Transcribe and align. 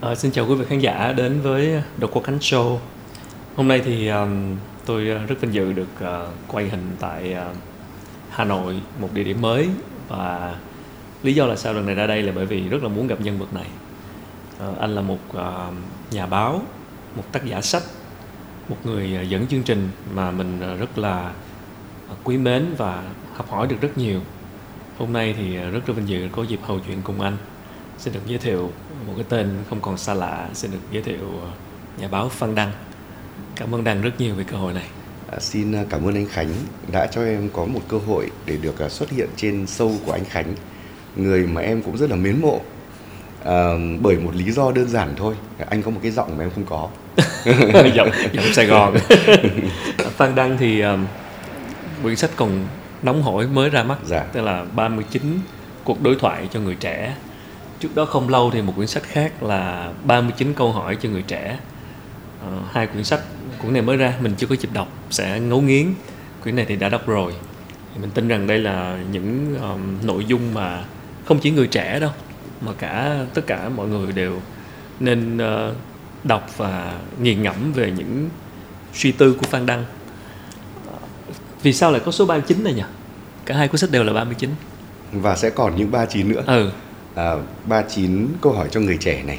À, 0.00 0.14
xin 0.14 0.32
chào 0.32 0.46
quý 0.46 0.54
vị 0.54 0.64
khán 0.68 0.78
giả 0.78 1.12
đến 1.16 1.40
với 1.40 1.82
Độc 1.96 2.10
Quốc 2.12 2.24
Khánh 2.24 2.38
Show. 2.38 2.78
Hôm 3.56 3.68
nay 3.68 3.82
thì 3.84 4.08
um, 4.08 4.56
tôi 4.86 5.08
ờ, 5.08 5.26
rất 5.26 5.40
vinh 5.40 5.54
dự 5.54 5.72
được 5.72 5.88
uh, 6.04 6.28
quay 6.48 6.68
hình 6.68 6.96
tại 7.00 7.36
uh, 7.50 7.56
Hà 8.30 8.44
Nội, 8.44 8.80
một 9.00 9.08
địa 9.12 9.24
điểm 9.24 9.40
mới 9.40 9.68
và 10.08 10.56
lý 11.22 11.34
do 11.34 11.46
là 11.46 11.56
sao 11.56 11.72
lần 11.72 11.86
này 11.86 11.94
ra 11.94 12.06
đây 12.06 12.22
là 12.22 12.32
bởi 12.36 12.46
vì 12.46 12.68
rất 12.68 12.82
là 12.82 12.88
muốn 12.88 13.06
gặp 13.06 13.20
nhân 13.20 13.38
vật 13.38 13.54
này. 13.54 13.66
Uh, 14.68 14.78
anh 14.78 14.94
là 14.94 15.02
một 15.02 15.18
uh, 15.36 15.74
nhà 16.10 16.26
báo, 16.26 16.62
một 17.16 17.24
tác 17.32 17.44
giả 17.44 17.60
sách, 17.60 17.82
một 18.68 18.76
người 18.84 19.18
uh, 19.22 19.28
dẫn 19.28 19.46
chương 19.46 19.62
trình 19.62 19.88
mà 20.14 20.30
mình 20.30 20.60
uh, 20.72 20.80
rất 20.80 20.98
là 20.98 21.32
uh, 22.12 22.18
quý 22.24 22.36
mến 22.36 22.66
và 22.76 23.02
học 23.34 23.50
hỏi 23.50 23.66
được 23.66 23.80
rất 23.80 23.98
nhiều. 23.98 24.20
Hôm 24.98 25.12
nay 25.12 25.34
thì 25.38 25.58
uh, 25.58 25.72
rất 25.72 25.88
là 25.88 25.94
vinh 25.94 26.08
dự 26.08 26.28
có 26.32 26.42
dịp 26.42 26.60
hầu 26.62 26.80
chuyện 26.86 26.98
cùng 27.04 27.20
anh 27.20 27.36
xin 27.98 28.14
được 28.14 28.20
giới 28.26 28.38
thiệu 28.38 28.70
một 29.06 29.12
cái 29.16 29.24
tên 29.28 29.48
không 29.70 29.80
còn 29.80 29.98
xa 29.98 30.14
lạ. 30.14 30.48
Xin 30.54 30.70
được 30.70 30.78
giới 30.92 31.02
thiệu 31.02 31.40
ờ, 31.42 31.50
nhà 32.00 32.08
báo 32.08 32.28
Phan 32.28 32.54
Đăng. 32.54 32.72
Cảm 33.56 33.74
ơn 33.74 33.84
Đăng 33.84 34.02
rất 34.02 34.20
nhiều 34.20 34.34
về 34.34 34.44
cơ 34.44 34.56
hội 34.56 34.72
này. 34.72 34.86
À, 35.30 35.38
xin 35.40 35.72
ờ, 35.72 35.84
cảm 35.90 36.08
ơn 36.08 36.14
anh 36.14 36.26
Khánh 36.26 36.48
đã 36.92 37.06
cho 37.06 37.24
em 37.24 37.48
có 37.52 37.64
một 37.64 37.80
cơ 37.88 37.98
hội 37.98 38.30
để 38.46 38.56
được 38.56 38.78
ờ, 38.78 38.88
xuất 38.88 39.10
hiện 39.10 39.28
trên 39.36 39.64
show 39.64 39.96
của 40.06 40.12
anh 40.12 40.24
Khánh. 40.24 40.54
Người 41.16 41.46
mà 41.46 41.60
em 41.60 41.82
cũng 41.82 41.96
rất 41.96 42.10
là 42.10 42.16
mến 42.16 42.40
mộ. 42.40 42.60
À, 43.44 43.72
bởi 44.00 44.16
một 44.16 44.34
lý 44.34 44.50
do 44.50 44.72
đơn 44.72 44.88
giản 44.88 45.14
thôi. 45.16 45.34
Anh 45.70 45.82
có 45.82 45.90
một 45.90 46.00
cái 46.02 46.10
giọng 46.10 46.38
mà 46.38 46.44
em 46.44 46.50
không 46.50 46.64
có. 46.64 46.88
Giọng 47.94 48.10
giọng 48.32 48.52
Sài 48.52 48.66
Gòn. 48.66 48.96
Phan 50.16 50.34
Đăng 50.34 50.56
thì 50.58 50.80
um, 50.80 51.06
quyển 52.02 52.16
sách 52.16 52.30
còn 52.36 52.66
nóng 53.02 53.22
hổi 53.22 53.46
mới 53.46 53.70
ra 53.70 53.82
mắt. 53.82 53.98
Dạ. 54.06 54.20
tức 54.20 54.40
là 54.40 54.64
39 54.74 55.40
cuộc 55.84 56.02
đối 56.02 56.16
thoại 56.16 56.48
cho 56.52 56.60
người 56.60 56.74
trẻ 56.74 57.14
trước 57.80 57.88
đó 57.94 58.04
không 58.04 58.28
lâu 58.28 58.50
thì 58.50 58.62
một 58.62 58.72
quyển 58.76 58.88
sách 58.88 59.02
khác 59.02 59.42
là 59.42 59.92
39 60.04 60.54
câu 60.54 60.72
hỏi 60.72 60.96
cho 61.00 61.08
người 61.08 61.22
trẻ. 61.22 61.58
Uh, 62.46 62.62
hai 62.72 62.86
quyển 62.86 63.04
sách 63.04 63.20
cuốn 63.62 63.72
này 63.72 63.82
mới 63.82 63.96
ra 63.96 64.14
mình 64.20 64.34
chưa 64.38 64.46
có 64.46 64.56
dịp 64.60 64.72
đọc 64.72 64.88
sẽ 65.10 65.40
ngấu 65.40 65.60
nghiến. 65.60 65.86
Quyển 66.42 66.56
này 66.56 66.64
thì 66.68 66.76
đã 66.76 66.88
đọc 66.88 67.06
rồi. 67.06 67.34
Mình 68.00 68.10
tin 68.10 68.28
rằng 68.28 68.46
đây 68.46 68.58
là 68.58 68.98
những 69.12 69.56
um, 69.60 70.06
nội 70.06 70.24
dung 70.24 70.54
mà 70.54 70.84
không 71.24 71.38
chỉ 71.38 71.50
người 71.50 71.66
trẻ 71.66 72.00
đâu 72.00 72.10
mà 72.60 72.72
cả 72.78 73.24
tất 73.34 73.42
cả 73.46 73.68
mọi 73.68 73.88
người 73.88 74.12
đều 74.12 74.40
nên 75.00 75.36
uh, 75.36 75.76
đọc 76.24 76.50
và 76.56 76.98
nghiền 77.20 77.42
ngẫm 77.42 77.72
về 77.72 77.90
những 77.90 78.28
suy 78.94 79.12
tư 79.12 79.32
của 79.32 79.46
Phan 79.46 79.66
Đăng. 79.66 79.84
Vì 81.62 81.72
sao 81.72 81.92
lại 81.92 82.00
có 82.04 82.12
số 82.12 82.26
39 82.26 82.64
này 82.64 82.72
nhỉ? 82.72 82.82
Cả 83.44 83.56
hai 83.56 83.68
cuốn 83.68 83.76
sách 83.78 83.90
đều 83.90 84.04
là 84.04 84.12
39 84.12 84.50
Và 85.12 85.36
sẽ 85.36 85.50
còn 85.50 85.76
những 85.76 85.90
39 85.90 86.28
nữa. 86.28 86.42
Ừ 86.46 86.70
à, 87.18 87.36
39 87.68 88.28
câu 88.40 88.52
hỏi 88.52 88.68
cho 88.70 88.80
người 88.80 88.96
trẻ 88.96 89.22
này. 89.22 89.38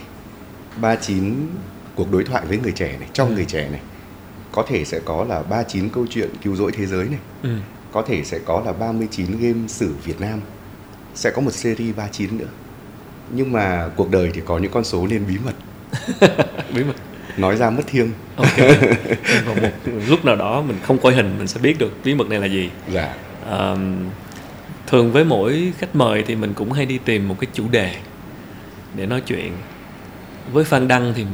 39 0.81 1.47
cuộc 1.95 2.11
đối 2.11 2.23
thoại 2.23 2.45
với 2.45 2.58
người 2.58 2.72
trẻ 2.72 2.95
này 2.99 3.09
trong 3.13 3.30
ừ. 3.30 3.35
người 3.35 3.45
trẻ 3.45 3.69
này 3.69 3.81
có 4.52 4.66
thể 4.67 4.85
sẽ 4.85 4.99
có 5.05 5.25
là 5.30 5.41
39 5.44 5.89
câu 5.89 6.05
chuyện 6.09 6.30
cứu 6.44 6.55
rỗi 6.55 6.72
thế 6.72 6.85
giới 6.85 7.05
này. 7.05 7.19
Ừ. 7.44 7.50
có 7.91 8.02
thể 8.02 8.23
sẽ 8.23 8.39
có 8.45 8.61
là 8.66 8.73
39 8.73 9.39
game 9.39 9.67
sử 9.67 9.94
Việt 10.03 10.22
Nam. 10.22 10.41
Sẽ 11.16 11.31
có 11.31 11.41
một 11.41 11.52
series 11.52 11.95
39 11.95 12.38
nữa. 12.38 12.45
Nhưng 13.31 13.52
mà 13.52 13.89
cuộc 13.95 14.11
đời 14.11 14.31
thì 14.33 14.41
có 14.45 14.57
những 14.57 14.72
con 14.72 14.83
số 14.83 15.07
nên 15.07 15.27
bí 15.27 15.38
mật. 15.45 15.55
Bí 16.75 16.83
mật. 16.83 16.95
Nói 17.38 17.55
ra 17.55 17.69
mất 17.69 17.83
thiêng. 17.88 18.11
Ok. 18.35 18.57
Vào 19.45 19.55
một 19.61 19.69
lúc 20.07 20.25
nào 20.25 20.35
đó 20.35 20.61
mình 20.61 20.77
không 20.83 20.97
coi 20.97 21.13
hình 21.13 21.38
mình 21.38 21.47
sẽ 21.47 21.59
biết 21.59 21.80
được 21.80 21.91
bí 22.03 22.16
mật 22.16 22.30
này 22.30 22.39
là 22.39 22.47
gì. 22.47 22.69
Dạ. 22.94 23.16
Um, 23.50 24.09
thường 24.89 25.11
với 25.11 25.23
mỗi 25.23 25.73
khách 25.77 25.95
mời 25.95 26.23
thì 26.23 26.35
mình 26.35 26.53
cũng 26.53 26.71
hay 26.71 26.85
đi 26.85 26.97
tìm 27.05 27.27
một 27.27 27.35
cái 27.39 27.47
chủ 27.53 27.67
đề 27.71 27.95
để 28.95 29.05
nói 29.05 29.21
chuyện. 29.21 29.53
Với 30.51 30.63
phan 30.63 30.87
đăng 30.87 31.13
thì 31.15 31.25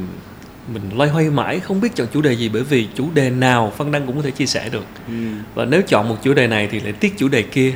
mình 0.72 0.82
loay 0.96 1.10
hoay 1.10 1.30
mãi 1.30 1.60
không 1.60 1.80
biết 1.80 1.94
chọn 1.94 2.06
chủ 2.12 2.20
đề 2.20 2.32
gì 2.32 2.48
bởi 2.48 2.62
vì 2.62 2.88
chủ 2.94 3.08
đề 3.14 3.30
nào 3.30 3.72
phan 3.76 3.92
đăng 3.92 4.06
cũng 4.06 4.16
có 4.16 4.22
thể 4.22 4.30
chia 4.30 4.46
sẻ 4.46 4.68
được. 4.68 4.84
Ừ. 5.08 5.14
và 5.54 5.64
nếu 5.64 5.82
chọn 5.82 6.08
một 6.08 6.16
chủ 6.22 6.34
đề 6.34 6.46
này 6.46 6.68
thì 6.70 6.80
lại 6.80 6.92
tiếc 6.92 7.18
chủ 7.18 7.28
đề 7.28 7.42
kia. 7.42 7.74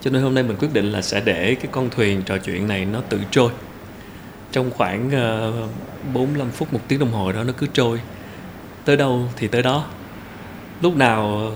Cho 0.00 0.10
nên 0.10 0.22
hôm 0.22 0.34
nay 0.34 0.44
mình 0.44 0.56
quyết 0.56 0.72
định 0.72 0.92
là 0.92 1.02
sẽ 1.02 1.22
để 1.24 1.54
cái 1.54 1.68
con 1.70 1.90
thuyền 1.90 2.22
trò 2.22 2.38
chuyện 2.38 2.68
này 2.68 2.84
nó 2.84 3.00
tự 3.00 3.20
trôi. 3.30 3.50
Trong 4.52 4.70
khoảng 4.70 5.06
uh, 5.06 6.14
45 6.14 6.50
phút 6.50 6.72
một 6.72 6.80
tiếng 6.88 6.98
đồng 6.98 7.12
hồ 7.12 7.32
đó 7.32 7.44
nó 7.44 7.52
cứ 7.58 7.66
trôi. 7.72 8.00
Tới 8.84 8.96
đâu 8.96 9.28
thì 9.36 9.48
tới 9.48 9.62
đó. 9.62 9.86
Lúc 10.82 10.96
nào 10.96 11.50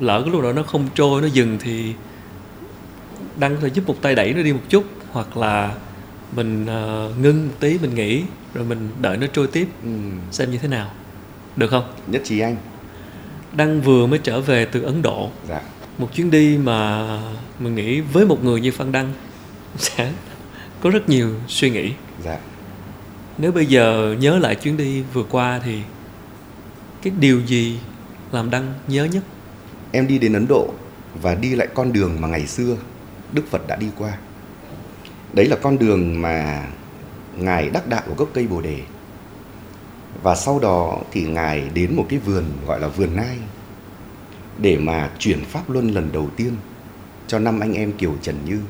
lỡ 0.00 0.20
cái 0.22 0.32
lúc 0.32 0.42
đó 0.42 0.52
nó 0.52 0.62
không 0.62 0.88
trôi 0.94 1.22
nó 1.22 1.26
dừng 1.26 1.58
thì 1.60 1.94
đăng 3.36 3.60
rồi 3.60 3.70
giúp 3.70 3.84
một 3.86 3.96
tay 4.02 4.14
đẩy 4.14 4.34
nó 4.34 4.42
đi 4.42 4.52
một 4.52 4.60
chút 4.68 4.84
hoặc 5.12 5.36
là 5.36 5.74
mình 6.36 6.62
uh, 6.64 7.18
ngưng 7.18 7.48
một 7.48 7.54
tí 7.60 7.78
mình 7.78 7.94
nghỉ 7.94 8.22
rồi 8.54 8.64
mình 8.64 8.88
đợi 9.00 9.16
nó 9.16 9.26
trôi 9.32 9.46
tiếp. 9.46 9.68
Ừ. 9.82 9.90
xem 10.30 10.50
như 10.50 10.58
thế 10.58 10.68
nào. 10.68 10.90
Được 11.56 11.70
không? 11.70 11.84
Nhất 12.06 12.22
trí 12.24 12.40
anh. 12.40 12.56
Đăng 13.52 13.80
vừa 13.80 14.06
mới 14.06 14.18
trở 14.22 14.40
về 14.40 14.64
từ 14.64 14.82
ấn 14.82 15.02
độ. 15.02 15.30
Dạ. 15.48 15.60
một 15.98 16.14
chuyến 16.14 16.30
đi 16.30 16.58
mà 16.58 17.08
mình 17.58 17.74
nghĩ 17.74 18.00
với 18.00 18.26
một 18.26 18.44
người 18.44 18.60
như 18.60 18.72
phan 18.72 18.92
đăng 18.92 19.12
sẽ 19.76 20.12
có 20.80 20.90
rất 20.90 21.08
nhiều 21.08 21.30
suy 21.48 21.70
nghĩ. 21.70 21.92
Dạ. 22.24 22.38
nếu 23.38 23.52
bây 23.52 23.66
giờ 23.66 24.16
nhớ 24.20 24.38
lại 24.38 24.54
chuyến 24.54 24.76
đi 24.76 25.02
vừa 25.12 25.22
qua 25.22 25.60
thì 25.64 25.78
cái 27.02 27.12
điều 27.20 27.40
gì 27.40 27.78
làm 28.32 28.50
đăng 28.50 28.74
nhớ 28.88 29.04
nhất? 29.04 29.22
Em 29.92 30.06
đi 30.06 30.18
đến 30.18 30.32
ấn 30.32 30.46
độ 30.48 30.68
và 31.22 31.34
đi 31.34 31.54
lại 31.54 31.68
con 31.74 31.92
đường 31.92 32.20
mà 32.20 32.28
ngày 32.28 32.46
xưa 32.46 32.76
Đức 33.34 33.42
Phật 33.50 33.66
đã 33.66 33.76
đi 33.76 33.86
qua. 33.98 34.18
Đấy 35.32 35.46
là 35.46 35.56
con 35.62 35.78
đường 35.78 36.22
mà 36.22 36.66
Ngài 37.36 37.70
đắc 37.70 37.88
đạo 37.88 38.02
của 38.06 38.14
gốc 38.14 38.28
cây 38.34 38.46
Bồ 38.46 38.60
Đề. 38.60 38.80
Và 40.22 40.34
sau 40.34 40.58
đó 40.58 40.98
thì 41.12 41.24
Ngài 41.24 41.70
đến 41.74 41.96
một 41.96 42.06
cái 42.08 42.18
vườn 42.18 42.44
gọi 42.66 42.80
là 42.80 42.88
vườn 42.88 43.16
nai 43.16 43.38
để 44.58 44.76
mà 44.76 45.10
chuyển 45.18 45.44
pháp 45.44 45.70
luân 45.70 45.88
lần 45.88 46.12
đầu 46.12 46.28
tiên 46.36 46.52
cho 47.26 47.38
năm 47.38 47.60
anh 47.60 47.72
em 47.72 47.92
Kiều 47.92 48.14
Trần 48.22 48.36
Như. 48.44 48.60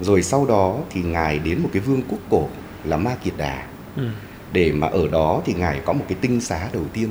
Rồi 0.00 0.22
sau 0.22 0.46
đó 0.46 0.78
thì 0.90 1.02
Ngài 1.02 1.38
đến 1.38 1.62
một 1.62 1.68
cái 1.72 1.82
vương 1.82 2.02
quốc 2.08 2.18
cổ 2.30 2.48
là 2.84 2.96
Ma 2.96 3.14
Kiệt 3.24 3.34
Đà. 3.36 3.66
Ừ. 3.96 4.08
Để 4.52 4.72
mà 4.72 4.86
ở 4.86 5.08
đó 5.08 5.42
thì 5.44 5.54
Ngài 5.54 5.80
có 5.84 5.92
một 5.92 6.04
cái 6.08 6.18
tinh 6.20 6.40
xá 6.40 6.68
đầu 6.72 6.84
tiên. 6.92 7.08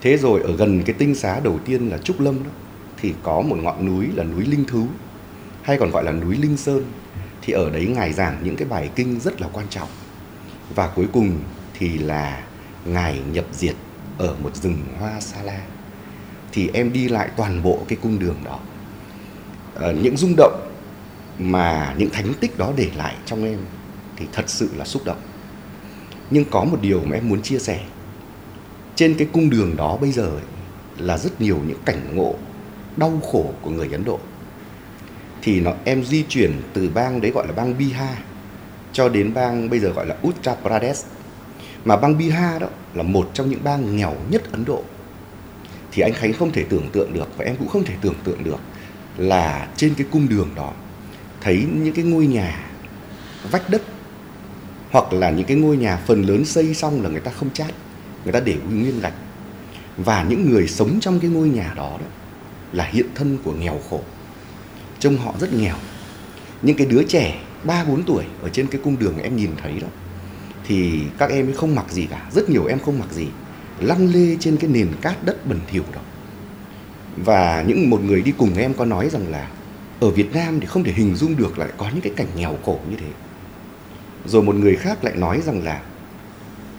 Thế 0.00 0.16
rồi 0.16 0.42
ở 0.42 0.56
gần 0.56 0.82
cái 0.82 0.94
tinh 0.98 1.14
xá 1.14 1.40
đầu 1.40 1.58
tiên 1.64 1.88
là 1.88 1.98
Trúc 1.98 2.20
Lâm 2.20 2.44
đó 2.44 2.50
thì 3.00 3.14
có 3.22 3.40
một 3.40 3.56
ngọn 3.56 3.86
núi 3.86 4.06
là 4.14 4.24
núi 4.24 4.44
Linh 4.44 4.64
Thú 4.64 4.86
hay 5.68 5.78
còn 5.78 5.90
gọi 5.90 6.04
là 6.04 6.12
núi 6.12 6.36
Linh 6.36 6.56
Sơn 6.56 6.84
thì 7.42 7.52
ở 7.52 7.70
đấy 7.70 7.86
ngài 7.86 8.12
giảng 8.12 8.38
những 8.42 8.56
cái 8.56 8.68
bài 8.68 8.90
kinh 8.94 9.20
rất 9.20 9.40
là 9.40 9.48
quan 9.52 9.66
trọng. 9.70 9.88
Và 10.74 10.88
cuối 10.94 11.06
cùng 11.12 11.38
thì 11.78 11.98
là 11.98 12.42
ngài 12.84 13.20
nhập 13.32 13.44
diệt 13.52 13.74
ở 14.18 14.36
một 14.42 14.56
rừng 14.56 14.78
hoa 14.98 15.20
sa 15.20 15.42
la. 15.42 15.60
Thì 16.52 16.70
em 16.74 16.92
đi 16.92 17.08
lại 17.08 17.28
toàn 17.36 17.62
bộ 17.62 17.84
cái 17.88 17.98
cung 18.02 18.18
đường 18.18 18.36
đó. 18.44 18.58
À, 19.80 19.92
những 20.02 20.16
rung 20.16 20.34
động 20.36 20.70
mà 21.38 21.94
những 21.98 22.10
thánh 22.10 22.34
tích 22.40 22.58
đó 22.58 22.72
để 22.76 22.90
lại 22.96 23.14
trong 23.26 23.44
em 23.44 23.58
thì 24.16 24.26
thật 24.32 24.44
sự 24.46 24.70
là 24.76 24.84
xúc 24.84 25.02
động. 25.04 25.20
Nhưng 26.30 26.44
có 26.50 26.64
một 26.64 26.78
điều 26.82 27.00
mà 27.04 27.16
em 27.16 27.28
muốn 27.28 27.42
chia 27.42 27.58
sẻ. 27.58 27.80
Trên 28.94 29.14
cái 29.14 29.28
cung 29.32 29.50
đường 29.50 29.76
đó 29.76 29.96
bây 30.00 30.12
giờ 30.12 30.26
ấy, 30.26 30.42
là 30.98 31.18
rất 31.18 31.40
nhiều 31.40 31.58
những 31.66 31.78
cảnh 31.84 32.16
ngộ 32.16 32.34
đau 32.96 33.20
khổ 33.32 33.52
của 33.62 33.70
người 33.70 33.88
ấn 33.92 34.04
độ 34.04 34.20
thì 35.48 35.60
nó 35.60 35.72
em 35.84 36.04
di 36.04 36.22
chuyển 36.28 36.52
từ 36.72 36.90
bang 36.94 37.20
đấy 37.20 37.30
gọi 37.30 37.46
là 37.46 37.52
bang 37.52 37.78
Bihar 37.78 38.16
cho 38.92 39.08
đến 39.08 39.34
bang 39.34 39.70
bây 39.70 39.78
giờ 39.78 39.88
gọi 39.88 40.06
là 40.06 40.16
Uttar 40.28 40.58
Pradesh. 40.62 41.06
Mà 41.84 41.96
bang 41.96 42.18
Bihar 42.18 42.62
đó 42.62 42.68
là 42.94 43.02
một 43.02 43.30
trong 43.34 43.50
những 43.50 43.64
bang 43.64 43.96
nghèo 43.96 44.14
nhất 44.30 44.52
Ấn 44.52 44.64
Độ. 44.64 44.82
Thì 45.92 46.02
anh 46.02 46.12
Khánh 46.12 46.32
không 46.32 46.52
thể 46.52 46.64
tưởng 46.68 46.88
tượng 46.92 47.12
được 47.12 47.28
và 47.36 47.44
em 47.44 47.56
cũng 47.56 47.68
không 47.68 47.84
thể 47.84 47.94
tưởng 48.00 48.14
tượng 48.24 48.44
được 48.44 48.58
là 49.16 49.68
trên 49.76 49.94
cái 49.94 50.06
cung 50.10 50.28
đường 50.28 50.48
đó 50.56 50.72
thấy 51.40 51.66
những 51.74 51.94
cái 51.94 52.04
ngôi 52.04 52.26
nhà 52.26 52.70
vách 53.50 53.70
đất 53.70 53.82
hoặc 54.90 55.12
là 55.12 55.30
những 55.30 55.46
cái 55.46 55.56
ngôi 55.56 55.76
nhà 55.76 55.96
phần 56.06 56.22
lớn 56.22 56.44
xây 56.44 56.74
xong 56.74 57.02
là 57.02 57.08
người 57.08 57.20
ta 57.20 57.30
không 57.30 57.50
chát 57.50 57.70
người 58.24 58.32
ta 58.32 58.40
để 58.40 58.56
nguyên 58.70 59.00
gạch. 59.00 59.14
Và 59.96 60.26
những 60.28 60.50
người 60.50 60.68
sống 60.68 60.98
trong 61.00 61.20
cái 61.20 61.30
ngôi 61.30 61.48
nhà 61.48 61.74
đó, 61.76 61.96
đó 62.00 62.06
là 62.72 62.84
hiện 62.84 63.06
thân 63.14 63.38
của 63.44 63.52
nghèo 63.52 63.80
khổ 63.90 64.00
trông 65.00 65.16
họ 65.16 65.34
rất 65.40 65.52
nghèo. 65.52 65.76
Những 66.62 66.76
cái 66.76 66.86
đứa 66.86 67.02
trẻ 67.02 67.40
ba, 67.64 67.84
bốn 67.84 68.02
tuổi 68.02 68.24
ở 68.42 68.48
trên 68.48 68.66
cái 68.66 68.80
cung 68.84 68.98
đường 68.98 69.18
em 69.18 69.36
nhìn 69.36 69.50
thấy 69.62 69.72
đó, 69.80 69.88
thì 70.66 71.00
các 71.18 71.30
em 71.30 71.46
ấy 71.46 71.54
không 71.54 71.74
mặc 71.74 71.86
gì 71.90 72.06
cả, 72.06 72.28
rất 72.32 72.50
nhiều 72.50 72.66
em 72.66 72.78
không 72.78 72.98
mặc 72.98 73.12
gì, 73.12 73.26
lăn 73.80 74.12
lê 74.12 74.36
trên 74.40 74.56
cái 74.56 74.70
nền 74.70 74.88
cát 75.00 75.24
đất 75.24 75.46
bẩn 75.46 75.60
thỉu 75.70 75.82
đó. 75.94 76.00
Và 77.16 77.64
những 77.66 77.90
một 77.90 78.04
người 78.04 78.22
đi 78.22 78.32
cùng 78.38 78.56
em 78.56 78.74
có 78.74 78.84
nói 78.84 79.08
rằng 79.08 79.30
là 79.30 79.50
ở 80.00 80.10
Việt 80.10 80.32
Nam 80.32 80.60
thì 80.60 80.66
không 80.66 80.84
thể 80.84 80.92
hình 80.92 81.14
dung 81.14 81.36
được 81.36 81.58
lại 81.58 81.68
có 81.76 81.90
những 81.92 82.00
cái 82.00 82.12
cảnh 82.16 82.28
nghèo 82.36 82.58
khổ 82.64 82.80
như 82.90 82.96
thế. 83.00 83.08
Rồi 84.26 84.42
một 84.42 84.54
người 84.54 84.76
khác 84.76 85.04
lại 85.04 85.16
nói 85.16 85.40
rằng 85.46 85.64
là 85.64 85.82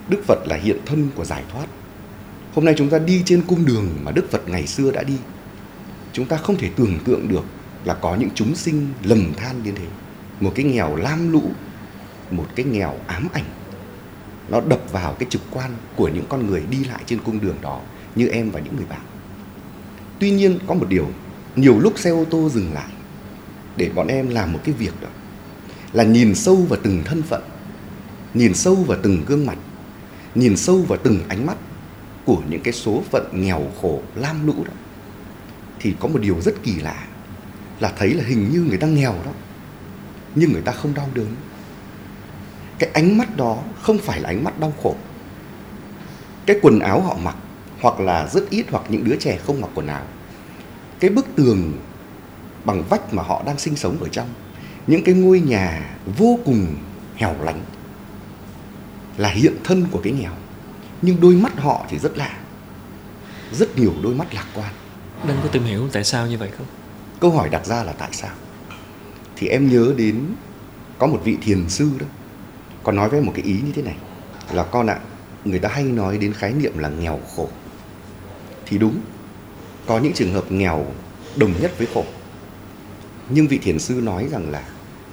Đức 0.09 0.23
Phật 0.27 0.39
là 0.47 0.55
hiện 0.55 0.77
thân 0.85 1.09
của 1.15 1.25
giải 1.25 1.43
thoát. 1.51 1.65
Hôm 2.53 2.65
nay 2.65 2.73
chúng 2.77 2.89
ta 2.89 2.99
đi 2.99 3.21
trên 3.25 3.41
cung 3.47 3.65
đường 3.65 3.87
mà 4.03 4.11
Đức 4.11 4.31
Phật 4.31 4.49
ngày 4.49 4.67
xưa 4.67 4.91
đã 4.91 5.03
đi, 5.03 5.17
chúng 6.13 6.25
ta 6.25 6.37
không 6.37 6.57
thể 6.57 6.69
tưởng 6.75 6.99
tượng 7.05 7.27
được 7.27 7.43
là 7.85 7.93
có 7.93 8.15
những 8.15 8.29
chúng 8.35 8.55
sinh 8.55 8.87
lầm 9.03 9.33
than 9.33 9.63
như 9.63 9.71
thế. 9.71 9.85
Một 10.39 10.51
cái 10.55 10.65
nghèo 10.65 10.95
lam 10.95 11.31
lũ, 11.31 11.43
một 12.31 12.45
cái 12.55 12.65
nghèo 12.65 12.95
ám 13.07 13.27
ảnh, 13.33 13.45
nó 14.49 14.61
đập 14.61 14.81
vào 14.91 15.13
cái 15.13 15.27
trực 15.29 15.41
quan 15.51 15.71
của 15.95 16.07
những 16.07 16.25
con 16.29 16.47
người 16.47 16.63
đi 16.69 16.83
lại 16.83 17.03
trên 17.05 17.19
cung 17.19 17.41
đường 17.41 17.57
đó, 17.61 17.81
như 18.15 18.27
em 18.27 18.51
và 18.51 18.59
những 18.59 18.75
người 18.75 18.85
bạn. 18.89 19.01
Tuy 20.19 20.31
nhiên, 20.31 20.59
có 20.67 20.73
một 20.73 20.85
điều, 20.89 21.07
nhiều 21.55 21.79
lúc 21.79 21.99
xe 21.99 22.09
ô 22.09 22.25
tô 22.29 22.49
dừng 22.49 22.73
lại 22.73 22.89
để 23.77 23.89
bọn 23.95 24.07
em 24.07 24.29
làm 24.29 24.53
một 24.53 24.59
cái 24.63 24.75
việc 24.77 24.93
đó, 25.01 25.09
là 25.93 26.03
nhìn 26.03 26.35
sâu 26.35 26.55
vào 26.55 26.79
từng 26.83 27.03
thân 27.05 27.21
phận, 27.21 27.41
nhìn 28.33 28.53
sâu 28.53 28.75
vào 28.75 28.97
từng 29.03 29.25
gương 29.25 29.45
mặt, 29.45 29.57
nhìn 30.35 30.57
sâu 30.57 30.77
vào 30.77 30.99
từng 31.03 31.19
ánh 31.27 31.45
mắt 31.45 31.57
của 32.25 32.41
những 32.49 32.61
cái 32.61 32.73
số 32.73 33.03
phận 33.11 33.29
nghèo 33.33 33.71
khổ 33.81 34.01
lam 34.15 34.47
lũ 34.47 34.53
đó. 34.65 34.73
Thì 35.79 35.93
có 35.99 36.07
một 36.07 36.19
điều 36.21 36.41
rất 36.41 36.63
kỳ 36.63 36.75
lạ 36.75 37.07
là 37.79 37.91
thấy 37.97 38.13
là 38.13 38.23
hình 38.27 38.49
như 38.51 38.61
người 38.61 38.77
ta 38.77 38.87
nghèo 38.87 39.13
đó, 39.25 39.31
nhưng 40.35 40.51
người 40.51 40.61
ta 40.61 40.71
không 40.71 40.93
đau 40.93 41.09
đớn. 41.13 41.35
Cái 42.79 42.89
ánh 42.93 43.17
mắt 43.17 43.37
đó 43.37 43.57
không 43.81 43.97
phải 43.97 44.21
là 44.21 44.29
ánh 44.29 44.43
mắt 44.43 44.59
đau 44.59 44.73
khổ. 44.83 44.95
Cái 46.45 46.59
quần 46.61 46.79
áo 46.79 47.01
họ 47.01 47.17
mặc 47.23 47.35
hoặc 47.81 47.99
là 47.99 48.27
rất 48.27 48.49
ít 48.49 48.65
hoặc 48.71 48.83
những 48.89 49.03
đứa 49.03 49.15
trẻ 49.15 49.39
không 49.45 49.61
mặc 49.61 49.69
quần 49.75 49.87
áo. 49.87 50.03
Cái 50.99 51.09
bức 51.09 51.27
tường 51.35 51.73
bằng 52.65 52.83
vách 52.89 53.13
mà 53.13 53.23
họ 53.23 53.43
đang 53.45 53.59
sinh 53.59 53.75
sống 53.75 53.97
ở 54.01 54.07
trong, 54.11 54.27
những 54.87 55.03
cái 55.03 55.15
ngôi 55.15 55.39
nhà 55.39 55.95
vô 56.17 56.39
cùng 56.45 56.75
hẻo 57.15 57.35
lánh 57.43 57.61
là 59.17 59.29
hiện 59.29 59.53
thân 59.63 59.85
của 59.91 60.01
cái 60.03 60.13
nghèo. 60.13 60.31
Nhưng 61.01 61.21
đôi 61.21 61.33
mắt 61.33 61.59
họ 61.59 61.85
thì 61.89 61.99
rất 61.99 62.17
lạ, 62.17 62.37
rất 63.51 63.77
nhiều 63.77 63.93
đôi 64.03 64.15
mắt 64.15 64.33
lạc 64.33 64.45
quan. 64.53 64.73
Đang 65.27 65.37
có 65.43 65.49
tìm 65.49 65.63
hiểu 65.63 65.89
tại 65.91 66.03
sao 66.03 66.27
như 66.27 66.37
vậy 66.37 66.49
không? 66.57 66.67
Câu 67.19 67.31
hỏi 67.31 67.49
đặt 67.49 67.65
ra 67.65 67.83
là 67.83 67.93
tại 67.93 68.09
sao? 68.11 68.31
Thì 69.35 69.47
em 69.47 69.69
nhớ 69.69 69.93
đến 69.97 70.25
có 70.97 71.07
một 71.07 71.21
vị 71.23 71.37
thiền 71.41 71.69
sư 71.69 71.91
đó. 71.99 72.05
Có 72.83 72.91
nói 72.91 73.09
với 73.09 73.21
một 73.21 73.31
cái 73.35 73.45
ý 73.45 73.53
như 73.53 73.71
thế 73.75 73.81
này, 73.81 73.95
là 74.51 74.63
con 74.63 74.87
ạ, 74.87 74.99
người 75.45 75.59
ta 75.59 75.69
hay 75.69 75.83
nói 75.83 76.17
đến 76.17 76.33
khái 76.33 76.53
niệm 76.53 76.77
là 76.77 76.89
nghèo 76.89 77.19
khổ. 77.35 77.49
Thì 78.65 78.77
đúng, 78.77 78.99
có 79.85 79.99
những 79.99 80.13
trường 80.13 80.33
hợp 80.33 80.51
nghèo 80.51 80.85
đồng 81.35 81.53
nhất 81.61 81.71
với 81.77 81.87
khổ. 81.93 82.03
Nhưng 83.29 83.47
vị 83.47 83.57
thiền 83.57 83.79
sư 83.79 84.01
nói 84.03 84.27
rằng 84.31 84.51
là, 84.51 84.63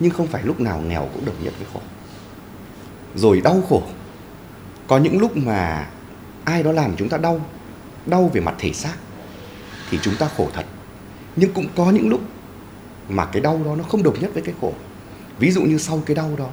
nhưng 0.00 0.10
không 0.10 0.26
phải 0.26 0.42
lúc 0.42 0.60
nào 0.60 0.80
nghèo 0.80 1.08
cũng 1.14 1.24
đồng 1.24 1.44
nhất 1.44 1.54
với 1.58 1.66
khổ. 1.72 1.80
Rồi 3.14 3.40
đau 3.40 3.62
khổ. 3.68 3.82
Có 4.86 4.98
những 4.98 5.18
lúc 5.18 5.36
mà 5.36 5.90
ai 6.44 6.62
đó 6.62 6.72
làm 6.72 6.96
chúng 6.96 7.08
ta 7.08 7.18
đau 7.18 7.40
đau 8.06 8.30
về 8.32 8.40
mặt 8.40 8.54
thể 8.58 8.72
xác, 8.72 8.94
thì 9.90 9.98
chúng 10.02 10.16
ta 10.16 10.28
khổ 10.36 10.48
thật 10.54 10.64
nhưng 11.36 11.52
cũng 11.52 11.66
có 11.76 11.90
những 11.90 12.08
lúc 12.08 12.20
mà 13.08 13.26
cái 13.26 13.42
đau 13.42 13.60
đó 13.64 13.76
nó 13.76 13.84
không 13.84 14.02
đồng 14.02 14.20
nhất 14.20 14.30
với 14.34 14.42
cái 14.42 14.54
khổ. 14.60 14.72
Ví 15.38 15.50
dụ 15.50 15.62
như 15.62 15.78
sau 15.78 16.02
cái 16.06 16.14
đau 16.14 16.30
đó 16.38 16.48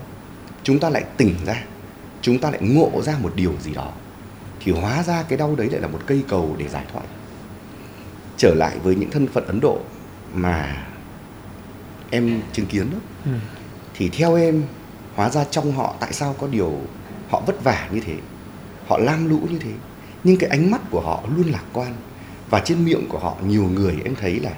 chúng 0.64 0.80
ta 0.80 0.90
lại 0.90 1.04
tỉnh 1.18 1.36
ra 1.46 1.64
chúng 2.22 2.40
ta 2.40 2.52
lại 2.52 2.62
ngộ 2.62 3.02
ra 3.02 3.18
một 3.22 3.32
điều 3.36 3.54
gì 3.62 3.74
đó 3.74 3.92
thì 4.60 4.72
hóa 4.72 5.04
ra 5.04 5.24
cái 5.24 5.38
đau 5.38 5.56
đấy 5.56 5.70
lại 5.70 5.82
là 5.82 5.88
một 5.88 6.00
cây 6.06 6.24
cầu 6.28 6.56
để 6.58 6.68
giải 6.68 6.86
thoát. 6.94 7.04
Trở 8.38 8.54
lại 8.56 8.78
với 8.84 8.96
những 8.96 9.12
thân 9.12 9.28
phận 9.28 9.48
ấn 9.48 9.60
độ 9.60 9.80
mà 10.34 10.88
em 12.10 12.42
chứng 12.54 12.66
kiến 12.66 12.92
đó. 12.92 12.98
Ừ. 13.26 13.32
thì 13.96 14.10
theo 14.10 14.36
em 14.36 14.64
hóa 15.16 15.30
ra 15.30 15.44
trong 15.44 15.72
họ 15.72 15.96
tại 16.00 16.14
sao 16.14 16.36
có 16.40 16.48
điều 16.48 16.80
họ 17.30 17.42
vất 17.46 17.64
vả 17.64 17.90
như 17.92 18.00
thế 18.00 18.16
họ 18.88 18.98
lam 18.98 19.30
lũ 19.30 19.40
như 19.50 19.60
thế. 19.60 19.72
Nhưng 20.24 20.38
cái 20.38 20.50
ánh 20.50 20.72
mắt 20.72 20.82
của 20.92 21.02
họ 21.02 21.24
luôn 21.36 21.52
lạc 21.52 21.64
quan 21.74 21.94
và 22.50 22.60
trên 22.60 22.86
miệng 22.86 23.10
của 23.10 23.20
họ 23.20 23.38
nhiều 23.48 23.64
người 23.64 23.98
em 24.06 24.16
thấy 24.16 24.40
là 24.40 24.52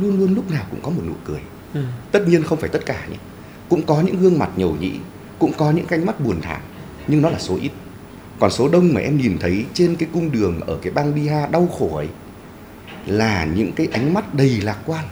luôn 0.00 0.18
luôn 0.18 0.34
lúc 0.34 0.50
nào 0.50 0.64
cũng 0.70 0.80
có 0.82 0.90
một 0.90 1.02
nụ 1.06 1.14
cười. 1.24 1.40
Ừ. 1.74 1.84
tất 2.12 2.28
nhiên 2.28 2.42
không 2.42 2.58
phải 2.58 2.68
tất 2.68 2.86
cả 2.86 3.06
nhé. 3.10 3.16
Cũng 3.68 3.82
có 3.82 4.00
những 4.00 4.20
gương 4.20 4.38
mặt 4.38 4.50
nhầu 4.56 4.76
nhĩ 4.80 4.92
cũng 5.38 5.52
có 5.52 5.70
những 5.70 5.86
cánh 5.86 6.06
mắt 6.06 6.20
buồn 6.20 6.40
thảm 6.40 6.60
nhưng 7.06 7.22
nó 7.22 7.30
là 7.30 7.38
số 7.38 7.56
ít. 7.62 7.70
Còn 8.38 8.50
số 8.50 8.68
đông 8.68 8.94
mà 8.94 9.00
em 9.00 9.16
nhìn 9.16 9.38
thấy 9.40 9.64
trên 9.74 9.96
cái 9.96 10.08
cung 10.12 10.32
đường 10.32 10.60
ở 10.60 10.78
cái 10.82 10.92
bang 10.92 11.14
Bihar 11.14 11.50
đau 11.50 11.66
khổ 11.78 11.96
ấy 11.96 12.08
là 13.06 13.44
những 13.44 13.72
cái 13.72 13.88
ánh 13.92 14.14
mắt 14.14 14.34
đầy 14.34 14.60
lạc 14.60 14.78
quan 14.86 15.04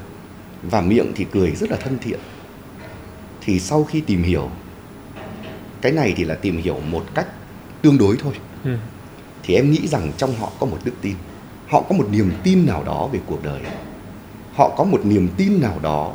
và 0.63 0.81
miệng 0.81 1.13
thì 1.15 1.27
cười 1.33 1.51
rất 1.51 1.71
là 1.71 1.77
thân 1.77 1.99
thiện. 1.99 2.21
Thì 3.41 3.61
sau 3.61 3.85
khi 3.85 4.01
tìm 4.01 4.23
hiểu 4.23 4.51
cái 5.81 5.93
này 5.93 6.15
thì 6.17 6.25
là 6.25 6.35
tìm 6.35 6.63
hiểu 6.63 6.81
một 6.91 7.05
cách 7.15 7.27
tương 7.83 7.99
đối 7.99 8.17
thôi. 8.17 8.35
Ừ. 8.65 8.77
thì 9.43 9.55
em 9.55 9.71
nghĩ 9.71 9.87
rằng 9.87 10.13
trong 10.17 10.37
họ 10.37 10.53
có 10.61 10.67
một 10.67 10.79
đức 10.85 10.93
tin. 11.03 11.15
Họ 11.69 11.83
có 11.89 11.97
một 11.97 12.07
niềm 12.11 12.33
tin 12.43 12.67
nào 12.67 12.85
đó 12.85 13.09
về 13.13 13.21
cuộc 13.27 13.45
đời 13.45 13.61
họ 14.59 14.75
có 14.77 14.85
một 14.85 15.01
niềm 15.05 15.29
tin 15.37 15.61
nào 15.61 15.79
đó 15.83 16.13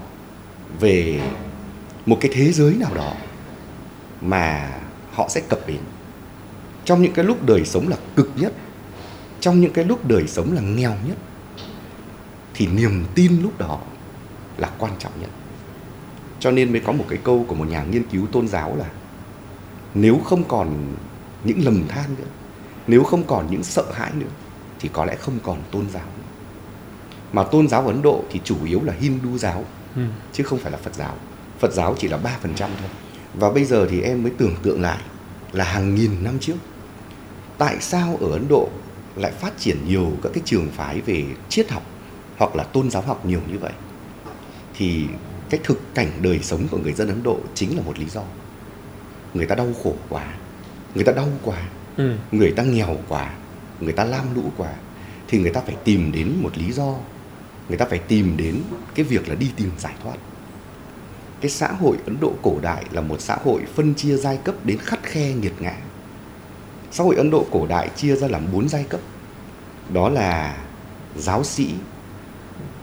về 0.79 1.21
một 2.05 2.17
cái 2.21 2.31
thế 2.33 2.51
giới 2.51 2.73
nào 2.73 2.93
đó 2.95 3.13
mà 4.21 4.79
họ 5.11 5.27
sẽ 5.29 5.41
cập 5.49 5.59
đến 5.67 5.79
trong 6.85 7.01
những 7.01 7.13
cái 7.13 7.25
lúc 7.25 7.45
đời 7.45 7.65
sống 7.65 7.87
là 7.87 7.97
cực 8.15 8.29
nhất, 8.35 8.53
trong 9.39 9.61
những 9.61 9.73
cái 9.73 9.85
lúc 9.85 10.05
đời 10.07 10.27
sống 10.27 10.53
là 10.53 10.61
nghèo 10.61 10.93
nhất, 11.07 11.17
thì 12.53 12.67
niềm 12.67 13.05
tin 13.15 13.41
lúc 13.41 13.57
đó 13.57 13.79
là 14.57 14.69
quan 14.77 14.91
trọng 14.99 15.11
nhất 15.21 15.29
cho 16.39 16.51
nên 16.51 16.71
mới 16.71 16.81
có 16.81 16.91
một 16.91 17.05
cái 17.09 17.19
câu 17.23 17.45
của 17.47 17.55
một 17.55 17.67
nhà 17.67 17.83
nghiên 17.83 18.03
cứu 18.03 18.27
tôn 18.31 18.47
giáo 18.47 18.75
là, 18.75 18.85
nếu 19.93 20.19
không 20.25 20.43
còn 20.43 20.95
những 21.43 21.65
lầm 21.65 21.87
than 21.87 22.15
nữa, 22.17 22.27
nếu 22.87 23.03
không 23.03 23.23
còn 23.23 23.47
những 23.51 23.63
sợ 23.63 23.83
hãi 23.93 24.11
nữa, 24.15 24.27
thì 24.79 24.89
có 24.93 25.05
lẽ 25.05 25.15
không 25.15 25.39
còn 25.43 25.57
tôn 25.71 25.89
giáo 25.89 26.05
nữa 26.17 26.32
mà 27.33 27.43
tôn 27.43 27.67
giáo 27.67 27.87
ấn 27.87 28.01
độ 28.01 28.23
thì 28.29 28.41
chủ 28.43 28.55
yếu 28.65 28.81
là 28.83 28.93
hindu 28.99 29.37
giáo 29.37 29.65
ừ. 29.95 30.01
chứ 30.33 30.43
không 30.43 30.59
phải 30.59 30.71
là 30.71 30.77
phật 30.77 30.95
giáo 30.95 31.15
phật 31.59 31.73
giáo 31.73 31.95
chỉ 31.99 32.07
là 32.07 32.17
ba 32.17 32.37
phần 32.41 32.53
trăm 32.55 32.69
thôi 32.79 32.89
và 33.33 33.49
bây 33.49 33.65
giờ 33.65 33.87
thì 33.89 34.01
em 34.01 34.23
mới 34.23 34.31
tưởng 34.37 34.55
tượng 34.63 34.81
lại 34.81 35.01
là 35.51 35.63
hàng 35.63 35.95
nghìn 35.95 36.23
năm 36.23 36.39
trước 36.39 36.55
tại 37.57 37.77
sao 37.79 38.17
ở 38.21 38.31
ấn 38.31 38.47
độ 38.49 38.69
lại 39.15 39.31
phát 39.31 39.57
triển 39.57 39.77
nhiều 39.87 40.11
các 40.23 40.31
cái 40.33 40.41
trường 40.45 40.67
phái 40.71 41.01
về 41.01 41.25
triết 41.49 41.71
học 41.71 41.83
hoặc 42.37 42.55
là 42.55 42.63
tôn 42.63 42.89
giáo 42.89 43.01
học 43.01 43.25
nhiều 43.25 43.39
như 43.51 43.59
vậy 43.59 43.73
thì 44.75 45.05
cái 45.49 45.59
thực 45.63 45.95
cảnh 45.95 46.11
đời 46.21 46.39
sống 46.39 46.67
của 46.71 46.77
người 46.77 46.93
dân 46.93 47.07
ấn 47.07 47.23
độ 47.23 47.39
chính 47.53 47.77
là 47.77 47.83
một 47.85 47.99
lý 47.99 48.05
do 48.05 48.21
người 49.33 49.45
ta 49.45 49.55
đau 49.55 49.67
khổ 49.83 49.93
quá 50.09 50.33
người 50.95 51.03
ta 51.03 51.11
đau 51.11 51.27
quá 51.43 51.57
ừ. 51.97 52.15
người 52.31 52.51
ta 52.51 52.63
nghèo 52.63 52.97
quá 53.07 53.33
người 53.79 53.93
ta 53.93 54.03
lam 54.03 54.35
lũ 54.35 54.43
quá 54.57 54.73
thì 55.27 55.39
người 55.39 55.51
ta 55.51 55.61
phải 55.61 55.75
tìm 55.83 56.11
đến 56.11 56.33
một 56.41 56.57
lý 56.57 56.71
do 56.71 56.95
người 57.73 57.77
ta 57.77 57.85
phải 57.85 57.99
tìm 57.99 58.37
đến 58.37 58.61
cái 58.95 59.05
việc 59.05 59.29
là 59.29 59.35
đi 59.35 59.51
tìm 59.55 59.71
giải 59.77 59.93
thoát. 60.03 60.15
Cái 61.41 61.51
xã 61.51 61.67
hội 61.67 61.97
ấn 62.05 62.17
độ 62.19 62.33
cổ 62.41 62.59
đại 62.61 62.85
là 62.91 63.01
một 63.01 63.21
xã 63.21 63.37
hội 63.43 63.61
phân 63.75 63.93
chia 63.93 64.17
giai 64.17 64.37
cấp 64.37 64.55
đến 64.63 64.77
khắt 64.77 65.03
khe 65.03 65.33
nghiệt 65.33 65.53
ngã. 65.59 65.73
Xã 66.91 67.03
hội 67.03 67.15
ấn 67.15 67.29
độ 67.29 67.45
cổ 67.51 67.67
đại 67.67 67.89
chia 67.95 68.15
ra 68.15 68.27
làm 68.27 68.51
bốn 68.53 68.69
giai 68.69 68.83
cấp. 68.83 68.99
Đó 69.93 70.09
là 70.09 70.57
giáo 71.17 71.43
sĩ 71.43 71.73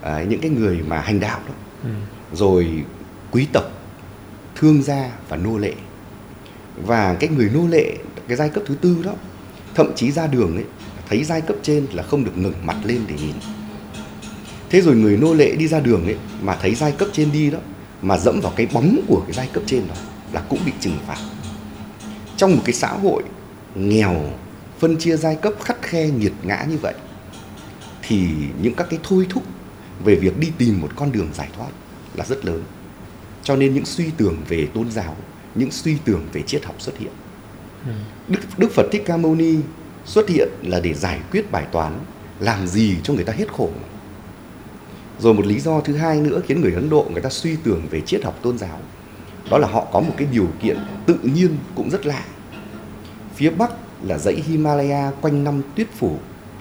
à, 0.02 0.22
những 0.28 0.40
cái 0.40 0.50
người 0.50 0.82
mà 0.86 1.00
hành 1.00 1.20
đạo 1.20 1.40
đó. 1.48 1.54
Ừ. 1.82 1.90
rồi 2.32 2.84
quý 3.30 3.46
tộc 3.52 3.64
thương 4.54 4.82
gia 4.82 5.10
và 5.28 5.36
nô 5.36 5.58
lệ. 5.58 5.74
Và 6.76 7.14
cái 7.14 7.30
người 7.30 7.50
nô 7.54 7.66
lệ 7.66 7.96
cái 8.28 8.36
giai 8.36 8.48
cấp 8.48 8.62
thứ 8.66 8.74
tư 8.74 9.02
đó 9.04 9.12
thậm 9.74 9.92
chí 9.96 10.12
ra 10.12 10.26
đường 10.26 10.56
ấy 10.56 10.64
thấy 11.08 11.24
giai 11.24 11.40
cấp 11.40 11.56
trên 11.62 11.86
là 11.92 12.02
không 12.02 12.24
được 12.24 12.38
ngẩng 12.38 12.66
mặt 12.66 12.76
lên 12.84 13.00
để 13.08 13.14
nhìn 13.18 13.34
thế 14.70 14.80
rồi 14.80 14.96
người 14.96 15.16
nô 15.16 15.34
lệ 15.34 15.56
đi 15.56 15.68
ra 15.68 15.80
đường 15.80 16.04
ấy 16.04 16.16
mà 16.42 16.56
thấy 16.62 16.74
giai 16.74 16.92
cấp 16.92 17.08
trên 17.12 17.32
đi 17.32 17.50
đó 17.50 17.58
mà 18.02 18.18
dẫm 18.18 18.40
vào 18.40 18.52
cái 18.56 18.66
bóng 18.72 19.00
của 19.08 19.22
cái 19.26 19.32
giai 19.32 19.48
cấp 19.52 19.62
trên 19.66 19.88
đó 19.88 19.94
là 20.32 20.40
cũng 20.40 20.58
bị 20.66 20.72
trừng 20.80 20.98
phạt. 21.06 21.18
Trong 22.36 22.56
một 22.56 22.62
cái 22.64 22.74
xã 22.74 22.88
hội 22.88 23.22
nghèo 23.74 24.32
phân 24.78 24.98
chia 24.98 25.16
giai 25.16 25.36
cấp 25.36 25.52
khắt 25.64 25.82
khe 25.82 26.08
nghiệt 26.08 26.32
ngã 26.42 26.66
như 26.70 26.78
vậy 26.82 26.94
thì 28.02 28.28
những 28.62 28.74
các 28.74 28.86
cái 28.90 28.98
thôi 29.02 29.26
thúc 29.28 29.42
về 30.04 30.14
việc 30.14 30.38
đi 30.38 30.48
tìm 30.58 30.80
một 30.80 30.88
con 30.96 31.12
đường 31.12 31.28
giải 31.34 31.48
thoát 31.56 31.70
là 32.14 32.24
rất 32.24 32.44
lớn. 32.44 32.62
Cho 33.42 33.56
nên 33.56 33.74
những 33.74 33.84
suy 33.84 34.04
tưởng 34.16 34.36
về 34.48 34.66
tôn 34.74 34.90
giáo 34.90 35.16
những 35.54 35.70
suy 35.70 35.96
tưởng 36.04 36.26
về 36.32 36.42
triết 36.42 36.64
học 36.64 36.74
xuất 36.78 36.98
hiện. 36.98 37.12
Ừ. 37.86 37.92
đức, 38.28 38.38
đức 38.58 38.70
phật 38.70 38.86
thích 38.92 39.02
ca 39.06 39.16
mâu 39.16 39.34
ni 39.34 39.54
xuất 40.04 40.28
hiện 40.28 40.48
là 40.62 40.80
để 40.80 40.94
giải 40.94 41.20
quyết 41.30 41.50
bài 41.52 41.66
toán 41.72 41.98
làm 42.40 42.66
gì 42.66 42.96
cho 43.02 43.14
người 43.14 43.24
ta 43.24 43.32
hết 43.32 43.52
khổ 43.52 43.70
rồi 45.20 45.34
một 45.34 45.46
lý 45.46 45.60
do 45.60 45.80
thứ 45.80 45.96
hai 45.96 46.20
nữa 46.20 46.40
khiến 46.46 46.60
người 46.60 46.72
ấn 46.74 46.90
độ 46.90 47.06
người 47.12 47.22
ta 47.22 47.28
suy 47.28 47.56
tưởng 47.64 47.82
về 47.90 48.00
triết 48.00 48.24
học 48.24 48.38
tôn 48.42 48.58
giáo 48.58 48.78
đó 49.50 49.58
là 49.58 49.68
họ 49.68 49.86
có 49.92 50.00
một 50.00 50.14
cái 50.16 50.28
điều 50.32 50.48
kiện 50.62 50.78
tự 51.06 51.18
nhiên 51.22 51.56
cũng 51.74 51.90
rất 51.90 52.06
lạ. 52.06 52.24
Phía 53.34 53.50
bắc 53.50 53.70
là 54.02 54.18
dãy 54.18 54.34
himalaya 54.46 55.10
quanh 55.20 55.44
năm 55.44 55.62
tuyết 55.76 55.86
phủ 55.98 56.16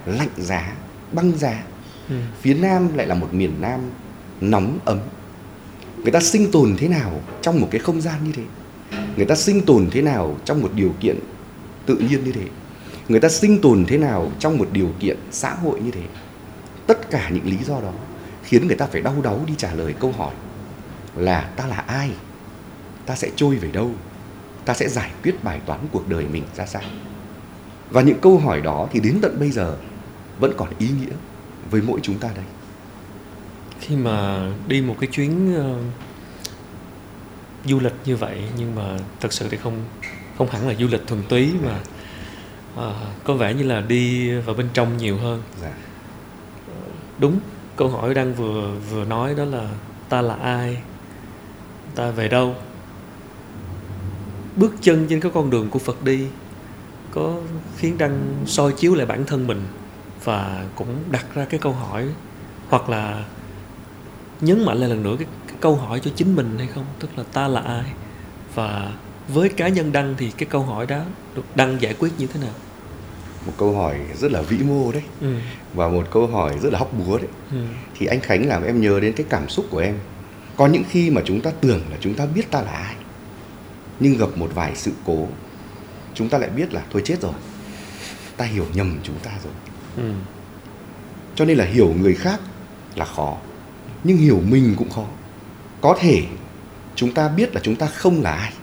lạnh 0.05 0.29
giá 0.37 0.75
băng 1.11 1.37
giá. 1.37 1.63
Ừ. 2.09 2.15
phía 2.41 2.53
nam 2.53 2.89
lại 2.95 3.07
là 3.07 3.15
một 3.15 3.33
miền 3.33 3.61
nam 3.61 3.79
nóng 4.41 4.79
ấm. 4.85 4.99
Người 5.97 6.11
ta 6.11 6.19
sinh 6.19 6.51
tồn 6.51 6.75
thế 6.77 6.87
nào 6.87 7.21
trong 7.41 7.61
một 7.61 7.67
cái 7.71 7.79
không 7.79 8.01
gian 8.01 8.23
như 8.23 8.31
thế? 8.31 8.43
Người 9.15 9.25
ta 9.25 9.35
sinh 9.35 9.61
tồn 9.65 9.87
thế 9.91 10.01
nào 10.01 10.37
trong 10.45 10.61
một 10.61 10.71
điều 10.75 10.93
kiện 10.99 11.19
tự 11.85 11.97
nhiên 11.97 12.23
như 12.23 12.31
thế? 12.31 12.43
Người 13.09 13.19
ta 13.19 13.29
sinh 13.29 13.61
tồn 13.61 13.85
thế 13.87 13.97
nào 13.97 14.31
trong 14.39 14.57
một 14.57 14.67
điều 14.71 14.89
kiện 14.99 15.17
xã 15.31 15.53
hội 15.53 15.79
như 15.79 15.91
thế? 15.91 16.01
Tất 16.87 17.09
cả 17.11 17.29
những 17.29 17.45
lý 17.45 17.57
do 17.67 17.81
đó 17.81 17.93
khiến 18.49 18.67
người 18.67 18.75
ta 18.75 18.85
phải 18.85 19.01
đau 19.01 19.15
đáu 19.23 19.43
đi 19.47 19.53
trả 19.57 19.73
lời 19.73 19.93
câu 19.99 20.11
hỏi 20.11 20.33
là 21.15 21.41
ta 21.55 21.67
là 21.67 21.77
ai? 21.77 22.11
Ta 23.05 23.15
sẽ 23.15 23.29
trôi 23.35 23.55
về 23.55 23.71
đâu? 23.71 23.91
Ta 24.65 24.73
sẽ 24.73 24.89
giải 24.89 25.11
quyết 25.23 25.43
bài 25.43 25.61
toán 25.65 25.79
cuộc 25.91 26.09
đời 26.09 26.25
mình 26.25 26.43
ra 26.55 26.65
sao? 26.65 26.81
Và 27.89 28.01
những 28.01 28.19
câu 28.21 28.37
hỏi 28.37 28.61
đó 28.61 28.87
thì 28.91 28.99
đến 28.99 29.19
tận 29.21 29.39
bây 29.39 29.51
giờ 29.51 29.77
vẫn 30.39 30.53
còn 30.57 30.69
ý 30.79 30.87
nghĩa 30.87 31.15
với 31.71 31.81
mỗi 31.81 31.99
chúng 32.03 32.17
ta 32.17 32.29
đây. 32.35 32.45
Khi 33.79 33.95
mà 33.95 34.47
đi 34.67 34.81
một 34.81 34.95
cái 34.99 35.09
chuyến 35.11 35.55
uh, 35.57 35.81
du 37.65 37.79
lịch 37.79 37.95
như 38.05 38.15
vậy 38.15 38.43
nhưng 38.57 38.75
mà 38.75 38.97
thật 39.19 39.33
sự 39.33 39.47
thì 39.49 39.57
không 39.57 39.83
không 40.37 40.49
hẳn 40.49 40.67
là 40.67 40.73
du 40.73 40.87
lịch 40.87 41.07
thuần 41.07 41.23
túy 41.29 41.53
mà 41.65 41.79
uh, 42.87 42.95
có 43.23 43.33
vẻ 43.33 43.53
như 43.53 43.63
là 43.63 43.81
đi 43.81 44.31
vào 44.31 44.55
bên 44.55 44.67
trong 44.73 44.97
nhiều 44.97 45.17
hơn. 45.17 45.43
Dạ. 45.61 45.73
đúng 47.19 47.39
câu 47.79 47.89
hỏi 47.89 48.13
đang 48.13 48.33
vừa 48.33 48.71
vừa 48.91 49.05
nói 49.05 49.36
đó 49.36 49.45
là 49.45 49.69
ta 50.09 50.21
là 50.21 50.33
ai? 50.33 50.77
Ta 51.95 52.12
về 52.12 52.27
đâu? 52.27 52.55
Bước 54.55 54.75
chân 54.81 55.07
trên 55.09 55.21
cái 55.21 55.31
con 55.36 55.50
đường 55.50 55.69
của 55.69 55.79
phật 55.79 56.03
đi 56.03 56.27
có 57.12 57.36
khiến 57.77 57.98
đăng 57.98 58.43
soi 58.45 58.71
chiếu 58.71 58.95
lại 58.95 59.05
bản 59.05 59.25
thân 59.25 59.48
mình 59.48 59.62
và 60.24 60.65
cũng 60.75 60.88
đặt 61.12 61.25
ra 61.36 61.45
cái 61.45 61.59
câu 61.59 61.74
hỏi 61.74 62.07
hoặc 62.69 62.89
là 62.89 63.25
nhấn 64.41 64.65
mạnh 64.65 64.77
lại 64.77 64.89
lần 64.89 65.03
nữa 65.03 65.15
cái, 65.19 65.27
cái 65.48 65.57
câu 65.59 65.75
hỏi 65.75 66.00
cho 66.03 66.12
chính 66.15 66.36
mình 66.36 66.55
hay 66.57 66.67
không? 66.67 66.86
Tức 67.00 67.09
là 67.17 67.24
ta 67.33 67.48
là 67.48 67.62
ai? 67.62 67.83
Và 68.55 68.93
với 69.27 69.50
cá 69.50 69.67
nhân 69.67 69.91
đăng 69.91 70.15
thì 70.17 70.31
cái 70.31 70.48
câu 70.51 70.62
hỏi 70.62 70.86
đó 70.86 71.01
được 71.36 71.45
đăng 71.55 71.81
giải 71.81 71.95
quyết 72.00 72.12
như 72.17 72.27
thế 72.27 72.39
nào? 72.39 72.53
Một 73.46 73.53
câu 73.58 73.75
hỏi 73.75 74.00
rất 74.15 74.31
là 74.31 74.41
vĩ 74.41 74.58
mô 74.58 74.91
đấy. 74.91 75.03
Ừ. 75.22 75.36
và 75.74 75.88
một 75.88 76.08
câu 76.12 76.27
hỏi 76.27 76.60
rất 76.60 76.74
là 76.74 76.79
hóc 76.79 76.93
búa 76.93 77.17
đấy. 77.17 77.27
Ừ. 77.51 77.58
thì 78.00 78.05
anh 78.05 78.19
khánh 78.19 78.48
làm 78.48 78.63
em 78.63 78.81
nhớ 78.81 79.00
đến 79.00 79.13
cái 79.13 79.25
cảm 79.29 79.50
xúc 79.50 79.65
của 79.69 79.79
em. 79.79 79.96
Có 80.58 80.67
những 80.67 80.84
khi 80.89 81.10
mà 81.10 81.22
chúng 81.25 81.41
ta 81.41 81.51
tưởng 81.62 81.81
là 81.91 81.98
chúng 82.00 82.13
ta 82.13 82.25
biết 82.25 82.51
ta 82.51 82.62
là 82.62 82.72
ai 82.72 82.96
nhưng 84.00 84.17
gặp 84.17 84.29
một 84.36 84.51
vài 84.55 84.75
sự 84.75 84.91
cố 85.05 85.27
chúng 86.13 86.29
ta 86.29 86.38
lại 86.38 86.50
biết 86.50 86.74
là 86.74 86.84
thôi 86.91 87.01
chết 87.05 87.22
rồi 87.22 87.34
ta 88.38 88.46
hiểu 88.46 88.65
nhầm 88.74 88.98
chúng 89.03 89.19
ta 89.24 89.31
rồi. 89.43 89.53
Ừ. 89.98 90.13
cho 91.36 91.46
nên 91.46 91.58
là 91.58 91.65
hiểu 91.65 91.93
người 92.00 92.15
khác 92.15 92.39
là 92.96 93.05
khó 93.05 93.38
nhưng 94.03 94.17
hiểu 94.17 94.41
mình 94.50 94.75
cũng 94.77 94.89
khó. 94.89 95.05
Có 95.81 95.98
thể 96.00 96.24
chúng 96.96 97.13
ta 97.13 97.27
biết 97.27 97.55
là 97.55 97.62
chúng 97.63 97.75
ta 97.75 97.88
không 97.88 98.22
là 98.22 98.31
ai. 98.31 98.53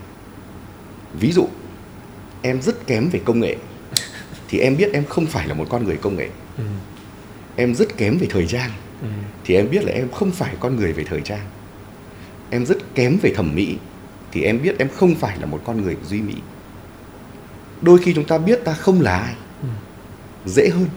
Ví 1.21 1.33
dụ 1.33 1.49
em 2.43 2.63
rất 2.63 2.87
kém 2.87 3.09
về 3.09 3.21
công 3.25 3.41
nghệ 3.41 3.57
thì 4.49 4.59
em 4.59 4.77
biết 4.77 4.93
em 4.93 5.05
không 5.05 5.27
phải 5.27 5.49
là 5.49 5.55
một 5.55 5.67
con 5.69 5.85
người 5.85 5.97
công 5.97 6.17
nghệ 6.17 6.29
ừ. 6.57 6.65
em 7.57 7.75
rất 7.75 7.97
kém 7.97 8.19
về 8.19 8.27
thời 8.31 8.47
trang 8.47 8.71
ừ. 9.03 9.09
thì 9.45 9.55
em 9.55 9.71
biết 9.71 9.85
là 9.85 9.93
em 9.93 10.09
không 10.13 10.31
phải 10.31 10.55
con 10.61 10.77
người 10.77 10.93
về 10.93 11.05
thời 11.05 11.21
trang 11.21 11.47
em 12.51 12.67
rất 12.67 12.95
kém 12.95 13.19
về 13.23 13.33
thẩm 13.35 13.55
mỹ 13.55 13.77
thì 14.33 14.43
em 14.43 14.63
biết 14.63 14.79
em 14.79 14.89
không 14.89 15.15
phải 15.15 15.39
là 15.39 15.47
một 15.47 15.61
con 15.65 15.83
người 15.83 15.97
duy 16.05 16.23
mỹ 16.23 16.35
đôi 17.81 17.99
khi 17.99 18.15
chúng 18.15 18.25
ta 18.25 18.39
biết 18.39 18.65
ta 18.65 18.73
không 18.73 19.01
là 19.01 19.19
ai 19.19 19.35
ừ. 19.63 19.69
dễ 20.47 20.69
hơn 20.69 20.89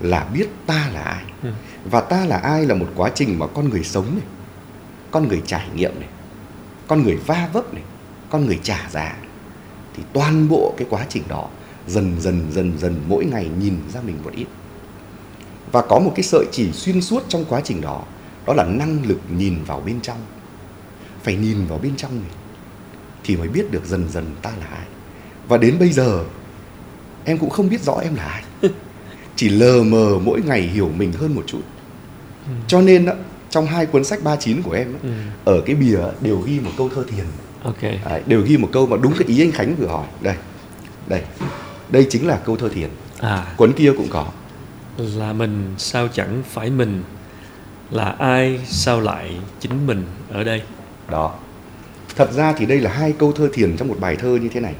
là 0.00 0.24
biết 0.24 0.48
ta 0.66 0.90
là 0.94 1.02
ai 1.02 1.24
ừ. 1.42 1.50
và 1.84 2.00
ta 2.00 2.24
là 2.24 2.36
ai 2.36 2.66
là 2.66 2.74
một 2.74 2.86
quá 2.96 3.10
trình 3.14 3.38
mà 3.38 3.46
con 3.46 3.68
người 3.68 3.84
sống 3.84 4.06
này 4.14 4.26
con 5.10 5.28
người 5.28 5.42
trải 5.46 5.66
nghiệm 5.74 6.00
này 6.00 6.08
con 6.86 7.02
người 7.02 7.16
va 7.16 7.48
vấp 7.52 7.74
này 7.74 7.82
con 8.30 8.46
người 8.46 8.60
trả 8.62 8.88
giá 8.90 9.16
thì 9.96 10.02
toàn 10.12 10.48
bộ 10.48 10.74
cái 10.76 10.86
quá 10.90 11.06
trình 11.08 11.22
đó 11.28 11.48
dần 11.86 12.20
dần 12.20 12.46
dần 12.52 12.72
dần 12.78 13.00
mỗi 13.08 13.24
ngày 13.24 13.50
nhìn 13.60 13.76
ra 13.94 14.00
mình 14.00 14.16
một 14.24 14.32
ít. 14.36 14.46
Và 15.72 15.82
có 15.82 15.98
một 15.98 16.12
cái 16.16 16.22
sợi 16.22 16.44
chỉ 16.52 16.72
xuyên 16.72 17.02
suốt 17.02 17.24
trong 17.28 17.44
quá 17.48 17.60
trình 17.64 17.80
đó 17.80 18.02
đó 18.46 18.54
là 18.54 18.64
năng 18.64 19.02
lực 19.06 19.18
nhìn 19.36 19.64
vào 19.66 19.82
bên 19.86 20.00
trong. 20.00 20.18
Phải 21.22 21.36
nhìn 21.36 21.66
vào 21.66 21.78
bên 21.78 21.96
trong 21.96 22.20
này 22.20 22.30
thì 23.24 23.36
mới 23.36 23.48
biết 23.48 23.70
được 23.70 23.86
dần 23.86 24.08
dần 24.08 24.26
ta 24.42 24.50
là 24.60 24.66
ai. 24.66 24.86
Và 25.48 25.56
đến 25.56 25.78
bây 25.78 25.92
giờ 25.92 26.24
em 27.24 27.38
cũng 27.38 27.50
không 27.50 27.68
biết 27.68 27.82
rõ 27.82 27.98
em 28.02 28.14
là 28.14 28.24
ai. 28.24 28.44
Chỉ 29.36 29.48
lờ 29.48 29.82
mờ 29.82 30.18
mỗi 30.24 30.40
ngày 30.42 30.60
hiểu 30.60 30.90
mình 30.96 31.12
hơn 31.12 31.34
một 31.34 31.42
chút. 31.46 31.62
Ừ. 32.46 32.52
cho 32.68 32.80
nên 32.80 33.06
trong 33.50 33.66
hai 33.66 33.86
cuốn 33.86 34.04
sách 34.04 34.22
39 34.22 34.62
của 34.62 34.72
em 34.72 34.94
ừ. 35.02 35.08
ở 35.44 35.60
cái 35.66 35.76
bìa 35.76 35.98
đều 36.20 36.40
ghi 36.40 36.60
một 36.60 36.70
câu 36.76 36.88
thơ 36.94 37.04
thiền. 37.08 37.24
Okay. 37.62 38.22
Đều 38.26 38.42
ghi 38.42 38.56
một 38.56 38.68
câu 38.72 38.86
mà 38.86 38.96
đúng 38.96 39.12
cái 39.18 39.28
ý 39.28 39.42
anh 39.42 39.52
Khánh 39.52 39.74
vừa 39.76 39.86
hỏi. 39.86 40.06
Đây 40.20 40.36
đây 41.08 41.22
đây 41.88 42.06
chính 42.10 42.26
là 42.26 42.40
câu 42.44 42.56
thơ 42.56 42.68
thiền. 42.68 42.90
À. 43.20 43.54
cuốn 43.56 43.72
kia 43.72 43.92
cũng 43.96 44.08
có. 44.10 44.26
Là 44.96 45.32
mình 45.32 45.74
sao 45.78 46.08
chẳng 46.08 46.42
phải 46.50 46.70
mình? 46.70 47.02
Là 47.90 48.14
ai 48.18 48.60
sao 48.66 49.00
lại 49.00 49.36
chính 49.60 49.86
mình 49.86 50.04
ở 50.30 50.44
đây? 50.44 50.62
Đó. 51.10 51.34
Thật 52.16 52.32
ra 52.32 52.52
thì 52.52 52.66
đây 52.66 52.80
là 52.80 52.92
hai 52.92 53.12
câu 53.12 53.32
thơ 53.32 53.48
thiền 53.52 53.76
trong 53.76 53.88
một 53.88 53.96
bài 54.00 54.16
thơ 54.16 54.38
như 54.42 54.48
thế 54.48 54.60
này. 54.60 54.74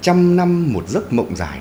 Trăm 0.00 0.36
năm 0.36 0.72
một 0.72 0.88
giấc 0.88 1.12
mộng 1.12 1.36
dài 1.36 1.60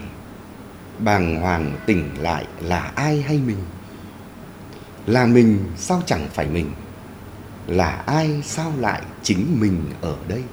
bàng 0.99 1.35
hoàng 1.41 1.77
tỉnh 1.85 2.09
lại 2.21 2.45
là 2.61 2.91
ai 2.95 3.21
hay 3.21 3.37
mình? 3.37 3.57
Là 5.07 5.25
mình 5.25 5.59
sao 5.75 6.01
chẳng 6.05 6.27
phải 6.33 6.45
mình? 6.45 6.71
Là 7.67 8.03
ai 8.05 8.41
sao 8.43 8.73
lại 8.79 9.01
chính 9.23 9.59
mình 9.59 9.81
ở 10.01 10.15
đây 10.27 10.43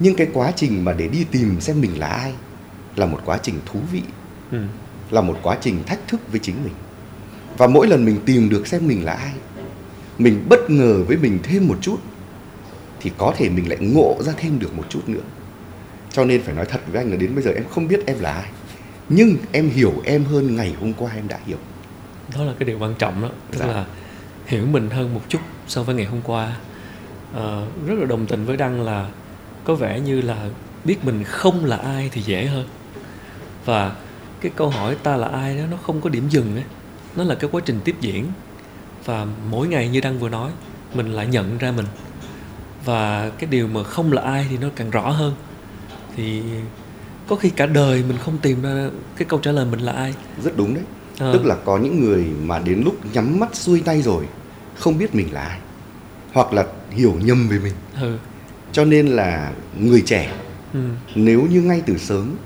nhưng 0.00 0.14
cái 0.14 0.28
quá 0.32 0.52
trình 0.56 0.84
mà 0.84 0.92
để 0.92 1.08
đi 1.08 1.24
tìm 1.30 1.60
xem 1.60 1.80
mình 1.80 1.98
là 1.98 2.06
ai 2.06 2.32
là 2.96 3.06
một 3.06 3.20
quá 3.24 3.38
trình 3.42 3.54
thú 3.66 3.80
vị 3.92 4.02
ừ. 4.50 4.58
là 5.10 5.20
một 5.20 5.38
quá 5.42 5.56
trình 5.60 5.84
thách 5.86 6.08
thức 6.08 6.20
với 6.30 6.40
chính 6.40 6.64
mình 6.64 6.74
và 7.58 7.66
mỗi 7.66 7.86
lần 7.86 8.04
mình 8.04 8.20
tìm 8.26 8.48
được 8.48 8.66
xem 8.66 8.86
mình 8.86 9.04
là 9.04 9.12
ai 9.12 9.32
mình 10.18 10.46
bất 10.48 10.70
ngờ 10.70 11.04
với 11.08 11.16
mình 11.16 11.38
thêm 11.42 11.68
một 11.68 11.78
chút 11.80 11.98
thì 13.00 13.10
có 13.18 13.34
thể 13.36 13.48
mình 13.48 13.68
lại 13.68 13.78
ngộ 13.80 14.16
ra 14.20 14.32
thêm 14.36 14.58
được 14.58 14.76
một 14.76 14.84
chút 14.88 15.08
nữa 15.08 15.22
cho 16.12 16.24
nên 16.24 16.42
phải 16.42 16.54
nói 16.54 16.66
thật 16.66 16.80
với 16.92 17.02
anh 17.02 17.10
là 17.10 17.16
đến 17.16 17.34
bây 17.34 17.44
giờ 17.44 17.50
em 17.50 17.64
không 17.70 17.88
biết 17.88 18.00
em 18.06 18.20
là 18.20 18.32
ai 18.32 18.50
nhưng 19.08 19.36
em 19.52 19.70
hiểu 19.70 19.92
em 20.04 20.24
hơn 20.24 20.56
ngày 20.56 20.74
hôm 20.80 20.92
qua 20.92 21.12
em 21.14 21.28
đã 21.28 21.38
hiểu 21.46 21.58
đó 22.36 22.44
là 22.44 22.54
cái 22.58 22.66
điều 22.66 22.78
quan 22.78 22.94
trọng 22.98 23.22
đó 23.22 23.28
tức 23.50 23.58
dạ. 23.58 23.66
là 23.66 23.86
hiểu 24.46 24.66
mình 24.66 24.90
hơn 24.90 25.14
một 25.14 25.20
chút 25.28 25.38
so 25.66 25.82
với 25.82 25.94
ngày 25.94 26.06
hôm 26.06 26.20
qua 26.24 26.56
à, 27.34 27.62
rất 27.86 27.94
là 27.98 28.06
đồng 28.06 28.26
tình 28.26 28.44
với 28.44 28.56
đăng 28.56 28.82
là 28.82 29.08
có 29.68 29.74
vẻ 29.74 30.00
như 30.00 30.20
là 30.20 30.48
biết 30.84 31.04
mình 31.04 31.24
không 31.24 31.64
là 31.64 31.76
ai 31.76 32.10
thì 32.12 32.20
dễ 32.20 32.46
hơn. 32.46 32.66
Và 33.64 33.96
cái 34.40 34.52
câu 34.56 34.68
hỏi 34.68 34.96
ta 35.02 35.16
là 35.16 35.26
ai 35.28 35.56
đó 35.56 35.62
nó 35.70 35.76
không 35.76 36.00
có 36.00 36.10
điểm 36.10 36.28
dừng 36.28 36.54
ấy. 36.54 36.64
Nó 37.16 37.24
là 37.24 37.34
cái 37.34 37.50
quá 37.52 37.60
trình 37.64 37.80
tiếp 37.84 37.96
diễn. 38.00 38.26
Và 39.04 39.26
mỗi 39.50 39.68
ngày 39.68 39.88
như 39.88 40.00
đăng 40.00 40.18
vừa 40.18 40.28
nói 40.28 40.50
mình 40.94 41.12
lại 41.12 41.26
nhận 41.26 41.58
ra 41.58 41.72
mình. 41.72 41.86
Và 42.84 43.30
cái 43.38 43.50
điều 43.50 43.68
mà 43.68 43.82
không 43.82 44.12
là 44.12 44.22
ai 44.22 44.46
thì 44.50 44.58
nó 44.58 44.68
càng 44.76 44.90
rõ 44.90 45.10
hơn. 45.10 45.34
Thì 46.16 46.42
có 47.26 47.36
khi 47.36 47.50
cả 47.50 47.66
đời 47.66 48.04
mình 48.08 48.18
không 48.18 48.38
tìm 48.38 48.62
ra 48.62 48.90
cái 49.16 49.28
câu 49.28 49.38
trả 49.38 49.52
lời 49.52 49.66
mình 49.70 49.80
là 49.80 49.92
ai. 49.92 50.14
Rất 50.44 50.56
đúng 50.56 50.74
đấy. 50.74 50.84
À. 51.18 51.30
tức 51.32 51.44
là 51.44 51.56
có 51.64 51.78
những 51.78 52.00
người 52.00 52.24
mà 52.24 52.58
đến 52.58 52.82
lúc 52.84 52.94
nhắm 53.12 53.40
mắt 53.40 53.56
xuôi 53.56 53.82
tay 53.84 54.02
rồi 54.02 54.24
không 54.78 54.98
biết 54.98 55.14
mình 55.14 55.32
là 55.32 55.40
ai. 55.40 55.58
Hoặc 56.32 56.52
là 56.52 56.66
hiểu 56.90 57.14
nhầm 57.22 57.48
về 57.48 57.58
mình. 57.58 57.74
Ừ. 58.00 58.18
cho 58.72 58.84
nên 58.84 59.06
là 59.06 59.52
người 59.78 60.02
trẻ 60.06 60.32
ừ. 60.72 60.80
nếu 61.14 61.46
như 61.50 61.62
ngay 61.62 61.82
từ 61.86 61.98
sớm 61.98 62.36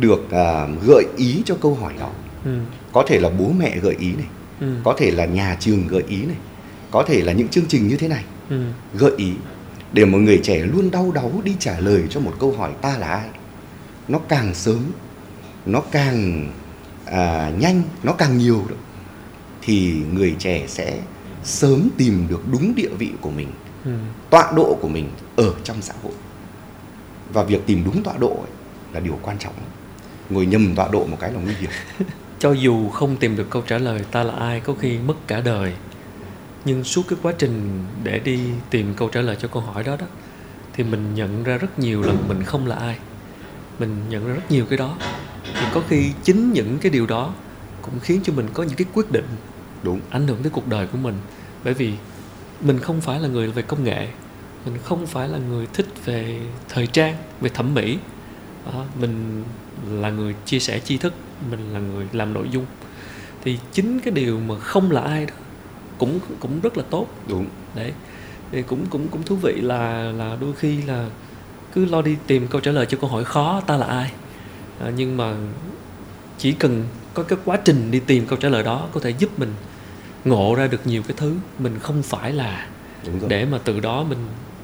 được 0.00 0.20
uh, 0.24 0.82
gợi 0.86 1.04
ý 1.16 1.42
cho 1.44 1.54
câu 1.60 1.74
hỏi 1.74 1.92
đó 1.98 2.10
ừ. 2.44 2.58
có 2.92 3.04
thể 3.08 3.20
là 3.20 3.30
bố 3.38 3.50
mẹ 3.58 3.78
gợi 3.78 3.96
ý 3.98 4.12
này 4.12 4.26
ừ. 4.60 4.66
có 4.84 4.94
thể 4.98 5.10
là 5.10 5.24
nhà 5.24 5.56
trường 5.60 5.86
gợi 5.86 6.04
ý 6.08 6.22
này 6.22 6.36
có 6.90 7.02
thể 7.02 7.22
là 7.22 7.32
những 7.32 7.48
chương 7.48 7.66
trình 7.68 7.88
như 7.88 7.96
thế 7.96 8.08
này 8.08 8.24
ừ. 8.50 8.60
gợi 8.94 9.12
ý 9.16 9.32
để 9.92 10.04
một 10.04 10.18
người 10.18 10.40
trẻ 10.42 10.58
luôn 10.58 10.90
đau 10.90 11.12
đáu 11.14 11.32
đi 11.44 11.52
trả 11.58 11.80
lời 11.80 12.02
cho 12.10 12.20
một 12.20 12.32
câu 12.40 12.52
hỏi 12.52 12.72
ta 12.82 12.98
là 12.98 13.06
ai 13.06 13.28
nó 14.08 14.18
càng 14.18 14.54
sớm 14.54 14.80
nó 15.66 15.80
càng 15.80 16.48
à, 17.04 17.52
nhanh 17.58 17.82
nó 18.02 18.12
càng 18.12 18.38
nhiều 18.38 18.64
đó, 18.70 18.76
thì 19.62 19.94
người 20.12 20.34
trẻ 20.38 20.64
sẽ 20.68 20.98
sớm 21.44 21.88
tìm 21.96 22.26
được 22.28 22.42
đúng 22.52 22.74
địa 22.74 22.88
vị 22.98 23.10
của 23.20 23.30
mình 23.30 23.48
ừ. 23.84 23.90
tọa 24.30 24.52
độ 24.56 24.78
của 24.80 24.88
mình 24.88 25.10
ở 25.36 25.52
trong 25.64 25.82
xã 25.82 25.94
hội. 26.02 26.12
Và 27.32 27.42
việc 27.42 27.66
tìm 27.66 27.82
đúng 27.84 28.02
tọa 28.02 28.14
độ 28.20 28.28
ấy 28.28 28.50
là 28.92 29.00
điều 29.00 29.18
quan 29.22 29.38
trọng. 29.38 29.52
Ngồi 30.30 30.46
nhầm 30.46 30.74
tọa 30.74 30.88
độ 30.92 31.06
một 31.06 31.16
cái 31.20 31.32
là 31.32 31.40
nguy 31.40 31.54
hiểm. 31.54 31.70
Cho 32.38 32.52
dù 32.52 32.88
không 32.88 33.16
tìm 33.16 33.36
được 33.36 33.50
câu 33.50 33.62
trả 33.66 33.78
lời 33.78 34.04
ta 34.10 34.22
là 34.22 34.34
ai 34.34 34.60
có 34.60 34.74
khi 34.80 34.98
mất 34.98 35.14
cả 35.26 35.40
đời. 35.40 35.72
Nhưng 36.64 36.84
suốt 36.84 37.02
cái 37.08 37.18
quá 37.22 37.32
trình 37.38 37.84
để 38.02 38.18
đi 38.18 38.40
tìm 38.70 38.94
câu 38.96 39.08
trả 39.08 39.20
lời 39.20 39.36
cho 39.40 39.48
câu 39.48 39.62
hỏi 39.62 39.84
đó 39.84 39.96
đó 39.96 40.06
thì 40.72 40.84
mình 40.84 41.14
nhận 41.14 41.42
ra 41.44 41.56
rất 41.56 41.78
nhiều 41.78 42.02
lần 42.02 42.28
mình 42.28 42.42
không 42.42 42.66
là 42.66 42.76
ai. 42.76 42.98
Mình 43.78 43.96
nhận 44.08 44.28
ra 44.28 44.34
rất 44.34 44.50
nhiều 44.50 44.66
cái 44.70 44.78
đó. 44.78 44.96
Thì 45.44 45.66
có 45.74 45.82
khi 45.88 46.12
chính 46.22 46.52
những 46.52 46.78
cái 46.78 46.90
điều 46.90 47.06
đó 47.06 47.34
cũng 47.82 48.00
khiến 48.00 48.20
cho 48.24 48.32
mình 48.32 48.46
có 48.52 48.62
những 48.62 48.76
cái 48.76 48.86
quyết 48.94 49.12
định 49.12 49.26
đúng. 49.82 50.00
ảnh 50.10 50.26
hưởng 50.26 50.42
tới 50.42 50.50
cuộc 50.50 50.68
đời 50.68 50.86
của 50.86 50.98
mình. 50.98 51.14
Bởi 51.64 51.74
vì 51.74 51.92
mình 52.60 52.78
không 52.78 53.00
phải 53.00 53.20
là 53.20 53.28
người 53.28 53.48
về 53.48 53.62
công 53.62 53.84
nghệ. 53.84 54.08
Mình 54.64 54.78
không 54.84 55.06
phải 55.06 55.28
là 55.28 55.38
người 55.38 55.66
thích 55.72 55.86
về 56.04 56.40
thời 56.68 56.86
trang 56.86 57.16
về 57.40 57.50
thẩm 57.54 57.74
mỹ. 57.74 57.98
À, 58.72 58.80
mình 59.00 59.44
là 59.90 60.10
người 60.10 60.34
chia 60.46 60.58
sẻ 60.58 60.80
tri 60.80 60.96
thức 60.98 61.14
mình 61.50 61.72
là 61.72 61.78
người 61.78 62.06
làm 62.12 62.34
nội 62.34 62.48
dung. 62.50 62.66
Thì 63.44 63.58
chính 63.72 64.00
cái 64.00 64.14
điều 64.14 64.40
mà 64.40 64.58
không 64.58 64.90
là 64.90 65.00
ai 65.00 65.26
đó 65.26 65.34
cũng 65.98 66.20
cũng 66.40 66.60
rất 66.60 66.76
là 66.76 66.84
tốt. 66.90 67.06
Đúng. 67.28 67.46
Đấy. 67.74 67.92
Thì 68.52 68.62
cũng 68.62 68.86
cũng 68.90 69.08
cũng 69.08 69.22
thú 69.22 69.36
vị 69.36 69.52
là 69.60 70.12
là 70.12 70.36
đôi 70.40 70.52
khi 70.52 70.82
là 70.82 71.08
cứ 71.72 71.84
lo 71.84 72.02
đi 72.02 72.16
tìm 72.26 72.46
câu 72.48 72.60
trả 72.60 72.72
lời 72.72 72.86
cho 72.86 72.98
câu 73.00 73.10
hỏi 73.10 73.24
khó 73.24 73.60
ta 73.66 73.76
là 73.76 73.86
ai? 73.86 74.12
À, 74.80 74.90
nhưng 74.96 75.16
mà 75.16 75.34
chỉ 76.38 76.52
cần 76.52 76.84
có 77.14 77.22
cái 77.22 77.38
quá 77.44 77.56
trình 77.64 77.90
đi 77.90 78.00
tìm 78.00 78.26
câu 78.26 78.38
trả 78.38 78.48
lời 78.48 78.62
đó 78.62 78.88
có 78.92 79.00
thể 79.00 79.10
giúp 79.10 79.38
mình 79.38 79.52
ngộ 80.24 80.54
ra 80.54 80.66
được 80.66 80.86
nhiều 80.86 81.02
cái 81.02 81.16
thứ 81.16 81.34
mình 81.58 81.78
không 81.82 82.02
phải 82.02 82.32
là 82.32 82.66
để 83.28 83.44
mà 83.44 83.58
từ 83.64 83.80
đó 83.80 84.04
mình 84.04 84.18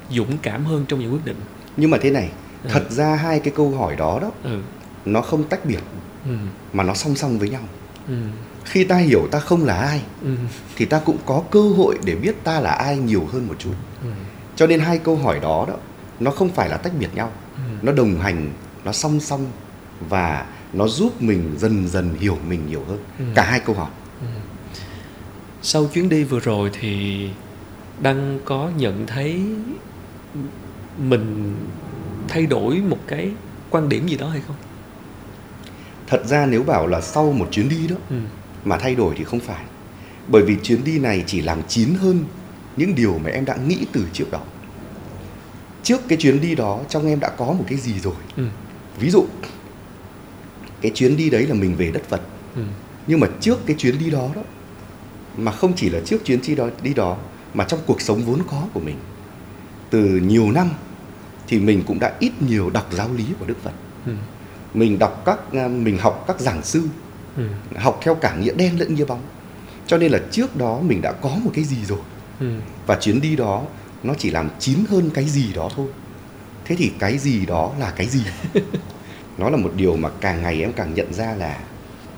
dũng 0.09 0.37
cảm 0.37 0.65
hơn 0.65 0.85
trong 0.87 0.99
những 0.99 1.13
quyết 1.13 1.25
định. 1.25 1.37
Nhưng 1.77 1.89
mà 1.91 1.97
thế 2.01 2.11
này 2.11 2.29
Ừ. 2.63 2.69
thật 2.73 2.91
ra 2.91 3.15
hai 3.15 3.39
cái 3.39 3.53
câu 3.55 3.71
hỏi 3.71 3.95
đó 3.95 4.19
đó 4.21 4.31
ừ. 4.43 4.59
nó 5.05 5.21
không 5.21 5.43
tách 5.43 5.65
biệt 5.65 5.79
ừ. 6.25 6.31
mà 6.73 6.83
nó 6.83 6.93
song 6.93 7.15
song 7.15 7.39
với 7.39 7.49
nhau. 7.49 7.61
Ừ. 8.07 8.13
Khi 8.65 8.83
ta 8.83 8.95
hiểu 8.97 9.27
ta 9.31 9.39
không 9.39 9.65
là 9.65 9.77
ai 9.77 10.01
ừ. 10.21 10.35
thì 10.75 10.85
ta 10.85 10.99
cũng 11.05 11.17
có 11.25 11.43
cơ 11.51 11.61
hội 11.61 11.97
để 12.05 12.15
biết 12.15 12.43
ta 12.43 12.59
là 12.59 12.71
ai 12.71 12.97
nhiều 12.97 13.27
hơn 13.31 13.47
một 13.47 13.55
chút. 13.59 13.73
Ừ. 14.03 14.09
Cho 14.55 14.67
nên 14.67 14.79
hai 14.79 14.97
câu 14.97 15.15
hỏi 15.15 15.39
đó 15.41 15.65
đó 15.67 15.73
nó 16.19 16.31
không 16.31 16.49
phải 16.49 16.69
là 16.69 16.77
tách 16.77 16.93
biệt 16.99 17.09
nhau. 17.15 17.31
Ừ. 17.55 17.61
nó 17.81 17.91
đồng 17.91 18.19
hành 18.19 18.49
nó 18.85 18.91
song 18.91 19.19
song 19.19 19.45
và 20.09 20.45
nó 20.73 20.87
giúp 20.87 21.21
mình 21.21 21.55
dần 21.57 21.87
dần 21.87 22.15
hiểu 22.19 22.37
mình 22.49 22.67
nhiều 22.69 22.83
hơn. 22.87 22.99
Ừ. 23.19 23.25
cả 23.35 23.43
hai 23.43 23.59
câu 23.59 23.75
hỏi 23.75 23.89
sau 25.61 25.89
chuyến 25.93 26.09
đi 26.09 26.23
vừa 26.23 26.39
rồi 26.39 26.71
thì 26.79 27.29
đăng 28.01 28.39
có 28.45 28.71
nhận 28.77 29.07
thấy 29.07 29.41
mình 30.97 31.55
thay 32.27 32.45
đổi 32.45 32.75
một 32.75 32.99
cái 33.07 33.31
quan 33.69 33.89
điểm 33.89 34.07
gì 34.07 34.17
đó 34.17 34.29
hay 34.29 34.41
không? 34.47 34.55
Thật 36.07 36.25
ra 36.25 36.45
nếu 36.45 36.63
bảo 36.63 36.87
là 36.87 37.01
sau 37.01 37.31
một 37.31 37.47
chuyến 37.51 37.69
đi 37.69 37.87
đó 37.87 37.95
ừ. 38.09 38.15
mà 38.65 38.77
thay 38.77 38.95
đổi 38.95 39.15
thì 39.17 39.23
không 39.23 39.39
phải. 39.39 39.65
Bởi 40.27 40.43
vì 40.43 40.57
chuyến 40.63 40.83
đi 40.83 40.99
này 40.99 41.23
chỉ 41.27 41.41
làm 41.41 41.61
chín 41.67 41.93
hơn 41.93 42.25
những 42.77 42.95
điều 42.95 43.19
mà 43.23 43.29
em 43.29 43.45
đã 43.45 43.55
nghĩ 43.55 43.85
từ 43.91 44.05
trước 44.13 44.31
đó. 44.31 44.41
Trước 45.83 46.01
cái 46.07 46.17
chuyến 46.17 46.41
đi 46.41 46.55
đó 46.55 46.79
trong 46.89 47.07
em 47.07 47.19
đã 47.19 47.29
có 47.29 47.45
một 47.45 47.63
cái 47.67 47.77
gì 47.77 47.99
rồi. 47.99 48.15
Ừ. 48.37 48.47
Ví 48.99 49.09
dụ 49.09 49.25
cái 50.81 50.91
chuyến 50.95 51.17
đi 51.17 51.29
đấy 51.29 51.47
là 51.47 51.53
mình 51.53 51.75
về 51.75 51.91
đất 51.91 52.03
phật. 52.09 52.21
Ừ. 52.55 52.61
Nhưng 53.07 53.19
mà 53.19 53.27
trước 53.39 53.59
cái 53.65 53.75
chuyến 53.79 53.99
đi 53.99 54.09
đó 54.09 54.29
đó 54.35 54.41
mà 55.37 55.51
không 55.51 55.73
chỉ 55.75 55.89
là 55.89 55.99
trước 56.05 56.25
chuyến 56.25 56.39
đi 56.47 56.55
đó 56.55 56.67
đi 56.83 56.93
đó 56.93 57.17
mà 57.53 57.63
trong 57.63 57.79
cuộc 57.85 58.01
sống 58.01 58.21
vốn 58.25 58.41
có 58.51 58.63
của 58.73 58.79
mình. 58.79 58.97
Từ 59.89 60.05
nhiều 60.05 60.51
năm 60.51 60.69
thì 61.47 61.59
mình 61.59 61.83
cũng 61.87 61.99
đã 61.99 62.13
ít 62.19 62.31
nhiều 62.41 62.69
đọc 62.69 62.87
giáo 62.91 63.09
lý 63.13 63.25
của 63.39 63.45
đức 63.45 63.63
phật. 63.63 63.73
Ừ. 64.05 64.13
Mình 64.73 64.99
đọc 64.99 65.21
các 65.25 65.39
à, 65.53 65.67
mình 65.67 65.97
học 65.97 66.23
các 66.27 66.39
giảng 66.39 66.63
sư 66.63 66.83
ừ. 67.37 67.47
học 67.75 67.99
theo 68.03 68.15
cả 68.15 68.35
nghĩa 68.35 68.53
đen 68.53 68.79
lẫn 68.79 68.95
nghĩa 68.95 69.05
bóng. 69.05 69.21
Cho 69.87 69.97
nên 69.97 70.11
là 70.11 70.19
trước 70.31 70.55
đó 70.55 70.79
mình 70.79 71.01
đã 71.01 71.11
có 71.11 71.29
một 71.29 71.51
cái 71.53 71.63
gì 71.63 71.77
rồi. 71.85 71.99
Ừ. 72.39 72.53
Và 72.87 72.97
chuyến 73.01 73.21
đi 73.21 73.35
đó 73.35 73.63
nó 74.03 74.13
chỉ 74.17 74.29
làm 74.29 74.49
chín 74.59 74.77
hơn 74.89 75.09
cái 75.13 75.25
gì 75.25 75.53
đó 75.53 75.69
thôi. 75.75 75.87
Thế 76.65 76.75
thì 76.75 76.91
cái 76.99 77.17
gì 77.17 77.45
đó 77.45 77.71
là 77.79 77.93
cái 77.95 78.07
gì? 78.07 78.23
Nó 79.37 79.49
là 79.49 79.57
một 79.57 79.71
điều 79.75 79.95
mà 79.95 80.09
càng 80.21 80.41
ngày 80.41 80.61
em 80.61 80.73
càng 80.73 80.93
nhận 80.93 81.13
ra 81.13 81.35
là 81.35 81.59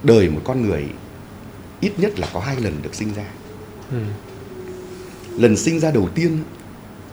đời 0.04 0.30
một 0.30 0.42
con 0.44 0.62
người 0.62 0.86
ít 1.84 2.00
nhất 2.00 2.20
là 2.20 2.28
có 2.34 2.40
hai 2.40 2.56
lần 2.62 2.82
được 2.82 2.96
sinh 2.96 3.14
ra. 3.14 3.26
Ừ. 3.92 3.98
Lần 5.38 5.58
sinh 5.58 5.80
ra 5.80 5.92
đầu 5.92 6.10
tiên 6.16 6.44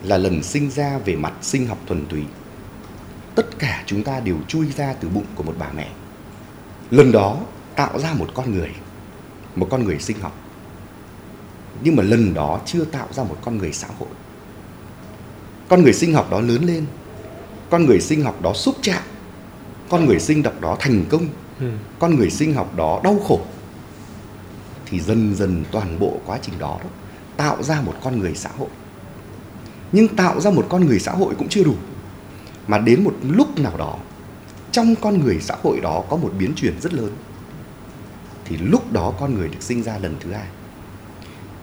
là 0.03 0.17
lần 0.17 0.43
sinh 0.43 0.71
ra 0.71 0.97
về 0.97 1.15
mặt 1.15 1.33
sinh 1.41 1.67
học 1.67 1.77
thuần 1.87 2.05
túy. 2.05 2.23
Tất 3.35 3.59
cả 3.59 3.83
chúng 3.85 4.03
ta 4.03 4.19
đều 4.19 4.37
chui 4.47 4.67
ra 4.77 4.93
từ 4.93 5.09
bụng 5.09 5.25
của 5.35 5.43
một 5.43 5.55
bà 5.59 5.71
mẹ. 5.75 5.89
Lần 6.91 7.11
đó 7.11 7.37
tạo 7.75 7.99
ra 7.99 8.13
một 8.13 8.27
con 8.33 8.55
người 8.55 8.69
một 9.55 9.67
con 9.69 9.83
người 9.83 9.99
sinh 9.99 10.19
học. 10.19 10.37
Nhưng 11.83 11.95
mà 11.95 12.03
lần 12.03 12.33
đó 12.33 12.61
chưa 12.65 12.85
tạo 12.85 13.07
ra 13.11 13.23
một 13.23 13.37
con 13.45 13.57
người 13.57 13.73
xã 13.73 13.87
hội. 13.99 14.09
Con 15.69 15.83
người 15.83 15.93
sinh 15.93 16.13
học 16.13 16.31
đó 16.31 16.41
lớn 16.41 16.63
lên 16.65 16.85
con 17.71 17.85
người 17.85 17.99
sinh 17.99 18.23
học 18.23 18.41
đó 18.41 18.53
xúc 18.53 18.75
chạm 18.81 19.03
con 19.89 20.05
người 20.05 20.19
sinh 20.19 20.43
học 20.43 20.61
đó 20.61 20.77
thành 20.79 21.05
công 21.09 21.27
ừ. 21.59 21.71
con 21.99 22.15
người 22.15 22.29
sinh 22.29 22.53
học 22.53 22.75
đó 22.75 23.01
đau 23.03 23.19
khổ 23.27 23.41
thì 24.91 24.99
dần 24.99 25.35
dần 25.35 25.63
toàn 25.71 25.99
bộ 25.99 26.19
quá 26.25 26.39
trình 26.41 26.59
đó, 26.59 26.79
đó 26.83 26.89
tạo 27.37 27.63
ra 27.63 27.81
một 27.81 27.93
con 28.03 28.19
người 28.19 28.35
xã 28.35 28.49
hội. 28.57 28.69
Nhưng 29.91 30.07
tạo 30.07 30.39
ra 30.39 30.51
một 30.51 30.65
con 30.69 30.85
người 30.85 30.99
xã 30.99 31.11
hội 31.11 31.35
cũng 31.37 31.49
chưa 31.49 31.63
đủ. 31.63 31.75
Mà 32.67 32.77
đến 32.77 33.03
một 33.03 33.15
lúc 33.23 33.59
nào 33.59 33.77
đó 33.77 33.97
trong 34.71 34.95
con 34.95 35.19
người 35.19 35.37
xã 35.41 35.55
hội 35.63 35.79
đó 35.79 36.03
có 36.09 36.17
một 36.17 36.33
biến 36.39 36.53
chuyển 36.55 36.81
rất 36.81 36.93
lớn. 36.93 37.11
Thì 38.45 38.57
lúc 38.57 38.93
đó 38.93 39.13
con 39.19 39.33
người 39.35 39.47
được 39.47 39.61
sinh 39.61 39.83
ra 39.83 39.97
lần 39.97 40.15
thứ 40.19 40.31
hai. 40.31 40.47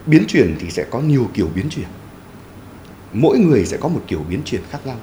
Biến 0.06 0.24
chuyển 0.28 0.56
thì 0.60 0.70
sẽ 0.70 0.84
có 0.90 1.00
nhiều 1.00 1.30
kiểu 1.34 1.48
biến 1.54 1.68
chuyển. 1.70 1.88
Mỗi 3.12 3.38
người 3.38 3.66
sẽ 3.66 3.76
có 3.76 3.88
một 3.88 4.02
kiểu 4.06 4.24
biến 4.28 4.42
chuyển 4.44 4.62
khác 4.70 4.86
nhau. 4.86 4.96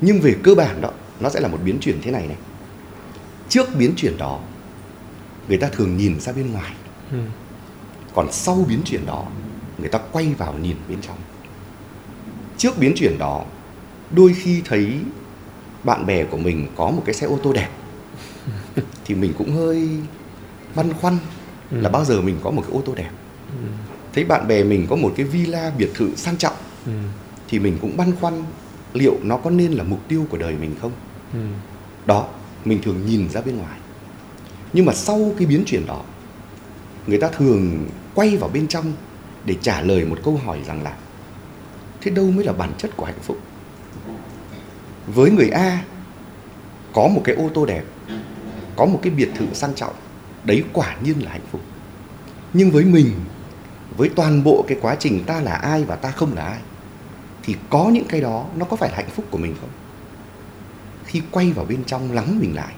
Nhưng 0.00 0.20
về 0.20 0.36
cơ 0.42 0.54
bản 0.54 0.80
đó 0.80 0.90
nó 1.20 1.28
sẽ 1.28 1.40
là 1.40 1.48
một 1.48 1.58
biến 1.64 1.78
chuyển 1.80 1.98
thế 2.02 2.10
này 2.10 2.26
này. 2.26 2.36
Trước 3.48 3.68
biến 3.78 3.92
chuyển 3.96 4.18
đó 4.18 4.40
người 5.48 5.58
ta 5.58 5.68
thường 5.68 5.96
nhìn 5.96 6.20
ra 6.20 6.32
bên 6.32 6.52
ngoài. 6.52 6.72
Ừ 7.10 7.18
còn 8.14 8.32
sau 8.32 8.64
biến 8.68 8.80
chuyển 8.84 9.06
đó 9.06 9.26
người 9.78 9.88
ta 9.88 9.98
quay 10.12 10.34
vào 10.38 10.54
nhìn 10.62 10.76
bên 10.88 10.98
trong. 11.02 11.16
Trước 12.58 12.78
biến 12.78 12.92
chuyển 12.96 13.18
đó 13.18 13.44
đôi 14.10 14.34
khi 14.34 14.62
thấy 14.64 14.94
bạn 15.84 16.06
bè 16.06 16.24
của 16.24 16.36
mình 16.36 16.66
có 16.76 16.90
một 16.90 17.02
cái 17.06 17.14
xe 17.14 17.26
ô 17.26 17.38
tô 17.42 17.52
đẹp 17.52 17.68
thì 19.04 19.14
mình 19.14 19.32
cũng 19.38 19.52
hơi 19.56 19.88
băn 20.74 20.92
khoăn 20.92 21.18
là 21.70 21.88
bao 21.88 22.04
giờ 22.04 22.20
mình 22.20 22.36
có 22.42 22.50
một 22.50 22.62
cái 22.62 22.72
ô 22.72 22.82
tô 22.84 22.94
đẹp. 22.94 23.10
Ừ. 23.48 23.68
Thấy 24.14 24.24
bạn 24.24 24.48
bè 24.48 24.64
mình 24.64 24.86
có 24.90 24.96
một 24.96 25.12
cái 25.16 25.26
villa 25.26 25.72
biệt 25.78 25.90
thự 25.94 26.16
sang 26.16 26.36
trọng 26.36 26.56
ừ. 26.86 26.92
thì 27.48 27.58
mình 27.58 27.78
cũng 27.80 27.96
băn 27.96 28.12
khoăn 28.20 28.42
liệu 28.92 29.16
nó 29.22 29.36
có 29.36 29.50
nên 29.50 29.72
là 29.72 29.84
mục 29.84 30.08
tiêu 30.08 30.26
của 30.30 30.38
đời 30.38 30.54
mình 30.60 30.74
không? 30.80 30.92
Ừ. 31.32 31.38
Đó 32.06 32.26
mình 32.64 32.82
thường 32.82 33.06
nhìn 33.06 33.28
ra 33.30 33.40
bên 33.40 33.56
ngoài. 33.56 33.78
Nhưng 34.72 34.86
mà 34.86 34.92
sau 34.92 35.32
cái 35.38 35.46
biến 35.46 35.62
chuyển 35.66 35.86
đó 35.86 36.02
người 37.06 37.18
ta 37.18 37.28
thường 37.28 37.88
quay 38.14 38.36
vào 38.36 38.50
bên 38.50 38.68
trong 38.68 38.92
để 39.44 39.56
trả 39.62 39.80
lời 39.80 40.04
một 40.04 40.18
câu 40.24 40.40
hỏi 40.44 40.58
rằng 40.66 40.82
là, 40.82 40.96
thế 42.00 42.10
đâu 42.10 42.30
mới 42.30 42.44
là 42.44 42.52
bản 42.52 42.72
chất 42.78 42.90
của 42.96 43.04
hạnh 43.04 43.20
phúc? 43.22 43.38
Với 45.06 45.30
người 45.30 45.48
a, 45.48 45.84
có 46.92 47.08
một 47.08 47.20
cái 47.24 47.34
ô 47.34 47.50
tô 47.54 47.66
đẹp, 47.66 47.84
có 48.76 48.86
một 48.86 49.00
cái 49.02 49.10
biệt 49.10 49.28
thự 49.34 49.46
sang 49.52 49.74
trọng, 49.74 49.94
đấy 50.44 50.64
quả 50.72 50.96
nhiên 51.02 51.24
là 51.24 51.30
hạnh 51.30 51.46
phúc. 51.52 51.60
Nhưng 52.52 52.70
với 52.70 52.84
mình, 52.84 53.12
với 53.96 54.08
toàn 54.08 54.44
bộ 54.44 54.64
cái 54.68 54.78
quá 54.80 54.94
trình 54.94 55.24
ta 55.24 55.40
là 55.40 55.52
ai 55.52 55.84
và 55.84 55.96
ta 55.96 56.10
không 56.10 56.34
là 56.34 56.44
ai, 56.44 56.60
thì 57.42 57.56
có 57.70 57.90
những 57.92 58.06
cái 58.08 58.20
đó 58.20 58.46
nó 58.56 58.64
có 58.64 58.76
phải 58.76 58.90
là 58.90 58.96
hạnh 58.96 59.10
phúc 59.10 59.24
của 59.30 59.38
mình 59.38 59.54
không? 59.60 59.70
Khi 61.04 61.22
quay 61.30 61.52
vào 61.52 61.64
bên 61.64 61.84
trong 61.84 62.12
lắng 62.12 62.38
mình 62.40 62.54
lại, 62.54 62.74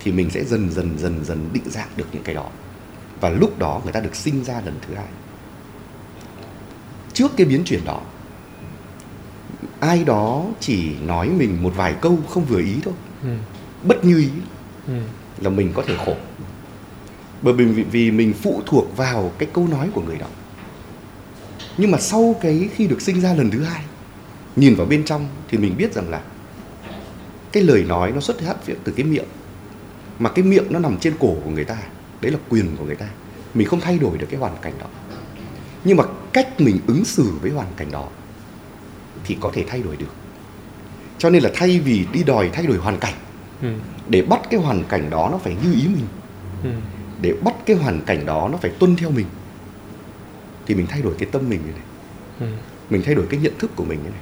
thì 0.00 0.12
mình 0.12 0.30
sẽ 0.30 0.44
dần 0.44 0.70
dần 0.70 0.98
dần 0.98 1.24
dần 1.24 1.48
định 1.52 1.70
dạng 1.70 1.88
được 1.96 2.06
những 2.12 2.22
cái 2.22 2.34
đó 2.34 2.46
và 3.22 3.28
lúc 3.28 3.58
đó 3.58 3.80
người 3.84 3.92
ta 3.92 4.00
được 4.00 4.16
sinh 4.16 4.44
ra 4.44 4.60
lần 4.64 4.74
thứ 4.86 4.94
hai. 4.94 5.06
Trước 7.12 7.32
cái 7.36 7.46
biến 7.46 7.64
chuyển 7.64 7.84
đó 7.84 8.00
ai 9.80 10.04
đó 10.04 10.44
chỉ 10.60 10.94
nói 11.06 11.28
mình 11.28 11.62
một 11.62 11.72
vài 11.76 11.94
câu 12.00 12.18
không 12.28 12.44
vừa 12.44 12.60
ý 12.60 12.74
thôi. 12.84 12.94
Ừ. 13.22 13.28
Bất 13.82 14.04
như 14.04 14.18
ý. 14.18 14.28
Ừ. 14.86 14.94
Là 15.40 15.50
mình 15.50 15.72
có 15.74 15.82
thể 15.86 15.96
khổ. 16.06 16.14
Bởi 17.42 17.54
vì 17.54 17.64
vì 17.82 18.10
mình 18.10 18.32
phụ 18.42 18.62
thuộc 18.66 18.96
vào 18.96 19.32
cái 19.38 19.48
câu 19.52 19.68
nói 19.68 19.88
của 19.94 20.02
người 20.02 20.16
đó. 20.16 20.26
Nhưng 21.76 21.90
mà 21.90 21.98
sau 21.98 22.34
cái 22.40 22.68
khi 22.74 22.86
được 22.86 23.02
sinh 23.02 23.20
ra 23.20 23.34
lần 23.34 23.50
thứ 23.50 23.62
hai 23.62 23.82
nhìn 24.56 24.74
vào 24.74 24.86
bên 24.86 25.04
trong 25.04 25.28
thì 25.48 25.58
mình 25.58 25.74
biết 25.78 25.94
rằng 25.94 26.10
là 26.10 26.22
cái 27.52 27.62
lời 27.62 27.84
nói 27.84 28.12
nó 28.12 28.20
xuất 28.20 28.40
phát 28.40 28.54
từ 28.84 28.92
cái 28.96 29.06
miệng. 29.06 29.28
Mà 30.18 30.30
cái 30.30 30.44
miệng 30.44 30.64
nó 30.70 30.78
nằm 30.78 30.98
trên 30.98 31.14
cổ 31.20 31.36
của 31.44 31.50
người 31.50 31.64
ta 31.64 31.78
đấy 32.22 32.32
là 32.32 32.38
quyền 32.48 32.76
của 32.76 32.84
người 32.84 32.96
ta. 32.96 33.08
Mình 33.54 33.66
không 33.66 33.80
thay 33.80 33.98
đổi 33.98 34.18
được 34.18 34.26
cái 34.30 34.40
hoàn 34.40 34.56
cảnh 34.62 34.72
đó. 34.80 34.86
Nhưng 35.84 35.96
mà 35.96 36.04
cách 36.32 36.60
mình 36.60 36.78
ứng 36.86 37.04
xử 37.04 37.32
với 37.42 37.50
hoàn 37.50 37.68
cảnh 37.76 37.90
đó 37.90 38.08
thì 39.24 39.36
có 39.40 39.50
thể 39.54 39.64
thay 39.68 39.82
đổi 39.82 39.96
được. 39.96 40.12
Cho 41.18 41.30
nên 41.30 41.42
là 41.42 41.50
thay 41.54 41.80
vì 41.80 42.06
đi 42.12 42.24
đòi 42.24 42.50
thay 42.52 42.66
đổi 42.66 42.76
hoàn 42.76 42.98
cảnh 42.98 43.14
ừ. 43.62 43.68
để 44.08 44.22
bắt 44.22 44.40
cái 44.50 44.60
hoàn 44.60 44.84
cảnh 44.84 45.10
đó 45.10 45.28
nó 45.32 45.38
phải 45.38 45.56
như 45.62 45.72
ý 45.72 45.88
mình 45.88 46.06
ừ. 46.64 46.70
để 47.20 47.34
bắt 47.44 47.54
cái 47.66 47.76
hoàn 47.76 48.00
cảnh 48.00 48.26
đó 48.26 48.48
nó 48.52 48.58
phải 48.58 48.70
tuân 48.78 48.96
theo 48.96 49.10
mình 49.10 49.26
thì 50.66 50.74
mình 50.74 50.86
thay 50.86 51.02
đổi 51.02 51.14
cái 51.18 51.28
tâm 51.32 51.48
mình 51.48 51.60
như 51.66 51.72
này. 51.72 51.86
Ừ. 52.40 52.46
Mình 52.90 53.02
thay 53.04 53.14
đổi 53.14 53.26
cái 53.30 53.40
nhận 53.40 53.58
thức 53.58 53.70
của 53.76 53.84
mình 53.84 53.98
như 54.04 54.10
này. 54.10 54.20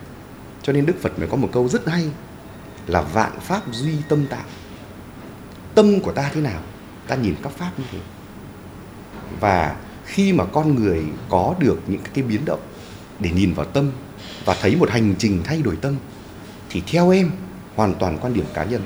Cho 0.62 0.72
nên 0.72 0.86
đức 0.86 0.94
phật 1.00 1.18
mới 1.18 1.28
có 1.28 1.36
một 1.36 1.48
câu 1.52 1.68
rất 1.68 1.88
hay 1.88 2.10
là 2.86 3.02
vạn 3.02 3.40
pháp 3.40 3.62
duy 3.72 3.94
tâm 4.08 4.26
tạo 4.26 4.44
tâm 5.74 6.00
của 6.00 6.12
ta 6.12 6.30
thế 6.34 6.40
nào 6.40 6.60
ta 7.10 7.16
nhìn 7.16 7.34
các 7.42 7.52
pháp 7.52 7.78
như 7.78 7.84
thế. 7.92 7.98
Và 9.40 9.76
khi 10.04 10.32
mà 10.32 10.44
con 10.44 10.74
người 10.74 11.04
có 11.28 11.54
được 11.58 11.80
những 11.86 12.00
cái 12.14 12.24
biến 12.24 12.44
động 12.44 12.60
để 13.20 13.30
nhìn 13.30 13.52
vào 13.52 13.66
tâm 13.66 13.90
và 14.44 14.56
thấy 14.60 14.76
một 14.76 14.90
hành 14.90 15.14
trình 15.18 15.42
thay 15.44 15.62
đổi 15.62 15.76
tâm 15.76 15.96
thì 16.70 16.82
theo 16.86 17.10
em 17.10 17.30
hoàn 17.74 17.94
toàn 17.94 18.18
quan 18.20 18.34
điểm 18.34 18.44
cá 18.54 18.64
nhân 18.64 18.82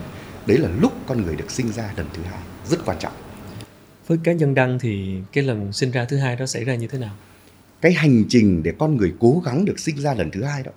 đấy 0.47 0.59
là 0.59 0.69
lúc 0.81 0.93
con 1.07 1.23
người 1.23 1.37
được 1.37 1.51
sinh 1.51 1.73
ra 1.73 1.93
lần 1.97 2.07
thứ 2.13 2.23
hai 2.23 2.41
rất 2.67 2.85
quan 2.85 2.99
trọng. 3.01 3.13
Với 4.07 4.19
cá 4.25 4.33
nhân 4.33 4.55
đăng 4.55 4.79
thì 4.79 5.19
cái 5.33 5.45
lần 5.45 5.73
sinh 5.73 5.91
ra 5.91 6.05
thứ 6.05 6.17
hai 6.17 6.37
đó 6.37 6.47
xảy 6.47 6.65
ra 6.65 6.75
như 6.75 6.87
thế 6.87 6.99
nào? 6.99 7.15
Cái 7.81 7.93
hành 7.93 8.25
trình 8.29 8.63
để 8.63 8.73
con 8.79 8.97
người 8.97 9.15
cố 9.21 9.43
gắng 9.45 9.65
được 9.65 9.79
sinh 9.79 9.97
ra 9.97 10.15
lần 10.15 10.31
thứ 10.31 10.43
hai 10.43 10.63
đó 10.63 10.73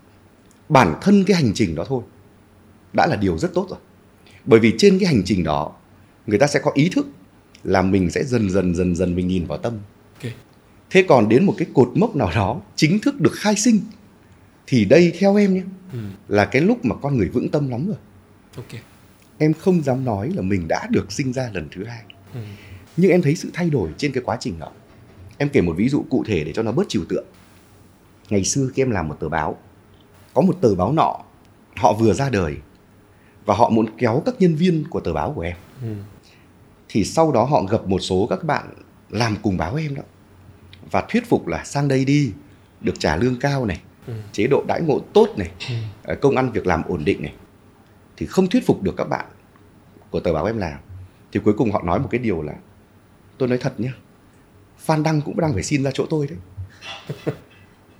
bản 0.70 0.96
thân 1.02 1.24
cái 1.24 1.38
hành 1.38 1.52
trình 1.54 1.76
đó 1.76 1.86
thôi 1.88 2.04
đã 2.94 3.08
là 3.08 3.16
điều 3.16 3.38
rất 3.38 3.54
tốt 3.54 3.68
rồi. 3.70 3.80
Bởi 4.46 4.60
vì 4.60 4.76
trên 4.78 5.00
cái 5.00 5.08
hành 5.08 5.22
trình 5.26 5.44
đó 5.44 5.72
người 6.28 6.40
ta 6.40 6.48
sẽ 6.48 6.60
có 6.60 6.72
ý 6.76 6.90
thức 6.90 7.08
là 7.67 7.82
mình 7.82 8.10
sẽ 8.12 8.23
dần 8.23 8.49
dần 8.49 8.75
dần 8.75 8.95
dần 8.95 9.15
mình 9.15 9.27
nhìn 9.27 9.45
vào 9.45 9.58
tâm 9.58 9.80
okay. 10.17 10.34
thế 10.89 11.06
còn 11.08 11.30
đến 11.30 11.45
một 11.45 11.53
cái 11.58 11.67
cột 11.73 11.91
mốc 11.95 12.15
nào 12.15 12.32
đó 12.36 12.62
chính 12.75 12.99
thức 12.99 13.21
được 13.21 13.34
khai 13.34 13.56
sinh 13.56 13.80
thì 14.67 14.86
đây 14.86 15.13
theo 15.19 15.36
em 15.36 15.53
nhé 15.53 15.63
ừ. 15.93 15.99
là 16.27 16.45
cái 16.45 16.62
lúc 16.62 16.86
mà 16.86 16.95
con 16.95 17.17
người 17.17 17.30
vững 17.30 17.49
tâm 17.49 17.69
lắm 17.69 17.88
rồi 17.88 17.97
okay. 18.56 18.82
em 19.38 19.53
không 19.53 19.84
dám 19.84 20.06
nói 20.06 20.32
là 20.36 20.41
mình 20.41 20.67
đã 20.67 20.88
được 20.89 21.12
sinh 21.12 21.34
ra 21.34 21.49
lần 21.53 21.67
thứ 21.71 21.84
hai 21.84 22.01
ừ. 22.34 22.39
nhưng 22.97 23.12
em 23.12 23.21
thấy 23.21 23.36
sự 23.36 23.49
thay 23.53 23.69
đổi 23.69 23.89
trên 23.97 24.12
cái 24.12 24.23
quá 24.25 24.38
trình 24.39 24.60
đó 24.60 24.71
em 25.38 25.49
kể 25.49 25.62
một 25.62 25.73
ví 25.77 25.89
dụ 25.89 26.06
cụ 26.10 26.23
thể 26.27 26.43
để 26.43 26.53
cho 26.53 26.63
nó 26.63 26.71
bớt 26.71 26.89
trừu 26.89 27.06
tượng 27.10 27.25
ngày 28.30 28.43
xưa 28.43 28.69
khi 28.73 28.82
em 28.82 28.91
làm 28.91 29.08
một 29.08 29.17
tờ 29.19 29.30
báo 29.30 29.58
có 30.34 30.41
một 30.41 30.58
tờ 30.62 30.75
báo 30.75 30.93
nọ 30.93 31.19
họ 31.75 31.93
vừa 31.93 32.13
ra 32.13 32.30
đời 32.30 32.58
và 33.45 33.56
họ 33.56 33.69
muốn 33.69 33.86
kéo 33.97 34.21
các 34.25 34.36
nhân 34.39 34.56
viên 34.56 34.84
của 34.89 34.99
tờ 34.99 35.13
báo 35.13 35.34
của 35.34 35.41
em 35.41 35.58
ừ. 35.82 35.88
Thì 36.89 37.04
sau 37.04 37.32
đó 37.32 37.43
họ 37.43 37.63
gặp 37.63 37.88
một 37.88 38.00
số 38.00 38.28
các 38.30 38.43
bạn 38.43 38.69
làm 39.10 39.36
cùng 39.41 39.58
báo 39.58 39.76
em 39.76 39.95
đó 39.95 40.04
và 40.91 41.06
thuyết 41.10 41.30
phục 41.30 41.47
là 41.47 41.63
sang 41.63 41.88
đây 41.88 42.06
đi 42.06 42.32
được 42.82 43.00
trả 43.00 43.15
lương 43.15 43.39
cao 43.39 43.65
này 43.65 43.82
ừ. 44.08 44.13
chế 44.32 44.47
độ 44.47 44.63
đãi 44.67 44.82
ngộ 44.82 45.00
tốt 45.13 45.30
này 45.38 45.52
ừ. 45.69 45.76
Ờ, 46.04 46.15
công 46.15 46.36
ăn 46.36 46.52
việc 46.52 46.67
làm 46.67 46.84
ổn 46.88 47.06
định 47.06 47.21
này 47.21 47.34
thì 48.17 48.26
không 48.26 48.47
thuyết 48.47 48.65
phục 48.65 48.84
được 48.84 48.93
các 48.97 49.10
bạn 49.10 49.26
của 50.10 50.19
tờ 50.19 50.34
báo 50.34 50.45
em 50.45 50.58
làm 50.58 50.80
thì 51.32 51.39
cuối 51.43 51.54
cùng 51.58 51.71
họ 51.71 51.82
nói 51.82 52.00
một 52.00 52.08
cái 52.12 52.19
điều 52.19 52.41
là 52.41 52.54
tôi 53.38 53.50
nói 53.50 53.58
thật 53.58 53.80
nhé 53.80 53.91
Phan 54.78 55.04
Đăng 55.04 55.21
cũng 55.21 55.39
đang 55.39 55.54
phải 55.54 55.63
xin 55.63 55.84
ra 55.84 55.91
chỗ 55.93 56.06
tôi 56.10 56.28
đấy 56.28 56.38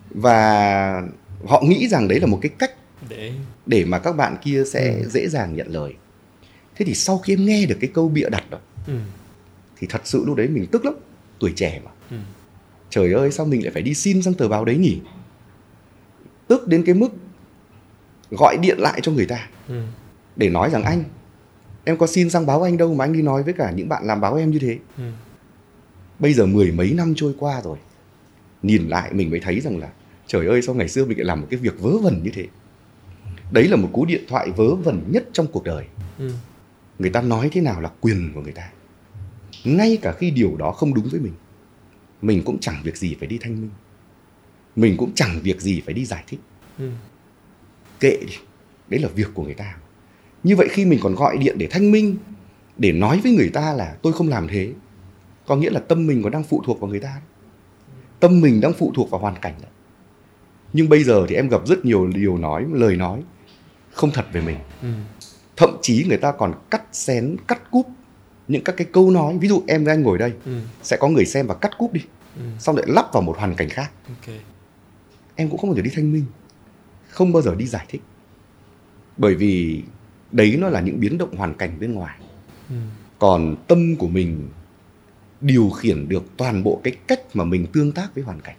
và 0.10 1.02
họ 1.46 1.62
nghĩ 1.66 1.88
rằng 1.88 2.08
đấy 2.08 2.20
là 2.20 2.28
một 2.28 2.40
cái 2.42 2.52
cách 2.60 2.72
để 3.10 3.34
để 3.66 3.86
mà 3.86 4.00
các 4.00 4.16
bạn 4.16 4.38
kia 4.44 4.64
sẽ 4.66 4.96
ừ. 5.02 5.10
dễ 5.10 5.28
dàng 5.28 5.56
nhận 5.56 5.68
lời 5.68 5.94
thế 6.76 6.86
thì 6.86 6.94
sau 6.94 7.18
khi 7.18 7.34
em 7.34 7.46
nghe 7.46 7.66
được 7.66 7.78
cái 7.82 7.90
câu 7.94 8.10
bịa 8.10 8.30
đặt 8.30 8.50
đó 8.50 8.58
ừ. 8.88 8.94
thì 9.78 9.88
thật 9.90 10.02
sự 10.04 10.24
lúc 10.26 10.36
đấy 10.36 10.48
mình 10.48 10.66
tức 10.72 10.86
lắm 10.86 10.94
tuổi 11.40 11.54
trẻ 11.56 11.82
mà 11.86 11.92
ừ. 12.10 12.18
trời 12.90 13.14
ơi 13.14 13.32
sao 13.32 13.46
mình 13.46 13.64
lại 13.64 13.72
phải 13.74 13.82
đi 13.82 13.94
xin 13.94 14.22
sang 14.22 14.34
tờ 14.34 14.48
báo 14.48 14.66
đấy 14.66 14.78
nhỉ 14.78 15.00
tức 16.48 16.68
đến 16.68 16.84
cái 16.86 16.96
mức 16.96 17.10
gọi 18.32 18.58
điện 18.62 18.78
lại 18.80 19.00
cho 19.04 19.12
người 19.12 19.26
ta 19.26 19.50
ừ. 19.68 19.82
để 20.36 20.50
nói 20.50 20.70
rằng 20.70 20.84
anh 20.84 21.04
em 21.84 21.98
có 21.98 22.08
xin 22.08 22.30
sang 22.30 22.46
báo 22.46 22.62
anh 22.62 22.78
đâu 22.78 22.94
mà 22.94 23.06
anh 23.06 23.14
đi 23.14 23.22
nói 23.22 23.44
với 23.44 23.54
cả 23.54 23.72
những 23.72 23.90
bạn 23.90 24.06
làm 24.06 24.22
báo 24.22 24.36
em 24.36 24.52
như 24.52 24.60
thế 24.60 24.78
ừ. 24.98 25.04
bây 26.20 26.34
giờ 26.34 26.46
mười 26.46 26.72
mấy 26.72 26.94
năm 26.94 27.14
trôi 27.16 27.34
qua 27.40 27.62
rồi 27.62 27.78
nhìn 28.64 28.88
lại 28.88 29.14
mình 29.14 29.30
mới 29.30 29.40
thấy 29.40 29.60
rằng 29.60 29.78
là 29.78 29.90
trời 30.28 30.48
ơi 30.48 30.62
sao 30.62 30.76
ngày 30.76 30.88
xưa 30.88 31.06
mình 31.06 31.18
lại 31.18 31.26
làm 31.26 31.42
một 31.42 31.48
cái 31.50 31.60
việc 31.60 31.80
vớ 31.80 31.98
vẩn 31.98 32.24
như 32.24 32.32
thế 32.34 32.48
đấy 33.52 33.68
là 33.68 33.76
một 33.76 33.90
cú 33.94 34.06
điện 34.06 34.24
thoại 34.28 34.52
vớ 34.52 34.76
vẩn 34.76 35.04
nhất 35.08 35.24
trong 35.34 35.48
cuộc 35.48 35.64
đời 35.64 35.86
ừ. 36.20 36.32
người 37.00 37.10
ta 37.10 37.22
nói 37.22 37.50
thế 37.52 37.62
nào 37.62 37.82
là 37.82 37.90
quyền 38.02 38.32
của 38.34 38.42
người 38.42 38.52
ta 38.52 38.70
ngay 39.68 39.98
cả 40.02 40.12
khi 40.12 40.32
điều 40.32 40.56
đó 40.58 40.72
không 40.72 40.94
đúng 40.94 41.08
với 41.12 41.20
mình 41.20 41.34
mình 42.22 42.42
cũng 42.46 42.60
chẳng 42.60 42.82
việc 42.84 42.98
gì 42.98 43.16
phải 43.20 43.28
đi 43.28 43.38
thanh 43.42 43.62
minh 43.62 43.70
mình 44.76 44.98
cũng 44.98 45.12
chẳng 45.16 45.40
việc 45.44 45.62
gì 45.62 45.82
phải 45.86 45.94
đi 45.94 46.06
giải 46.06 46.24
thích 46.28 46.40
ừ. 46.78 46.90
kệ 48.00 48.18
đi 48.28 48.34
đấy 48.90 49.00
là 49.00 49.10
việc 49.16 49.28
của 49.34 49.44
người 49.44 49.54
ta 49.54 49.78
như 50.44 50.56
vậy 50.56 50.68
khi 50.72 50.86
mình 50.86 51.00
còn 51.04 51.16
gọi 51.16 51.38
điện 51.38 51.56
để 51.58 51.68
thanh 51.72 51.92
minh 51.92 52.16
để 52.78 52.92
nói 52.92 53.20
với 53.24 53.32
người 53.32 53.50
ta 53.50 53.74
là 53.74 53.98
tôi 54.02 54.14
không 54.14 54.28
làm 54.28 54.48
thế 54.48 54.74
có 55.46 55.56
nghĩa 55.56 55.70
là 55.70 55.80
tâm 55.80 56.08
mình 56.08 56.24
còn 56.24 56.32
đang 56.32 56.44
phụ 56.44 56.62
thuộc 56.66 56.80
vào 56.80 56.90
người 56.90 57.00
ta 57.00 57.22
tâm 58.20 58.42
mình 58.42 58.62
đang 58.62 58.74
phụ 58.74 58.92
thuộc 58.96 59.10
vào 59.10 59.22
hoàn 59.22 59.36
cảnh 59.42 59.54
đó. 59.64 59.70
nhưng 60.74 60.90
bây 60.90 61.04
giờ 61.04 61.26
thì 61.30 61.36
em 61.36 61.50
gặp 61.50 61.68
rất 61.68 61.86
nhiều 61.86 62.08
điều 62.08 62.38
nói 62.38 62.66
lời 62.72 62.96
nói 62.96 63.24
không 63.92 64.12
thật 64.12 64.26
về 64.32 64.42
mình 64.42 64.58
ừ. 64.82 64.88
thậm 65.56 65.70
chí 65.82 66.06
người 66.08 66.18
ta 66.18 66.32
còn 66.32 66.54
cắt 66.70 66.84
xén 66.92 67.36
cắt 67.48 67.72
cúp 67.72 67.88
những 68.48 68.64
các 68.64 68.78
cái 68.78 68.88
câu 68.92 69.12
nói 69.12 69.38
ví 69.38 69.48
dụ 69.48 69.64
em 69.68 69.84
với 69.84 69.94
anh 69.94 70.04
ngồi 70.04 70.18
đây 70.18 70.34
ừ. 70.46 70.60
sẽ 70.84 70.98
có 70.98 71.08
người 71.08 71.26
xem 71.26 71.48
và 71.48 71.54
cắt 71.54 71.72
cúp 71.78 71.94
đi 71.94 72.02
ừ. 72.36 72.42
xong 72.60 72.76
lại 72.76 72.86
lắp 72.90 73.06
vào 73.14 73.22
một 73.22 73.38
hoàn 73.38 73.56
cảnh 73.56 73.70
khác 73.70 73.92
okay. 74.08 74.40
em 75.36 75.50
cũng 75.50 75.60
không 75.60 75.70
bao 75.70 75.76
giờ 75.76 75.82
đi 75.82 75.92
thanh 75.96 76.14
minh 76.14 76.26
không 77.10 77.34
bao 77.34 77.42
giờ 77.42 77.56
đi 77.56 77.66
giải 77.66 77.86
thích 77.90 78.02
bởi 79.18 79.36
vì 79.36 79.84
đấy 80.32 80.58
nó 80.60 80.70
là 80.70 80.82
những 80.82 81.00
biến 81.00 81.18
động 81.18 81.36
hoàn 81.36 81.54
cảnh 81.54 81.80
bên 81.80 81.94
ngoài 81.94 82.18
ừ. 82.70 82.76
còn 83.20 83.56
tâm 83.68 83.96
của 83.96 84.08
mình 84.08 84.50
điều 85.42 85.70
khiển 85.70 86.10
được 86.10 86.24
toàn 86.38 86.64
bộ 86.64 86.82
cái 86.84 86.94
cách 87.08 87.22
mà 87.34 87.44
mình 87.44 87.68
tương 87.74 87.92
tác 87.92 88.16
với 88.16 88.24
hoàn 88.24 88.42
cảnh 88.42 88.56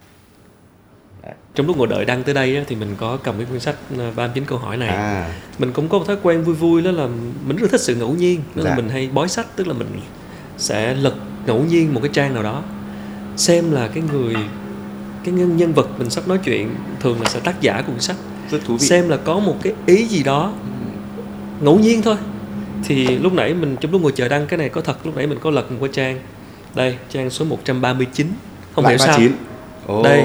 trong 1.55 1.67
lúc 1.67 1.77
ngồi 1.77 1.87
đợi 1.87 2.05
đăng 2.05 2.23
tới 2.23 2.33
đây 2.33 2.55
á, 2.55 2.63
thì 2.67 2.75
mình 2.75 2.95
có 2.97 3.17
cầm 3.23 3.37
cái 3.37 3.45
cuốn 3.45 3.59
sách 3.59 3.75
39 4.15 4.43
ờ, 4.43 4.47
câu 4.47 4.57
hỏi 4.57 4.77
này. 4.77 4.89
À. 4.89 5.33
mình 5.59 5.71
cũng 5.71 5.89
có 5.89 5.97
một 5.97 6.07
thói 6.07 6.17
quen 6.23 6.43
vui 6.43 6.55
vui 6.55 6.81
đó 6.81 6.91
là 6.91 7.07
mình 7.45 7.57
rất 7.57 7.71
thích 7.71 7.81
sự 7.81 7.95
ngẫu 7.95 8.13
nhiên. 8.13 8.41
Đó 8.55 8.63
dạ. 8.63 8.69
là 8.69 8.75
mình 8.75 8.89
hay 8.89 9.09
bói 9.13 9.29
sách 9.29 9.47
tức 9.55 9.67
là 9.67 9.73
mình 9.73 9.87
sẽ 10.57 10.95
lật 10.95 11.13
ngẫu 11.45 11.63
nhiên 11.63 11.93
một 11.93 11.99
cái 12.03 12.09
trang 12.13 12.33
nào 12.33 12.43
đó 12.43 12.63
xem 13.39 13.71
là 13.71 13.87
cái 13.87 14.03
người 14.11 14.35
cái 15.23 15.33
nhân 15.33 15.57
nhân 15.57 15.73
vật 15.73 15.87
mình 15.97 16.09
sắp 16.09 16.27
nói 16.27 16.37
chuyện 16.43 16.75
thường 16.99 17.21
là 17.21 17.29
sẽ 17.29 17.39
tác 17.39 17.61
giả 17.61 17.81
của 17.81 17.91
cuốn 17.91 18.01
sách. 18.01 18.15
Rất 18.51 18.59
thú 18.65 18.77
vị. 18.77 18.87
Xem 18.87 19.09
là 19.09 19.17
có 19.17 19.39
một 19.39 19.55
cái 19.61 19.73
ý 19.85 20.05
gì 20.05 20.23
đó 20.23 20.53
ngẫu 21.61 21.79
nhiên 21.79 22.01
thôi. 22.01 22.15
Thì 22.83 23.17
lúc 23.17 23.33
nãy 23.33 23.53
mình 23.53 23.75
trong 23.81 23.91
lúc 23.91 24.01
ngồi 24.01 24.11
chờ 24.11 24.27
đăng 24.27 24.47
cái 24.47 24.57
này 24.57 24.69
có 24.69 24.81
thật 24.81 25.05
lúc 25.05 25.15
nãy 25.15 25.27
mình 25.27 25.39
có 25.41 25.49
lật 25.49 25.71
một 25.71 25.77
cái 25.81 25.89
trang. 25.93 26.19
Đây 26.75 26.97
trang 27.09 27.29
số 27.29 27.45
139 27.45 28.27
không 28.75 28.83
Lại 28.83 28.97
hiểu 28.97 29.07
39. 29.07 29.31
sao 29.87 29.97
oh. 29.97 30.03
đây 30.03 30.23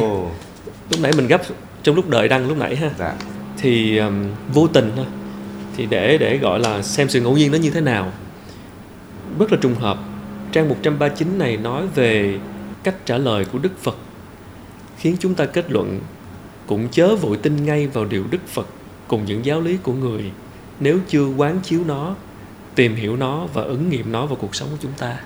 lúc 0.90 1.00
nãy 1.00 1.12
mình 1.16 1.26
gấp 1.26 1.42
trong 1.82 1.96
lúc 1.96 2.08
đợi 2.08 2.28
đăng 2.28 2.48
lúc 2.48 2.58
nãy 2.58 2.76
ha. 2.76 2.90
Dạ. 2.98 3.14
thì 3.56 3.98
um, 3.98 4.24
vô 4.52 4.68
tình 4.68 4.92
thôi. 4.96 5.06
Thì 5.76 5.86
để 5.86 6.18
để 6.18 6.38
gọi 6.38 6.60
là 6.60 6.82
xem 6.82 7.08
sự 7.08 7.20
ngẫu 7.20 7.36
nhiên 7.36 7.52
nó 7.52 7.58
như 7.58 7.70
thế 7.70 7.80
nào. 7.80 8.12
Rất 9.38 9.52
là 9.52 9.58
trùng 9.60 9.74
hợp. 9.74 9.98
Trang 10.52 10.68
139 10.68 11.38
này 11.38 11.56
nói 11.56 11.86
về 11.94 12.38
cách 12.82 12.94
trả 13.06 13.18
lời 13.18 13.44
của 13.44 13.58
Đức 13.58 13.78
Phật 13.82 13.96
khiến 14.98 15.16
chúng 15.20 15.34
ta 15.34 15.46
kết 15.46 15.70
luận 15.70 16.00
cũng 16.66 16.88
chớ 16.88 17.16
vội 17.16 17.36
tin 17.36 17.64
ngay 17.64 17.86
vào 17.86 18.04
điều 18.04 18.24
Đức 18.30 18.46
Phật 18.46 18.66
cùng 19.08 19.24
những 19.24 19.44
giáo 19.44 19.60
lý 19.60 19.76
của 19.76 19.92
người 19.92 20.30
nếu 20.80 20.98
chưa 21.08 21.26
quán 21.26 21.60
chiếu 21.62 21.80
nó 21.86 22.14
tìm 22.74 22.94
hiểu 22.94 23.16
nó 23.16 23.46
và 23.52 23.62
ứng 23.62 23.88
nghiệm 23.88 24.12
nó 24.12 24.26
vào 24.26 24.36
cuộc 24.36 24.54
sống 24.54 24.68
của 24.70 24.76
chúng 24.80 24.92
ta. 24.98 25.16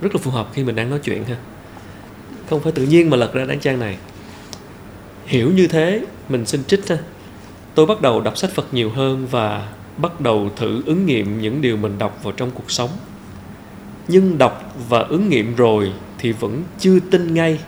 Rất 0.00 0.14
là 0.14 0.20
phù 0.22 0.30
hợp 0.30 0.48
khi 0.52 0.64
mình 0.64 0.76
đang 0.76 0.90
nói 0.90 0.98
chuyện 0.98 1.24
ha. 1.24 1.36
Không 2.50 2.60
phải 2.60 2.72
tự 2.72 2.86
nhiên 2.86 3.10
mà 3.10 3.16
lật 3.16 3.34
ra 3.34 3.44
đáng 3.44 3.60
trang 3.60 3.78
này 3.78 3.98
hiểu 5.26 5.50
như 5.50 5.66
thế, 5.66 6.04
mình 6.28 6.46
xin 6.46 6.64
trích 6.64 6.88
ha. 6.88 6.98
Tôi 7.74 7.86
bắt 7.86 8.00
đầu 8.00 8.20
đọc 8.20 8.38
sách 8.38 8.50
phật 8.50 8.74
nhiều 8.74 8.90
hơn 8.90 9.26
và 9.30 9.68
bắt 9.96 10.20
đầu 10.20 10.50
thử 10.56 10.82
ứng 10.86 11.06
nghiệm 11.06 11.40
những 11.40 11.60
điều 11.60 11.76
mình 11.76 11.98
đọc 11.98 12.18
vào 12.22 12.32
trong 12.32 12.50
cuộc 12.50 12.70
sống. 12.70 12.90
Nhưng 14.08 14.38
đọc 14.38 14.74
và 14.88 14.98
ứng 14.98 15.28
nghiệm 15.28 15.56
rồi 15.56 15.92
thì 16.18 16.32
vẫn 16.32 16.62
chưa 16.78 16.98
tin 17.10 17.34
ngay. 17.34 17.58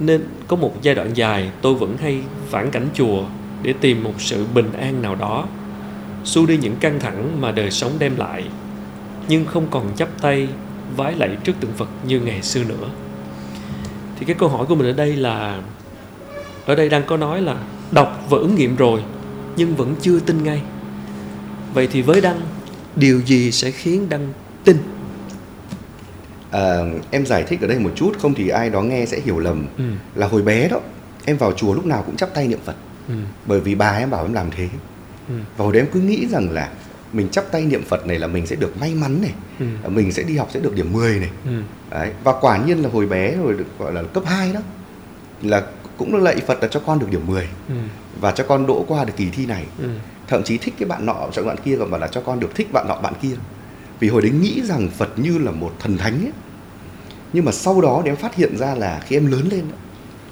Nên 0.00 0.24
có 0.46 0.56
một 0.56 0.82
giai 0.82 0.94
đoạn 0.94 1.10
dài, 1.14 1.50
tôi 1.62 1.74
vẫn 1.74 1.96
hay 1.96 2.20
phản 2.50 2.70
cảnh 2.70 2.88
chùa 2.94 3.24
để 3.62 3.74
tìm 3.80 4.04
một 4.04 4.14
sự 4.18 4.46
bình 4.54 4.72
an 4.72 5.02
nào 5.02 5.14
đó, 5.14 5.46
xua 6.24 6.46
đi 6.46 6.58
những 6.58 6.76
căng 6.76 7.00
thẳng 7.00 7.40
mà 7.40 7.52
đời 7.52 7.70
sống 7.70 7.92
đem 7.98 8.16
lại, 8.16 8.44
nhưng 9.28 9.46
không 9.46 9.66
còn 9.70 9.96
chắp 9.96 10.08
tay, 10.20 10.48
vái 10.96 11.14
lạy 11.14 11.36
trước 11.44 11.52
tượng 11.60 11.72
Phật 11.76 11.88
như 12.06 12.20
ngày 12.20 12.42
xưa 12.42 12.64
nữa. 12.64 12.88
Thì 14.18 14.26
cái 14.26 14.36
câu 14.38 14.48
hỏi 14.48 14.66
của 14.66 14.74
mình 14.74 14.86
ở 14.86 14.92
đây 14.92 15.16
là 15.16 15.60
ở 16.66 16.74
đây 16.74 16.88
đang 16.88 17.02
có 17.06 17.16
nói 17.16 17.42
là 17.42 17.56
đọc 17.90 18.26
và 18.30 18.38
ứng 18.38 18.54
nghiệm 18.54 18.76
rồi 18.76 19.02
nhưng 19.56 19.76
vẫn 19.76 19.94
chưa 20.00 20.20
tin 20.20 20.44
ngay 20.44 20.62
vậy 21.74 21.88
thì 21.92 22.02
với 22.02 22.20
đăng 22.20 22.40
điều 22.96 23.20
gì 23.20 23.52
sẽ 23.52 23.70
khiến 23.70 24.08
đăng 24.08 24.32
tin 24.64 24.76
à, 26.50 26.78
em 27.10 27.26
giải 27.26 27.44
thích 27.44 27.60
ở 27.60 27.66
đây 27.66 27.78
một 27.78 27.90
chút 27.94 28.12
không 28.18 28.34
thì 28.34 28.48
ai 28.48 28.70
đó 28.70 28.82
nghe 28.82 29.06
sẽ 29.06 29.20
hiểu 29.24 29.38
lầm 29.38 29.66
ừ. 29.78 29.84
là 30.14 30.26
hồi 30.26 30.42
bé 30.42 30.68
đó 30.68 30.80
em 31.24 31.36
vào 31.36 31.52
chùa 31.52 31.74
lúc 31.74 31.86
nào 31.86 32.02
cũng 32.06 32.16
chắp 32.16 32.34
tay 32.34 32.48
niệm 32.48 32.58
phật 32.64 32.76
ừ. 33.08 33.14
bởi 33.46 33.60
vì 33.60 33.74
bà 33.74 33.90
em 33.90 34.10
bảo 34.10 34.22
em 34.22 34.32
làm 34.32 34.50
thế 34.50 34.68
ừ. 35.28 35.34
và 35.56 35.64
hồi 35.64 35.72
đấy 35.72 35.82
em 35.82 35.90
cứ 35.92 36.00
nghĩ 36.00 36.26
rằng 36.26 36.50
là 36.50 36.70
mình 37.12 37.28
chắp 37.28 37.44
tay 37.52 37.62
niệm 37.62 37.82
Phật 37.82 38.06
này 38.06 38.18
là 38.18 38.26
mình 38.26 38.46
sẽ 38.46 38.56
được 38.56 38.80
may 38.80 38.94
mắn 38.94 39.22
này 39.22 39.32
ừ. 39.58 39.88
mình 39.88 40.12
sẽ 40.12 40.22
đi 40.22 40.36
học 40.36 40.48
sẽ 40.52 40.60
được 40.60 40.74
điểm 40.74 40.92
10 40.92 41.18
này 41.18 41.30
ừ. 41.44 41.62
đấy 41.90 42.10
và 42.24 42.32
quả 42.40 42.56
nhiên 42.56 42.82
là 42.82 42.88
hồi 42.88 43.06
bé 43.06 43.36
rồi 43.36 43.54
được 43.54 43.78
gọi 43.78 43.92
là 43.92 44.02
cấp 44.02 44.22
2 44.26 44.52
đó 44.52 44.60
là 45.42 45.62
cũng 45.96 46.12
được 46.12 46.18
lạy 46.18 46.36
Phật 46.46 46.58
là 46.62 46.68
cho 46.68 46.80
con 46.86 46.98
được 46.98 47.10
điểm 47.10 47.26
10 47.26 47.48
ừ. 47.68 47.74
và 48.20 48.32
cho 48.32 48.44
con 48.48 48.66
đỗ 48.66 48.84
qua 48.88 49.04
được 49.04 49.12
kỳ 49.16 49.30
thi 49.30 49.46
này 49.46 49.64
ừ. 49.78 49.88
thậm 50.28 50.42
chí 50.42 50.58
thích 50.58 50.74
cái 50.78 50.88
bạn 50.88 51.06
nọ 51.06 51.28
chọn 51.32 51.46
bạn 51.46 51.56
kia 51.64 51.76
còn 51.78 51.90
bảo 51.90 52.00
là 52.00 52.06
cho 52.06 52.20
con 52.20 52.40
được 52.40 52.54
thích 52.54 52.72
bạn 52.72 52.88
nọ 52.88 52.94
bạn 52.94 53.14
kia 53.22 53.34
vì 54.00 54.08
hồi 54.08 54.22
đấy 54.22 54.30
nghĩ 54.30 54.62
rằng 54.64 54.88
Phật 54.88 55.18
như 55.18 55.38
là 55.38 55.50
một 55.50 55.72
thần 55.80 55.98
thánh 55.98 56.24
ấy 56.24 56.32
nhưng 57.32 57.44
mà 57.44 57.52
sau 57.52 57.80
đó 57.80 58.02
em 58.04 58.16
phát 58.16 58.34
hiện 58.34 58.56
ra 58.56 58.74
là 58.74 59.02
khi 59.06 59.16
em 59.16 59.26
lớn 59.26 59.48
lên 59.50 59.64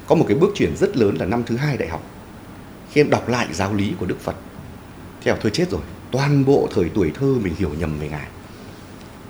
có 0.07 0.15
một 0.15 0.25
cái 0.27 0.37
bước 0.37 0.49
chuyển 0.55 0.77
rất 0.77 0.97
lớn 0.97 1.15
là 1.19 1.25
năm 1.25 1.43
thứ 1.45 1.55
hai 1.57 1.77
đại 1.77 1.89
học 1.89 2.03
khi 2.91 3.01
em 3.01 3.09
đọc 3.09 3.29
lại 3.29 3.47
giáo 3.51 3.73
lý 3.73 3.93
của 3.99 4.05
Đức 4.05 4.19
Phật 4.19 4.35
theo 5.23 5.35
thôi 5.41 5.51
chết 5.53 5.71
rồi 5.71 5.81
toàn 6.11 6.45
bộ 6.45 6.67
thời 6.75 6.89
tuổi 6.89 7.11
thơ 7.19 7.35
mình 7.41 7.55
hiểu 7.57 7.71
nhầm 7.79 7.99
về 7.99 8.09
ngài 8.09 8.27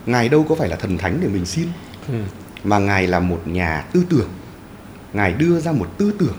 ngài 0.06 0.30
đâu 0.30 0.46
có 0.50 0.56
phải 0.56 0.70
là 0.70 0.76
thần 0.76 0.98
thánh 0.98 1.20
để 1.22 1.28
mình 1.28 1.46
xin 1.46 1.68
ừ. 2.08 2.14
mà 2.64 2.80
ngài 2.80 3.08
là 3.08 3.20
một 3.20 3.42
nhà 3.46 3.86
tư 3.94 4.04
tưởng 4.10 4.30
ngài 5.16 5.34
đưa 5.34 5.60
ra 5.60 5.72
một 5.72 5.88
tư 5.98 6.14
tưởng 6.20 6.36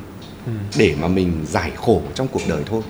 ừ. 0.46 0.52
để 0.78 0.94
mà 1.00 1.08
mình 1.08 1.44
giải 1.46 1.72
khổ 1.76 2.02
trong 2.14 2.28
cuộc 2.28 2.42
đời 2.48 2.62
thôi. 2.66 2.82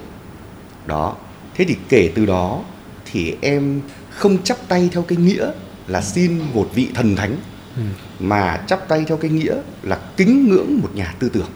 Đó. 0.87 1.17
Thế 1.55 1.65
thì 1.69 1.77
kể 1.89 2.13
từ 2.15 2.27
đó 2.27 2.63
thì 3.05 3.37
em 3.41 3.81
không 4.11 4.43
chắp 4.43 4.57
tay 4.69 4.89
theo 4.93 5.03
cái 5.03 5.19
nghĩa 5.19 5.51
là 5.87 6.01
xin 6.03 6.41
một 6.55 6.69
vị 6.75 6.89
thần 6.95 7.17
thánh 7.17 7.37
Ừ. 7.77 7.83
mà 8.21 8.65
chắp 8.67 8.89
tay 8.89 9.05
theo 9.09 9.17
cái 9.17 9.31
nghĩa 9.31 9.57
là 9.83 9.99
kính 10.17 10.49
ngưỡng 10.49 10.79
một 10.83 10.89
nhà 10.95 11.15
tư 11.19 11.29
tưởng. 11.29 11.49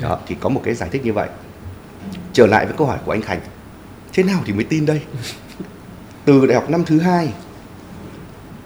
Đó, 0.00 0.18
thì 0.26 0.36
có 0.40 0.48
một 0.48 0.60
cái 0.64 0.74
giải 0.74 0.88
thích 0.92 1.04
như 1.04 1.12
vậy. 1.12 1.28
Trở 2.32 2.46
lại 2.46 2.66
với 2.66 2.74
câu 2.78 2.86
hỏi 2.86 2.98
của 3.04 3.12
anh 3.12 3.22
Khánh. 3.22 3.40
Thế 4.12 4.22
nào 4.22 4.42
thì 4.46 4.52
mới 4.52 4.64
tin 4.64 4.86
đây? 4.86 5.00
Từ 6.24 6.46
đại 6.46 6.54
học 6.54 6.70
năm 6.70 6.84
thứ 6.84 7.00
hai 7.00 7.32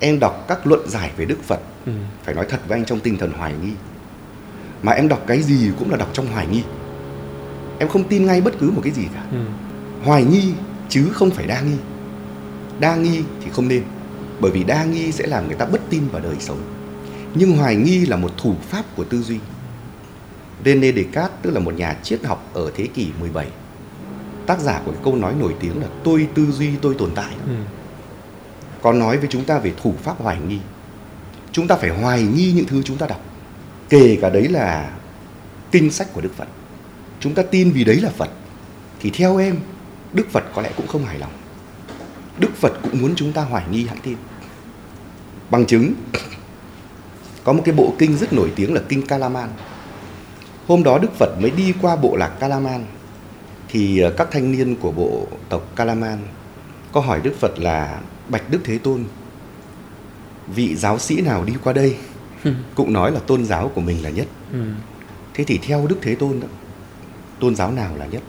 em 0.01 0.19
đọc 0.21 0.45
các 0.49 0.67
luận 0.67 0.89
giải 0.89 1.11
về 1.17 1.25
Đức 1.25 1.43
Phật. 1.43 1.61
Ừ. 1.87 1.93
phải 2.25 2.35
nói 2.35 2.47
thật 2.51 2.59
với 2.69 2.79
anh 2.79 2.85
trong 2.85 3.01
tinh 3.01 3.19
thần 3.19 3.33
hoài 3.33 3.55
nghi 3.63 3.73
mà 4.83 4.93
em 4.93 5.09
đọc 5.09 5.25
cái 5.27 5.43
gì 5.43 5.71
cũng 5.79 5.91
là 5.91 5.97
đọc 5.97 6.09
trong 6.13 6.27
hoài 6.27 6.47
nghi. 6.47 6.63
Em 7.79 7.89
không 7.89 8.05
tin 8.05 8.27
ngay 8.27 8.41
bất 8.41 8.55
cứ 8.61 8.71
một 8.71 8.81
cái 8.85 8.93
gì 8.93 9.03
cả. 9.15 9.23
Ừ. 9.33 9.39
hoài 10.05 10.25
nghi 10.25 10.53
chứ 10.89 11.09
không 11.13 11.31
phải 11.31 11.47
đa 11.47 11.61
nghi. 11.61 11.77
Đa 12.81 12.97
nghi 12.97 13.23
thì 13.45 13.51
không 13.51 13.69
nên 13.69 13.83
bởi 14.41 14.51
vì 14.51 14.65
đa 14.65 14.85
nghi 14.85 15.13
sẽ 15.13 15.27
làm 15.27 15.47
người 15.47 15.57
ta 15.57 15.65
bất 15.67 15.81
tin 15.91 16.03
vào 16.13 16.23
đời 16.23 16.37
sống. 16.41 16.59
Nhưng 17.35 17.57
hoài 17.57 17.77
nghi 17.77 18.07
là 18.07 18.17
một 18.17 18.31
thủ 18.37 18.55
pháp 18.69 18.85
của 18.97 19.05
tư 19.05 19.23
duy. 19.23 19.39
René 20.65 20.93
Descartes 20.93 21.31
tức 21.43 21.51
là 21.51 21.61
một 21.61 21.75
nhà 21.75 21.97
triết 22.03 22.25
học 22.25 22.51
ở 22.55 22.71
thế 22.77 22.87
kỷ 22.87 23.09
17 23.21 23.47
tác 24.47 24.61
giả 24.61 24.81
của 24.85 24.91
cái 24.93 25.01
câu 25.05 25.17
nói 25.17 25.35
nổi 25.41 25.55
tiếng 25.61 25.81
là 25.81 25.87
tôi 26.05 26.29
tư 26.35 26.53
duy 26.53 26.71
tôi 26.83 26.95
tồn 26.99 27.11
tại 27.15 27.35
Ừ. 27.47 27.53
có 28.83 28.93
nói 28.93 29.19
với 29.19 29.29
chúng 29.31 29.45
ta 29.45 29.59
về 29.59 29.73
thủ 29.83 29.95
pháp 30.03 30.19
hoài 30.21 30.39
nghi. 30.49 30.59
Chúng 31.53 31.69
ta 31.69 31.77
phải 31.77 31.91
hoài 31.91 32.23
nghi 32.23 32.53
những 32.53 32.67
thứ 32.67 32.83
chúng 32.83 32.97
ta 32.97 33.07
đọc 33.07 33.21
kể 33.89 34.19
cả 34.21 34.31
đấy 34.31 34.49
là 34.49 34.93
kinh 35.73 35.91
sách 35.91 36.13
của 36.13 36.21
đức 36.21 36.35
phật. 36.37 36.49
Chúng 37.21 37.35
ta 37.35 37.43
tin 37.43 37.71
vì 37.71 37.85
đấy 37.85 37.97
là 37.97 38.11
phật, 38.11 38.31
thì 39.01 39.11
theo 39.11 39.37
em, 39.37 39.57
đức 40.13 40.27
phật 40.31 40.45
có 40.55 40.63
lẽ 40.63 40.71
cũng 40.77 40.87
không 40.87 41.05
hài 41.05 41.19
lòng. 41.19 41.33
Đức 42.39 42.51
phật 42.57 42.73
cũng 42.83 43.03
muốn 43.03 43.15
chúng 43.17 43.33
ta 43.33 43.43
hoài 43.43 43.65
nghi 43.71 43.87
hãng 43.87 44.01
tin. 44.03 44.17
Bằng 45.51 45.67
chứng, 45.67 45.95
có 47.45 47.53
một 47.53 47.63
cái 47.65 47.75
bộ 47.75 47.95
kinh 47.99 48.17
rất 48.17 48.33
nổi 48.33 48.53
tiếng 48.57 48.75
là 48.75 48.81
kinh 48.89 49.07
kalaman. 49.07 49.49
Hôm 50.67 50.83
đó 50.83 50.99
đức 50.99 51.13
phật 51.19 51.41
mới 51.41 51.51
đi 51.51 51.75
qua 51.83 51.97
bộ 51.97 52.17
lạc 52.17 52.29
kalaman, 52.41 52.85
thì 53.69 54.01
ờ, 54.01 54.11
các 54.11 54.29
thanh 54.31 54.53
niên 54.53 54.77
của 54.77 54.93
bộ 54.93 55.27
tộc 55.49 55.63
kalaman 55.77 56.19
có 56.93 57.01
hỏi 57.01 57.21
đức 57.23 57.35
phật 57.41 57.59
là, 57.59 58.01
bạch 58.29 58.51
đức 58.51 58.61
thế 58.65 58.79
tôn, 58.79 59.05
vị 60.55 60.77
giáo 60.77 60.99
sĩ 60.99 61.21
nào 61.21 61.45
đi 61.45 61.53
qua 61.65 61.73
đây? 61.73 61.97
Cũng 62.75 62.93
nói 62.93 63.13
là 63.13 63.21
tôn 63.21 63.45
giáo 63.45 63.69
của 63.75 63.81
mình 63.81 64.03
là 64.05 64.11
nhất. 64.11 64.27
Ừ. 64.53 64.65
thế 65.35 65.45
thì 65.45 65.59
theo 65.59 65.87
đức 65.87 65.99
thế 66.03 66.15
tôn 66.15 66.41
đó 66.41 66.47
tôn 67.41 67.57
giáo 67.57 67.73
nào 67.73 67.97
là 67.97 68.07
nhất? 68.07 68.23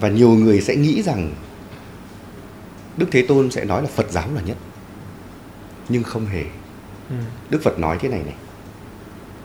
Và 0.00 0.08
nhiều 0.08 0.30
người 0.30 0.60
sẽ 0.60 0.76
nghĩ 0.76 1.02
rằng 1.02 1.32
đức 2.96 3.06
thế 3.10 3.24
tôn 3.28 3.50
sẽ 3.50 3.64
nói 3.64 3.82
là 3.82 3.88
phật 3.94 4.10
giáo 4.10 4.28
là 4.34 4.40
nhất. 4.42 4.56
Nhưng 5.88 6.02
không 6.02 6.26
hề. 6.26 6.44
Ừ. 7.10 7.16
đức 7.50 7.60
phật 7.62 7.78
nói 7.78 7.98
thế 8.00 8.08
này 8.08 8.20
này. 8.24 8.34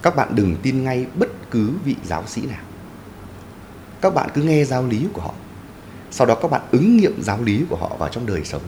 Các 0.02 0.16
bạn 0.16 0.36
đừng 0.36 0.56
tin 0.62 0.84
ngay 0.84 1.06
bất 1.16 1.52
cứ 1.52 1.72
vị 1.86 1.96
giáo 2.04 2.24
sĩ 2.28 2.42
nào. 2.42 2.62
Các 4.02 4.14
bạn 4.14 4.30
cứ 4.34 4.42
nghe 4.44 4.64
giáo 4.66 4.86
lý 4.88 5.08
của 5.14 5.22
họ. 5.22 5.34
Sau 6.12 6.28
đó 6.28 6.36
các 6.36 6.52
bạn 6.52 6.62
ứng 6.72 6.98
nghiệm 6.98 7.22
giáo 7.22 7.44
lý 7.44 7.66
của 7.70 7.76
họ 7.76 7.96
vào 8.00 8.10
trong 8.10 8.26
đời 8.26 8.46
sống. 8.46 8.62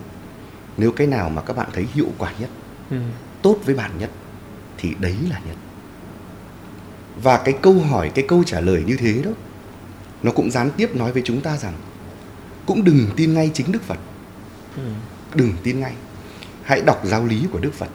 Nếu 0.77 0.91
cái 0.91 1.07
nào 1.07 1.29
mà 1.29 1.41
các 1.41 1.57
bạn 1.57 1.69
thấy 1.73 1.87
hiệu 1.93 2.07
quả 2.17 2.31
nhất 2.39 2.49
Ừ. 2.89 2.97
tốt 3.41 3.57
với 3.65 3.75
bạn 3.75 3.91
nhất 3.99 4.09
thì 4.81 4.93
đấy 4.99 5.15
là 5.29 5.39
nhất 5.47 5.55
và 7.23 7.41
cái 7.45 7.53
câu 7.61 7.73
hỏi 7.73 8.11
cái 8.15 8.25
câu 8.27 8.43
trả 8.43 8.59
lời 8.59 8.83
như 8.87 8.97
thế 8.97 9.21
đó 9.25 9.31
nó 10.23 10.31
cũng 10.31 10.51
gián 10.51 10.69
tiếp 10.77 10.95
nói 10.95 11.11
với 11.11 11.21
chúng 11.25 11.41
ta 11.41 11.57
rằng 11.57 11.73
cũng 12.65 12.83
đừng 12.83 13.07
tin 13.15 13.33
ngay 13.33 13.51
chính 13.53 13.71
đức 13.71 13.83
phật. 13.83 13.99
Ừ. 14.75 14.83
đừng 15.35 15.53
tin 15.63 15.79
ngay. 15.79 15.93
Hãy 16.63 16.81
đọc 16.85 17.01
giáo 17.05 17.25
lý 17.25 17.47
của 17.51 17.59
đức 17.59 17.73
phật 17.73 17.89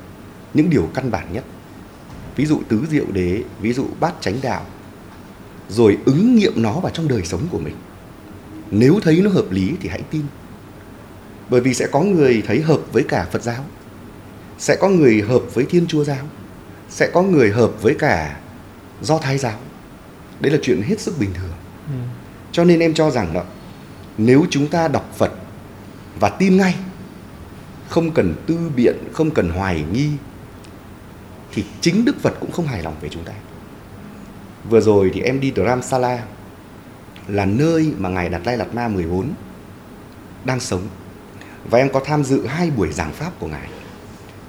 những 0.55 0.71
điều 0.71 0.91
căn 0.95 1.11
bản 1.11 1.33
nhất. 1.33 1.45
Ví 2.37 2.47
dụ 2.47 2.61
tứ 2.69 2.87
diệu 2.91 3.05
đế 3.13 3.43
ví 3.61 3.73
dụ 3.73 3.87
bát 4.01 4.15
chánh 4.21 4.37
đạo 4.43 4.67
rồi 5.69 5.99
ứng 6.05 6.37
nghiệm 6.37 6.63
nó 6.63 6.81
vào 6.81 6.93
trong 6.93 7.09
đời 7.09 7.23
sống 7.25 7.43
của 7.51 7.59
mình. 7.59 7.75
Nếu 8.71 9.01
thấy 9.03 9.21
nó 9.21 9.31
hợp 9.31 9.51
lý 9.51 9.73
thì 9.81 9.89
hãy 9.89 10.03
tin. 10.11 10.23
Bởi 11.49 11.61
vì 11.61 11.75
sẽ 11.75 11.87
có 11.93 12.01
người 12.01 12.43
thấy 12.47 12.61
hợp 12.61 12.81
với 12.93 13.03
cả 13.09 13.27
phật 13.33 13.43
giáo 13.43 13.65
sẽ 14.59 14.77
có 14.81 14.89
người 14.89 15.21
hợp 15.21 15.43
với 15.55 15.65
thiên 15.65 15.87
chúa 15.87 16.05
giáo 16.05 16.29
sẽ 16.89 17.11
có 17.15 17.23
người 17.23 17.51
hợp 17.51 17.83
với 17.83 17.97
cả 17.99 18.37
do 19.03 19.19
thái 19.19 19.39
giáo. 19.39 19.59
Đấy 20.41 20.53
là 20.53 20.59
chuyện 20.63 20.83
hết 20.83 21.01
sức 21.01 21.15
bình 21.19 21.31
thường. 21.35 21.51
Ừ. 21.87 21.95
cho 22.53 22.65
nên 22.65 22.81
em 22.81 22.95
cho 22.95 23.11
rằng 23.11 23.35
đó 23.35 23.43
nếu 24.19 24.47
chúng 24.51 24.69
ta 24.69 24.89
đọc 24.89 25.13
phật 25.17 25.33
và 26.21 26.29
tin 26.29 26.57
ngay 26.57 26.75
không 27.89 28.11
cần 28.11 28.35
tư 28.47 28.59
biện 28.77 28.97
không 29.13 29.31
cần 29.31 29.51
hoài 29.51 29.85
nghi 29.93 30.11
thì 31.53 31.65
chính 31.81 32.05
đức 32.05 32.21
phật 32.21 32.35
cũng 32.41 32.53
không 32.53 32.67
hài 32.67 32.83
lòng 32.83 32.95
về 33.01 33.09
chúng 33.09 33.25
ta. 33.25 33.33
Vừa 34.71 34.81
rồi 34.81 35.11
thì 35.15 35.21
em 35.21 35.41
đi 35.41 35.53
Dharamsala 35.57 36.25
là 37.29 37.45
nơi 37.45 37.93
mà 37.99 38.09
ngài 38.09 38.29
Đạt 38.29 38.47
Lai 38.47 38.57
Lạt 38.57 38.75
Ma 38.75 38.89
14 38.89 39.31
đang 40.45 40.61
sống. 40.61 40.83
Và 41.71 41.79
em 41.79 41.89
có 41.93 42.01
tham 42.05 42.25
dự 42.25 42.47
hai 42.47 42.71
buổi 42.71 42.93
giảng 42.93 43.13
pháp 43.13 43.31
của 43.39 43.47
ngài. 43.47 43.69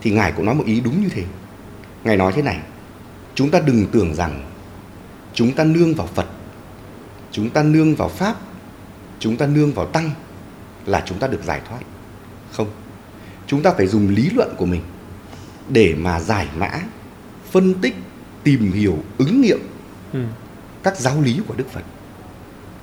Thì 0.02 0.12
ngài 0.12 0.32
cũng 0.32 0.46
nói 0.46 0.56
một 0.56 0.64
ý 0.66 0.82
đúng 0.82 1.02
như 1.02 1.10
thế 1.10 1.24
ngài 2.04 2.18
nói 2.18 2.34
thế 2.36 2.42
này 2.42 2.60
chúng 3.36 3.52
ta 3.52 3.60
đừng 3.60 3.86
tưởng 3.92 4.16
rằng 4.16 4.50
chúng 5.34 5.54
ta 5.54 5.64
nương 5.64 5.94
vào 5.94 6.08
phật 6.08 6.26
chúng 7.32 7.50
ta 7.50 7.64
nương 7.64 7.96
vào 7.96 8.10
pháp 8.10 8.36
chúng 9.20 9.38
ta 9.38 9.46
nương 9.46 9.74
vào 9.74 9.86
tăng 9.86 10.12
là 10.86 11.04
chúng 11.06 11.20
ta 11.20 11.28
được 11.28 11.44
giải 11.44 11.62
thoát. 11.70 11.80
Không 12.52 12.68
chúng 13.48 13.62
ta 13.64 13.72
phải 13.78 13.88
dùng 13.88 14.10
lý 14.10 14.30
luận 14.30 14.56
của 14.58 14.66
mình 14.66 14.82
để 15.70 15.96
mà 15.98 16.20
giải 16.20 16.48
mã 16.58 16.72
phân 17.52 17.74
tích 17.74 17.96
tìm 18.44 18.72
hiểu 18.72 18.98
ứng 19.18 19.42
nghiệm 19.42 19.60
Ừ. 20.14 20.20
các 20.84 20.98
giáo 20.98 21.22
lý 21.22 21.42
của 21.48 21.54
Đức 21.58 21.70
Phật. 21.72 21.84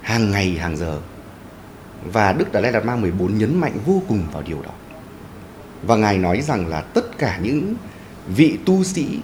Hàng 0.03 0.31
ngày 0.31 0.51
hàng 0.59 0.77
giờ. 0.77 1.01
Và 2.13 2.33
Đức 2.33 2.53
Đạt 2.53 2.63
Lai 2.63 2.73
Lạt 2.73 2.85
Ma 2.85 2.97
14 2.97 3.39
nhấn 3.39 3.61
mạnh 3.61 3.79
vô 3.87 4.03
cùng 4.09 4.23
vào 4.33 4.43
điều 4.43 4.63
đó. 4.63 4.71
Và 5.83 5.97
ngài 5.97 6.19
nói 6.19 6.41
rằng 6.43 6.67
là 6.67 6.81
tất 6.81 7.19
cả 7.19 7.39
những 7.43 7.75
vị 8.27 8.59
tu 8.67 8.85
sĩ 8.85 9.19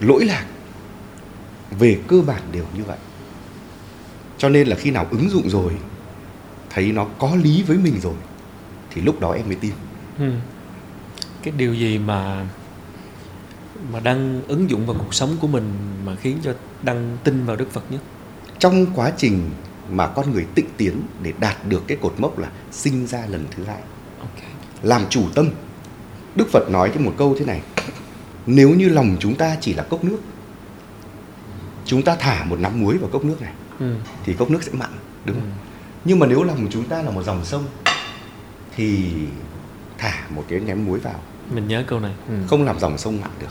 lỗi 0.00 0.24
lạc 0.24 0.46
về 1.78 2.00
cơ 2.08 2.20
bản 2.20 2.42
đều 2.52 2.64
như 2.76 2.84
vậy. 2.84 2.98
Cho 4.38 4.48
nên 4.48 4.68
là 4.68 4.76
khi 4.76 4.90
nào 4.90 5.06
ứng 5.10 5.30
dụng 5.30 5.48
rồi 5.50 5.72
thấy 6.70 6.92
nó 6.92 7.04
có 7.04 7.36
lý 7.42 7.62
với 7.62 7.78
mình 7.78 8.00
rồi 8.00 8.14
thì 8.90 9.00
lúc 9.00 9.20
đó 9.20 9.32
em 9.32 9.46
mới 9.46 9.54
tin. 9.54 9.72
Ừ. 10.18 10.32
cái 11.42 11.54
điều 11.56 11.74
gì 11.74 11.98
mà 11.98 12.46
mà 13.92 14.00
đang 14.00 14.42
ứng 14.48 14.70
dụng 14.70 14.86
vào 14.86 14.96
cuộc 14.98 15.14
sống 15.14 15.36
của 15.40 15.46
mình 15.46 15.64
mà 16.04 16.14
khiến 16.14 16.38
cho 16.42 16.54
đăng 16.82 17.16
tin 17.24 17.46
vào 17.46 17.56
đức 17.56 17.70
phật 17.72 17.92
nhất? 17.92 18.00
Trong 18.58 18.86
quá 18.94 19.12
trình 19.16 19.50
mà 19.90 20.06
con 20.06 20.32
người 20.32 20.46
tịnh 20.54 20.68
tiến 20.76 21.02
để 21.22 21.32
đạt 21.40 21.56
được 21.68 21.82
cái 21.86 21.98
cột 22.00 22.14
mốc 22.18 22.38
là 22.38 22.50
sinh 22.72 23.06
ra 23.06 23.26
lần 23.26 23.44
thứ 23.50 23.64
hai. 23.64 23.80
Ok. 24.20 24.38
Làm 24.82 25.02
chủ 25.10 25.24
tâm. 25.34 25.50
Đức 26.34 26.48
phật 26.52 26.70
nói 26.70 26.90
cho 26.94 27.00
một 27.00 27.14
câu 27.18 27.36
thế 27.38 27.44
này 27.44 27.62
nếu 28.50 28.70
như 28.70 28.88
lòng 28.88 29.16
chúng 29.20 29.34
ta 29.34 29.56
chỉ 29.60 29.74
là 29.74 29.82
cốc 29.82 30.04
nước 30.04 30.18
chúng 31.84 32.02
ta 32.02 32.16
thả 32.16 32.44
một 32.44 32.58
nắm 32.60 32.80
muối 32.80 32.98
vào 32.98 33.10
cốc 33.12 33.24
nước 33.24 33.40
này 33.42 33.52
ừ. 33.80 33.94
thì 34.24 34.34
cốc 34.34 34.50
nước 34.50 34.62
sẽ 34.62 34.72
mặn 34.72 34.90
đúng 35.24 35.36
không 35.36 35.44
Ừ. 35.44 36.10
nhưng 36.10 36.18
mà 36.18 36.26
nếu 36.26 36.42
lòng 36.42 36.66
chúng 36.70 36.84
ta 36.84 37.02
là 37.02 37.10
một 37.10 37.22
dòng 37.22 37.44
sông 37.44 37.64
thì 38.76 39.10
thả 39.98 40.26
một 40.30 40.44
cái 40.48 40.60
ném 40.60 40.84
muối 40.84 40.98
vào 40.98 41.20
mình 41.54 41.68
nhớ 41.68 41.84
câu 41.86 42.00
này 42.00 42.12
ừ. 42.28 42.34
không 42.46 42.64
làm 42.64 42.78
dòng 42.80 42.98
sông 42.98 43.20
mặn 43.20 43.30
được 43.40 43.46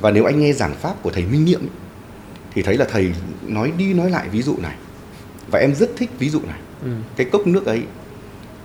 và 0.00 0.10
nếu 0.10 0.24
anh 0.24 0.40
nghe 0.40 0.52
giảng 0.52 0.74
pháp 0.74 1.02
của 1.02 1.10
thầy 1.10 1.24
minh 1.26 1.44
niệm 1.44 1.60
thì 2.54 2.62
thấy 2.62 2.76
là 2.76 2.84
thầy 2.90 3.12
nói 3.46 3.72
đi 3.78 3.94
nói 3.94 4.10
lại 4.10 4.28
ví 4.28 4.42
dụ 4.42 4.56
này 4.62 4.76
và 5.50 5.58
em 5.58 5.74
rất 5.74 5.90
thích 5.96 6.10
ví 6.18 6.30
dụ 6.30 6.40
này 6.40 6.58
Ừ. 6.84 6.90
cái 7.16 7.26
cốc 7.32 7.46
nước 7.46 7.66
ấy 7.66 7.82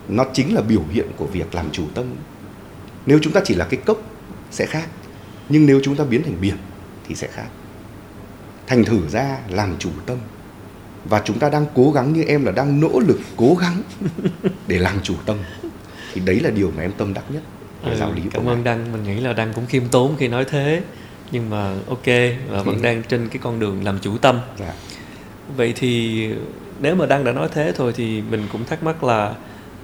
nó 0.08 0.24
chính 0.32 0.54
là 0.54 0.60
biểu 0.62 0.82
hiện 0.90 1.06
của 1.16 1.26
việc 1.26 1.54
làm 1.54 1.70
chủ 1.72 1.84
tâm 1.94 2.04
nếu 3.06 3.18
chúng 3.22 3.32
ta 3.32 3.40
chỉ 3.44 3.54
là 3.54 3.64
cái 3.64 3.80
cốc 3.86 3.98
sẽ 4.50 4.66
khác 4.66 4.88
nhưng 5.48 5.66
nếu 5.66 5.80
chúng 5.82 5.96
ta 5.96 6.04
biến 6.04 6.22
thành 6.22 6.36
biển 6.40 6.56
thì 7.08 7.14
sẽ 7.14 7.28
khác. 7.32 7.46
Thành 8.66 8.84
thử 8.84 9.08
ra 9.08 9.38
làm 9.48 9.76
chủ 9.78 9.90
tâm. 10.06 10.18
Và 11.04 11.22
chúng 11.24 11.38
ta 11.38 11.50
đang 11.50 11.66
cố 11.74 11.92
gắng 11.92 12.12
như 12.12 12.22
em 12.22 12.44
là 12.44 12.52
đang 12.52 12.80
nỗ 12.80 13.00
lực 13.00 13.20
cố 13.36 13.56
gắng 13.60 13.82
để 14.68 14.78
làm 14.78 15.00
chủ 15.02 15.14
tâm. 15.26 15.36
Thì 16.12 16.20
đấy 16.24 16.40
là 16.40 16.50
điều 16.50 16.72
mà 16.76 16.82
em 16.82 16.92
tâm 16.92 17.14
đắc 17.14 17.24
nhất 17.28 17.42
về 17.84 17.92
Ừ, 17.92 17.96
giáo 17.98 18.12
lý 18.12 18.22
cảm 18.32 18.48
ơn 18.48 18.64
đăng. 18.64 18.92
Mình 18.92 19.04
nghĩ 19.04 19.20
là 19.20 19.32
đăng 19.32 19.52
cũng 19.52 19.66
khiêm 19.66 19.88
tốn 19.88 20.16
khi 20.18 20.28
nói 20.28 20.44
thế. 20.44 20.82
Nhưng 21.30 21.50
mà 21.50 21.74
ok 21.88 22.06
và 22.48 22.62
vẫn 22.62 22.82
đang 22.82 23.02
trên 23.02 23.28
cái 23.28 23.38
con 23.42 23.60
đường 23.60 23.84
làm 23.84 23.98
chủ 23.98 24.18
tâm. 24.18 24.40
Dạ. 24.58 24.74
vậy 25.56 25.72
thì 25.76 26.28
nếu 26.80 26.94
mà 26.94 27.06
đăng 27.06 27.24
đã 27.24 27.32
nói 27.32 27.48
thế 27.52 27.72
thôi 27.76 27.92
thì 27.96 28.22
mình 28.22 28.46
cũng 28.52 28.64
thắc 28.64 28.82
mắc 28.82 29.04
là 29.04 29.34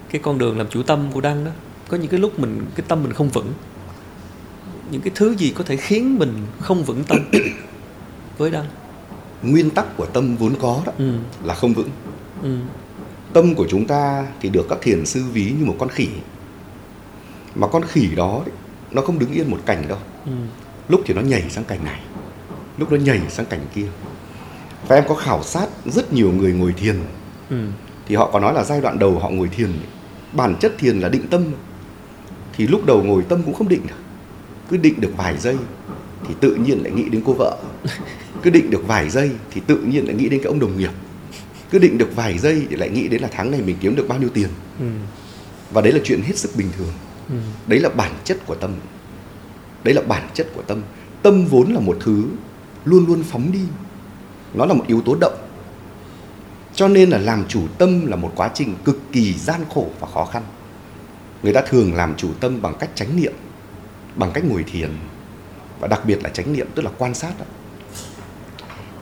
cái 0.09 0.21
con 0.23 0.37
đường 0.37 0.57
làm 0.57 0.67
chủ 0.69 0.83
tâm 0.83 1.11
của 1.11 1.21
đăng 1.21 1.45
đó 1.45 1.51
có 1.87 1.97
những 1.97 2.07
cái 2.07 2.19
lúc 2.19 2.39
mình 2.39 2.65
cái 2.75 2.85
tâm 2.87 3.03
mình 3.03 3.13
không 3.13 3.29
vững 3.29 3.53
những 4.91 5.01
cái 5.01 5.11
thứ 5.15 5.35
gì 5.35 5.53
có 5.57 5.63
thể 5.63 5.77
khiến 5.77 6.19
mình 6.19 6.33
không 6.59 6.83
vững 6.83 7.03
tâm 7.03 7.17
với 8.37 8.51
đăng 8.51 8.65
nguyên 9.43 9.69
tắc 9.69 9.97
của 9.97 10.05
tâm 10.05 10.35
vốn 10.35 10.55
có 10.61 10.81
đó 10.85 10.91
ừ. 10.97 11.13
là 11.43 11.53
không 11.53 11.73
vững 11.73 11.89
Ừ. 12.43 12.57
tâm 13.33 13.55
của 13.55 13.65
chúng 13.69 13.87
ta 13.87 14.25
thì 14.41 14.49
được 14.49 14.65
các 14.69 14.77
thiền 14.81 15.05
sư 15.05 15.23
ví 15.33 15.53
như 15.59 15.65
một 15.65 15.75
con 15.79 15.89
khỉ 15.89 16.07
mà 17.55 17.67
con 17.67 17.83
khỉ 17.87 18.07
đó 18.15 18.43
nó 18.91 19.01
không 19.01 19.19
đứng 19.19 19.31
yên 19.31 19.51
một 19.51 19.59
cảnh 19.65 19.87
đâu 19.87 19.97
Ừ. 20.25 20.31
lúc 20.89 21.01
thì 21.05 21.13
nó 21.13 21.21
nhảy 21.21 21.49
sang 21.49 21.63
cảnh 21.63 21.83
này 21.83 21.99
lúc 22.77 22.91
nó 22.91 22.97
nhảy 22.97 23.19
sang 23.29 23.45
cảnh 23.45 23.65
kia 23.75 23.85
và 24.87 24.95
em 24.95 25.03
có 25.07 25.15
khảo 25.15 25.43
sát 25.43 25.67
rất 25.85 26.13
nhiều 26.13 26.31
người 26.31 26.53
ngồi 26.53 26.73
thiền 26.73 26.95
Ừ. 27.49 27.65
thì 28.07 28.15
họ 28.15 28.29
có 28.33 28.39
nói 28.39 28.53
là 28.53 28.63
giai 28.63 28.81
đoạn 28.81 28.99
đầu 28.99 29.19
họ 29.19 29.29
ngồi 29.29 29.47
thiền 29.47 29.71
bản 30.33 30.55
chất 30.59 30.73
thiền 30.77 30.99
là 30.99 31.09
định 31.09 31.27
tâm 31.27 31.43
thì 32.57 32.67
lúc 32.67 32.85
đầu 32.85 33.03
ngồi 33.03 33.23
tâm 33.29 33.43
cũng 33.43 33.53
không 33.53 33.69
định 33.69 33.81
được 33.87 33.95
cứ 34.71 34.77
định 34.77 35.01
được 35.01 35.11
vài 35.17 35.37
giây 35.37 35.57
thì 36.27 36.33
tự 36.39 36.55
nhiên 36.55 36.83
lại 36.83 36.91
nghĩ 36.91 37.09
đến 37.09 37.21
cô 37.25 37.33
vợ. 37.33 37.57
Cứ 38.43 38.49
định 38.49 38.69
được 38.69 38.87
vài 38.87 39.09
giây 39.09 39.31
thì 39.51 39.61
tự 39.67 39.77
nhiên 39.77 40.05
lại 40.05 40.15
nghĩ 40.15 40.29
đến 40.29 40.39
cái 40.43 40.47
ông 40.47 40.59
đồng 40.59 40.77
nghiệp. 40.77 40.91
Cứ 41.71 41.79
định 41.79 41.97
được 41.97 42.15
vài 42.15 42.37
giây 42.37 42.67
thì 42.69 42.75
lại 42.75 42.89
nghĩ 42.89 43.07
đến 43.07 43.21
là 43.21 43.29
tháng 43.31 43.51
này 43.51 43.61
mình 43.61 43.75
kiếm 43.79 43.95
được 43.95 44.07
bao 44.07 44.19
nhiêu 44.19 44.29
tiền. 44.29 44.47
Ừ. 44.79 44.85
và 45.71 45.81
đấy 45.81 45.93
là 45.93 45.99
chuyện 46.03 46.21
hết 46.21 46.37
sức 46.37 46.51
bình 46.55 46.67
thường. 46.77 46.93
Ừ. 47.29 47.35
đấy 47.67 47.79
là 47.79 47.89
bản 47.89 48.11
chất 48.23 48.37
của 48.45 48.55
tâm. 48.55 48.71
Đấy 49.83 49.93
là 49.93 50.01
bản 50.01 50.29
chất 50.33 50.47
của 50.55 50.61
tâm. 50.61 50.81
Tâm 51.21 51.45
vốn 51.45 51.73
là 51.73 51.79
một 51.79 51.97
thứ 51.99 52.23
luôn 52.85 53.05
luôn 53.05 53.23
phóng 53.23 53.51
đi. 53.51 53.61
Nó 54.53 54.65
là 54.65 54.73
một 54.73 54.83
yếu 54.87 55.01
tố 55.01 55.15
động. 55.21 55.37
Cho 56.75 56.87
nên 56.87 57.09
là 57.09 57.17
làm 57.17 57.45
chủ 57.47 57.61
tâm 57.77 58.05
là 58.05 58.15
một 58.15 58.31
quá 58.35 58.51
trình 58.53 58.75
cực 58.83 58.99
kỳ 59.11 59.33
gian 59.33 59.61
khổ 59.73 59.89
và 59.99 60.07
khó 60.13 60.25
khăn. 60.25 60.43
Người 61.43 61.53
ta 61.53 61.61
thường 61.61 61.93
làm 61.93 62.13
chủ 62.17 62.29
tâm 62.39 62.61
bằng 62.61 62.75
cách 62.79 62.89
chánh 62.95 63.15
niệm 63.15 63.33
bằng 64.15 64.31
cách 64.33 64.43
ngồi 64.45 64.63
thiền 64.63 64.89
và 65.79 65.87
đặc 65.87 66.01
biệt 66.05 66.23
là 66.23 66.29
chánh 66.29 66.53
niệm 66.53 66.67
tức 66.75 66.81
là 66.81 66.91
quan 66.97 67.13
sát 67.13 67.39
đó. 67.39 67.45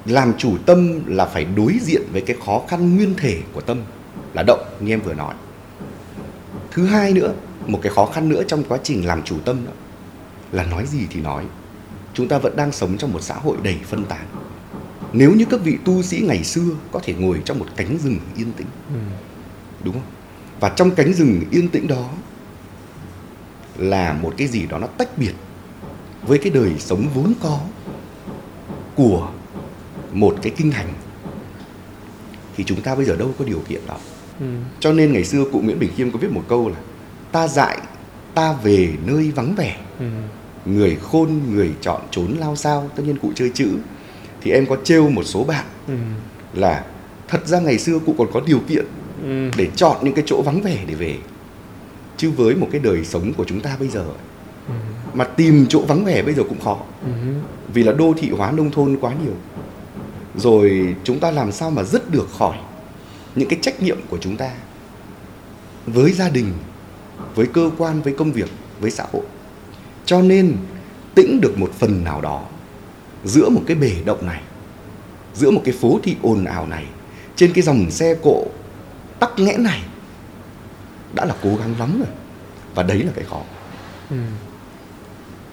làm 0.06 0.34
chủ 0.38 0.58
tâm 0.65 1.02
là 1.08 1.26
phải 1.26 1.45
đối 1.45 1.78
diện 1.82 2.02
với 2.12 2.22
cái 2.22 2.36
khó 2.45 2.62
khăn 2.67 2.95
nguyên 2.95 3.13
thể 3.17 3.41
của 3.54 3.62
tâm 3.62 3.82
là 4.34 4.43
động 4.48 4.60
như 4.80 4.93
em 4.93 5.02
vừa 5.02 5.13
nói 5.13 5.34
thứ 6.72 6.86
hai 6.86 7.13
nữa 7.13 7.34
một 7.67 7.80
cái 7.84 7.91
khó 7.95 8.06
khăn 8.06 8.30
nữa 8.30 8.43
trong 8.48 8.63
quá 8.63 8.78
trình 8.84 9.06
làm 9.08 9.24
chủ 9.24 9.36
tâm 9.45 9.65
đó 9.65 9.72
là 10.52 10.63
nói 10.65 10.86
gì 10.86 11.00
thì 11.10 11.22
nói 11.22 11.45
chúng 12.13 12.28
ta 12.28 12.38
vẫn 12.38 12.56
đang 12.56 12.72
sống 12.72 12.98
trong 12.98 13.13
một 13.13 13.22
xã 13.22 13.36
hội 13.36 13.58
đầy 13.63 13.78
phân 13.86 14.06
tán 14.06 14.26
nếu 15.13 15.32
như 15.36 15.45
các 15.50 15.60
vị 15.63 15.78
tu 15.86 16.02
sĩ 16.04 16.19
ngày 16.28 16.43
xưa 16.43 16.69
có 16.91 17.00
thể 17.04 17.13
ngồi 17.13 17.41
trong 17.45 17.60
một 17.60 17.65
cánh 17.76 17.98
rừng 17.98 18.19
yên 18.38 18.52
tĩnh 18.58 18.67
Ừ. 18.93 18.95
đúng 19.84 19.93
không 19.93 20.04
và 20.60 20.69
trong 20.69 20.91
cánh 20.91 21.13
rừng 21.13 21.41
yên 21.52 21.69
tĩnh 21.69 21.88
đó 21.88 22.10
là 23.80 24.13
một 24.22 24.34
cái 24.38 24.48
gì 24.48 24.65
đó 24.65 24.78
nó 24.78 24.88
tách 24.88 25.18
biệt 25.18 25.34
với 26.28 26.38
cái 26.38 26.50
đời 26.50 26.72
sống 26.80 27.08
vốn 27.13 27.34
có 27.42 27.60
của 28.96 29.30
một 30.13 30.36
cái 30.42 30.52
kinh 30.58 30.72
hành 30.72 30.88
thì 32.58 32.63
chúng 32.63 32.82
ta 32.82 32.96
bây 32.96 33.06
giờ 33.06 33.15
đâu 33.15 33.32
có 33.39 33.46
điều 33.46 33.62
kiện 33.70 33.82
đó 33.88 33.98
Ừ. 34.39 34.46
cho 34.80 34.94
nên 34.94 35.13
ngày 35.13 35.24
xưa 35.26 35.44
cụ 35.52 35.60
Nguyễn 35.62 35.80
Bình 35.80 35.89
Khiêm 35.98 36.12
có 36.12 36.20
viết 36.20 36.32
một 36.32 36.44
câu 36.48 36.70
là 36.70 36.76
ta 37.32 37.48
dại 37.48 37.78
ta 38.34 38.54
về 38.63 38.89
nơi 39.06 39.32
vắng 39.36 39.56
vẻ 39.56 39.78
Ừ. 40.00 40.06
người 40.65 40.98
khôn 41.02 41.39
người 41.50 41.72
chọn 41.82 42.02
trốn 42.12 42.36
lao 42.39 42.56
sao 42.56 42.89
tất 42.96 43.04
nhiên 43.06 43.18
cụ 43.18 43.32
chơi 43.36 43.52
chữ 43.54 43.68
thì 44.42 44.52
em 44.52 44.65
có 44.65 44.78
trêu 44.84 45.10
một 45.10 45.24
số 45.24 45.44
bạn 45.44 45.65
Ừ. 45.88 45.94
là 46.54 46.84
thật 47.28 47.48
ra 47.48 47.60
ngày 47.60 47.80
xưa 47.80 48.00
cụ 48.00 48.15
còn 48.18 48.28
có 48.34 48.42
điều 48.46 48.60
kiện 48.68 48.86
Ừ. 49.24 49.50
để 49.58 49.68
chọn 49.76 49.98
những 50.04 50.13
cái 50.13 50.24
chỗ 50.28 50.42
vắng 50.42 50.62
vẻ 50.62 50.78
để 50.88 50.96
về 50.96 51.18
chứ 52.19 52.29
với 52.32 52.55
một 52.55 52.67
cái 52.71 52.82
đời 52.82 53.05
sống 53.05 53.34
của 53.34 53.43
chúng 53.45 53.60
ta 53.62 53.75
bây 53.79 53.88
giờ 53.89 54.05
Ừ. 54.67 54.73
mà 55.13 55.23
tìm 55.25 55.65
chỗ 55.69 55.82
vắng 55.88 56.05
vẻ 56.05 56.21
bây 56.21 56.34
giờ 56.34 56.43
cũng 56.49 56.60
khó 56.62 56.77
Ừ. 57.03 57.10
vì 57.73 57.84
là 57.84 57.91
đô 57.91 58.13
thị 58.17 58.29
hóa 58.29 58.51
nông 58.51 58.71
thôn 58.71 58.97
quá 59.01 59.13
nhiều 59.23 59.34
rồi 60.36 60.95
chúng 61.03 61.19
ta 61.19 61.32
làm 61.32 61.51
sao 61.51 61.71
mà 61.71 61.84
dứt 61.84 62.12
được 62.12 62.27
khỏi 62.38 62.58
những 63.36 63.49
cái 63.49 63.60
trách 63.62 63.82
nhiệm 63.82 63.97
của 64.10 64.17
chúng 64.21 64.38
ta 64.38 64.49
với 65.88 66.12
gia 66.12 66.29
đình 66.29 66.53
với 67.36 67.45
cơ 67.47 67.71
quan 67.77 68.01
với 68.01 68.13
công 68.13 68.32
việc 68.32 68.49
với 68.79 68.91
xã 68.91 69.05
hội 69.13 69.23
cho 70.05 70.21
nên 70.21 70.55
tĩnh 71.15 71.41
được 71.41 71.58
một 71.60 71.71
phần 71.79 72.03
nào 72.03 72.21
đó 72.21 72.43
giữa 73.25 73.49
một 73.49 73.62
cái 73.67 73.75
bể 73.75 73.91
động 74.05 74.25
này 74.25 74.41
giữa 75.34 75.51
một 75.51 75.62
cái 75.65 75.73
phố 75.82 75.99
thị 76.03 76.15
ồn 76.21 76.45
ào 76.45 76.67
này 76.67 76.86
trên 77.36 77.53
cái 77.53 77.62
dòng 77.62 77.91
xe 77.91 78.15
cộ 78.23 78.43
tắc 79.19 79.39
nghẽn 79.39 79.63
này 79.63 79.82
đã 81.13 81.26
là 81.26 81.36
cố 81.43 81.56
gắng 81.56 81.76
lắm 81.80 82.00
rồi. 82.00 82.10
Và 82.76 82.84
đấy 82.84 83.04
là 83.04 83.12
cái 83.15 83.26
khó. 83.30 83.41
Ừ. 84.10 84.15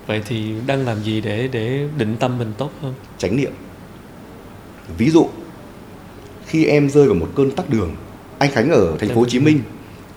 vậy 0.06 0.22
thì 0.26 0.54
đang 0.66 0.84
làm 0.84 1.02
gì 1.02 1.20
để 1.20 1.48
để 1.48 1.88
định 1.98 2.16
tâm 2.20 2.38
mình 2.38 2.52
tốt 2.58 2.70
hơn? 2.82 2.94
Chánh 3.18 3.36
niệm. 3.36 3.52
Ví 4.98 5.10
dụ 5.10 5.28
khi 6.46 6.64
em 6.64 6.90
rơi 6.90 7.06
vào 7.06 7.14
một 7.14 7.28
cơn 7.36 7.50
tắc 7.50 7.70
đường 7.70 7.96
anh 8.38 8.50
khánh 8.50 8.70
ở 8.70 8.96
thành 8.98 9.08
phố 9.08 9.14
hồ 9.14 9.26
chí 9.28 9.40
minh 9.40 9.60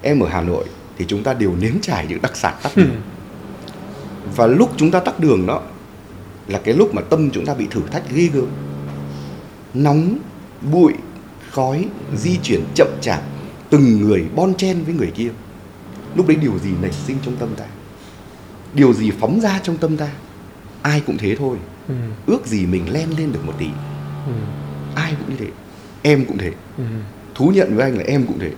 em 0.01 0.19
ở 0.19 0.29
hà 0.29 0.41
nội 0.41 0.65
thì 0.97 1.05
chúng 1.07 1.23
ta 1.23 1.33
đều 1.33 1.55
nếm 1.55 1.81
trải 1.81 2.05
những 2.09 2.21
đặc 2.21 2.35
sản 2.35 2.55
tắc 2.63 2.77
đường. 2.77 3.01
Và 4.35 4.47
lúc 4.47 4.71
chúng 4.77 4.91
ta 4.91 4.99
tắc 4.99 5.19
đường 5.19 5.45
đó 5.45 5.61
là 6.47 6.59
cái 6.63 6.73
lúc 6.73 6.93
mà 6.93 7.01
tâm 7.01 7.31
chúng 7.31 7.45
ta 7.45 7.53
bị 7.53 7.67
thử 7.71 7.81
thách 7.91 8.09
ghê 8.09 8.29
gớm. 8.33 8.47
Nóng 9.73 10.17
bụi 10.71 10.93
khói 11.51 11.85
di 12.17 12.37
chuyển 12.43 12.63
chậm 12.75 12.87
chạp 13.01 13.21
từng 13.69 14.01
người 14.01 14.25
bon 14.35 14.53
chen 14.53 14.83
với 14.83 14.93
người 14.93 15.11
kia. 15.15 15.29
Lúc 16.15 16.27
đấy 16.27 16.37
điều 16.41 16.59
gì 16.59 16.69
nảy 16.81 16.91
sinh 16.91 17.17
trong 17.25 17.35
tâm 17.35 17.49
ta? 17.57 17.65
Điều 18.73 18.93
gì 18.93 19.11
phóng 19.19 19.41
ra 19.41 19.59
trong 19.63 19.77
tâm 19.77 19.97
ta? 19.97 20.09
Ai 20.81 21.01
cũng 21.05 21.17
thế 21.17 21.35
thôi. 21.35 21.57
Ừ. 21.87 21.95
ước 22.25 22.45
gì 22.45 22.65
mình 22.65 22.93
len 22.93 23.09
lên 23.17 23.31
được 23.31 23.45
một 23.45 23.53
tí. 23.59 23.67
Ừ. 24.25 24.33
ai 24.95 25.13
cũng 25.19 25.29
như 25.29 25.35
thế. 25.39 25.51
Em 26.01 26.25
cũng 26.25 26.37
thế. 26.37 26.51
Ừ. 26.77 26.83
thú 27.35 27.51
nhận 27.55 27.75
với 27.75 27.85
anh 27.85 27.97
là 27.97 28.03
em 28.03 28.25
cũng 28.27 28.39
thế. 28.39 28.51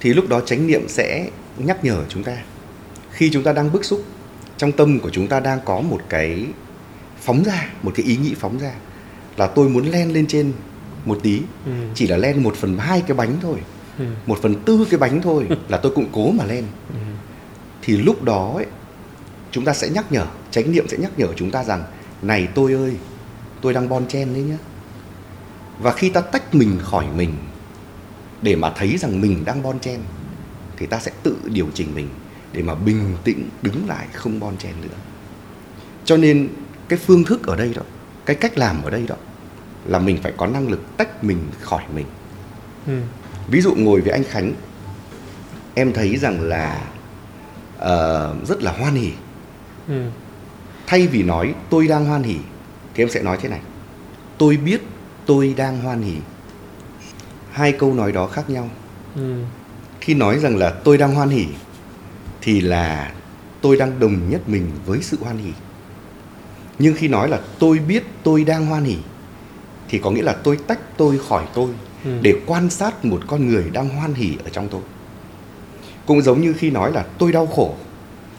Thì 0.00 0.14
lúc 0.14 0.28
đó 0.28 0.40
chánh 0.40 0.66
niệm 0.66 0.88
sẽ 0.88 1.30
nhắc 1.58 1.84
nhở 1.84 2.04
chúng 2.08 2.22
ta. 2.22 2.36
Khi 3.10 3.30
chúng 3.32 3.42
ta 3.42 3.52
đang 3.52 3.72
bức 3.72 3.84
xúc 3.84 4.04
trong 4.56 4.72
tâm 4.72 5.00
của 5.00 5.10
chúng 5.10 5.26
ta 5.26 5.40
đang 5.40 5.58
có 5.64 5.80
một 5.80 6.00
cái 6.08 6.46
phóng 7.20 7.44
ra 7.44 7.68
một 7.82 7.92
cái 7.94 8.06
ý 8.06 8.16
nghĩ 8.16 8.34
phóng 8.34 8.58
ra 8.58 8.72
là 9.36 9.46
tôi 9.46 9.68
muốn 9.68 9.90
len 9.90 10.12
lên 10.12 10.26
trên 10.26 10.52
một 11.04 11.18
tí. 11.22 11.40
Ừ. 11.66 11.72
chỉ 11.94 12.06
là 12.06 12.16
len 12.16 12.42
một 12.42 12.56
phần 12.56 12.78
hai 12.78 13.02
cái 13.06 13.16
bánh 13.16 13.36
thôi 13.42 13.58
Ừ. 14.00 14.04
một 14.26 14.38
phần 14.42 14.54
tư 14.64 14.86
cái 14.90 14.98
bánh 15.00 15.20
thôi 15.22 15.46
là 15.68 15.78
tôi 15.78 15.92
cũng 15.94 16.06
cố 16.12 16.30
mà 16.30 16.44
len 16.44 16.64
Ừ. 16.88 16.94
thì 17.82 17.96
lúc 17.96 18.22
đó 18.22 18.52
ấy, 18.56 18.66
chúng 19.50 19.64
ta 19.64 19.72
sẽ 19.72 19.88
nhắc 19.88 20.12
nhở 20.12 20.26
chánh 20.50 20.72
niệm 20.72 20.88
sẽ 20.88 20.96
nhắc 20.98 21.10
nhở 21.18 21.26
chúng 21.36 21.50
ta 21.50 21.64
rằng 21.64 21.82
này 22.22 22.48
tôi 22.54 22.72
ơi 22.72 22.96
tôi 23.60 23.74
đang 23.74 23.88
bon 23.88 24.06
chen 24.08 24.32
đấy 24.34 24.42
nhá 24.42 24.56
và 25.78 25.92
khi 25.92 26.10
ta 26.10 26.20
tách 26.20 26.54
mình 26.54 26.78
khỏi 26.82 27.06
mình 27.16 27.34
để 28.42 28.56
mà 28.56 28.72
thấy 28.76 28.96
rằng 28.98 29.20
mình 29.20 29.44
đang 29.44 29.62
bon 29.62 29.78
chen 29.80 30.00
thì 30.76 30.86
ta 30.86 30.98
sẽ 30.98 31.10
tự 31.22 31.36
điều 31.44 31.66
chỉnh 31.74 31.94
mình 31.94 32.08
để 32.52 32.62
mà 32.62 32.74
bình 32.74 33.16
tĩnh 33.24 33.48
đứng 33.62 33.88
lại 33.88 34.06
không 34.12 34.40
bon 34.40 34.56
chen 34.56 34.72
nữa 34.82 34.96
cho 36.04 36.16
nên 36.16 36.48
cái 36.88 36.98
phương 36.98 37.24
thức 37.24 37.46
ở 37.46 37.56
đây 37.56 37.72
đó 37.76 37.82
cái 38.26 38.36
cách 38.36 38.58
làm 38.58 38.82
ở 38.82 38.90
đây 38.90 39.04
đó 39.08 39.16
là 39.86 39.98
mình 39.98 40.18
phải 40.22 40.32
có 40.36 40.46
năng 40.46 40.68
lực 40.68 40.80
tách 40.96 41.24
mình 41.24 41.38
khỏi 41.60 41.82
mình 41.94 42.06
Ừ. 42.86 42.92
ví 43.48 43.60
dụ 43.60 43.74
ngồi 43.74 44.00
với 44.00 44.12
anh 44.12 44.24
khánh 44.24 44.52
em 45.74 45.92
thấy 45.92 46.16
rằng 46.16 46.40
là 46.40 46.82
ờ, 47.78 48.34
rất 48.46 48.62
là 48.62 48.72
hoan 48.72 48.94
hỉ. 48.94 49.12
Ừ. 49.88 50.04
thay 50.86 51.06
vì 51.06 51.22
nói 51.22 51.54
tôi 51.70 51.86
đang 51.86 52.06
hoan 52.06 52.22
hỉ 52.22 52.36
thì 52.94 53.02
em 53.02 53.10
sẽ 53.10 53.22
nói 53.22 53.38
thế 53.42 53.48
này. 53.48 53.60
Tôi 54.38 54.56
biết 54.56 54.80
tôi 55.26 55.54
đang 55.56 55.80
hoan 55.80 56.02
hỉ. 56.02 56.16
Hai 57.52 57.72
câu 57.72 57.94
nói 57.94 58.12
đó 58.12 58.26
khác 58.26 58.50
nhau. 58.50 58.68
Ừ. 59.14 59.42
khi 60.00 60.14
nói 60.14 60.38
rằng 60.38 60.56
là 60.56 60.70
tôi 60.70 60.98
đang 60.98 61.14
hoan 61.14 61.28
hỉ 61.28 61.46
thì 62.40 62.60
là 62.60 63.12
tôi 63.60 63.76
đang 63.76 64.00
đồng 64.00 64.30
nhất 64.30 64.48
mình 64.48 64.70
với 64.86 64.98
sự 65.02 65.16
hoan 65.20 65.38
hỉ. 65.38 65.52
Nhưng 66.78 66.94
khi 66.94 67.08
nói 67.08 67.28
là 67.28 67.40
tôi 67.58 67.78
biết 67.78 68.04
tôi 68.22 68.44
đang 68.44 68.66
hoan 68.66 68.84
hỉ 68.84 68.96
thì 69.88 69.98
có 69.98 70.10
nghĩa 70.10 70.22
là 70.22 70.32
tôi 70.32 70.58
tách 70.66 70.78
tôi 70.96 71.20
khỏi 71.28 71.44
tôi 71.54 71.70
Ừ. 72.04 72.10
để 72.22 72.34
quan 72.46 72.70
sát 72.70 73.04
một 73.04 73.20
con 73.26 73.48
người 73.48 73.64
đang 73.72 73.88
hoan 73.88 74.14
hỉ 74.14 74.36
ở 74.44 74.50
trong 74.50 74.68
tôi. 74.68 74.80
Cũng 76.06 76.22
giống 76.22 76.40
như 76.40 76.52
khi 76.52 76.70
nói 76.70 76.92
là 76.92 77.04
tôi 77.18 77.32
đau 77.32 77.46
khổ 77.46 77.74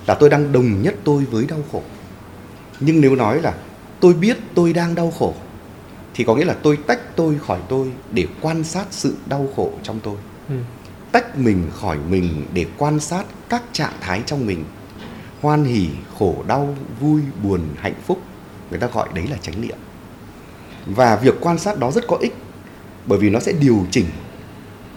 là 0.08 0.16
tôi 0.16 0.30
đang 0.30 0.52
đồng 0.52 0.82
nhất 0.82 0.96
tôi 1.04 1.26
với 1.26 1.46
đau 1.46 1.60
khổ. 1.72 1.82
Nhưng 2.80 3.02
nếu 3.02 3.16
nói 3.16 3.42
là 3.42 3.54
tôi 4.00 4.14
biết 4.14 4.38
tôi 4.56 4.74
đang 4.74 4.96
đau 4.96 5.12
khổ 5.20 5.34
thì 6.14 6.24
có 6.24 6.36
nghĩa 6.36 6.46
là 6.46 6.56
tôi 6.64 6.78
tách 6.88 7.16
tôi 7.16 7.38
khỏi 7.48 7.60
tôi 7.70 7.92
để 8.12 8.28
quan 8.42 8.64
sát 8.64 8.86
sự 8.92 9.16
đau 9.26 9.48
khổ 9.56 9.72
trong 9.84 10.00
tôi. 10.04 10.16
Ừ. 10.50 10.56
tách 11.12 11.38
mình 11.38 11.70
khỏi 11.74 11.98
mình 12.10 12.46
để 12.54 12.66
quan 12.78 13.00
sát 13.00 13.26
các 13.50 13.64
trạng 13.74 13.94
thái 14.02 14.22
trong 14.26 14.46
mình. 14.46 14.64
Hoan 15.42 15.64
hỉ 15.64 15.88
khổ 16.20 16.44
đau 16.48 16.76
vui 17.00 17.22
buồn 17.44 17.62
hạnh 17.78 17.96
phúc 18.06 18.22
người 18.70 18.80
ta 18.80 18.88
gọi 18.88 19.10
đấy 19.14 19.28
là 19.28 19.38
chánh 19.42 19.62
niệm. 19.62 19.78
Và 20.86 21.16
việc 21.16 21.36
quan 21.42 21.58
sát 21.58 21.80
đó 21.80 21.92
rất 21.92 22.08
có 22.08 22.18
ích 22.22 22.36
bởi 23.06 23.20
vì 23.20 23.30
nó 23.30 23.40
sẽ 23.40 23.52
điều 23.52 23.86
chỉnh 23.92 24.06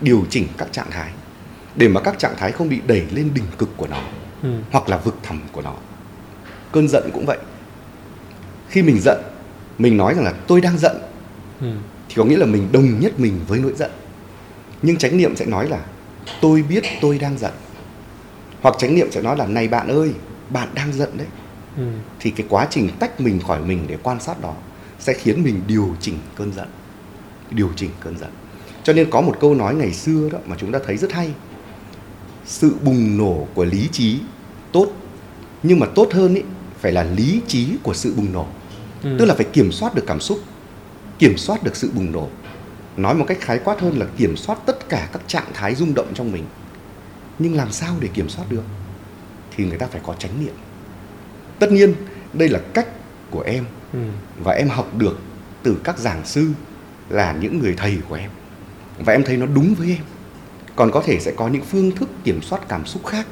điều 0.01 0.25
chỉnh 0.31 0.47
các 0.59 0.69
trạng 0.73 0.91
thái 0.91 1.11
để 1.77 1.89
mà 1.89 2.01
các 2.01 2.19
trạng 2.19 2.35
thái 2.37 2.53
không 2.53 2.69
bị 2.69 2.81
đẩy 2.87 3.03
lên 3.13 3.31
đỉnh 3.35 3.45
cực 3.59 3.77
của 3.77 3.87
nó 3.87 4.01
Ừ. 4.43 4.51
hoặc 4.73 4.89
là 4.89 4.97
vực 4.97 5.15
thẳm 5.23 5.41
của 5.53 5.63
nó 5.63 5.75
cơn 6.73 6.89
giận 6.89 7.11
cũng 7.15 7.27
vậy 7.27 7.39
khi 8.69 8.83
mình 8.83 8.99
giận 9.01 9.19
mình 9.79 9.97
nói 9.97 10.15
rằng 10.15 10.25
là 10.25 10.33
tôi 10.47 10.61
đang 10.61 10.79
giận 10.79 10.97
ừ. 11.61 11.67
thì 12.09 12.15
có 12.17 12.25
nghĩa 12.25 12.37
là 12.37 12.47
mình 12.47 12.69
đồng 12.73 13.01
nhất 13.01 13.21
mình 13.21 13.41
với 13.49 13.59
nỗi 13.59 13.73
giận 13.77 13.91
nhưng 14.83 14.97
chánh 14.97 15.17
niệm 15.17 15.37
sẽ 15.37 15.47
nói 15.47 15.69
là 15.69 15.81
tôi 16.41 16.63
biết 16.63 16.85
tôi 17.01 17.19
đang 17.19 17.39
giận 17.39 17.53
hoặc 18.63 18.75
chánh 18.79 18.95
niệm 18.95 19.09
sẽ 19.13 19.23
nói 19.23 19.37
là 19.37 19.47
này 19.47 19.69
bạn 19.69 19.89
ơi 19.89 20.13
bạn 20.51 20.69
đang 20.75 20.93
giận 20.93 21.11
đấy 21.19 21.27
Ừ. 21.77 21.83
thì 22.21 22.31
cái 22.31 22.47
quá 22.51 22.67
trình 22.71 22.89
tách 22.99 23.21
mình 23.21 23.41
khỏi 23.47 23.61
mình 23.63 23.85
để 23.89 23.97
quan 24.03 24.21
sát 24.21 24.41
đó 24.43 24.55
sẽ 24.99 25.13
khiến 25.15 25.43
mình 25.43 25.61
điều 25.67 25.97
chỉnh 26.01 26.19
cơn 26.37 26.53
giận 26.53 26.69
điều 27.55 27.71
chỉnh 27.77 27.91
cơn 28.01 28.19
giận. 28.19 28.31
Cho 28.83 28.93
nên 28.93 29.11
có 29.11 29.21
một 29.21 29.37
câu 29.41 29.55
nói 29.55 29.75
ngày 29.75 29.93
xưa 29.93 30.29
đó 30.33 30.39
mà 30.47 30.57
chúng 30.59 30.73
ta 30.73 30.79
thấy 30.87 30.97
rất 30.97 31.13
hay. 31.13 31.31
Sự 32.45 32.75
bùng 32.85 33.19
nổ 33.19 33.49
của 33.55 33.65
lý 33.65 33.89
trí 33.93 34.21
tốt 34.73 34.93
nhưng 35.63 35.81
mà 35.81 35.87
tốt 35.95 36.09
hơn 36.13 36.35
ý, 36.35 36.43
phải 36.81 36.93
là 36.93 37.05
lý 37.05 37.41
trí 37.47 37.77
của 37.83 37.95
sự 37.95 38.15
bùng 38.17 38.33
nổ. 38.33 38.47
Ừ. 39.03 39.17
tức 39.19 39.25
là 39.25 39.35
phải 39.35 39.47
kiểm 39.53 39.73
soát 39.73 39.95
được 39.95 40.05
cảm 40.07 40.21
xúc 40.21 40.39
kiểm 41.19 41.37
soát 41.37 41.63
được 41.63 41.77
sự 41.77 41.91
bùng 41.95 42.13
nổ. 42.13 42.29
Nói 42.97 43.15
một 43.15 43.25
cách 43.29 43.39
khái 43.41 43.59
quát 43.59 43.81
hơn 43.81 43.99
là 43.99 44.07
kiểm 44.17 44.37
soát 44.37 44.59
tất 44.67 44.89
cả 44.89 45.09
các 45.13 45.23
trạng 45.27 45.47
thái 45.55 45.75
rung 45.75 45.95
động 45.95 46.07
trong 46.15 46.33
mình. 46.33 46.45
Nhưng 47.39 47.55
làm 47.55 47.73
sao 47.73 47.95
để 48.01 48.09
kiểm 48.15 48.29
soát 48.29 48.45
được? 48.51 48.63
Thì 49.57 49.65
người 49.65 49.79
ta 49.79 49.87
phải 49.87 50.01
có 50.05 50.15
chánh 50.15 50.45
niệm. 50.45 50.55
Tất 51.59 51.73
nhiên 51.73 51.95
đây 52.33 52.49
là 52.49 52.61
cách 52.75 52.89
của 53.31 53.41
em. 53.41 53.65
Ừ. 53.93 53.99
và 54.45 54.53
em 54.53 54.69
học 54.69 54.95
được 54.99 55.19
từ 55.63 55.77
các 55.85 55.99
giảng 55.99 56.27
sư 56.27 56.51
là 57.09 57.33
những 57.33 57.59
người 57.59 57.75
thầy 57.77 57.99
của 58.09 58.15
em. 58.15 58.31
Và 58.99 59.13
em 59.13 59.25
thấy 59.25 59.37
nó 59.37 59.47
đúng 59.47 59.75
với 59.75 59.89
em. 59.89 60.05
Còn 60.77 60.91
có 60.91 61.03
thể 61.07 61.21
sẽ 61.21 61.33
có 61.37 61.49
những 61.49 61.63
phương 61.63 61.91
thức 61.91 62.09
kiểm 62.25 62.43
soát 62.43 62.69
cảm 62.69 62.87
xúc 62.87 63.07
khác 63.07 63.27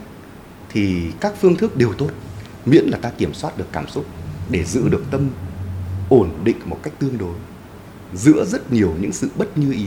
thì 0.69 1.11
các 1.21 1.33
phương 1.41 1.57
thức 1.57 1.77
đều 1.77 1.93
tốt 1.93 2.11
miễn 2.67 2.85
là 2.85 2.99
ta 2.99 3.11
kiểm 3.11 3.35
soát 3.35 3.59
được 3.59 3.69
cảm 3.73 3.89
xúc 3.89 4.07
để 4.51 4.65
giữ 4.65 4.89
được 4.89 5.05
tâm 5.11 5.31
ổn 6.09 6.31
định 6.45 6.57
một 6.65 6.79
cách 6.83 6.93
tương 6.99 7.19
đối 7.19 7.35
giữa 8.15 8.45
rất 8.45 8.73
nhiều 8.73 8.95
những 9.01 9.13
sự 9.13 9.31
bất 9.37 9.59
như 9.59 9.73
ý 9.73 9.87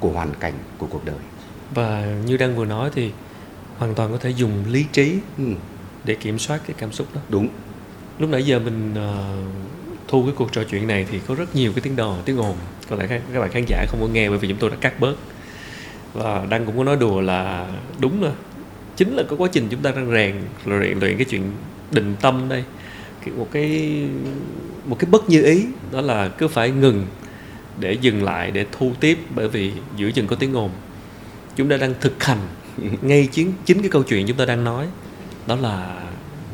của 0.00 0.10
hoàn 0.10 0.34
cảnh 0.40 0.54
của 0.78 0.86
cuộc 0.90 1.04
đời. 1.04 1.16
Và 1.74 2.16
như 2.26 2.36
đang 2.36 2.56
vừa 2.56 2.64
nói 2.64 2.90
thì 2.94 3.12
hoàn 3.78 3.94
toàn 3.94 4.12
có 4.12 4.18
thể 4.18 4.30
dùng 4.30 4.64
lý 4.68 4.86
trí 4.92 5.18
ừ, 5.38 5.44
để 6.04 6.14
kiểm 6.14 6.38
soát 6.38 6.60
cái 6.66 6.76
cảm 6.78 6.92
xúc 6.92 7.06
đó. 7.14 7.20
Đúng. 7.28 7.48
Lúc 8.18 8.30
nãy 8.30 8.46
giờ 8.46 8.58
mình 8.58 8.94
ờ, 8.94 9.36
thu 10.10 10.22
cái 10.22 10.32
cuộc 10.36 10.52
trò 10.52 10.64
chuyện 10.64 10.86
này 10.86 11.06
thì 11.10 11.20
có 11.26 11.34
rất 11.34 11.56
nhiều 11.56 11.72
cái 11.72 11.80
tiếng 11.80 11.96
đò 11.96 12.16
tiếng 12.24 12.38
ồn. 12.38 12.56
Có 12.88 12.96
lẽ 12.96 13.06
các, 13.06 13.22
các 13.32 13.40
bạn 13.40 13.50
khán 13.50 13.64
giả 13.66 13.86
không 13.88 14.00
có 14.00 14.06
nghe 14.06 14.28
bởi 14.28 14.38
vì 14.38 14.48
chúng 14.48 14.58
tôi 14.58 14.70
đã 14.70 14.76
cắt 14.80 15.00
bớt. 15.00 15.14
Và 16.12 16.46
đăng 16.50 16.66
cũng 16.66 16.78
có 16.78 16.84
nói 16.84 16.96
đùa 16.96 17.20
là 17.20 17.66
đúng 17.98 18.22
là 18.22 18.32
chính 18.96 19.16
là 19.16 19.22
cái 19.22 19.38
quá 19.38 19.48
trình 19.52 19.66
chúng 19.70 19.80
ta 19.80 19.90
đang 19.90 20.10
rèn 20.10 20.34
luyện 20.64 20.98
luyện 20.98 21.16
cái 21.16 21.24
chuyện 21.24 21.52
định 21.90 22.16
tâm 22.20 22.48
đây. 22.48 22.64
Một 23.36 23.48
cái 23.52 24.00
một 24.86 24.98
cái 24.98 25.10
bất 25.10 25.28
như 25.28 25.42
ý 25.42 25.66
đó 25.92 26.00
là 26.00 26.28
cứ 26.28 26.48
phải 26.48 26.70
ngừng 26.70 27.06
để 27.78 27.92
dừng 27.92 28.22
lại 28.22 28.50
để 28.50 28.66
thu 28.72 28.92
tiếp 29.00 29.18
bởi 29.34 29.48
vì 29.48 29.72
giữa 29.96 30.10
chừng 30.10 30.26
có 30.26 30.36
tiếng 30.36 30.56
ồn. 30.56 30.70
Chúng 31.56 31.68
ta 31.68 31.76
đang 31.76 31.94
thực 32.00 32.24
hành 32.24 32.38
ngay 33.02 33.28
chính 33.32 33.52
chính 33.64 33.80
cái 33.80 33.90
câu 33.90 34.02
chuyện 34.02 34.26
chúng 34.26 34.36
ta 34.36 34.44
đang 34.44 34.64
nói 34.64 34.86
đó 35.46 35.56
là 35.56 36.02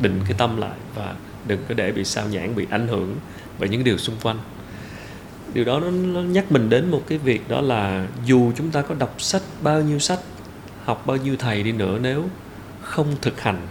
định 0.01 0.21
cái 0.25 0.35
tâm 0.39 0.57
lại 0.57 0.77
và 0.95 1.15
đừng 1.47 1.61
có 1.69 1.75
để 1.75 1.93
bị 1.93 2.05
sao 2.05 2.29
nhãn 2.29 2.55
bị 2.55 2.67
ảnh 2.71 2.89
hưởng 2.89 3.17
và 3.59 3.67
những 3.67 3.85
điều 3.85 3.99
xung 3.99 4.17
quanh. 4.23 4.39
Điều 5.55 5.65
đó 5.65 5.81
nó, 5.81 5.91
nó 5.91 6.21
nhắc 6.21 6.53
mình 6.53 6.71
đến 6.71 6.91
một 6.91 7.03
cái 7.09 7.19
việc 7.19 7.49
đó 7.49 7.61
là 7.61 8.07
dù 8.25 8.53
chúng 8.57 8.71
ta 8.71 8.83
có 8.83 8.95
đọc 8.95 9.15
sách 9.19 9.43
bao 9.63 9.83
nhiêu 9.83 9.99
sách 9.99 10.21
học 10.85 11.07
bao 11.07 11.17
nhiêu 11.17 11.37
thầy 11.37 11.63
đi 11.63 11.73
nữa 11.73 11.99
nếu 12.03 12.25
không 12.83 13.17
thực 13.23 13.41
hành 13.41 13.67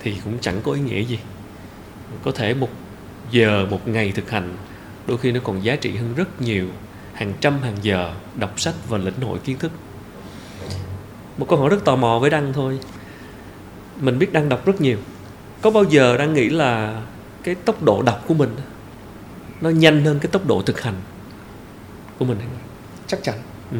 thì 0.00 0.14
cũng 0.24 0.38
chẳng 0.40 0.60
có 0.62 0.72
ý 0.72 0.80
nghĩa 0.80 1.00
gì. 1.00 1.18
Có 2.24 2.30
thể 2.32 2.54
một 2.54 2.68
giờ 3.30 3.66
một 3.70 3.88
ngày 3.88 4.12
thực 4.12 4.30
hành 4.30 4.56
đôi 5.06 5.18
khi 5.18 5.32
nó 5.32 5.40
còn 5.44 5.64
giá 5.64 5.76
trị 5.76 5.96
hơn 5.96 6.14
rất 6.14 6.42
nhiều 6.42 6.66
hàng 7.14 7.32
trăm 7.40 7.62
hàng 7.62 7.76
giờ 7.82 8.14
đọc 8.34 8.60
sách 8.60 8.74
và 8.88 8.98
lĩnh 8.98 9.20
hội 9.20 9.38
kiến 9.38 9.58
thức. 9.58 9.72
Một 11.38 11.46
câu 11.48 11.58
hỏi 11.58 11.68
rất 11.68 11.84
tò 11.84 11.96
mò 11.96 12.18
với 12.18 12.30
đăng 12.30 12.52
thôi. 12.52 12.78
Mình 14.00 14.18
biết 14.18 14.32
đăng 14.32 14.48
đọc 14.48 14.66
rất 14.66 14.80
nhiều. 14.80 14.98
Có 15.62 15.70
bao 15.70 15.84
giờ 15.84 16.16
đăng 16.16 16.34
nghĩ 16.34 16.48
là 16.48 17.02
cái 17.42 17.54
tốc 17.54 17.82
độ 17.82 18.02
đọc 18.02 18.24
của 18.26 18.34
mình 18.34 18.50
nó 19.64 19.70
nhanh 19.70 20.04
hơn 20.04 20.18
cái 20.18 20.32
tốc 20.32 20.46
độ 20.46 20.62
thực 20.62 20.80
hành 20.80 20.94
của 22.18 22.24
mình. 22.24 22.38
Chắc 23.06 23.22
chắn. 23.22 23.34
Ừ. 23.70 23.78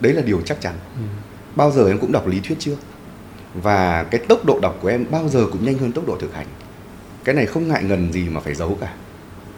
đấy 0.00 0.12
là 0.12 0.22
điều 0.22 0.40
chắc 0.40 0.60
chắn. 0.60 0.74
Ừ. 0.96 1.02
bao 1.56 1.70
giờ 1.70 1.88
em 1.88 1.98
cũng 1.98 2.12
đọc 2.12 2.26
lý 2.26 2.40
thuyết 2.40 2.56
trước. 2.58 2.76
Và 3.54 4.04
cái 4.04 4.20
tốc 4.28 4.44
độ 4.44 4.58
đọc 4.62 4.78
của 4.82 4.88
em 4.88 5.06
bao 5.10 5.28
giờ 5.28 5.46
cũng 5.52 5.64
nhanh 5.64 5.78
hơn 5.78 5.92
tốc 5.92 6.06
độ 6.06 6.16
thực 6.20 6.34
hành. 6.34 6.46
Cái 7.24 7.34
này 7.34 7.46
không 7.46 7.68
ngại 7.68 7.84
ngần 7.84 8.12
gì 8.12 8.28
mà 8.28 8.40
phải 8.40 8.54
giấu 8.54 8.78
cả. 8.80 8.94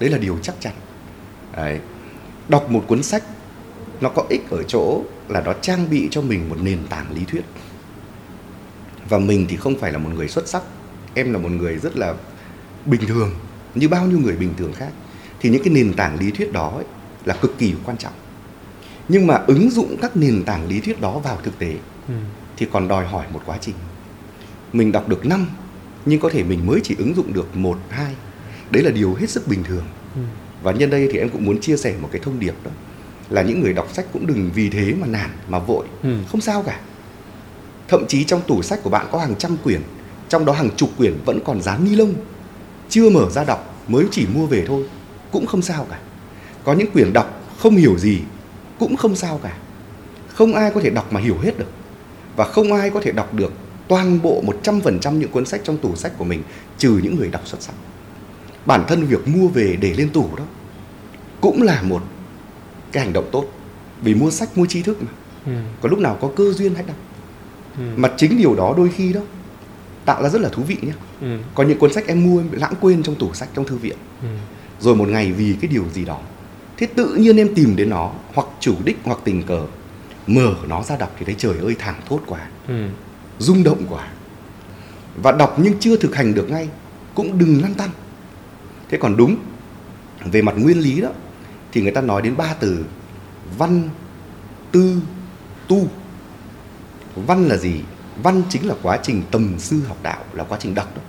Đấy 0.00 0.10
là 0.10 0.18
điều 0.18 0.38
chắc 0.42 0.54
chắn. 0.60 0.72
Đấy. 1.56 1.80
đọc 2.48 2.70
một 2.70 2.84
cuốn 2.88 3.02
sách 3.02 3.22
nó 4.00 4.08
có 4.08 4.24
ích 4.28 4.50
ở 4.50 4.62
chỗ 4.62 5.02
là 5.28 5.40
nó 5.40 5.52
trang 5.52 5.90
bị 5.90 6.08
cho 6.10 6.20
mình 6.22 6.48
một 6.48 6.56
nền 6.62 6.78
tảng 6.88 7.12
lý 7.12 7.24
thuyết. 7.24 7.44
Và 9.08 9.18
mình 9.18 9.46
thì 9.48 9.56
không 9.56 9.78
phải 9.78 9.92
là 9.92 9.98
một 9.98 10.10
người 10.14 10.28
xuất 10.28 10.48
sắc. 10.48 10.62
Em 11.14 11.32
là 11.32 11.38
một 11.38 11.50
người 11.50 11.78
rất 11.78 11.96
là 11.96 12.14
bình 12.86 13.06
thường 13.06 13.30
như 13.74 13.88
bao 13.88 14.06
nhiêu 14.06 14.18
người 14.18 14.36
bình 14.36 14.54
thường 14.56 14.72
khác 14.72 14.90
thì 15.46 15.52
những 15.52 15.62
cái 15.62 15.74
nền 15.74 15.92
tảng 15.94 16.18
lý 16.20 16.30
thuyết 16.30 16.52
đó 16.52 16.72
ấy, 16.76 16.84
là 17.24 17.34
cực 17.34 17.58
kỳ 17.58 17.74
quan 17.84 17.96
trọng. 17.96 18.12
Nhưng 19.08 19.26
mà 19.26 19.34
ứng 19.46 19.70
dụng 19.70 19.96
các 20.02 20.16
nền 20.16 20.42
tảng 20.44 20.68
lý 20.68 20.80
thuyết 20.80 21.00
đó 21.00 21.18
vào 21.18 21.38
thực 21.42 21.58
tế 21.58 21.74
Ừ. 22.08 22.14
thì 22.56 22.66
còn 22.72 22.88
đòi 22.88 23.06
hỏi 23.06 23.26
một 23.32 23.40
quá 23.46 23.58
trình. 23.60 23.74
Mình 24.72 24.92
đọc 24.92 25.08
được 25.08 25.26
năm 25.26 25.46
nhưng 26.06 26.20
có 26.20 26.28
thể 26.28 26.42
mình 26.42 26.66
mới 26.66 26.80
chỉ 26.82 26.94
ứng 26.98 27.14
dụng 27.16 27.32
được 27.32 27.56
một 27.56 27.78
hai. 27.90 28.14
Đấy 28.70 28.82
là 28.82 28.90
điều 28.90 29.14
hết 29.14 29.30
sức 29.30 29.48
bình 29.48 29.64
thường. 29.64 29.84
Ừ. 30.14 30.20
và 30.62 30.72
nhân 30.72 30.90
đây 30.90 31.08
thì 31.12 31.18
em 31.18 31.28
cũng 31.28 31.44
muốn 31.44 31.60
chia 31.60 31.76
sẻ 31.76 31.94
một 32.02 32.08
cái 32.12 32.20
thông 32.24 32.40
điệp 32.40 32.54
đó 32.64 32.70
là 33.30 33.42
những 33.42 33.60
người 33.60 33.72
đọc 33.72 33.88
sách 33.92 34.06
cũng 34.12 34.26
đừng 34.26 34.50
vì 34.54 34.68
thế 34.70 34.94
mà 35.00 35.06
nản 35.06 35.30
mà 35.48 35.58
vội. 35.58 35.86
Ừ. 36.02 36.16
không 36.28 36.40
sao 36.40 36.62
cả. 36.62 36.80
Thậm 37.88 38.06
chí 38.08 38.24
trong 38.24 38.40
tủ 38.46 38.62
sách 38.62 38.82
của 38.82 38.90
bạn 38.90 39.06
có 39.12 39.18
hàng 39.18 39.34
trăm 39.38 39.56
quyển 39.64 39.80
trong 40.28 40.44
đó 40.44 40.52
hàng 40.52 40.70
chục 40.76 40.90
quyển 40.98 41.14
vẫn 41.24 41.38
còn 41.44 41.62
dán 41.62 41.84
ni 41.84 41.96
lông. 41.96 42.14
Chưa 42.88 43.10
mở 43.10 43.30
ra 43.30 43.44
đọc 43.44 43.84
mới 43.88 44.04
chỉ 44.10 44.26
mua 44.34 44.46
về 44.46 44.64
thôi 44.66 44.84
cũng 45.30 45.46
không 45.46 45.62
sao 45.62 45.86
cả. 45.90 45.98
Có 46.64 46.72
những 46.72 46.90
quyển 46.90 47.12
đọc 47.12 47.42
không 47.58 47.76
hiểu 47.76 47.98
gì 47.98 48.20
cũng 48.78 48.96
không 48.96 49.16
sao 49.16 49.40
cả. 49.42 49.56
Không 50.28 50.54
ai 50.54 50.70
có 50.74 50.80
thể 50.80 50.90
đọc 50.90 51.12
mà 51.12 51.20
hiểu 51.20 51.36
hết 51.42 51.58
được. 51.58 51.70
Và 52.36 52.44
không 52.44 52.72
ai 52.72 52.90
có 52.90 53.00
thể 53.00 53.12
đọc 53.12 53.34
được 53.34 53.52
toàn 53.88 54.22
bộ 54.22 54.42
100% 54.62 55.12
những 55.12 55.30
cuốn 55.30 55.46
sách 55.46 55.60
trong 55.64 55.78
tủ 55.78 55.96
sách 55.96 56.12
của 56.18 56.24
mình 56.24 56.42
trừ 56.78 57.00
những 57.02 57.16
người 57.16 57.28
đọc 57.28 57.46
xuất 57.46 57.62
sắc. 57.62 57.72
Bản 58.66 58.84
thân 58.88 59.04
việc 59.04 59.28
mua 59.28 59.48
về 59.48 59.76
để 59.80 59.94
lên 59.94 60.10
tủ 60.10 60.36
đó 60.36 60.44
cũng 61.40 61.62
là 61.62 61.82
một 61.82 62.02
cái 62.92 63.04
hành 63.04 63.12
động 63.12 63.28
tốt. 63.32 63.44
Vì 64.02 64.14
mua 64.14 64.30
sách 64.30 64.58
mua 64.58 64.66
tri 64.66 64.82
thức 64.82 65.02
mà. 65.02 65.08
Ừ. 65.46 65.52
có 65.80 65.88
lúc 65.88 65.98
nào 65.98 66.18
có 66.20 66.30
cơ 66.36 66.52
duyên 66.52 66.74
hãy 66.74 66.84
đọc. 66.86 66.96
Ừ. 67.78 67.82
mà 67.96 68.10
chính 68.16 68.38
điều 68.38 68.54
đó 68.54 68.74
đôi 68.76 68.90
khi 68.96 69.12
đó 69.12 69.20
tạo 70.04 70.22
ra 70.22 70.28
rất 70.28 70.40
là 70.40 70.48
thú 70.48 70.62
vị 70.62 70.76
nhé. 70.82 70.92
Ừ. 71.20 71.38
có 71.54 71.64
những 71.64 71.78
cuốn 71.78 71.92
sách 71.92 72.06
em 72.06 72.24
mua 72.24 72.40
em 72.40 72.50
bị 72.50 72.58
lãng 72.58 72.74
quên 72.80 73.02
trong 73.02 73.14
tủ 73.14 73.34
sách 73.34 73.48
trong 73.54 73.66
thư 73.66 73.76
viện. 73.76 73.96
Ừ. 74.22 74.28
rồi 74.80 74.96
một 74.96 75.08
ngày 75.08 75.32
vì 75.32 75.56
cái 75.60 75.68
điều 75.68 75.84
gì 75.92 76.04
đó 76.04 76.20
thế 76.76 76.86
tự 76.86 77.14
nhiên 77.14 77.36
em 77.36 77.54
tìm 77.54 77.76
đến 77.76 77.90
nó 77.90 78.12
hoặc 78.34 78.46
chủ 78.60 78.74
đích 78.84 78.98
hoặc 79.04 79.18
tình 79.24 79.42
cờ 79.42 79.66
mở 80.26 80.54
nó 80.68 80.82
ra 80.82 80.96
đọc 80.96 81.14
thì 81.18 81.24
thấy 81.24 81.34
trời 81.38 81.58
ơi 81.62 81.76
thảng 81.78 82.00
thốt 82.08 82.20
quá 82.26 82.48
Ừ. 82.68 82.86
rung 83.38 83.64
động 83.64 83.82
quá. 83.88 84.08
Và 85.22 85.32
đọc 85.32 85.56
nhưng 85.62 85.78
chưa 85.80 85.96
thực 85.96 86.14
hành 86.16 86.34
được 86.34 86.50
ngay 86.50 86.68
cũng 87.14 87.38
đừng 87.38 87.62
lăn 87.62 87.74
tăn. 87.74 87.90
Thế 88.88 88.98
còn 88.98 89.16
đúng 89.16 89.36
về 90.24 90.42
mặt 90.42 90.54
nguyên 90.58 90.78
lý 90.80 91.00
đó 91.00 91.08
thì 91.72 91.82
người 91.82 91.90
ta 91.92 92.00
nói 92.00 92.22
đến 92.22 92.36
ba 92.36 92.54
từ 92.60 92.84
văn 93.58 93.88
tư 94.72 95.00
tu. 95.68 95.88
Văn 97.16 97.48
là 97.48 97.56
gì? 97.56 97.80
Văn 98.22 98.42
chính 98.48 98.68
là 98.68 98.74
quá 98.82 98.98
trình 99.02 99.22
tầm 99.30 99.54
sư 99.58 99.80
học 99.88 99.96
đạo 100.02 100.24
là 100.32 100.44
quá 100.44 100.58
trình 100.60 100.74
đọc 100.74 100.96
đó. 100.96 101.02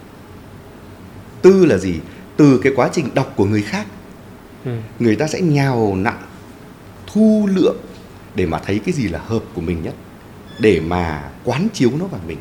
Tư 1.41 1.65
là 1.65 1.77
gì 1.77 1.99
từ 2.37 2.59
cái 2.63 2.73
quá 2.75 2.89
trình 2.93 3.09
đọc 3.13 3.33
của 3.35 3.45
người 3.45 3.61
khác 3.61 3.85
Ừ. 4.65 4.71
người 4.99 5.15
ta 5.15 5.27
sẽ 5.27 5.41
nhào 5.41 5.95
nặn 5.95 6.17
thu 7.13 7.49
lượng 7.55 7.77
để 8.35 8.45
mà 8.45 8.59
thấy 8.65 8.79
cái 8.85 8.93
gì 8.93 9.07
là 9.07 9.19
hợp 9.19 9.39
của 9.55 9.61
mình 9.61 9.81
nhất 9.83 9.93
để 10.59 10.79
mà 10.79 11.29
quán 11.43 11.67
chiếu 11.73 11.91
nó 11.99 12.05
vào 12.05 12.21
mình 12.27 12.37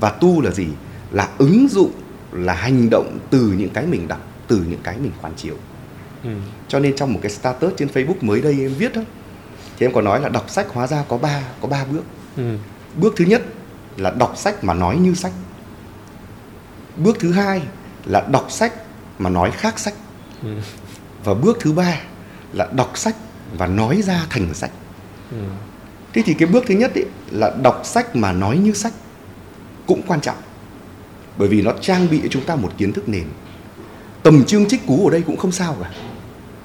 và 0.00 0.10
tu 0.10 0.40
là 0.40 0.50
gì 0.50 0.66
là 1.10 1.28
ứng 1.38 1.68
dụng 1.70 1.90
là 2.32 2.52
hành 2.54 2.88
động 2.90 3.18
từ 3.30 3.54
những 3.58 3.70
cái 3.70 3.86
mình 3.86 4.08
đọc 4.08 4.20
từ 4.48 4.64
những 4.68 4.80
cái 4.82 4.96
mình 4.98 5.12
quán 5.22 5.32
chiếu 5.36 5.54
Ừ. 6.24 6.30
cho 6.68 6.78
nên 6.78 6.96
trong 6.96 7.12
một 7.12 7.18
cái 7.22 7.30
status 7.30 7.72
trên 7.76 7.88
Facebook 7.94 8.14
mới 8.20 8.40
đây 8.40 8.58
em 8.60 8.74
viết 8.74 8.94
đó 8.94 9.02
thì 9.78 9.86
em 9.86 9.92
có 9.92 10.00
nói 10.00 10.20
là 10.20 10.28
đọc 10.28 10.50
sách 10.50 10.66
hóa 10.68 10.86
ra 10.86 11.04
có 11.08 11.18
ba 11.18 11.42
có 11.60 11.68
ba 11.68 11.84
bước 11.84 12.02
Ừ. 12.36 12.56
bước 12.96 13.14
thứ 13.16 13.24
nhất 13.24 13.42
là 13.96 14.10
đọc 14.10 14.32
sách 14.36 14.64
mà 14.64 14.74
nói 14.74 14.96
như 14.98 15.14
sách 15.14 15.32
bước 16.96 17.16
thứ 17.20 17.32
hai 17.32 17.62
là 18.06 18.20
đọc 18.32 18.46
sách 18.50 18.72
mà 19.18 19.30
nói 19.30 19.50
khác 19.50 19.78
sách. 19.78 19.94
Ừ. 20.42 20.48
và 21.24 21.34
bước 21.34 21.56
thứ 21.60 21.72
ba 21.72 22.00
là 22.52 22.68
đọc 22.72 22.98
sách 22.98 23.16
và 23.58 23.66
nói 23.66 24.02
ra 24.02 24.26
thành 24.30 24.54
sách. 24.54 24.70
Ừ. 25.30 25.36
thế 26.12 26.22
thì 26.26 26.34
cái 26.34 26.48
bước 26.48 26.64
thứ 26.66 26.74
nhất 26.74 26.94
ý, 26.94 27.02
là 27.30 27.56
đọc 27.62 27.80
sách 27.84 28.16
mà 28.16 28.32
nói 28.32 28.58
như 28.58 28.72
sách 28.72 28.92
cũng 29.86 30.02
quan 30.06 30.20
trọng. 30.20 30.36
Bởi 31.38 31.48
vì 31.48 31.62
nó 31.62 31.72
trang 31.80 32.10
bị 32.10 32.20
cho 32.22 32.28
chúng 32.30 32.44
ta 32.44 32.56
một 32.56 32.72
kiến 32.78 32.92
thức 32.92 33.08
nền. 33.08 33.24
Tầm 34.22 34.44
chương 34.44 34.68
trích 34.68 34.86
cú 34.86 35.06
ở 35.06 35.10
đây 35.10 35.22
cũng 35.26 35.36
không 35.36 35.52
sao 35.52 35.76
cả. 35.82 35.90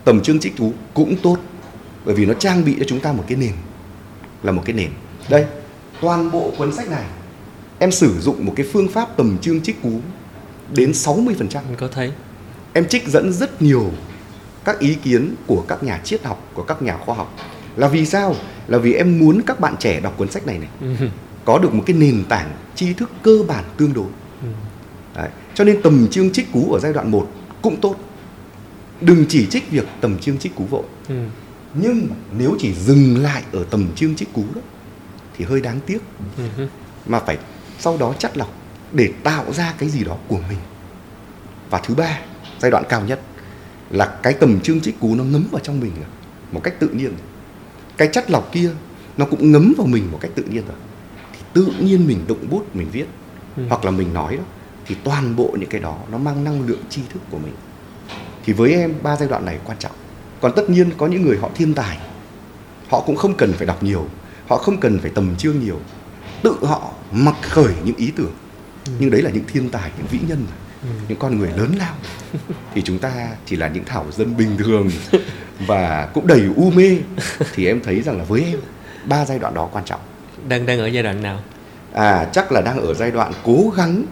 Tầm 0.03 0.21
chương 0.21 0.39
trích 0.39 0.57
cú 0.57 0.73
cũng 0.93 1.15
tốt. 1.23 1.37
Bởi 2.05 2.15
vì 2.15 2.25
nó 2.25 2.33
trang 2.33 2.65
bị 2.65 2.75
cho 2.79 2.85
chúng 2.87 2.99
ta 2.99 3.11
một 3.11 3.23
cái 3.27 3.37
nền. 3.37 3.53
Là 4.43 4.51
một 4.51 4.61
cái 4.65 4.73
nền. 4.73 4.89
Đây 5.29 5.45
toàn 6.01 6.31
bộ 6.31 6.51
cuốn 6.57 6.73
sách 6.73 6.89
này 6.89 7.05
em 7.79 7.91
sử 7.91 8.19
dụng 8.19 8.45
một 8.45 8.53
cái 8.55 8.65
phương 8.73 8.87
pháp 8.87 9.17
tầm 9.17 9.37
chương 9.41 9.61
trích 9.61 9.81
cú 9.81 9.99
đến 10.73 10.91
60% 10.91 11.25
Anh 11.53 11.75
có 11.77 11.87
thấy 11.87 12.11
em 12.73 12.87
trích 12.87 13.07
dẫn 13.07 13.33
rất 13.33 13.61
nhiều 13.61 13.91
các 14.65 14.79
ý 14.79 14.95
kiến 14.95 15.35
của 15.47 15.65
các 15.67 15.83
nhà 15.83 15.99
triết 16.03 16.23
học 16.23 16.49
của 16.53 16.63
các 16.63 16.81
nhà 16.81 16.97
khoa 16.97 17.15
học 17.15 17.35
là 17.75 17.87
vì 17.87 18.05
sao 18.05 18.35
là 18.67 18.77
vì 18.77 18.93
em 18.93 19.19
muốn 19.19 19.41
các 19.45 19.59
bạn 19.59 19.75
trẻ 19.79 19.99
đọc 19.99 20.13
cuốn 20.17 20.31
sách 20.31 20.47
này 20.47 20.57
này 20.59 20.69
Ừ. 20.99 21.07
có 21.45 21.59
được 21.59 21.73
một 21.73 21.83
cái 21.85 21.95
nền 21.95 22.23
tảng 22.29 22.51
tri 22.75 22.93
thức 22.93 23.09
cơ 23.23 23.37
bản 23.47 23.63
tương 23.77 23.93
đối 23.93 24.05
Ừ. 24.41 24.47
Đấy. 25.15 25.29
cho 25.53 25.63
nên 25.63 25.81
tầm 25.81 26.07
chương 26.11 26.31
trích 26.31 26.51
cú 26.51 26.73
ở 26.73 26.79
giai 26.79 26.93
đoạn 26.93 27.11
1 27.11 27.27
cũng 27.61 27.81
tốt 27.81 27.95
đừng 29.01 29.25
chỉ 29.29 29.45
trích 29.49 29.71
việc 29.71 29.85
tầm 30.01 30.19
chương 30.19 30.37
trích 30.37 30.55
cú 30.55 30.63
vội 30.65 30.83
Ừ. 31.09 31.15
nhưng 31.73 32.07
nếu 32.37 32.55
chỉ 32.59 32.73
dừng 32.73 33.23
lại 33.23 33.43
ở 33.51 33.63
tầm 33.69 33.87
chương 33.95 34.15
trích 34.15 34.33
cú 34.33 34.43
đó 34.55 34.61
thì 35.37 35.45
hơi 35.45 35.61
đáng 35.61 35.79
tiếc 35.85 35.99
Ừ. 36.37 36.67
mà 37.05 37.19
phải 37.19 37.37
sau 37.79 37.97
đó 37.97 38.13
chắt 38.19 38.37
lọc 38.37 38.53
để 38.93 39.09
tạo 39.23 39.53
ra 39.53 39.73
cái 39.77 39.89
gì 39.89 40.03
đó 40.03 40.17
của 40.27 40.39
mình 40.49 40.57
và 41.69 41.79
thứ 41.85 41.95
ba 41.95 42.19
giai 42.59 42.71
đoạn 42.71 42.83
cao 42.89 43.01
nhất 43.01 43.19
là 43.89 44.05
cái 44.23 44.33
tầm 44.33 44.59
chương 44.59 44.81
trích 44.81 44.99
cú 44.99 45.15
nó 45.15 45.23
ngấm 45.23 45.47
vào 45.51 45.59
trong 45.59 45.79
mình 45.79 45.91
rồi, 45.95 46.05
một 46.51 46.59
cách 46.63 46.73
tự 46.79 46.87
nhiên. 46.89 47.13
Cái 47.97 48.09
chắt 48.11 48.31
lọc 48.31 48.51
kia 48.51 48.69
nó 49.17 49.25
cũng 49.25 49.51
ngấm 49.51 49.73
vào 49.77 49.87
mình 49.87 50.11
một 50.11 50.17
cách 50.21 50.31
tự 50.35 50.43
nhiên 50.43 50.63
rồi. 50.67 50.77
Thì 51.33 51.39
tự 51.53 51.67
nhiên 51.79 52.07
mình 52.07 52.19
động 52.27 52.49
bút 52.49 52.75
mình 52.75 52.87
viết 52.91 53.05
Ừ. 53.57 53.63
hoặc 53.69 53.85
là 53.85 53.91
mình 53.91 54.13
nói 54.13 54.37
đó 54.37 54.43
thì 54.85 54.95
toàn 55.03 55.35
bộ 55.35 55.55
những 55.59 55.69
cái 55.69 55.81
đó 55.81 55.97
nó 56.11 56.17
mang 56.17 56.43
năng 56.43 56.67
lượng 56.67 56.79
tri 56.89 57.01
thức 57.13 57.21
của 57.31 57.37
mình. 57.37 57.53
Thì 58.45 58.53
với 58.53 58.73
em 58.73 58.93
ba 59.03 59.15
giai 59.17 59.29
đoạn 59.29 59.45
này 59.45 59.59
quan 59.65 59.77
trọng. 59.77 59.91
Còn 60.41 60.51
tất 60.55 60.69
nhiên 60.69 60.89
có 60.97 61.07
những 61.07 61.21
người 61.21 61.37
họ 61.37 61.49
thiên 61.55 61.73
tài 61.73 61.97
họ 62.89 63.01
cũng 63.05 63.15
không 63.15 63.33
cần 63.37 63.53
phải 63.53 63.67
đọc 63.67 63.83
nhiều 63.83 64.07
họ 64.49 64.57
không 64.57 64.77
cần 64.79 64.99
phải 64.99 65.11
tầm 65.15 65.35
chương 65.37 65.59
nhiều. 65.59 65.79
Tự 66.43 66.55
họ 66.61 66.91
mặc 67.11 67.35
khởi 67.41 67.73
những 67.83 67.95
ý 67.95 68.11
tưởng. 68.15 68.31
Nhưng 68.99 69.09
đấy 69.11 69.21
là 69.21 69.29
những 69.31 69.43
thiên 69.47 69.69
tài 69.69 69.91
những 69.97 70.07
vĩ 70.11 70.19
nhân 70.27 70.37
Ừ. 70.39 70.45
những 71.07 71.19
con 71.19 71.39
người 71.39 71.51
lớn 71.57 71.71
lao 71.79 71.95
thì 72.73 72.81
chúng 72.81 72.99
ta 72.99 73.29
chỉ 73.45 73.55
là 73.55 73.67
những 73.67 73.85
thảo 73.85 74.05
dân 74.11 74.37
bình 74.37 74.57
thường 74.57 74.89
và 75.67 76.09
cũng 76.13 76.27
đầy 76.27 76.41
u 76.55 76.71
mê. 76.71 76.97
Thì 77.53 77.65
em 77.65 77.81
thấy 77.83 78.01
rằng 78.01 78.17
là 78.17 78.23
với 78.23 78.43
em 78.43 78.59
ba 79.05 79.25
giai 79.25 79.39
đoạn 79.39 79.53
đó 79.53 79.69
quan 79.71 79.85
trọng. 79.85 79.99
Đang 80.47 80.65
đang 80.65 80.79
ở 80.79 80.87
giai 80.87 81.03
đoạn 81.03 81.23
nào? 81.23 81.39
À 81.93 82.25
chắc 82.33 82.51
là 82.51 82.61
đang 82.61 82.79
ở 82.79 82.93
giai 82.93 83.11
đoạn 83.11 83.31
cố 83.43 83.73
gắng 83.77 84.05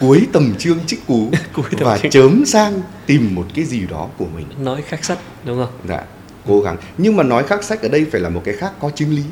cuối 0.00 0.28
tầm 0.32 0.54
chương 0.58 0.78
trích 0.86 1.06
cú 1.06 1.30
Cuối 1.54 1.64
tầm 1.70 1.80
và 1.80 1.98
chương. 1.98 2.10
chớm 2.10 2.44
sang 2.46 2.80
tìm 3.06 3.34
một 3.34 3.46
cái 3.54 3.64
gì 3.64 3.86
đó 3.90 4.08
của 4.18 4.26
mình. 4.36 4.46
Nói 4.58 4.82
khác 4.82 5.04
sách 5.04 5.18
đúng 5.44 5.64
không? 5.64 5.72
Dạ 5.88 6.02
cố 6.46 6.60
gắng. 6.60 6.76
Nhưng 6.98 7.16
mà 7.16 7.22
nói 7.22 7.42
khác 7.42 7.64
sách 7.64 7.82
ở 7.82 7.88
đây 7.88 8.06
phải 8.12 8.20
là 8.20 8.28
một 8.28 8.42
cái 8.44 8.54
khác 8.56 8.72
có 8.80 8.90
chứng 8.90 9.10
lý 9.10 9.22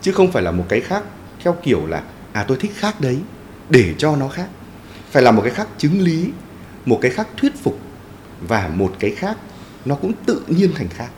chứ 0.00 0.12
không 0.12 0.32
phải 0.32 0.42
là 0.42 0.50
một 0.50 0.64
cái 0.68 0.80
khác 0.80 1.02
theo 1.44 1.56
kiểu 1.62 1.86
là 1.86 2.02
à 2.32 2.44
tôi 2.48 2.58
thích 2.60 2.72
khác 2.76 3.00
đấy 3.00 3.18
để 3.70 3.94
cho 3.98 4.16
nó 4.16 4.28
khác 4.28 4.46
phải 5.12 5.22
là 5.22 5.30
một 5.30 5.42
cái 5.42 5.50
khác 5.50 5.68
chứng 5.78 6.00
lý 6.00 6.30
một 6.86 6.98
cái 7.02 7.10
khác 7.10 7.28
thuyết 7.36 7.52
phục 7.62 7.78
và 8.48 8.70
một 8.74 8.92
cái 8.98 9.10
khác 9.10 9.36
nó 9.84 9.94
cũng 9.94 10.12
tự 10.26 10.42
nhiên 10.48 10.70
thành 10.74 10.88
khác 10.88 11.08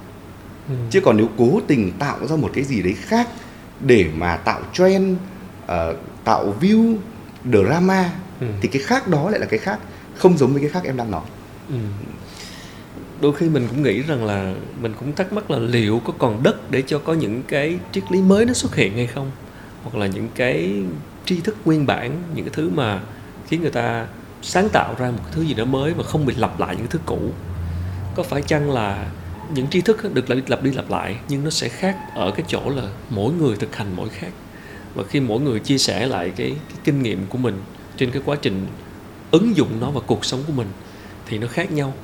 Ừ. 0.68 0.74
chứ 0.90 1.01
còn 1.01 1.16
nếu 1.16 1.28
cố 1.38 1.61
tình 1.66 1.92
tạo 1.99 2.26
ra 2.26 2.36
một 2.36 2.51
cái 2.55 2.64
gì 2.64 2.82
đấy 2.82 2.95
khác 3.01 3.28
để 3.86 4.07
mà 4.16 4.36
tạo 4.36 4.61
trend 4.72 5.16
ờ, 5.66 5.97
tạo 6.24 6.55
view 6.61 6.97
drama 7.53 8.11
Ừ. 8.40 8.47
thì 8.61 8.68
cái 8.68 8.82
khác 8.82 9.09
đó 9.09 9.30
lại 9.30 9.40
là 9.40 9.47
cái 9.47 9.59
khác 9.59 9.78
không 10.16 10.38
giống 10.38 10.53
với 10.53 10.61
cái 10.62 10.70
khác 10.70 10.84
em 10.84 10.97
đang 10.97 11.11
nói 11.11 11.22
Ừ. 11.68 11.74
đôi 13.20 13.32
khi 13.34 13.49
mình 13.49 13.66
cũng 13.70 13.82
nghĩ 13.82 14.03
rằng 14.03 14.24
là 14.24 14.55
mình 14.80 14.92
cũng 15.01 15.12
thắc 15.14 15.32
mắc 15.32 15.51
là 15.51 15.59
liệu 15.59 16.01
có 16.05 16.12
còn 16.18 16.42
đất 16.42 16.70
để 16.70 16.82
cho 16.86 16.99
có 16.99 17.12
những 17.12 17.42
cái 17.49 17.78
triết 17.92 18.05
lý 18.12 18.22
mới 18.22 18.45
nó 18.45 18.53
xuất 18.53 18.74
hiện 18.76 18.95
hay 18.97 19.07
không 19.07 19.30
hoặc 19.82 19.97
là 19.99 20.07
những 20.07 20.28
cái 20.34 20.82
tri 21.26 21.40
thức 21.40 21.57
nguyên 21.64 21.86
bản 21.86 22.22
những 22.34 22.45
cái 22.45 22.55
thứ 22.57 22.70
mà 22.74 23.01
khiến 23.49 23.62
người 23.62 23.70
ta 23.70 24.07
sáng 24.42 24.68
tạo 24.68 24.95
ra 24.99 25.11
một 25.11 25.18
cái 25.24 25.32
thứ 25.32 25.42
gì 25.42 25.55
đó 25.55 25.64
mới 25.64 25.92
và 25.92 26.03
không 26.03 26.26
bị 26.26 26.34
lặp 26.34 26.61
lại 26.61 26.76
những 26.76 26.86
thứ 26.86 26.99
cũ. 27.07 27.18
Có 28.14 28.22
phải 28.22 28.42
chăng 28.42 28.70
là 28.70 29.11
những 29.55 29.66
tri 29.70 29.80
thức 29.80 30.14
được 30.14 30.30
lặp 30.30 30.36
đi 30.36 30.42
lặp 30.47 30.62
đi 30.62 30.72
lặp 30.72 30.90
lại 30.90 31.16
nhưng 31.28 31.45
nó 31.45 31.51
sẽ 31.51 31.68
khác 31.68 31.97
ở 32.14 32.30
cái 32.30 32.45
chỗ 32.49 32.68
là 32.68 32.82
mỗi 33.11 33.32
người 33.32 33.57
thực 33.57 33.76
hành 33.76 33.97
mỗi 33.97 34.09
khác? 34.09 34.30
Và 34.95 35.05
khi 35.05 35.20
mỗi 35.20 35.40
người 35.40 35.61
chia 35.61 35.78
sẻ 35.78 36.07
lại 36.07 36.32
cái, 36.36 36.57
cái 36.68 36.78
kinh 36.84 37.03
nghiệm 37.03 37.26
của 37.26 37.38
mình 37.38 37.62
trên 37.97 38.11
cái 38.11 38.22
quá 38.24 38.36
trình 38.42 38.66
ứng 39.30 39.57
dụng 39.57 39.80
nó 39.80 39.90
vào 39.90 40.03
cuộc 40.07 40.24
sống 40.24 40.42
của 40.47 40.53
mình 40.53 40.68
thì 41.26 41.38
nó 41.38 41.47
khác 41.47 41.72
nhau. 41.72 41.95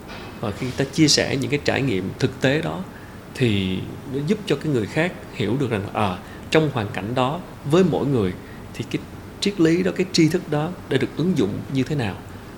Và 0.41 0.51
khi 0.51 0.66
ta 0.76 0.84
chia 0.84 1.09
sẻ 1.09 1.36
những 1.36 1.51
cái 1.51 1.61
trải 1.64 1.82
nghiệm 1.82 2.11
thực 2.18 2.41
tế 2.41 2.62
đó 2.62 2.82
thì 3.34 3.78
nó 4.14 4.20
giúp 4.26 4.38
cho 4.47 4.57
cái 4.57 4.72
người 4.72 4.86
khác 4.86 5.12
hiểu 5.34 5.57
được 5.61 5.70
rằng 5.70 5.82
à 5.93 6.16
trong 6.51 6.70
hoàn 6.72 6.88
cảnh 6.88 7.14
đó 7.14 7.41
với 7.64 7.84
mỗi 7.84 8.07
người 8.07 8.32
thì 8.74 8.84
cái 8.91 9.03
triết 9.41 9.61
lý 9.61 9.82
đó 9.82 9.91
cái 9.97 10.07
tri 10.12 10.28
thức 10.28 10.51
đó 10.51 10.70
đã 10.88 10.97
được 10.97 11.09
ứng 11.16 11.38
dụng 11.38 11.51
như 11.72 11.82
thế 11.82 11.95
nào. 11.97 12.14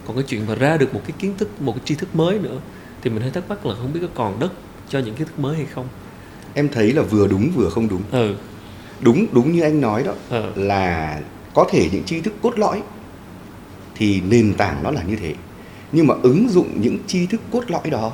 Còn 0.07 0.17
cái 0.17 0.25
chuyện 0.29 0.47
mà 0.49 0.55
ra 0.55 0.77
được 0.77 0.95
một 0.95 1.01
cái 1.07 1.13
kiến 1.19 1.35
thức 1.39 1.63
một 1.63 1.73
cái 1.73 1.83
tri 1.85 1.95
thức 1.95 2.17
mới 2.17 2.39
nữa 2.39 2.59
thì 3.03 3.11
mình 3.11 3.23
hơi 3.23 3.31
thắc 3.31 3.49
mắc 3.49 3.67
là 3.67 3.75
không 3.75 3.93
biết 3.93 4.01
có 4.03 4.09
còn 4.15 4.41
đất 4.41 4.53
cho 4.89 4.99
những 4.99 5.15
kiến 5.15 5.27
thức 5.27 5.39
mới 5.39 5.57
hay 5.57 5.67
không? 5.67 5.87
Em 6.55 6.69
thấy 6.69 6.93
là 6.93 7.03
vừa 7.03 7.27
đúng 7.29 7.51
vừa 7.51 7.69
không 7.71 7.89
đúng. 7.89 8.03
Ừ. 8.11 8.35
Đúng 9.01 9.27
đúng 9.33 9.53
như 9.53 9.61
anh 9.63 9.81
nói 9.81 10.03
đó 10.03 10.13
Ờ. 10.31 10.53
là 10.57 11.21
có 11.55 11.67
thể 11.71 11.89
những 11.93 12.05
tri 12.05 12.21
thức 12.21 12.33
cốt 12.43 12.59
lõi 12.59 12.83
thì 13.95 14.21
nền 14.21 14.55
tảng 14.55 14.83
nó 14.83 14.91
là 14.91 15.03
như 15.03 15.17
thế. 15.17 15.35
Nhưng 15.93 16.07
mà 16.07 16.15
ứng 16.23 16.49
dụng 16.49 16.81
những 16.81 16.99
tri 17.07 17.27
thức 17.27 17.41
cốt 17.53 17.65
lõi 17.71 17.91
đó 17.91 18.13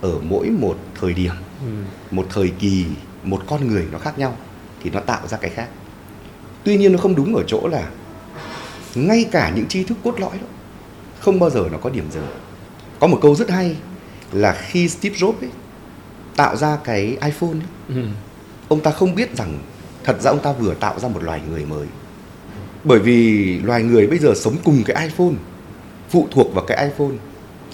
ở 0.00 0.18
mỗi 0.22 0.50
một 0.50 0.78
thời 1.00 1.14
điểm 1.14 1.32
ừ. 1.60 1.66
một 2.10 2.26
thời 2.30 2.48
kỳ 2.58 2.84
một 3.22 3.42
con 3.46 3.68
người 3.68 3.86
nó 3.92 3.98
khác 3.98 4.18
nhau 4.18 4.36
thì 4.82 4.90
nó 4.90 5.00
tạo 5.00 5.26
ra 5.26 5.38
cái 5.38 5.50
khác. 5.50 5.68
Tuy 6.64 6.76
nhiên 6.76 6.92
nó 6.92 6.98
không 6.98 7.14
đúng 7.14 7.34
ở 7.34 7.42
chỗ 7.46 7.68
là 7.68 7.88
ngay 8.94 9.28
cả 9.32 9.52
những 9.54 9.68
tri 9.68 9.84
thức 9.84 9.98
cốt 10.04 10.20
lõi 10.20 10.38
đó 10.38 10.46
không 11.20 11.38
bao 11.38 11.50
giờ 11.50 11.68
nó 11.72 11.78
có 11.78 11.90
điểm 11.90 12.10
dừng. 12.10 12.26
Có 13.00 13.06
một 13.06 13.18
câu 13.22 13.34
rất 13.34 13.50
hay 13.50 13.76
là 14.32 14.52
khi 14.52 14.88
Steve 14.88 15.16
Jobs 15.16 15.40
ấy, 15.40 15.50
tạo 16.36 16.56
ra 16.56 16.78
cái 16.84 17.04
iPhone 17.04 17.50
ấy, 17.50 17.62
ừ. 17.88 18.02
ông 18.68 18.80
ta 18.80 18.90
không 18.90 19.14
biết 19.14 19.36
rằng 19.36 19.58
thật 20.04 20.20
ra 20.20 20.30
ông 20.30 20.40
ta 20.40 20.52
vừa 20.52 20.74
tạo 20.74 20.98
ra 20.98 21.08
một 21.08 21.22
loài 21.22 21.40
người 21.50 21.64
mới. 21.64 21.86
Bởi 22.84 22.98
vì 22.98 23.58
loài 23.58 23.82
người 23.82 24.06
bây 24.06 24.18
giờ 24.18 24.32
sống 24.36 24.56
cùng 24.64 24.82
cái 24.84 25.04
iPhone 25.04 25.34
phụ 26.10 26.28
thuộc 26.30 26.54
vào 26.54 26.64
cái 26.64 26.84
iPhone. 26.84 27.16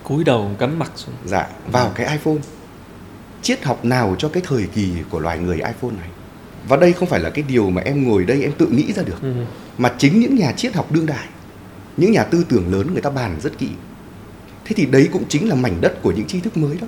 Cúi 0.03 0.25
đầu 0.25 0.51
cắm 0.59 0.79
mặt 0.79 0.93
xuống. 0.97 1.15
Dạ 1.25 1.49
vào 1.73 1.93
cái 1.95 2.07
iPhone. 2.07 2.43
Triết 3.43 3.65
học 3.65 3.85
nào 3.85 4.17
cho 4.19 4.29
cái 4.29 4.43
thời 4.47 4.67
kỳ 4.75 4.93
của 5.11 5.19
loài 5.19 5.39
người 5.39 5.57
iPhone 5.57 5.91
này 5.99 6.09
và 6.69 6.77
đây 6.77 6.93
không 6.93 7.09
phải 7.09 7.21
là 7.21 7.31
cái 7.31 7.45
điều 7.49 7.71
mà 7.71 7.83
em 7.83 8.09
ngồi 8.09 8.25
đây 8.25 8.43
em 8.43 8.53
tự 8.59 8.67
nghĩ 8.67 8.93
ra 8.93 9.03
được. 9.03 9.23
Ừ. 9.23 9.33
Mà 9.79 9.93
chính 9.99 10.21
những 10.21 10.37
nhà 10.37 10.53
triết 10.53 10.75
học 10.75 10.93
đương 10.93 11.07
đại 11.07 11.29
những 11.97 12.13
nhà 12.13 12.25
tư 12.25 12.45
tưởng 12.49 12.73
lớn 12.73 12.93
người 12.93 13.03
ta 13.03 13.11
bàn 13.11 13.37
rất 13.43 13.59
kỹ. 13.59 13.69
Thế 14.65 14.73
thì 14.77 14.87
đấy 14.87 15.09
cũng 15.13 15.25
chính 15.29 15.49
là 15.49 15.55
mảnh 15.55 15.81
đất 15.81 16.03
của 16.03 16.13
những 16.13 16.27
tri 16.27 16.41
thức 16.41 16.57
mới 16.57 16.77
đó 16.81 16.87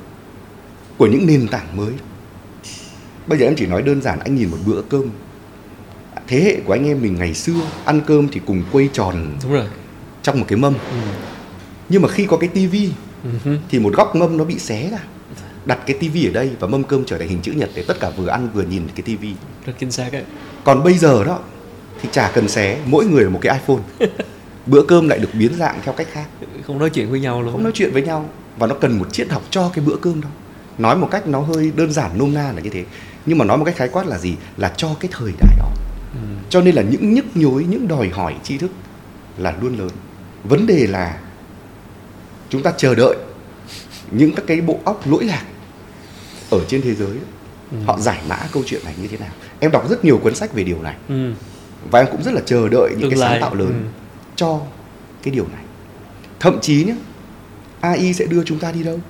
của 0.97 1.07
những 1.07 1.27
nền 1.27 1.49
tảng 1.49 1.77
mới 1.77 1.91
đó. 1.91 2.05
bây 3.27 3.39
giờ 3.39 3.47
em 3.47 3.55
chỉ 3.57 3.67
nói 3.67 3.83
đơn 3.83 4.03
giản 4.03 4.19
anh 4.21 4.37
nhìn 4.37 4.51
một 4.51 4.59
bữa 4.67 4.83
cơm. 4.83 5.05
Thế 6.27 6.41
hệ 6.41 6.61
của 6.65 6.73
anh 6.73 6.87
em 6.87 7.03
mình 7.03 7.15
ngày 7.19 7.35
xưa 7.35 7.61
ăn 7.85 8.01
cơm 8.07 8.29
thì 8.29 8.41
cùng 8.47 8.63
quây 8.73 8.91
tròn 8.93 9.33
đúng 9.43 9.53
rồi. 9.53 9.67
trong 10.23 10.39
một 10.41 10.45
cái 10.49 10.59
mâm. 10.59 10.75
Ừ. 10.75 10.97
Nhưng 11.89 12.03
mà 12.03 12.09
khi 12.09 12.27
có 12.27 12.37
cái 12.37 12.49
tivi 12.49 12.91
ừ 13.45 13.59
thì 13.69 13.79
một 13.79 13.95
góc 13.95 14.17
mâm 14.17 14.37
nó 14.37 14.45
bị 14.45 14.59
xé 14.59 14.91
ra 14.91 14.99
đặt 15.67 15.79
cái 15.87 15.97
tivi 16.01 16.27
ở 16.29 16.33
đây 16.33 16.51
và 16.61 16.69
mâm 16.69 16.85
cơm 16.85 17.05
trở 17.05 17.19
thành 17.19 17.29
hình 17.29 17.43
chữ 17.43 17.53
nhật 17.53 17.71
để 17.75 17.85
tất 17.89 18.01
cả 18.01 18.11
vừa 18.11 18.29
ăn 18.29 18.49
vừa 18.55 18.63
nhìn 18.63 18.89
cái 18.95 19.03
tivi. 19.03 19.33
Rất 19.67 19.73
chính 19.79 19.91
xác 19.91 20.13
ấy 20.13 20.23
còn 20.65 20.85
bây 20.85 20.99
giờ 20.99 21.25
đó 21.25 21.39
thì 22.03 22.09
chả 22.13 22.31
cần 22.35 22.49
xé 22.49 22.79
mỗi 22.87 23.05
người 23.05 23.25
là 23.25 23.31
một 23.31 23.39
cái 23.43 23.59
iphone. 23.59 23.83
Bữa 24.67 24.83
cơm 24.83 25.09
lại 25.09 25.19
được 25.19 25.29
biến 25.33 25.55
dạng 25.55 25.81
theo 25.85 25.95
cách 25.95 26.07
khác. 26.13 26.27
Không 26.67 26.79
nói 26.79 26.91
chuyện 26.91 27.11
với 27.11 27.21
nhau 27.21 27.43
luôn. 27.43 27.53
Không 27.53 27.63
nói 27.63 27.73
chuyện 27.75 27.93
với 27.93 28.03
nhau. 28.03 28.29
Và 28.57 28.67
nó 28.67 28.75
cần 28.75 28.99
một 28.99 29.13
triết 29.13 29.29
học 29.29 29.43
cho 29.51 29.71
cái 29.75 29.85
bữa 29.85 29.97
cơm 29.97 30.21
đó. 30.21 30.29
Nói 30.79 30.97
một 30.97 31.09
cách 31.11 31.27
nó 31.27 31.41
hơi 31.41 31.73
đơn 31.77 31.93
giản 31.93 32.19
nôm 32.19 32.35
na 32.35 32.53
là 32.53 32.61
như 32.61 32.71
thế. 32.71 32.85
Nhưng 33.27 33.39
mà 33.39 33.45
nói 33.45 33.59
một 33.59 33.65
cách 33.65 33.77
khái 33.77 33.89
quát 33.89 34.07
là 34.07 34.19
gì? 34.19 34.35
Là 34.57 34.73
cho 34.77 34.89
cái 35.01 35.11
thời 35.13 35.33
đại 35.41 35.57
đó. 35.59 35.69
Ừ. 36.13 36.19
cho 36.51 36.61
nên 36.61 36.75
là 36.75 36.83
những 36.83 37.15
nhức 37.15 37.25
nhối 37.35 37.65
những 37.65 37.89
đòi 37.89 38.09
hỏi 38.09 38.35
tri 38.43 38.59
thức 38.59 38.71
là 39.39 39.55
luôn 39.61 39.79
lớn. 39.79 39.91
Vấn 40.45 40.67
đề 40.67 40.87
là 40.87 41.19
chúng 42.51 42.63
ta 42.63 42.73
chờ 42.77 42.95
đợi 42.95 43.17
những 44.11 44.35
các 44.35 44.47
cái 44.47 44.61
bộ 44.61 44.79
óc 44.85 45.07
lỗi 45.07 45.25
lạc 45.25 45.43
ở 46.59 46.65
trên 46.69 46.83
thế 46.83 46.95
giới 46.95 47.17
Ừ. 47.73 47.77
họ 47.87 47.99
giải 47.99 48.21
mã 48.29 48.39
câu 48.53 48.63
chuyện 48.67 48.81
này 48.85 48.95
như 49.03 49.09
thế 49.09 49.17
nào? 49.19 49.29
Em 49.61 49.71
đọc 49.71 49.91
rất 49.91 50.05
nhiều 50.05 50.19
cuốn 50.19 50.35
sách 50.35 50.53
về 50.55 50.65
điều 50.65 50.83
này. 50.83 50.97
Ừ. 51.09 51.33
Và 51.91 51.99
em 52.01 52.09
cũng 52.13 52.23
rất 52.23 52.35
là 52.35 52.41
chờ 52.47 52.69
đợi 52.69 52.91
những 52.91 53.01
Tương 53.01 53.11
cái 53.11 53.19
sáng 53.21 53.41
tạo 53.41 53.55
lớn 53.55 53.69
ừ. 53.69 53.89
cho 54.37 54.61
cái 55.23 55.35
điều 55.35 55.45
này. 55.53 55.63
Thậm 56.41 56.59
chí 56.61 56.85
nhé 56.85 56.95
AI 57.81 58.13
sẽ 58.13 58.25
đưa 58.25 58.43
chúng 58.45 58.59
ta 58.59 58.73
đi 58.73 58.83
đâu? 58.83 59.01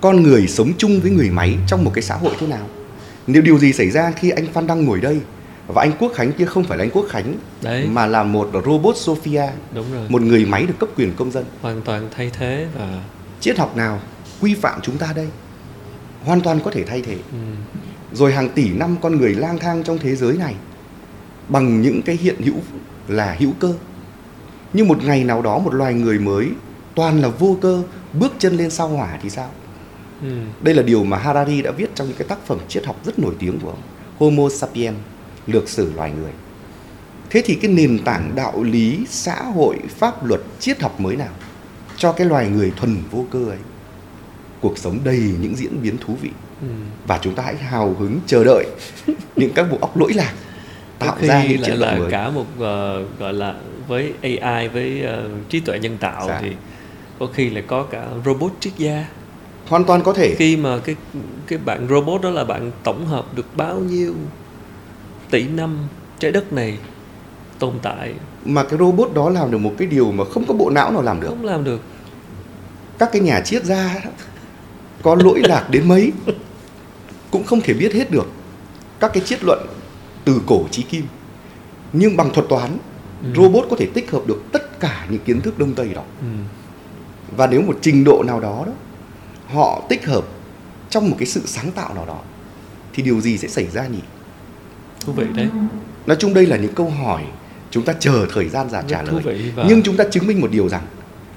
Con 0.00 0.22
người 0.22 0.46
sống 0.48 0.72
chung 0.78 1.00
với 1.00 1.10
người 1.10 1.30
máy 1.30 1.56
trong 1.68 1.84
một 1.84 1.90
cái 1.94 2.02
xã 2.02 2.14
hội 2.16 2.32
thế 2.38 2.46
nào? 2.46 2.66
Nếu 3.26 3.42
điều 3.42 3.58
gì 3.58 3.72
xảy 3.72 3.90
ra 3.90 4.10
khi 4.10 4.30
anh 4.30 4.46
Phan 4.52 4.66
Đăng 4.66 4.84
ngồi 4.84 5.00
đây 5.00 5.20
và 5.66 5.82
anh 5.82 5.92
Quốc 5.98 6.12
Khánh 6.14 6.32
kia 6.32 6.44
không 6.44 6.64
phải 6.64 6.78
là 6.78 6.84
anh 6.84 6.90
Quốc 6.90 7.06
Khánh 7.10 7.34
Đấy. 7.62 7.86
mà 7.86 8.06
là 8.06 8.22
một 8.22 8.50
robot 8.66 8.96
Sophia 8.96 9.46
đúng 9.74 9.92
rồi. 9.92 10.06
một 10.08 10.22
người 10.22 10.44
máy 10.44 10.66
được 10.66 10.74
cấp 10.78 10.88
quyền 10.96 11.12
công 11.16 11.30
dân. 11.30 11.44
Hoàn 11.60 11.82
toàn 11.82 12.08
thay 12.16 12.30
thế 12.38 12.66
và 12.78 13.02
triết 13.40 13.58
học 13.58 13.76
nào 13.76 14.00
quy 14.40 14.54
phạm 14.54 14.80
chúng 14.82 14.98
ta 14.98 15.12
đây 15.16 15.28
hoàn 16.24 16.40
toàn 16.40 16.60
có 16.64 16.70
thể 16.70 16.84
thay 16.84 17.02
thế. 17.02 17.16
Ừ. 17.32 17.38
rồi 18.12 18.32
hàng 18.32 18.48
tỷ 18.48 18.68
năm 18.68 18.96
con 19.02 19.16
người 19.16 19.34
lang 19.34 19.58
thang 19.58 19.82
trong 19.84 19.98
thế 19.98 20.16
giới 20.16 20.36
này 20.36 20.54
bằng 21.48 21.82
những 21.82 22.02
cái 22.02 22.16
hiện 22.16 22.42
hữu 22.42 22.54
là 23.08 23.36
hữu 23.38 23.52
cơ. 23.60 23.74
Nhưng 24.72 24.88
một 24.88 25.04
ngày 25.04 25.24
nào 25.24 25.42
đó 25.42 25.58
một 25.58 25.74
loài 25.74 25.94
người 25.94 26.18
mới 26.18 26.48
toàn 26.94 27.20
là 27.22 27.28
vô 27.28 27.56
cơ 27.60 27.82
bước 28.12 28.32
chân 28.38 28.56
lên 28.56 28.70
sao 28.70 28.88
hỏa 28.88 29.18
thì 29.22 29.30
sao? 29.30 29.50
Ừ. 30.22 30.28
đây 30.62 30.74
là 30.74 30.82
điều 30.82 31.04
mà 31.04 31.18
Harari 31.18 31.62
đã 31.62 31.70
viết 31.70 31.90
trong 31.94 32.06
những 32.06 32.16
cái 32.16 32.28
tác 32.28 32.46
phẩm 32.46 32.58
triết 32.68 32.86
học 32.86 32.96
rất 33.04 33.18
nổi 33.18 33.34
tiếng 33.38 33.60
của 33.60 33.68
ông 33.68 33.82
Homo 34.18 34.48
sapiens 34.48 34.96
lược 35.46 35.68
sử 35.68 35.92
loài 35.92 36.10
người. 36.10 36.32
Thế 37.30 37.42
thì 37.44 37.54
cái 37.54 37.70
nền 37.70 37.98
tảng 38.04 38.32
đạo 38.34 38.62
lý 38.62 39.06
xã 39.08 39.42
hội 39.42 39.76
pháp 39.88 40.24
luật 40.24 40.40
triết 40.60 40.82
học 40.82 41.00
mới 41.00 41.16
nào 41.16 41.32
cho 41.96 42.12
cái 42.12 42.26
loài 42.26 42.48
người 42.48 42.72
thuần 42.76 42.96
vô 43.10 43.24
cơ 43.30 43.44
ấy 43.48 43.58
cuộc 44.62 44.78
sống 44.78 44.98
đầy 45.04 45.34
những 45.40 45.56
diễn 45.56 45.82
biến 45.82 45.96
thú 46.06 46.16
vị. 46.22 46.30
Ừ. 46.62 46.66
và 47.06 47.18
chúng 47.22 47.34
ta 47.34 47.42
hãy 47.42 47.56
hào 47.56 47.94
hứng 47.98 48.18
chờ 48.26 48.44
đợi 48.44 48.66
những 49.36 49.52
các 49.54 49.66
bộ 49.70 49.78
óc 49.80 49.96
lỗi 49.96 50.12
lạc 50.14 50.32
tạo 50.98 51.16
khi 51.20 51.26
ra 51.28 51.44
những 51.44 51.60
là 51.62 51.68
luận 51.76 51.98
mới. 52.00 52.10
cả 52.10 52.30
một 52.30 52.46
ờ, 52.58 53.04
gọi 53.18 53.32
là 53.32 53.54
với 53.88 54.12
AI 54.22 54.68
với 54.68 55.02
ờ, 55.02 55.28
trí 55.48 55.60
tuệ 55.60 55.78
nhân 55.78 55.96
tạo 56.00 56.24
Dạ. 56.28 56.38
thì 56.42 56.52
có 57.18 57.26
khi 57.34 57.50
lại 57.50 57.64
có 57.66 57.82
cả 57.82 58.06
robot 58.24 58.52
triết 58.60 58.72
gia. 58.78 59.04
Hoàn 59.68 59.84
toàn 59.84 60.02
có 60.02 60.12
thể. 60.12 60.34
Khi 60.38 60.56
mà 60.56 60.78
cái 60.84 60.96
cái 61.46 61.58
bạn 61.58 61.86
robot 61.90 62.22
đó 62.22 62.30
là 62.30 62.44
bạn 62.44 62.70
tổng 62.82 63.06
hợp 63.06 63.34
được 63.36 63.56
bao 63.56 63.78
nhiêu 63.78 64.14
tỷ 65.30 65.42
năm 65.48 65.78
trái 66.18 66.30
đất 66.32 66.52
này 66.52 66.78
tồn 67.58 67.74
tại. 67.82 68.14
Mà 68.44 68.64
cái 68.64 68.78
robot 68.78 69.14
đó 69.14 69.30
làm 69.30 69.50
được 69.50 69.58
một 69.58 69.72
cái 69.78 69.88
điều 69.88 70.12
mà 70.12 70.24
không 70.24 70.44
có 70.46 70.54
bộ 70.54 70.70
não 70.70 70.92
nào 70.92 71.02
làm 71.02 71.20
được. 71.20 71.28
Không 71.28 71.44
làm 71.44 71.64
được. 71.64 71.80
Các 72.98 73.08
cái 73.12 73.22
nhà 73.22 73.40
triết 73.40 73.64
gia 73.64 73.94
đó, 74.04 74.10
có 75.02 75.14
lỗi 75.14 75.40
lạc 75.44 75.66
đến 75.70 75.88
mấy 75.88 76.12
cũng 77.30 77.44
không 77.44 77.60
thể 77.60 77.74
biết 77.74 77.92
hết 77.94 78.10
được 78.10 78.26
các 79.00 79.10
cái 79.14 79.22
triết 79.26 79.38
luận 79.44 79.66
từ 80.24 80.40
cổ 80.46 80.64
chí 80.70 80.82
kim. 80.82 81.04
Nhưng 81.92 82.16
bằng 82.16 82.30
thuật 82.34 82.48
toán 82.48 82.78
Ừ. 83.22 83.28
robot 83.36 83.66
có 83.70 83.76
thể 83.78 83.86
tích 83.94 84.10
hợp 84.10 84.22
được 84.26 84.42
tất 84.52 84.80
cả 84.80 85.06
những 85.10 85.20
kiến 85.24 85.40
thức 85.40 85.58
đông 85.58 85.74
tây 85.74 85.88
đó. 85.94 86.02
Ừ. 86.20 86.26
và 87.36 87.46
nếu 87.46 87.62
một 87.62 87.78
trình 87.80 88.04
độ 88.04 88.22
nào 88.26 88.40
đó 88.40 88.62
đó 88.66 88.72
họ 89.46 89.82
tích 89.88 90.06
hợp 90.06 90.24
trong 90.90 91.10
một 91.10 91.16
cái 91.18 91.26
sự 91.26 91.42
sáng 91.46 91.70
tạo 91.72 91.94
nào 91.94 92.06
đó 92.06 92.18
thì 92.92 93.02
điều 93.02 93.20
gì 93.20 93.38
sẽ 93.38 93.48
xảy 93.48 93.66
ra 93.66 93.86
nhỉ? 93.86 93.98
Thú 95.04 95.12
vị 95.12 95.24
đấy. 95.34 95.48
Nói 96.06 96.16
chung 96.20 96.34
đây 96.34 96.46
là 96.46 96.56
những 96.56 96.74
câu 96.74 96.90
hỏi 96.90 97.22
chúng 97.70 97.84
ta 97.84 97.92
chờ 98.00 98.26
thời 98.34 98.48
gian 98.48 98.68
Rất 98.70 98.82
trả 98.88 99.02
lời. 99.02 99.52
và- 99.56 99.64
nhưng 99.68 99.82
chúng 99.82 99.96
ta 99.96 100.04
chứng 100.10 100.26
minh 100.26 100.40
một 100.40 100.50
điều 100.50 100.68
rằng 100.68 100.82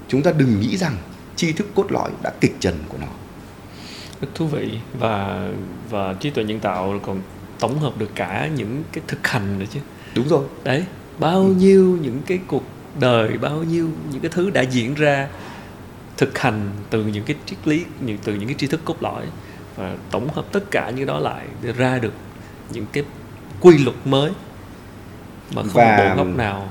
chúng 0.08 0.22
ta 0.22 0.32
đừng 0.32 0.60
nghĩ 0.60 0.76
rằng 0.76 0.96
tri 1.36 1.52
thức 1.52 1.66
cốt 1.74 1.86
lõi 1.92 2.10
đã 2.22 2.32
kịch 2.40 2.56
trần 2.60 2.74
của 2.88 2.98
nó 3.00 3.06
rất 4.20 4.28
thú 4.34 4.46
vị 4.46 4.78
và 4.98 5.48
và 5.90 6.14
trí 6.20 6.30
tuệ 6.30 6.44
nhân 6.44 6.60
tạo 6.60 7.00
còn 7.06 7.20
tổng 7.60 7.78
hợp 7.78 7.98
được 7.98 8.10
cả 8.14 8.48
những 8.56 8.82
cái 8.92 9.04
thực 9.06 9.26
hành 9.26 9.58
nữa 9.58 9.66
chứ. 9.74 9.80
Đúng 10.14 10.28
rồi. 10.28 10.44
Đấy 10.64 10.84
bao 11.18 11.42
nhiêu 11.44 11.98
những 12.02 12.20
cái 12.26 12.38
cuộc 12.46 12.62
đời 13.00 13.38
bao 13.38 13.62
nhiêu 13.62 13.88
những 14.12 14.20
cái 14.20 14.30
thứ 14.34 14.50
đã 14.50 14.60
diễn 14.62 14.94
ra 14.94 15.28
thực 16.16 16.38
hành 16.38 16.70
từ 16.90 17.04
những 17.04 17.24
cái 17.24 17.36
triết 17.46 17.58
lý 17.68 17.84
những 18.00 18.18
từ 18.24 18.34
những 18.34 18.46
cái 18.48 18.54
tri 18.58 18.66
thức 18.66 18.80
cốt 18.84 18.96
lõi 19.00 19.22
và 19.76 19.96
tổng 20.10 20.28
hợp 20.28 20.44
tất 20.52 20.70
cả 20.70 20.90
những 20.90 21.06
đó 21.06 21.18
lại 21.18 21.46
để 21.62 21.72
ra 21.72 21.98
được 21.98 22.12
những 22.72 22.86
cái 22.92 23.04
quy 23.60 23.78
luật 23.78 23.96
mới 24.04 24.30
mà 25.54 25.62
không 25.62 25.70
Và- 25.74 25.96
bộ 26.16 26.24
góc 26.24 26.36
nào. 26.36 26.68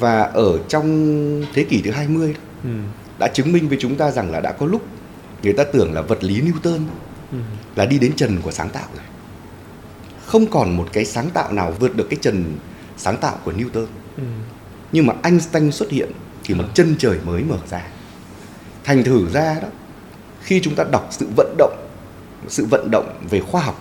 và 0.00 0.22
ở 0.22 0.58
trong 0.68 1.42
thế 1.54 1.64
kỷ 1.64 1.82
thứ 1.82 1.90
20 1.90 2.32
đó, 2.32 2.40
ừ. 2.64 2.70
đã 3.18 3.28
chứng 3.28 3.52
minh 3.52 3.68
với 3.68 3.78
chúng 3.80 3.96
ta 3.96 4.10
rằng 4.10 4.30
là 4.30 4.40
đã 4.40 4.52
có 4.52 4.66
lúc 4.66 4.82
người 5.44 5.52
ta 5.52 5.64
tưởng 5.64 5.92
là 5.94 6.00
vật 6.02 6.24
lý 6.24 6.40
Newton 6.42 6.80
Ừ. 7.32 7.38
là 7.76 7.86
đi 7.86 7.98
đến 7.98 8.12
trần 8.16 8.40
của 8.42 8.50
sáng 8.50 8.70
tạo 8.70 8.86
rồi 8.94 9.04
không 10.26 10.46
còn 10.46 10.76
một 10.76 10.88
cái 10.92 11.04
sáng 11.04 11.30
tạo 11.30 11.52
nào 11.52 11.74
vượt 11.80 11.96
được 11.96 12.06
cái 12.10 12.18
trần 12.22 12.58
sáng 12.96 13.16
tạo 13.16 13.38
của 13.44 13.52
Newton 13.52 13.86
Ừ. 14.16 14.22
nhưng 14.92 15.06
mà 15.06 15.14
Einstein 15.22 15.72
xuất 15.72 15.90
hiện 15.90 16.10
thì 16.44 16.54
một 16.54 16.64
Ờ. 16.66 16.70
chân 16.74 16.94
trời 16.98 17.18
mới 17.24 17.42
mở 17.42 17.56
ra 17.70 17.82
thành 18.84 19.04
thử 19.04 19.28
ra 19.32 19.56
đó 19.62 19.68
khi 20.42 20.60
chúng 20.60 20.74
ta 20.74 20.84
đọc 20.92 21.08
sự 21.10 21.26
vận 21.36 21.54
động 21.58 21.86
sự 22.48 22.66
vận 22.70 22.88
động 22.90 23.20
về 23.30 23.40
khoa 23.40 23.62
học 23.62 23.80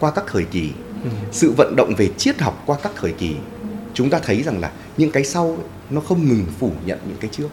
qua 0.00 0.10
các 0.10 0.24
thời 0.28 0.44
kỳ 0.44 0.70
Ừ. 1.04 1.10
sự 1.32 1.52
vận 1.56 1.76
động 1.76 1.94
về 1.98 2.08
triết 2.16 2.40
học 2.40 2.62
qua 2.66 2.76
các 2.82 2.92
thời 2.96 3.12
kỳ 3.12 3.36
chúng 3.94 4.10
ta 4.10 4.18
thấy 4.18 4.42
rằng 4.42 4.60
là 4.60 4.70
những 4.96 5.10
cái 5.10 5.24
sau 5.24 5.58
nó 5.90 6.00
không 6.00 6.28
ngừng 6.28 6.46
phủ 6.58 6.72
nhận 6.86 6.98
những 7.08 7.16
cái 7.20 7.30
trước 7.32 7.48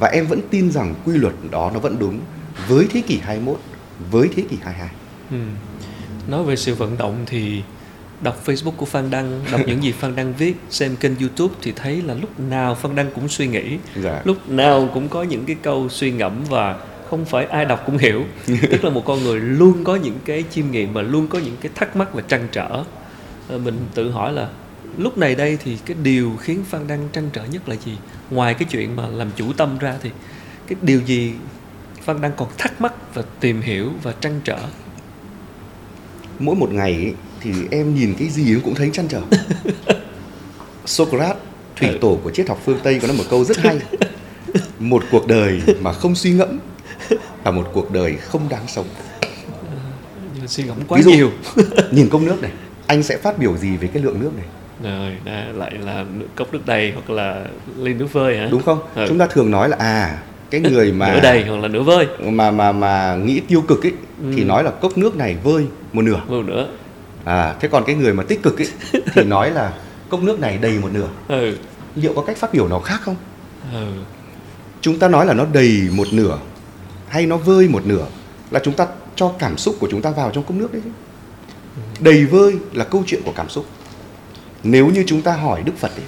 và 0.00 0.08
em 0.08 0.26
vẫn 0.26 0.40
tin 0.50 0.70
rằng 0.70 0.94
quy 1.04 1.16
luật 1.16 1.34
đó 1.50 1.70
nó 1.74 1.80
vẫn 1.80 1.96
đúng 1.98 2.20
với 2.68 2.86
thế 2.90 3.00
kỷ 3.00 3.18
21 3.18 3.60
với 4.10 4.28
thế 4.36 4.42
kỷ 4.50 4.56
22 4.62 4.88
Ừ. 5.30 5.36
Nói 6.28 6.44
về 6.44 6.56
sự 6.56 6.74
vận 6.74 6.98
động 6.98 7.16
thì 7.26 7.62
đọc 8.20 8.42
Facebook 8.46 8.70
của 8.70 8.86
Phan 8.86 9.10
Đăng, 9.10 9.40
đọc 9.52 9.60
những 9.66 9.82
gì 9.82 9.92
Phan 10.00 10.16
Đăng 10.16 10.34
viết, 10.34 10.56
xem 10.70 10.96
kênh 10.96 11.12
YouTube 11.20 11.54
thì 11.62 11.72
thấy 11.76 12.02
là 12.02 12.14
lúc 12.14 12.40
nào 12.40 12.74
Phan 12.74 12.94
Đăng 12.94 13.10
cũng 13.14 13.28
suy 13.28 13.46
nghĩ, 13.46 13.78
dạ. 14.02 14.22
lúc 14.24 14.48
nào 14.48 14.88
cũng 14.94 15.08
có 15.08 15.22
những 15.22 15.44
cái 15.44 15.56
câu 15.62 15.88
suy 15.88 16.10
ngẫm 16.10 16.44
và 16.48 16.78
không 17.10 17.24
phải 17.24 17.44
ai 17.44 17.64
đọc 17.64 17.82
cũng 17.86 17.98
hiểu. 17.98 18.24
Tức 18.70 18.84
là 18.84 18.90
một 18.90 19.02
con 19.04 19.24
người 19.24 19.40
luôn 19.40 19.84
có 19.84 19.96
những 19.96 20.18
cái 20.24 20.44
chiêm 20.50 20.70
nghiệm 20.70 20.92
và 20.92 21.02
luôn 21.02 21.26
có 21.26 21.38
những 21.38 21.56
cái 21.60 21.72
thắc 21.74 21.96
mắc 21.96 22.14
và 22.14 22.22
trăn 22.28 22.48
trở. 22.52 22.84
Ờ, 23.48 23.58
Mình 23.58 23.78
tự 23.94 24.10
hỏi 24.10 24.32
là 24.32 24.48
lúc 24.98 25.18
này 25.18 25.34
đây 25.34 25.58
thì 25.64 25.76
cái 25.86 25.96
điều 26.02 26.32
khiến 26.40 26.64
Phan 26.70 26.86
Đăng 26.86 27.08
trăn 27.12 27.30
trở 27.32 27.44
nhất 27.44 27.68
là 27.68 27.76
gì? 27.84 27.96
Ngoài 28.30 28.54
cái 28.54 28.68
chuyện 28.70 28.96
mà 28.96 29.06
làm 29.06 29.30
chủ 29.36 29.52
tâm 29.52 29.78
ra 29.78 29.94
thì 30.02 30.10
cái 30.66 30.76
điều 30.82 31.00
gì 31.00 31.32
Phan 32.08 32.20
Đăng 32.20 32.32
còn 32.36 32.48
thắc 32.58 32.80
mắc 32.80 32.92
và 33.14 33.22
tìm 33.40 33.60
hiểu 33.60 33.90
và 34.02 34.12
trăn 34.20 34.40
trở? 34.44 34.58
mỗi 36.38 36.56
một 36.56 36.72
ngày 36.72 37.14
thì 37.40 37.50
em 37.70 37.94
nhìn 37.94 38.14
cái 38.18 38.28
gì 38.28 38.56
cũng 38.64 38.74
thấy 38.74 38.90
chăn 38.92 39.08
trở. 39.08 39.20
Socrates 40.86 41.36
thủy 41.76 41.88
Ừ. 41.88 41.98
tổ 42.00 42.18
của 42.24 42.30
triết 42.30 42.48
học 42.48 42.58
phương 42.64 42.78
Tây 42.82 42.98
có 43.02 43.08
nói 43.08 43.16
một 43.16 43.24
câu 43.30 43.44
rất 43.44 43.56
hay. 43.58 43.78
Một 44.78 45.02
cuộc 45.10 45.26
đời 45.26 45.62
mà 45.80 45.92
không 45.92 46.14
suy 46.14 46.32
ngẫm 46.32 46.58
là 47.44 47.50
một 47.50 47.70
cuộc 47.72 47.90
đời 47.92 48.16
không 48.16 48.48
đáng 48.48 48.64
sống. 48.68 48.86
Mà 50.40 50.46
suy 50.46 50.64
ngẫm 50.64 50.76
quá 50.88 50.98
Ví 50.98 51.02
dụ- 51.04 51.10
nhiều. 51.10 51.30
nhìn 51.90 52.08
cốc 52.08 52.20
nước 52.22 52.42
này 52.42 52.50
anh 52.86 53.02
sẽ 53.02 53.16
phát 53.18 53.38
biểu 53.38 53.56
gì 53.56 53.76
về 53.76 53.88
cái 53.94 54.02
lượng 54.02 54.20
nước 54.20 54.30
này? 54.36 54.46
Rồi 54.82 55.16
đã, 55.24 55.46
lại 55.54 55.72
là 55.84 56.04
cốc 56.36 56.52
nước 56.52 56.66
đầy 56.66 56.92
hoặc 56.92 57.10
là 57.10 57.44
ly 57.78 57.94
nước 57.94 58.12
vơi 58.12 58.36
hả? 58.38 58.48
Đúng 58.50 58.62
không? 58.62 58.78
Ừ. 58.94 59.04
chúng 59.08 59.18
ta 59.18 59.26
thường 59.26 59.50
nói 59.50 59.68
là 59.68 59.76
à 59.80 60.22
cái 60.50 60.60
người 60.60 60.92
mà 61.00 61.14
nửa 61.14 61.20
đầy 61.20 61.44
hoặc 61.46 61.56
là 61.56 61.68
nửa 61.68 61.82
vơi. 61.82 62.06
mà 62.20 62.50
mà 62.50 62.72
mà 62.72 63.16
nghĩ 63.16 63.40
tiêu 63.40 63.60
cực 63.68 63.86
ấy 63.86 63.92
thì 64.34 64.38
Ừ. 64.42 64.44
nói 64.44 64.64
là 64.64 64.70
cốc 64.70 64.98
nước 64.98 65.16
này 65.16 65.36
vơi 65.42 65.66
một 65.92 66.02
nửa. 66.02 66.20
Một 66.28 66.44
nữa 66.44 66.68
à 67.24 67.54
thế 67.60 67.68
còn 67.68 67.84
cái 67.84 67.94
người 67.96 68.14
mà 68.14 68.22
tích 68.28 68.42
cực 68.42 68.58
ấy 68.60 68.68
thì 69.14 69.24
nói 69.24 69.50
là 69.50 69.72
cốc 70.08 70.22
nước 70.22 70.40
này 70.40 70.58
đầy 70.58 70.78
một 70.78 70.88
nửa. 70.92 71.08
Ừ. 71.28 71.56
Liệu 71.94 72.12
có 72.14 72.22
cách 72.22 72.36
phát 72.36 72.52
biểu 72.52 72.68
nào 72.68 72.80
khác 72.80 73.00
không? 73.02 73.16
Ừ. 73.72 73.86
Chúng 74.80 74.98
ta 74.98 75.08
nói 75.08 75.26
là 75.26 75.34
nó 75.34 75.44
đầy 75.52 75.82
một 75.92 76.06
nửa 76.12 76.38
hay 77.08 77.26
nó 77.26 77.36
vơi 77.36 77.68
một 77.68 77.86
nửa 77.86 78.06
là 78.50 78.60
chúng 78.64 78.74
ta 78.74 78.86
cho 79.16 79.32
cảm 79.38 79.58
xúc 79.58 79.76
của 79.80 79.88
chúng 79.90 80.02
ta 80.02 80.10
vào 80.10 80.30
trong 80.30 80.44
cốc 80.44 80.56
nước 80.56 80.72
đấy 80.72 80.82
chứ. 80.84 80.90
đầy 82.00 82.24
vơi 82.26 82.56
là 82.72 82.84
câu 82.84 83.02
chuyện 83.06 83.22
của 83.24 83.32
cảm 83.36 83.48
xúc. 83.48 83.66
Nếu 84.62 84.86
như 84.86 85.04
chúng 85.06 85.22
ta 85.22 85.32
hỏi 85.32 85.62
đức 85.64 85.72
phật 85.78 85.90
ấy, 85.96 86.04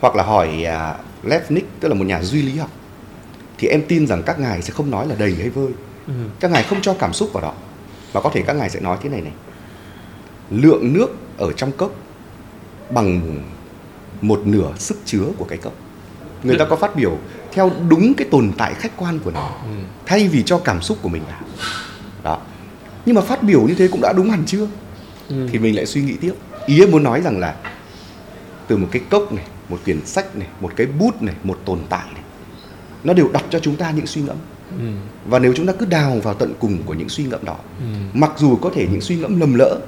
hoặc 0.00 0.16
là 0.16 0.22
hỏi 0.22 0.64
à, 0.64 0.94
Leibniz 1.24 1.60
tức 1.80 1.88
là 1.88 1.94
một 1.94 2.04
nhà 2.04 2.22
duy 2.22 2.42
lý 2.42 2.58
học 2.58 2.70
thì 3.58 3.68
em 3.68 3.82
tin 3.88 4.06
rằng 4.06 4.22
các 4.22 4.40
ngài 4.40 4.62
sẽ 4.62 4.72
không 4.72 4.90
nói 4.90 5.06
là 5.08 5.14
đầy 5.18 5.34
hay 5.34 5.48
vơi. 5.48 5.72
Ừ. 6.06 6.12
Các 6.40 6.50
ngài 6.50 6.62
không 6.62 6.78
cho 6.82 6.94
cảm 6.98 7.12
xúc 7.12 7.32
vào 7.32 7.42
đó. 7.42 7.52
Mà 8.14 8.20
có 8.20 8.30
thể 8.34 8.42
các 8.46 8.56
ngài 8.56 8.70
sẽ 8.70 8.80
nói 8.80 8.98
thế 9.02 9.08
này 9.08 9.20
này. 9.20 9.32
Lượng 10.50 10.92
nước 10.92 11.16
ở 11.38 11.52
trong 11.52 11.72
cốc 11.72 11.94
bằng 12.90 13.40
một 14.22 14.42
nửa 14.44 14.72
sức 14.78 14.98
chứa 15.04 15.24
của 15.38 15.44
cái 15.44 15.58
cốc. 15.58 15.72
Người 16.42 16.58
ta 16.58 16.64
có 16.64 16.76
phát 16.76 16.96
biểu 16.96 17.18
theo 17.52 17.70
đúng 17.88 18.14
cái 18.14 18.28
tồn 18.30 18.52
tại 18.58 18.74
khách 18.74 18.92
quan 18.96 19.18
của 19.18 19.30
nó 19.30 19.50
ừ. 19.64 19.70
thay 20.06 20.28
vì 20.28 20.42
cho 20.42 20.58
cảm 20.58 20.82
xúc 20.82 20.98
của 21.02 21.08
mình 21.08 21.22
vào. 21.26 21.40
Đó. 22.22 22.40
Nhưng 23.06 23.14
mà 23.14 23.22
phát 23.22 23.42
biểu 23.42 23.62
như 23.62 23.74
thế 23.74 23.88
cũng 23.92 24.00
đã 24.00 24.12
đúng 24.16 24.30
hẳn 24.30 24.42
chưa? 24.46 24.66
Ừ. 25.28 25.48
thì 25.52 25.58
mình 25.58 25.76
lại 25.76 25.86
suy 25.86 26.02
nghĩ 26.02 26.16
tiếp. 26.20 26.32
Ý 26.66 26.80
em 26.80 26.90
muốn 26.90 27.02
nói 27.02 27.20
rằng 27.22 27.38
là 27.38 27.56
từ 28.66 28.76
một 28.76 28.88
cái 28.92 29.02
cốc 29.10 29.32
này 29.32 29.44
một 29.68 29.78
quyển 29.84 30.06
sách 30.06 30.36
này 30.36 30.48
một 30.60 30.72
cái 30.76 30.86
bút 30.86 31.22
này 31.22 31.34
một 31.44 31.58
tồn 31.64 31.78
tại 31.88 32.04
này 32.14 32.22
nó 33.06 33.14
đều 33.14 33.28
đặt 33.32 33.44
cho 33.50 33.58
chúng 33.58 33.76
ta 33.76 33.90
những 33.90 34.06
suy 34.06 34.22
ngẫm. 34.22 34.36
Ừ. 34.78 34.84
Và 35.26 35.38
nếu 35.38 35.52
chúng 35.56 35.66
ta 35.66 35.72
cứ 35.72 35.86
đào 35.86 36.20
vào 36.22 36.34
tận 36.34 36.54
cùng 36.58 36.82
của 36.86 36.94
những 36.94 37.08
suy 37.08 37.24
ngẫm 37.24 37.44
đó 37.44 37.56
ừ. 37.80 37.86
mặc 38.12 38.32
dù 38.36 38.56
có 38.56 38.70
thể 38.74 38.86
những 38.90 39.00
suy 39.00 39.16
ngẫm 39.16 39.40
lầm 39.40 39.54
lỡ 39.54 39.80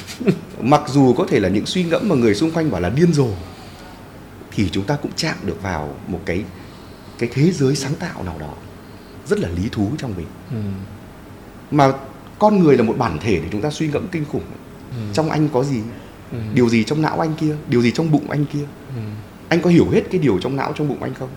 mặc 0.60 0.82
dù 0.88 1.14
có 1.14 1.26
thể 1.28 1.40
là 1.40 1.48
những 1.48 1.66
suy 1.66 1.84
ngẫm 1.84 2.08
mà 2.08 2.14
người 2.14 2.34
xung 2.34 2.50
quanh 2.50 2.70
bảo 2.70 2.80
là 2.80 2.88
điên 2.90 3.12
rồ 3.12 3.28
thì 4.50 4.68
chúng 4.72 4.84
ta 4.84 4.96
cũng 5.02 5.10
chạm 5.16 5.34
được 5.44 5.62
vào 5.62 5.94
một 6.06 6.20
cái 6.26 6.44
cái 7.18 7.28
thế 7.32 7.52
giới 7.52 7.76
sáng 7.76 7.94
tạo 7.94 8.22
nào 8.22 8.36
đó 8.40 8.54
rất 9.26 9.38
là 9.38 9.48
lý 9.48 9.68
thú 9.72 9.90
trong 9.98 10.14
mình. 10.16 10.26
Ừ. 10.50 10.56
Mà 11.70 11.92
con 12.38 12.58
người 12.58 12.76
là 12.76 12.82
một 12.82 12.94
bản 12.98 13.18
thể 13.20 13.36
để 13.36 13.48
chúng 13.52 13.60
ta 13.60 13.70
suy 13.70 13.88
ngẫm 13.88 14.08
kinh 14.12 14.24
khủng. 14.24 14.44
Ừ. 14.90 15.02
trong 15.12 15.30
anh 15.30 15.48
có 15.52 15.64
gì? 15.64 15.80
Ừ. 16.32 16.38
điều 16.54 16.68
gì 16.68 16.84
trong 16.84 17.02
não 17.02 17.20
anh 17.20 17.34
kia? 17.34 17.56
Điều 17.68 17.82
gì 17.82 17.90
trong 17.90 18.10
bụng 18.12 18.30
anh 18.30 18.44
kia? 18.44 18.64
Ừ. 18.88 19.00
anh 19.48 19.60
có 19.60 19.70
hiểu 19.70 19.86
hết 19.90 20.02
cái 20.10 20.20
điều 20.20 20.38
trong 20.38 20.56
não 20.56 20.72
trong 20.76 20.88
bụng 20.88 21.02
anh 21.02 21.14
không 21.14 21.28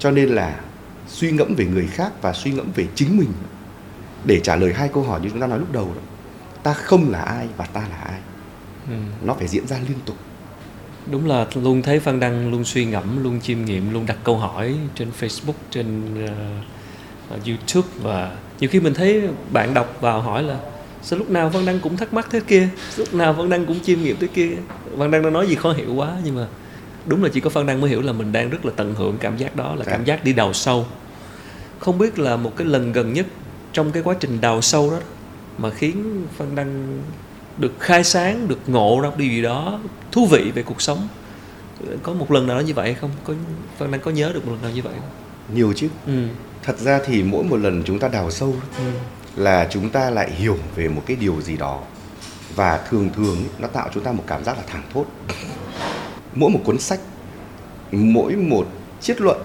cho 0.00 0.10
nên 0.10 0.28
là 0.28 0.60
suy 1.08 1.30
ngẫm 1.30 1.54
về 1.54 1.64
người 1.64 1.86
khác 1.86 2.12
và 2.22 2.32
suy 2.32 2.50
ngẫm 2.50 2.72
về 2.74 2.86
chính 2.94 3.16
mình. 3.16 3.32
Để 4.24 4.40
trả 4.40 4.56
lời 4.56 4.72
hai 4.72 4.88
câu 4.94 5.02
hỏi 5.02 5.20
như 5.20 5.28
chúng 5.28 5.40
ta 5.40 5.46
nói 5.46 5.58
lúc 5.58 5.72
đầu 5.72 5.92
đó 5.96 6.02
ta 6.62 6.72
không 6.72 7.10
là 7.10 7.22
ai 7.22 7.48
và 7.56 7.64
ta 7.64 7.80
là 7.80 7.96
ai. 7.96 8.20
Ừ. 8.88 8.94
nó 9.24 9.34
phải 9.34 9.48
diễn 9.48 9.66
ra 9.66 9.76
liên 9.88 9.98
tục. 10.06 10.16
Đúng 11.10 11.28
là 11.28 11.46
luôn 11.54 11.82
thấy 11.82 12.00
Phan 12.00 12.20
Đăng 12.20 12.50
luôn 12.50 12.64
suy 12.64 12.84
ngẫm 12.84 13.24
luôn 13.24 13.40
chiêm 13.40 13.64
nghiệm 13.64 13.92
luôn 13.92 14.06
đặt 14.06 14.16
câu 14.24 14.36
hỏi 14.36 14.74
trên 14.94 15.10
Facebook 15.20 15.52
trên 15.70 16.14
uh, 16.24 17.46
YouTube. 17.46 17.88
Và 18.02 18.36
nhiều 18.60 18.70
khi 18.70 18.80
mình 18.80 18.94
thấy 18.94 19.28
bạn 19.52 19.74
đọc 19.74 19.96
vào 20.00 20.20
hỏi 20.20 20.42
là 20.42 20.56
sao 21.02 21.18
lúc 21.18 21.30
nào 21.30 21.48
Văn 21.48 21.66
Đăng 21.66 21.80
cũng 21.80 21.96
thắc 21.96 22.14
mắc 22.14 22.26
thế 22.30 22.40
kia? 22.40 22.68
Lúc 22.96 23.14
nào 23.14 23.32
Văn 23.32 23.48
Đăng 23.48 23.66
cũng 23.66 23.80
chiêm 23.80 24.02
nghiệm 24.02 24.16
thế 24.20 24.26
kia? 24.26 24.50
Văn 24.90 25.10
Đăng 25.10 25.22
đang 25.22 25.32
nói 25.32 25.46
gì 25.46 25.54
khó 25.54 25.72
hiểu 25.72 25.94
quá 25.94 26.16
nhưng 26.24 26.36
mà 26.36 26.46
đúng 27.06 27.22
là 27.24 27.28
chỉ 27.32 27.40
có 27.40 27.50
Văn 27.50 27.66
Đăng 27.66 27.80
mới 27.80 27.90
hiểu 27.90 28.02
là 28.02 28.12
mình 28.12 28.32
đang 28.32 28.50
rất 28.50 28.64
là 28.66 28.72
tận 28.76 28.94
hưởng 28.94 29.16
cảm 29.20 29.36
giác 29.36 29.56
đó 29.56 29.74
là 29.74 29.84
cảm 29.84 30.04
giác 30.04 30.24
đi 30.24 30.32
đào 30.32 30.52
sâu. 30.52 30.86
Không 31.78 31.98
biết 31.98 32.18
là 32.18 32.36
một 32.36 32.56
cái 32.56 32.66
lần 32.66 32.92
gần 32.92 33.12
nhất 33.12 33.26
trong 33.72 33.92
cái 33.92 34.02
quá 34.02 34.14
trình 34.20 34.40
đào 34.40 34.60
sâu 34.62 34.90
đó 34.90 34.96
mà 35.58 35.70
khiến 35.70 36.26
Văn 36.38 36.54
Đăng 36.54 37.02
được 37.58 37.72
khai 37.78 38.04
sáng 38.04 38.48
được 38.48 38.58
ngộ 38.66 39.00
ra 39.02 39.10
điều 39.16 39.28
gì 39.30 39.42
đó 39.42 39.80
thú 40.12 40.26
vị 40.26 40.52
về 40.54 40.62
cuộc 40.62 40.82
sống 40.82 41.08
có 42.02 42.12
một 42.12 42.30
lần 42.32 42.46
nào 42.46 42.56
đó 42.56 42.60
như 42.60 42.74
vậy 42.74 42.94
không? 43.00 43.10
Có 43.24 43.34
Văn 43.78 43.90
Đăng 43.90 44.00
có 44.00 44.10
nhớ 44.10 44.30
được 44.34 44.46
một 44.46 44.52
lần 44.52 44.62
nào 44.62 44.70
như 44.70 44.82
vậy 44.82 44.92
không? 45.00 45.10
Nhiều 45.56 45.72
chứ. 45.76 45.88
Ừ. 46.06 46.12
thật 46.62 46.78
ra 46.78 47.00
thì 47.06 47.22
mỗi 47.22 47.44
một 47.44 47.56
lần 47.56 47.82
chúng 47.86 47.98
ta 47.98 48.08
đào 48.08 48.30
sâu 48.30 48.54
Ừ. 48.78 48.84
là 49.36 49.66
chúng 49.70 49.90
ta 49.90 50.10
lại 50.10 50.30
hiểu 50.30 50.58
về 50.76 50.88
một 50.88 51.02
cái 51.06 51.16
điều 51.20 51.40
gì 51.40 51.56
đó. 51.56 51.80
Và 52.54 52.78
thường 52.90 53.10
thường 53.16 53.36
nó 53.58 53.68
tạo 53.68 53.88
chúng 53.94 54.04
ta 54.04 54.12
một 54.12 54.24
cảm 54.26 54.44
giác 54.44 54.56
là 54.56 54.62
thảng 54.66 54.82
thốt 54.94 55.04
mỗi 56.34 56.50
một 56.50 56.60
cuốn 56.64 56.78
sách 56.78 57.00
mỗi 57.92 58.36
một 58.36 58.66
triết 59.00 59.20
luận 59.20 59.40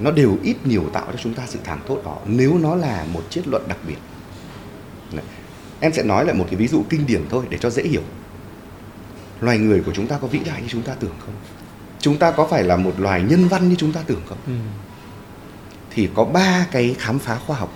nó 0.00 0.10
đều 0.10 0.38
ít 0.42 0.56
nhiều 0.64 0.84
tạo 0.92 1.06
cho 1.12 1.18
chúng 1.22 1.34
ta 1.34 1.42
sự 1.46 1.58
thảng 1.64 1.80
thốt 1.86 2.02
đó. 2.04 2.18
Nếu 2.26 2.58
nó 2.58 2.74
là 2.74 3.06
một 3.12 3.22
triết 3.30 3.48
luận 3.48 3.62
đặc 3.68 3.78
biệt 3.86 3.96
Này, 5.12 5.24
em 5.80 5.92
sẽ 5.92 6.02
nói 6.02 6.24
lại 6.24 6.34
một 6.34 6.46
cái 6.50 6.56
ví 6.56 6.68
dụ 6.68 6.82
kinh 6.88 7.06
điển 7.06 7.22
thôi 7.30 7.44
để 7.50 7.58
cho 7.58 7.70
dễ 7.70 7.82
hiểu. 7.82 8.02
Loài 9.40 9.58
người 9.58 9.82
của 9.86 9.92
chúng 9.94 10.06
ta 10.06 10.18
có 10.18 10.26
vĩ 10.26 10.38
đại 10.38 10.62
như 10.62 10.68
chúng 10.68 10.82
ta 10.82 10.94
tưởng 10.94 11.14
không? 11.18 11.34
Chúng 12.00 12.18
ta 12.18 12.30
có 12.30 12.46
phải 12.46 12.64
là 12.64 12.76
một 12.76 13.00
loài 13.00 13.22
nhân 13.22 13.48
văn 13.48 13.68
như 13.68 13.74
chúng 13.74 13.92
ta 13.92 14.00
tưởng 14.06 14.22
không? 14.28 14.38
Ừ. 14.46 14.52
thì 15.90 16.08
có 16.14 16.24
ba 16.24 16.66
cái 16.72 16.96
khám 16.98 17.18
phá 17.18 17.38
khoa 17.46 17.56
học 17.56 17.72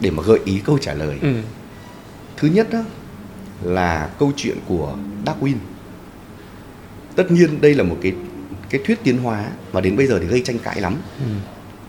để 0.00 0.10
mà 0.10 0.22
gợi 0.22 0.38
ý 0.44 0.60
câu 0.64 0.78
trả 0.78 0.94
lời. 0.94 1.18
Ừ. 1.22 1.34
thứ 2.36 2.48
nhất 2.48 2.68
đó 2.70 2.78
là 3.62 4.10
câu 4.18 4.32
chuyện 4.36 4.58
của 4.68 4.96
Darwin 5.24 5.54
tất 7.16 7.30
nhiên 7.30 7.60
đây 7.60 7.74
là 7.74 7.82
một 7.82 7.96
cái 8.02 8.12
cái 8.70 8.80
thuyết 8.84 8.98
tiến 9.04 9.18
hóa 9.18 9.44
mà 9.72 9.80
đến 9.80 9.96
bây 9.96 10.06
giờ 10.06 10.18
thì 10.18 10.26
gây 10.26 10.42
tranh 10.44 10.58
cãi 10.58 10.80
lắm. 10.80 10.96
Ừ. 11.18 11.24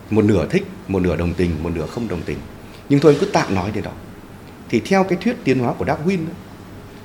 một 0.09 0.25
nửa 0.25 0.47
thích 0.49 0.63
một 0.87 1.01
nửa 1.01 1.15
đồng 1.15 1.33
tình 1.33 1.63
một 1.63 1.69
nửa 1.75 1.85
không 1.85 2.07
đồng 2.07 2.21
tình. 2.21 2.37
Nhưng 2.89 2.99
thôi 2.99 3.17
cứ 3.19 3.25
tạm 3.33 3.55
nói 3.55 3.71
đến 3.71 3.83
đó 3.83 3.91
thì 4.69 4.79
theo 4.79 5.03
cái 5.03 5.17
thuyết 5.21 5.35
tiến 5.43 5.59
hóa 5.59 5.73
của 5.73 5.85
Darwin 5.85 6.19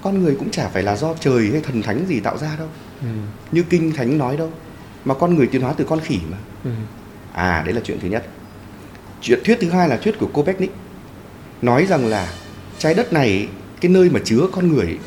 con 0.02 0.22
người 0.22 0.36
cũng 0.38 0.50
chả 0.50 0.68
phải 0.68 0.82
là 0.82 0.96
do 0.96 1.14
trời 1.20 1.48
hay 1.52 1.60
thần 1.60 1.82
thánh 1.82 2.06
gì 2.08 2.20
tạo 2.20 2.38
ra 2.38 2.56
đâu. 2.58 2.68
Ừ. 3.00 3.06
như 3.52 3.62
kinh 3.70 3.92
thánh 3.92 4.18
nói 4.18 4.36
đâu 4.36 4.52
mà 5.04 5.14
con 5.14 5.34
người 5.34 5.46
tiến 5.46 5.62
hóa 5.62 5.72
từ 5.72 5.84
con 5.84 6.00
khỉ 6.00 6.18
mà. 6.30 6.36
Ừ. 6.64 6.70
À 7.32 7.62
đấy 7.66 7.74
là 7.74 7.80
chuyện 7.84 7.98
thứ 8.00 8.08
nhất. 8.08 8.26
Chuyện 9.20 9.40
thuyết 9.44 9.58
thứ 9.60 9.70
hai 9.70 9.88
là 9.88 9.96
thuyết 9.96 10.18
của 10.18 10.26
Copernic 10.26 10.70
Nói 11.62 11.86
rằng 11.86 12.06
là 12.06 12.32
trái 12.78 12.94
đất 12.94 13.12
này 13.12 13.48
Cái 13.80 13.90
nơi 13.90 14.10
mà 14.10 14.20
chứa 14.24 14.40
con 14.52 14.72
người 14.72 14.98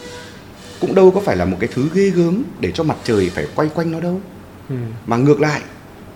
Cũng 0.80 0.96
đâu 0.96 1.12
có 1.12 1.20
phải 1.20 1.36
là 1.36 1.46
một 1.46 1.58
cái 1.60 1.70
thứ 1.74 1.90
ghê 1.94 2.10
gớm 2.10 2.44
Để 2.60 2.72
cho 2.72 2.84
mặt 2.84 2.98
trời 3.04 3.30
phải 3.30 3.48
quay 3.56 3.70
quanh 3.76 3.92
nó 3.92 4.00
đâu 4.00 4.22
Ừ. 4.70 4.76
Mà 5.06 5.18
ngược 5.18 5.42
lại 5.42 5.62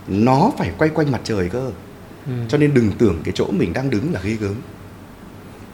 Nó 0.07 0.51
phải 0.57 0.71
quay 0.77 0.89
quanh 0.89 1.11
mặt 1.11 1.21
trời 1.23 1.49
cơ 1.49 1.71
Ừ. 2.25 2.31
Cho 2.47 2.57
nên 2.57 2.73
đừng 2.73 2.91
tưởng 2.91 3.21
cái 3.23 3.31
chỗ 3.35 3.47
mình 3.51 3.73
đang 3.73 3.89
đứng 3.89 4.13
là 4.13 4.19
ghê 4.23 4.33
gớm 4.33 4.55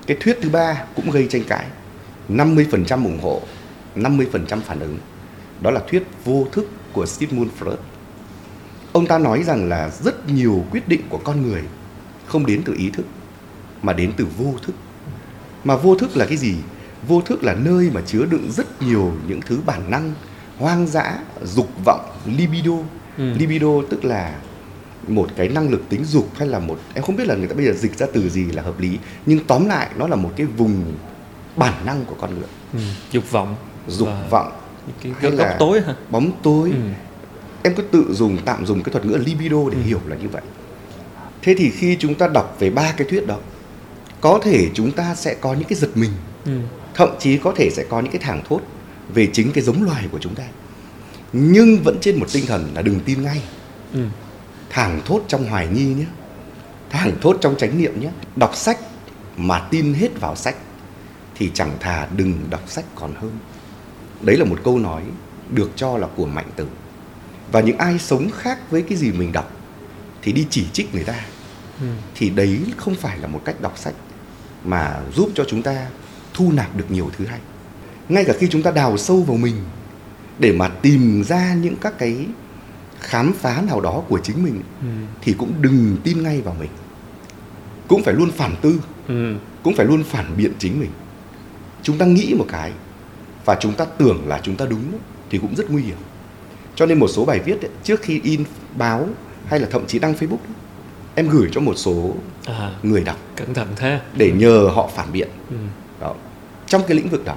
Cái 0.08 0.18
thuyết 0.20 0.38
thứ 0.42 0.50
ba 0.50 0.84
cũng 0.96 1.12
gây 1.12 1.28
tranh 1.30 1.44
cãi 1.44 1.66
50% 2.30 3.04
ủng 3.04 3.20
hộ 3.22 3.42
50% 3.96 4.62
phản 4.62 4.80
ứng 4.80 4.98
Đó 5.62 5.72
là 5.72 5.82
thuyết 5.90 6.04
vô 6.26 6.48
thức 6.52 6.68
của 6.94 7.06
Sigmund 7.06 7.52
Freud 7.60 7.76
Ông 8.92 9.06
ta 9.06 9.18
nói 9.18 9.44
rằng 9.44 9.70
là 9.70 9.92
rất 10.04 10.30
nhiều 10.30 10.66
quyết 10.72 10.88
định 10.88 11.02
của 11.10 11.20
con 11.24 11.42
người 11.42 11.62
không 12.26 12.46
đến 12.46 12.62
từ 12.66 12.74
ý 12.78 12.90
thức 12.90 13.06
mà 13.82 13.94
đến 13.94 14.12
từ 14.18 14.28
vô 14.38 14.54
thức. 14.64 14.76
Mà 15.64 15.76
vô 15.76 15.96
thức 15.96 16.18
là 16.18 16.26
cái 16.26 16.38
gì? 16.38 16.56
Vô 17.08 17.22
thức 17.22 17.44
là 17.44 17.54
nơi 17.54 17.90
mà 17.94 18.02
chứa 18.06 18.26
đựng 18.26 18.52
rất 18.52 18.82
nhiều 18.82 19.12
những 19.28 19.42
thứ 19.42 19.60
bản 19.66 19.92
năng, 19.92 20.14
hoang 20.58 20.88
dã, 20.88 21.18
dục 21.44 21.70
vọng, 21.86 22.06
libido. 22.26 22.72
Ừ. 23.18 23.34
Libido 23.34 23.68
tức 23.90 24.06
là 24.06 24.36
một 25.08 25.30
cái 25.36 25.48
năng 25.48 25.70
lực 25.70 25.90
tính 25.90 26.04
dục 26.06 26.30
hay 26.36 26.48
là 26.48 26.60
một 26.60 26.80
em 26.94 27.04
không 27.04 27.16
biết 27.16 27.28
là 27.28 27.36
người 27.36 27.48
ta 27.48 27.56
bây 27.56 27.66
giờ 27.66 27.74
dịch 27.74 27.98
ra 27.98 28.08
từ 28.14 28.30
gì 28.30 28.46
là 28.46 28.62
hợp 28.64 28.80
lý, 28.80 28.98
nhưng 29.26 29.46
tóm 29.46 29.66
lại 29.66 29.90
nó 29.98 30.08
là 30.08 30.16
một 30.16 30.32
cái 30.36 30.46
vùng 30.46 30.94
bản 31.56 31.74
năng 31.86 32.06
của 32.06 32.16
con 32.22 32.34
người, 32.34 32.48
Ừ. 32.74 32.80
dục 33.12 33.32
vọng 33.32 33.56
dục 33.88 34.08
Và 34.08 34.28
vọng, 34.30 34.52
cái 35.04 35.12
hay 35.22 35.32
là 35.32 35.56
tối 35.60 35.82
hả 35.82 35.96
bóng 36.10 36.32
tối, 36.44 36.70
ừ. 36.72 36.78
em 37.64 37.76
cứ 37.76 37.84
tự 37.84 38.14
dùng 38.14 38.38
tạm 38.46 38.66
dùng 38.66 38.84
cái 38.84 38.92
thuật 38.94 39.06
ngữ 39.06 39.16
libido 39.26 39.58
để 39.72 39.78
Ừ. 39.78 39.84
hiểu 39.86 40.00
là 40.08 40.16
như 40.16 40.28
vậy 40.30 40.42
thế 41.42 41.56
thì 41.58 41.70
khi 41.70 41.96
chúng 42.00 42.16
ta 42.16 42.28
đọc 42.28 42.56
về 42.60 42.70
ba 42.70 42.92
cái 42.98 43.08
thuyết 43.10 43.28
đó 43.28 43.38
có 44.22 44.40
thể 44.44 44.70
chúng 44.74 44.92
ta 44.92 45.16
sẽ 45.16 45.34
có 45.42 45.54
những 45.54 45.68
cái 45.70 45.80
giật 45.80 45.90
mình 45.96 46.12
Ừ. 46.46 46.52
thậm 46.94 47.10
chí 47.20 47.38
có 47.38 47.54
thể 47.56 47.70
sẽ 47.70 47.86
có 47.90 48.00
những 48.00 48.12
cái 48.12 48.22
thảng 48.22 48.44
thốt 48.50 48.62
về 49.14 49.28
chính 49.34 49.52
cái 49.52 49.64
giống 49.64 49.84
loài 49.84 50.08
của 50.12 50.20
chúng 50.22 50.36
ta. 50.36 50.44
Nhưng 51.34 51.84
vẫn 51.84 51.98
trên 52.02 52.20
một 52.20 52.26
tinh 52.34 52.46
thần 52.46 52.72
là 52.76 52.82
đừng 52.82 53.00
tin 53.00 53.24
ngay. 53.24 53.44
Ừ. 53.94 54.06
thảng 54.70 55.02
thốt 55.06 55.22
trong 55.28 55.46
hoài 55.46 55.68
nghi 55.68 55.86
nhé. 55.86 56.06
Thảng 56.90 57.12
thốt 57.22 57.38
trong 57.42 57.58
chánh 57.58 57.78
niệm 57.78 58.02
nhé. 58.02 58.10
Đọc 58.36 58.56
sách 58.56 58.80
mà 59.38 59.60
tin 59.60 59.94
hết 59.94 60.20
vào 60.20 60.36
sách 60.36 60.56
thì 61.36 61.52
chẳng 61.54 61.72
thà 61.80 62.08
đừng 62.18 62.34
đọc 62.50 62.64
sách 62.68 62.86
còn 62.96 63.14
hơn. 63.16 63.32
Đấy 64.22 64.38
là 64.38 64.46
một 64.46 64.60
câu 64.64 64.80
nói 64.80 65.04
được 65.50 65.72
cho 65.76 65.98
là 65.98 66.08
của 66.16 66.26
mạnh 66.26 66.50
tử. 66.56 66.68
Và 67.52 67.62
những 67.62 67.78
ai 67.78 68.00
sống 68.00 68.30
khác 68.38 68.72
với 68.72 68.82
cái 68.82 68.98
gì 68.98 69.12
mình 69.12 69.32
đọc 69.32 69.52
thì 70.22 70.32
đi 70.32 70.48
chỉ 70.50 70.66
trích 70.74 70.96
người 70.96 71.04
ta. 71.04 71.26
Ừ. 71.82 71.88
thì 72.16 72.30
đấy 72.30 72.60
không 72.78 72.96
phải 72.96 73.18
là 73.18 73.28
một 73.28 73.42
cách 73.46 73.62
đọc 73.62 73.78
sách 73.78 73.94
mà 74.64 75.00
giúp 75.16 75.30
cho 75.36 75.44
chúng 75.48 75.62
ta 75.62 75.88
thu 76.40 76.52
nạp 76.52 76.78
được 76.78 76.86
nhiều 76.92 77.10
thứ 77.18 77.26
hay. 77.26 77.40
Ngay 78.10 78.26
cả 78.26 78.34
khi 78.40 78.48
chúng 78.50 78.64
ta 78.64 78.72
đào 78.72 78.98
sâu 78.98 79.22
vào 79.24 79.38
mình 79.38 79.56
để 80.40 80.52
mà 80.52 80.68
tìm 80.68 81.24
ra 81.24 81.54
những 81.54 81.76
các 81.82 81.98
cái 82.00 82.26
khám 83.00 83.34
phá 83.34 83.62
nào 83.68 83.82
đó 83.82 84.04
của 84.10 84.20
chính 84.24 84.44
mình 84.44 84.62
Ừ. 84.82 84.88
thì 85.22 85.34
cũng 85.34 85.52
đừng 85.62 85.98
tin 86.04 86.24
ngay 86.24 86.42
vào 86.42 86.56
mình. 86.60 86.70
Cũng 87.88 88.04
phải 88.04 88.14
luôn 88.14 88.32
phản 88.32 88.56
tư 88.62 88.80
Ừ. 89.08 89.36
cũng 89.64 89.76
phải 89.76 89.86
luôn 89.86 90.04
phản 90.04 90.26
biện 90.38 90.52
chính 90.60 90.80
mình. 90.80 90.90
Chúng 91.84 91.98
ta 91.98 92.06
nghĩ 92.06 92.34
một 92.38 92.46
cái 92.50 92.72
và 93.46 93.58
chúng 93.60 93.74
ta 93.74 93.86
tưởng 93.86 94.28
là 94.28 94.40
chúng 94.44 94.56
ta 94.56 94.66
đúng 94.66 94.84
thì 95.30 95.38
cũng 95.38 95.56
rất 95.56 95.72
nguy 95.72 95.82
hiểm. 95.84 95.98
Cho 96.76 96.86
nên 96.86 97.00
một 97.00 97.08
số 97.08 97.26
bài 97.26 97.40
viết 97.40 97.62
ấy, 97.62 97.72
trước 97.84 98.02
khi 98.02 98.20
in 98.24 98.44
báo 98.78 99.08
hay 99.48 99.60
là 99.60 99.68
thậm 99.72 99.86
chí 99.88 100.00
đăng 100.00 100.14
facebook 100.14 100.30
ấy, 100.30 100.54
em 101.16 101.28
gửi 101.30 101.50
cho 101.52 101.62
một 101.62 101.74
số 101.76 102.16
à. 102.46 102.72
người 102.84 103.02
đọc 103.04 103.18
cẩn 103.36 103.54
thận 103.54 103.68
thế. 103.76 104.00
để 104.16 104.32
nhờ 104.32 104.70
họ 104.76 104.90
phản 104.96 105.12
biện. 105.14 105.28
Ừ. 105.50 105.56
trong 106.70 106.84
cái 106.88 106.98
lĩnh 106.98 107.10
vực 107.10 107.26
đó 107.26 107.36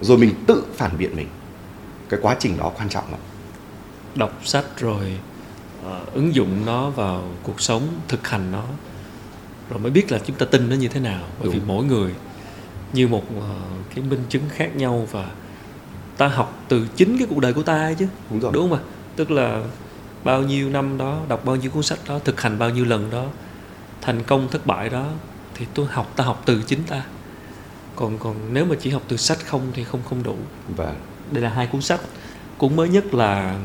rồi 0.00 0.18
mình 0.18 0.34
tự 0.46 0.64
phản 0.74 0.98
biện 0.98 1.16
mình. 1.16 1.28
Cái 2.08 2.20
quá 2.22 2.36
trình 2.38 2.56
đó 2.58 2.72
quan 2.78 2.88
trọng 2.88 3.10
lắm. 3.10 3.20
Đọc 4.14 4.40
sách 4.44 4.64
rồi 4.78 5.18
ờ, 5.84 6.00
ứng 6.12 6.34
dụng 6.34 6.66
nó 6.66 6.90
vào 6.90 7.28
cuộc 7.42 7.60
sống 7.60 7.88
thực 8.08 8.28
hành 8.28 8.52
nó 8.52 8.64
rồi 9.70 9.78
mới 9.78 9.90
biết 9.90 10.12
là 10.12 10.18
chúng 10.26 10.36
ta 10.36 10.46
tin 10.46 10.68
nó 10.68 10.76
như 10.76 10.88
thế 10.88 11.00
nào. 11.00 11.24
Bởi 11.40 11.48
vì 11.48 11.58
Đúng. 11.58 11.68
mỗi 11.68 11.84
người 11.84 12.14
như 12.92 13.08
một 13.08 13.24
ờ, 13.40 13.54
cái 13.94 14.04
minh 14.04 14.22
chứng 14.28 14.42
khác 14.54 14.76
nhau 14.76 15.08
và 15.10 15.30
ta 16.16 16.28
học 16.28 16.62
từ 16.68 16.86
chính 16.96 17.18
cái 17.18 17.26
cuộc 17.30 17.40
đời 17.40 17.52
của 17.52 17.62
ta 17.62 17.74
ấy 17.74 17.94
chứ. 17.94 18.06
Đúng 18.30 18.40
rồi. 18.40 18.52
Đúng 18.54 18.70
không 18.70 18.78
ạ? 18.78 18.82
Tức 19.16 19.30
là 19.30 19.62
bao 20.24 20.42
nhiêu 20.42 20.70
năm 20.70 20.98
đó 20.98 21.20
đọc 21.28 21.44
bao 21.44 21.56
nhiêu 21.56 21.70
cuốn 21.70 21.82
sách 21.82 21.98
đó 22.08 22.18
thực 22.24 22.40
hành 22.40 22.58
bao 22.58 22.70
nhiêu 22.70 22.84
lần 22.84 23.10
đó 23.10 23.24
thành 24.00 24.22
công 24.22 24.48
thất 24.48 24.66
bại 24.66 24.88
đó 24.88 25.06
thì 25.54 25.66
tôi 25.74 25.86
học 25.86 26.12
ta 26.16 26.24
học 26.24 26.42
từ 26.44 26.62
chính 26.66 26.82
ta 26.84 27.02
còn 27.96 28.18
còn 28.18 28.36
nếu 28.52 28.64
mà 28.64 28.76
chỉ 28.80 28.90
học 28.90 29.02
từ 29.08 29.16
sách 29.16 29.38
không 29.46 29.62
thì 29.74 29.84
không 29.84 30.00
không 30.08 30.22
đủ. 30.22 30.36
Và 30.76 30.94
đây 31.30 31.42
là 31.42 31.48
hai 31.50 31.66
cuốn 31.66 31.82
sách. 31.82 32.00
Cuốn 32.58 32.76
mới 32.76 32.88
nhất 32.88 33.14
là 33.14 33.58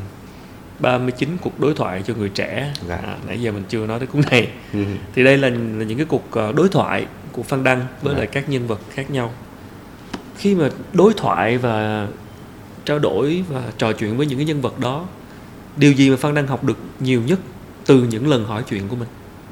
39 0.79 1.37
cuộc 1.41 1.59
đối 1.59 1.73
thoại 1.73 2.03
cho 2.07 2.13
người 2.17 2.29
trẻ. 2.29 2.73
Dạ. 2.87 2.95
à, 2.95 3.17
nãy 3.27 3.41
giờ 3.41 3.51
mình 3.51 3.63
chưa 3.69 3.87
nói 3.87 3.99
tới 3.99 4.07
cuốn 4.07 4.21
này. 4.31 4.49
Ừ, 4.73 4.83
thì 5.15 5.23
đây 5.23 5.37
là, 5.37 5.49
là 5.49 5.83
những 5.85 5.97
cái 5.97 6.05
cuộc 6.09 6.31
ờ, 6.31 6.51
đối 6.51 6.69
thoại 6.69 7.05
của 7.31 7.43
Phan 7.43 7.63
Đăng 7.63 7.85
với 8.01 8.13
Dạ. 8.13 8.17
lại 8.17 8.27
các 8.27 8.49
nhân 8.49 8.67
vật 8.67 8.79
khác 8.89 9.11
nhau. 9.11 9.33
Khi 10.37 10.55
mà 10.55 10.69
đối 10.93 11.13
thoại 11.13 11.57
và 11.57 12.07
trao 12.85 12.99
đổi 12.99 13.43
và 13.49 13.61
trò 13.77 13.93
chuyện 13.93 14.17
với 14.17 14.25
những 14.25 14.37
cái 14.37 14.45
nhân 14.45 14.61
vật 14.61 14.79
đó 14.79 15.05
điều 15.77 15.91
gì 15.91 16.09
mà 16.09 16.15
Phan 16.15 16.33
Đăng 16.35 16.47
học 16.47 16.63
được 16.63 16.77
nhiều 16.99 17.21
nhất 17.25 17.39
từ 17.85 18.03
những 18.03 18.27
lần 18.29 18.45
hỏi 18.45 18.63
chuyện 18.69 18.87
của 18.87 18.95
mình? 18.95 19.07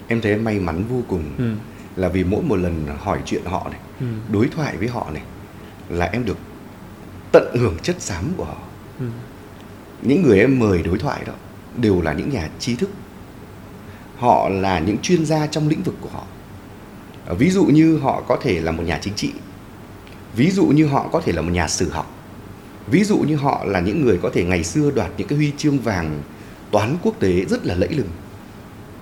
Em 0.08 0.22
thấy 0.22 0.32
em 0.32 0.44
may 0.44 0.60
mắn 0.60 0.84
vô 0.90 1.02
cùng. 1.08 1.24
Ừ. 1.38 1.52
là 1.96 2.08
vì 2.10 2.24
mỗi 2.24 2.42
một 2.44 2.56
lần 2.56 2.88
hỏi 3.00 3.20
chuyện 3.26 3.42
họ 3.46 3.68
này 3.72 3.80
Ừ. 4.00 4.06
đối 4.32 4.48
thoại 4.48 4.78
với 4.78 4.88
họ 4.88 5.08
này 5.14 5.22
là 5.90 6.06
em 6.06 6.26
được 6.26 6.38
tận 7.32 7.56
hưởng 7.60 7.78
chất 7.84 7.96
xám 8.02 8.26
của 8.38 8.46
họ. 8.46 8.58
Ừ. 9.00 9.06
những 10.02 10.24
người 10.24 10.40
em 10.40 10.60
mời 10.60 10.84
đối 10.84 10.98
thoại 11.00 11.24
đó 11.28 11.34
đều 11.78 12.02
là 12.02 12.14
những 12.14 12.30
nhà 12.30 12.50
trí 12.60 12.76
thức. 12.76 12.90
Họ 14.18 14.50
là 14.50 14.80
những 14.80 14.98
chuyên 15.02 15.26
gia 15.26 15.48
trong 15.48 15.68
lĩnh 15.68 15.84
vực 15.84 15.96
của 16.02 16.10
họ. 16.10 16.24
Ví 17.38 17.50
dụ 17.50 17.66
như 17.66 17.98
họ 17.98 18.22
có 18.28 18.38
thể 18.42 18.60
là 18.62 18.72
một 18.72 18.84
nhà 18.84 19.00
chính 19.02 19.14
trị. 19.14 19.32
Ví 20.36 20.52
dụ 20.52 20.66
như 20.66 20.86
họ 20.88 21.08
có 21.12 21.22
thể 21.22 21.32
là 21.32 21.42
một 21.42 21.52
nhà 21.52 21.68
sử 21.68 21.90
học. 21.90 22.12
Ví 22.88 23.04
dụ 23.04 23.18
như 23.18 23.36
họ 23.36 23.64
là 23.66 23.80
những 23.80 24.06
người 24.06 24.20
có 24.24 24.30
thể 24.34 24.44
ngày 24.44 24.64
xưa 24.64 24.92
đoạt 24.92 25.12
những 25.18 25.28
cái 25.28 25.38
huy 25.38 25.52
chương 25.58 25.80
vàng 25.80 26.22
toán 26.72 26.96
quốc 27.04 27.16
tế 27.20 27.46
rất 27.46 27.66
là 27.66 27.76
lẫy 27.76 27.90
lừng. 27.90 28.10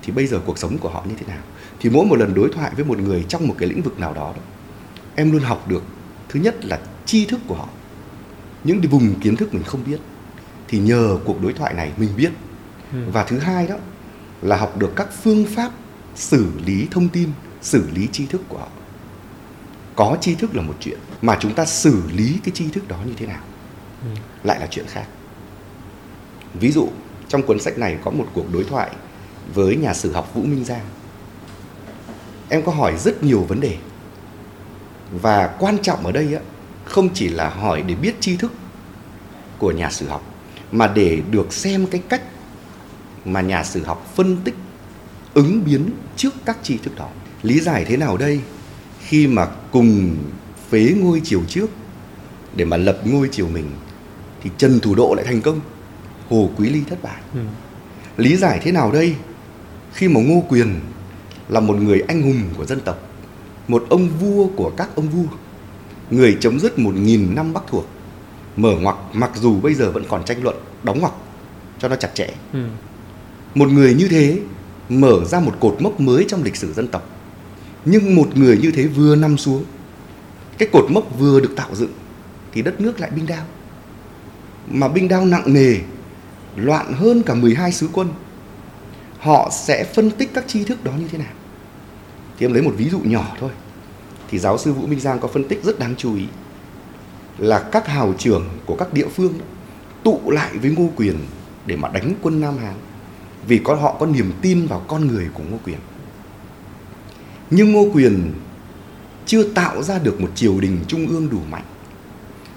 Thì 0.04 0.12
bây 0.14 0.28
giờ 0.28 0.40
cuộc 0.46 0.58
sống 0.58 0.78
của 0.78 0.90
họ 0.90 1.04
như 1.10 1.16
thế 1.20 1.26
nào 1.28 1.42
thì 1.84 1.90
mỗi 1.90 2.06
một 2.06 2.16
lần 2.16 2.34
đối 2.34 2.50
thoại 2.50 2.72
với 2.76 2.86
một 2.86 3.00
người 3.00 3.26
trong 3.28 3.48
một 3.48 3.56
cái 3.58 3.70
lĩnh 3.70 3.82
vực 3.82 4.00
nào 4.00 4.14
đó, 4.14 4.34
đó 4.36 4.42
em 5.16 5.32
luôn 5.32 5.42
học 5.42 5.68
được 5.68 5.84
thứ 6.30 6.40
nhất 6.40 6.66
là 6.66 6.80
tri 7.06 7.26
thức 7.26 7.40
của 7.48 7.56
họ. 7.56 7.68
Những 8.64 8.82
cái 8.82 8.88
vùng 8.88 9.20
kiến 9.20 9.36
thức 9.36 9.54
mình 9.54 9.64
không 9.64 9.84
biết 9.86 10.00
thì 10.68 10.80
nhờ 10.80 11.18
cuộc 11.26 11.42
đối 11.42 11.54
thoại 11.54 11.74
này 11.74 11.92
mình 11.98 12.10
biết. 12.18 12.32
Ừ. 12.92 12.98
và 13.14 13.24
thứ 13.24 13.40
hai 13.40 13.68
đó 13.68 13.76
là 14.42 14.58
học 14.58 14.78
được 14.78 14.94
các 14.96 15.08
phương 15.24 15.46
pháp 15.46 15.72
xử 16.16 16.52
lý 16.66 16.88
thông 16.92 17.10
tin 17.10 17.30
xử 17.62 17.90
lý 17.94 18.08
tri 18.12 18.26
thức 18.26 18.42
của 18.48 18.58
họ. 18.58 18.68
Có 19.96 20.18
tri 20.22 20.36
thức 20.36 20.56
là 20.56 20.62
một 20.62 20.76
chuyện 20.80 21.00
mà 21.22 21.38
chúng 21.40 21.54
ta 21.54 21.66
xử 21.66 22.02
lý 22.16 22.40
cái 22.44 22.52
tri 22.56 22.70
thức 22.70 22.88
đó 22.88 22.98
như 23.06 23.14
thế 23.18 23.26
nào 23.26 23.42
ừ. 24.02 24.22
lại 24.44 24.60
là 24.60 24.68
chuyện 24.72 24.86
khác. 24.88 25.06
Ví 26.54 26.72
dụ 26.72 26.90
trong 27.28 27.44
cuốn 27.44 27.60
sách 27.60 27.78
này 27.78 27.98
có 28.04 28.12
một 28.12 28.26
cuộc 28.34 28.54
đối 28.54 28.64
thoại 28.64 28.92
với 29.54 29.76
nhà 29.76 29.94
sử 29.94 30.14
học 30.14 30.34
vũ 30.34 30.42
minh 30.42 30.66
giang 30.66 30.86
em 32.54 32.64
có 32.64 32.72
hỏi 32.72 32.98
rất 32.98 33.24
nhiều 33.24 33.42
vấn 33.42 33.60
đề. 33.60 33.78
Và 35.12 35.56
quan 35.60 35.78
trọng 35.82 36.06
ở 36.06 36.12
đây 36.12 36.34
á 36.34 36.40
không 36.86 37.10
chỉ 37.14 37.28
là 37.28 37.50
hỏi 37.50 37.84
để 37.88 37.96
biết 37.96 38.16
tri 38.20 38.38
thức 38.38 38.52
của 39.58 39.72
nhà 39.72 39.92
sử 39.92 40.08
học 40.08 40.24
mà 40.72 40.88
để 40.88 41.22
được 41.32 41.54
xem 41.54 41.86
cái 41.86 42.02
cách 42.10 42.22
mà 43.26 43.42
nhà 43.42 43.64
sử 43.64 43.84
học 43.84 44.12
phân 44.16 44.38
tích 44.44 44.56
ứng 45.34 45.64
biến 45.66 45.90
trước 46.16 46.34
các 46.46 46.58
tri 46.64 46.78
thức 46.78 46.96
đó. 46.96 47.10
Lý 47.44 47.60
giải 47.60 47.86
thế 47.86 47.98
nào 47.98 48.18
đây? 48.18 48.40
Khi 49.00 49.28
mà 49.28 49.46
cùng 49.72 50.16
phế 50.70 50.94
ngôi 50.98 51.22
triều 51.24 51.42
trước 51.48 51.70
để 52.56 52.66
mà 52.66 52.78
lập 52.78 53.00
ngôi 53.06 53.30
triều 53.32 53.48
mình 53.48 53.70
thì 54.44 54.50
trần 54.58 54.80
thủ 54.80 54.96
độ 54.96 55.14
lại 55.18 55.26
thành 55.26 55.42
công. 55.42 55.60
Hồ 56.30 56.50
quý 56.58 56.70
ly 56.70 56.82
thất 56.90 57.04
bại. 57.04 57.22
Ừ. 57.34 57.40
lý 58.18 58.36
giải 58.36 58.60
thế 58.64 58.72
nào 58.72 58.92
đây? 58.92 59.16
Khi 59.94 60.08
mà 60.08 60.22
ngô 60.22 60.44
quyền 60.50 60.80
là 61.50 61.60
một 61.60 61.76
người 61.82 62.04
anh 62.08 62.22
hùng 62.22 62.42
của 62.58 62.66
dân 62.66 62.80
tộc 62.80 62.98
một 63.68 63.86
ông 63.90 64.10
vua 64.20 64.48
của 64.48 64.72
các 64.78 64.96
ông 64.96 65.10
vua 65.10 65.26
người 66.10 66.38
chấm 66.40 66.60
dứt 66.60 66.80
một 66.80 66.96
nghìn 66.96 67.36
năm 67.36 67.54
bắc 67.54 67.64
thuộc 67.68 67.88
mở 68.58 68.72
ngoặc 68.82 68.96
mặc 69.14 69.32
dù 69.36 69.60
bây 69.62 69.74
giờ 69.74 69.92
vẫn 69.92 70.04
còn 70.10 70.26
tranh 70.26 70.44
luận 70.44 70.56
đóng 70.84 71.00
ngoặc 71.00 71.14
cho 71.80 71.88
nó 71.88 71.96
chặt 71.96 72.10
chẽ. 72.14 72.30
Ừ. 72.54 72.60
một 73.56 73.70
người 73.70 73.94
như 73.94 74.08
thế 74.08 74.40
mở 74.90 75.26
ra 75.26 75.40
một 75.40 75.54
cột 75.60 75.76
mốc 75.80 76.00
mới 76.00 76.26
trong 76.28 76.44
lịch 76.44 76.56
sử 76.56 76.74
dân 76.74 76.88
tộc. 76.88 77.10
Nhưng 77.86 78.16
một 78.16 78.38
người 78.38 78.58
như 78.58 78.72
thế 78.72 78.88
vừa 78.88 79.16
nằm 79.16 79.38
xuống 79.38 79.64
cái 80.58 80.70
cột 80.72 80.86
mốc 80.92 81.20
vừa 81.20 81.40
được 81.40 81.54
tạo 81.56 81.76
dựng 81.76 81.92
thì 82.54 82.62
đất 82.62 82.82
nước 82.82 83.00
lại 83.00 83.12
binh 83.16 83.26
đao. 83.26 83.46
Mà 84.68 84.88
binh 84.88 85.08
đao 85.08 85.26
nặng 85.26 85.54
nề 85.54 85.76
loạn 86.56 86.94
hơn 86.94 87.24
cả 87.24 87.34
12 87.34 87.72
sứ 87.72 87.90
quân 87.94 88.08
họ 89.24 89.50
sẽ 89.52 89.84
phân 89.84 90.12
tích 90.12 90.30
các 90.34 90.44
tri 90.48 90.64
thức 90.64 90.84
đó 90.84 90.92
như 91.00 91.08
thế 91.12 91.18
nào 91.18 91.34
thì 92.38 92.46
em 92.46 92.54
lấy 92.54 92.62
một 92.62 92.74
ví 92.78 92.90
dụ 92.90 93.00
nhỏ 93.00 93.36
thôi 93.40 93.52
thì 94.30 94.40
giáo 94.40 94.58
sư 94.58 94.74
Vũ 94.74 94.88
Minh 94.88 95.00
Giang 95.00 95.20
có 95.20 95.28
phân 95.28 95.48
tích 95.48 95.64
rất 95.64 95.80
đáng 95.80 95.96
chú 95.98 96.16
ý 96.16 96.26
là 97.38 97.60
các 97.60 97.88
hào 97.88 98.14
trưởng 98.18 98.50
của 98.66 98.76
các 98.76 98.94
địa 98.94 99.08
phương 99.08 99.38
đó, 99.40 99.46
tụ 100.04 100.32
lại 100.32 100.58
với 100.58 100.72
Ngô 100.72 100.90
Quyền 100.96 101.16
để 101.66 101.76
mà 101.76 101.90
đánh 101.90 102.14
quân 102.22 102.42
Nam 102.42 102.58
Hán 102.58 102.74
vì 103.48 103.62
có 103.64 103.76
họ 103.76 103.96
có 104.00 104.06
niềm 104.06 104.32
tin 104.42 104.68
vào 104.68 104.86
con 104.88 105.08
người 105.08 105.28
của 105.34 105.44
Ngô 105.44 105.58
Quyền. 105.66 105.80
Nhưng 107.50 107.72
Ngô 107.72 107.88
Quyền 107.94 108.34
chưa 109.26 109.44
tạo 109.44 109.84
ra 109.84 110.00
được 110.00 110.22
một 110.22 110.30
triều 110.36 110.60
đình 110.60 110.80
trung 110.88 111.08
ương 111.08 111.30
đủ 111.30 111.40
mạnh. 111.52 111.66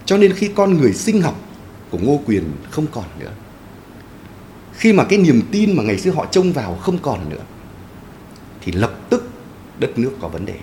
Cho 0.04 0.16
nên 0.16 0.32
khi 0.32 0.48
con 0.48 0.78
người 0.78 0.92
sinh 0.92 1.22
học 1.22 1.40
của 1.90 1.98
Ngô 1.98 2.20
Quyền 2.26 2.44
không 2.70 2.86
còn 2.92 3.04
nữa. 3.20 3.32
Khi 4.76 4.92
mà 4.92 5.04
cái 5.04 5.18
niềm 5.18 5.42
tin 5.50 5.76
mà 5.76 5.82
ngày 5.82 5.98
xưa 5.98 6.10
họ 6.10 6.26
trông 6.30 6.52
vào 6.52 6.74
không 6.74 6.98
còn 6.98 7.28
nữa 7.28 7.42
thì 8.60 8.72
lập 8.72 8.92
tức 9.10 9.28
đất 9.78 9.98
nước 9.98 10.12
có 10.20 10.28
vấn 10.28 10.46
đề. 10.46 10.58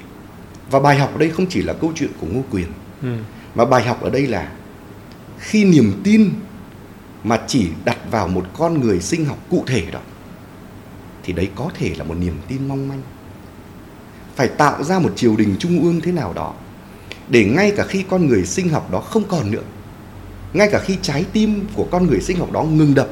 Và 0.72 0.80
bài 0.80 0.98
học 0.98 1.12
ở 1.14 1.18
đây 1.18 1.30
không 1.30 1.46
chỉ 1.50 1.62
là 1.62 1.74
câu 1.74 1.92
chuyện 1.96 2.10
của 2.20 2.28
Ngô 2.28 2.42
Quyền 2.52 2.68
ừ. 3.02 3.18
mà 3.56 3.66
bài 3.66 3.84
học 3.84 4.02
ở 4.02 4.10
đây 4.10 4.28
là 4.28 4.52
khi 5.40 5.66
niềm 5.66 6.02
tin 6.04 6.30
mà 7.24 7.42
chỉ 7.48 7.70
đặt 7.86 7.98
vào 8.12 8.28
một 8.28 8.46
con 8.58 8.82
người 8.82 9.00
sinh 9.00 9.26
học 9.26 9.38
cụ 9.50 9.64
thể 9.68 9.86
đó 9.92 10.00
thì 11.24 11.34
đấy 11.34 11.50
có 11.56 11.70
thể 11.74 11.96
là 11.98 12.04
một 12.04 12.16
niềm 12.20 12.36
tin 12.48 12.68
mong 12.68 12.88
manh 12.88 13.02
phải 14.36 14.48
tạo 14.48 14.84
ra 14.84 15.00
một 15.00 15.14
triều 15.16 15.36
đình 15.36 15.56
trung 15.60 15.82
ương 15.84 16.02
thế 16.02 16.12
nào 16.12 16.34
đó 16.34 16.54
để 17.30 17.46
ngay 17.46 17.74
cả 17.78 17.84
khi 17.84 18.04
con 18.10 18.28
người 18.28 18.46
sinh 18.46 18.70
học 18.70 18.92
đó 18.92 19.00
không 19.00 19.24
còn 19.28 19.52
nữa 19.52 19.64
ngay 20.54 20.70
cả 20.72 20.80
khi 20.80 20.98
trái 21.02 21.26
tim 21.34 21.66
của 21.76 21.88
con 21.92 22.08
người 22.08 22.22
sinh 22.22 22.38
học 22.38 22.52
đó 22.52 22.64
ngừng 22.64 22.96
đập 22.96 23.10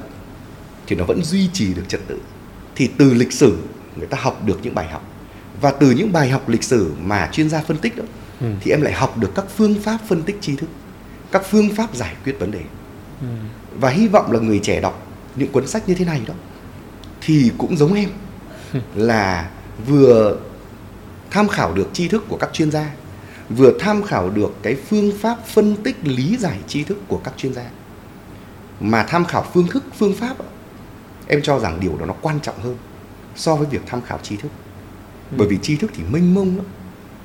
thì 0.91 0.97
nó 0.97 1.05
vẫn 1.05 1.23
duy 1.23 1.49
trì 1.53 1.73
được 1.73 1.83
trật 1.87 2.01
tự. 2.07 2.19
Thì 2.75 2.89
từ 2.97 3.13
lịch 3.13 3.31
sử 3.31 3.57
người 3.95 4.07
ta 4.07 4.17
học 4.21 4.41
được 4.45 4.59
những 4.63 4.75
bài 4.75 4.87
học. 4.87 5.05
Và 5.61 5.71
từ 5.71 5.91
những 5.91 6.13
bài 6.13 6.29
học 6.29 6.49
lịch 6.49 6.63
sử 6.63 6.93
mà 7.01 7.29
chuyên 7.31 7.49
gia 7.49 7.61
phân 7.61 7.77
tích 7.77 7.97
đó 7.97 8.03
ừ. 8.41 8.47
thì 8.61 8.71
em 8.71 8.81
lại 8.81 8.93
học 8.93 9.17
được 9.17 9.31
các 9.35 9.45
phương 9.55 9.75
pháp 9.79 9.97
phân 10.07 10.23
tích 10.23 10.37
tri 10.41 10.55
thức 10.55 10.69
các 11.31 11.41
phương 11.49 11.69
pháp 11.75 11.95
giải 11.95 12.15
quyết 12.23 12.39
vấn 12.39 12.51
đề. 12.51 12.61
Ừ. 13.21 13.27
và 13.79 13.89
hy 13.89 14.07
vọng 14.07 14.31
là 14.31 14.39
người 14.39 14.59
trẻ 14.63 14.81
đọc 14.81 15.07
những 15.35 15.51
cuốn 15.51 15.67
sách 15.67 15.89
như 15.89 15.95
thế 15.95 16.05
này 16.05 16.21
đó 16.27 16.33
thì 17.21 17.51
cũng 17.57 17.77
giống 17.77 17.93
em 17.93 18.09
là 18.95 19.49
vừa 19.87 20.37
tham 21.31 21.47
khảo 21.47 21.73
được 21.73 21.89
tri 21.93 22.07
thức 22.07 22.23
của 22.29 22.37
các 22.37 22.49
chuyên 22.53 22.71
gia 22.71 22.91
vừa 23.49 23.71
tham 23.79 24.03
khảo 24.03 24.29
được 24.29 24.51
cái 24.61 24.75
phương 24.89 25.11
pháp 25.19 25.47
phân 25.47 25.75
tích 25.75 25.95
lý 26.03 26.37
giải 26.37 26.57
tri 26.67 26.83
thức 26.83 26.97
của 27.07 27.21
các 27.23 27.33
chuyên 27.37 27.53
gia. 27.53 27.65
Mà 28.79 29.03
tham 29.03 29.25
khảo 29.25 29.45
phương 29.53 29.67
thức 29.67 29.83
phương 29.97 30.15
pháp 30.15 30.35
em 31.31 31.41
cho 31.41 31.59
rằng 31.59 31.79
điều 31.79 31.97
đó 31.97 32.05
nó 32.05 32.13
quan 32.21 32.39
trọng 32.39 32.61
hơn 32.61 32.77
so 33.35 33.55
với 33.55 33.67
việc 33.67 33.81
tham 33.85 34.01
khảo 34.01 34.19
tri 34.23 34.35
thức. 34.37 34.51
Ừ. 35.31 35.35
bởi 35.37 35.47
vì 35.47 35.57
tri 35.61 35.75
thức 35.75 35.91
thì 35.95 36.03
mênh 36.11 36.33
mông 36.33 36.57
lắm. 36.57 36.65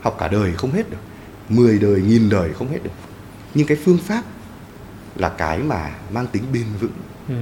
Học 0.00 0.16
cả 0.18 0.28
đời 0.28 0.52
không 0.52 0.72
hết 0.72 0.90
được 0.90 0.96
mười 1.48 1.78
đời 1.78 2.00
nghìn 2.00 2.28
đời 2.28 2.52
không 2.52 2.68
hết 2.68 2.78
được. 2.82 2.90
Nhưng 3.54 3.66
cái 3.66 3.78
phương 3.84 3.98
pháp 3.98 4.22
là 5.16 5.28
cái 5.28 5.58
mà 5.58 5.90
mang 6.10 6.26
tính 6.26 6.42
bền 6.52 6.64
vững 6.80 6.92
ừ. 7.28 7.34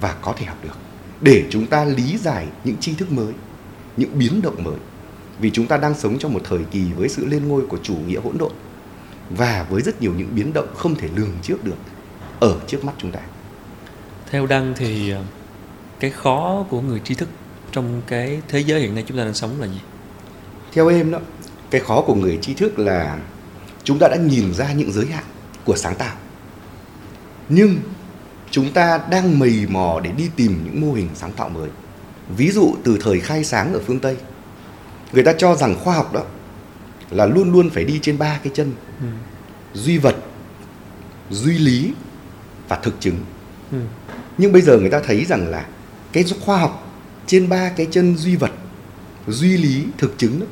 và 0.00 0.16
có 0.22 0.34
thể 0.36 0.46
học 0.46 0.58
được. 0.64 0.76
Để 1.20 1.44
chúng 1.50 1.66
ta 1.66 1.84
lý 1.84 2.18
giải 2.18 2.46
những 2.64 2.76
tri 2.76 2.94
thức 2.94 3.12
mới 3.12 3.34
những 3.96 4.18
biến 4.18 4.42
động 4.42 4.64
mới. 4.64 4.78
Vì 5.38 5.50
chúng 5.50 5.66
ta 5.66 5.76
đang 5.76 5.94
sống 5.94 6.18
trong 6.18 6.32
một 6.32 6.40
thời 6.44 6.64
kỳ 6.70 6.92
với 6.96 7.08
sự 7.08 7.24
lên 7.26 7.48
ngôi 7.48 7.66
của 7.66 7.78
chủ 7.82 7.94
nghĩa 8.06 8.20
hỗn 8.20 8.38
độn 8.38 8.52
và 9.30 9.66
với 9.70 9.82
rất 9.82 10.02
nhiều 10.02 10.12
những 10.16 10.34
biến 10.34 10.52
động 10.52 10.68
không 10.76 10.94
thể 10.94 11.08
lường 11.16 11.32
trước 11.42 11.64
được 11.64 11.76
ở 12.40 12.60
trước 12.66 12.84
mắt 12.84 12.92
chúng 12.98 13.12
ta. 13.12 13.20
Theo 14.30 14.46
đăng 14.46 14.74
thì 14.76 15.14
cái 16.00 16.10
khó 16.10 16.66
của 16.70 16.80
người 16.80 17.00
trí 17.04 17.14
thức 17.14 17.28
trong 17.72 18.02
cái 18.06 18.40
thế 18.48 18.60
giới 18.60 18.80
hiện 18.80 18.94
nay 18.94 19.04
chúng 19.06 19.18
ta 19.18 19.24
đang 19.24 19.34
sống 19.34 19.60
là 19.60 19.66
gì? 19.66 19.80
Theo 20.72 20.88
em 20.88 21.10
đó 21.10 21.18
cái 21.70 21.80
khó 21.80 22.00
của 22.00 22.14
người 22.14 22.38
trí 22.42 22.54
thức 22.54 22.78
là 22.78 23.18
chúng 23.84 23.98
ta 23.98 24.08
đã 24.08 24.16
nhìn 24.16 24.54
ra 24.54 24.72
những 24.72 24.92
giới 24.92 25.06
hạn 25.06 25.24
của 25.64 25.76
sáng 25.76 25.94
tạo. 25.94 26.16
Nhưng 27.48 27.76
chúng 28.50 28.72
ta 28.72 29.00
đang 29.10 29.38
mầy 29.38 29.66
mò 29.68 30.00
để 30.04 30.10
đi 30.16 30.30
tìm 30.36 30.60
những 30.64 30.80
mô 30.80 30.92
hình 30.92 31.08
sáng 31.14 31.32
tạo 31.32 31.48
mới. 31.48 31.68
Ví 32.36 32.50
dụ 32.50 32.74
từ 32.84 32.98
thời 33.00 33.20
khai 33.20 33.44
sáng 33.44 33.72
ở 33.72 33.80
phương 33.86 34.00
tây 34.00 34.16
người 35.12 35.24
ta 35.24 35.32
cho 35.32 35.54
rằng 35.54 35.76
khoa 35.84 35.94
học 35.94 36.12
đó 36.12 36.22
là 37.10 37.26
luôn 37.26 37.52
luôn 37.52 37.70
phải 37.70 37.84
đi 37.84 37.98
trên 38.02 38.18
ba 38.18 38.40
cái 38.42 38.52
chân. 38.56 38.72
Ừ. 39.00 39.06
duy 39.74 39.98
vật 39.98 40.16
duy 41.30 41.58
lý 41.58 41.92
và 42.68 42.76
thực 42.76 43.00
chứng. 43.00 43.16
Ừ. 43.72 43.78
nhưng 44.38 44.52
bây 44.52 44.62
giờ 44.62 44.78
người 44.78 44.90
ta 44.90 45.00
thấy 45.00 45.24
rằng 45.24 45.48
là 45.48 45.66
cái 46.24 46.24
khoa 46.40 46.58
học 46.58 47.02
trên 47.26 47.48
ba 47.48 47.68
cái 47.68 47.86
chân 47.90 48.16
duy 48.16 48.36
vật 48.36 48.52
duy 49.28 49.56
lý 49.56 49.84
thực 49.98 50.18
chứng 50.18 50.40
đó, 50.40 50.46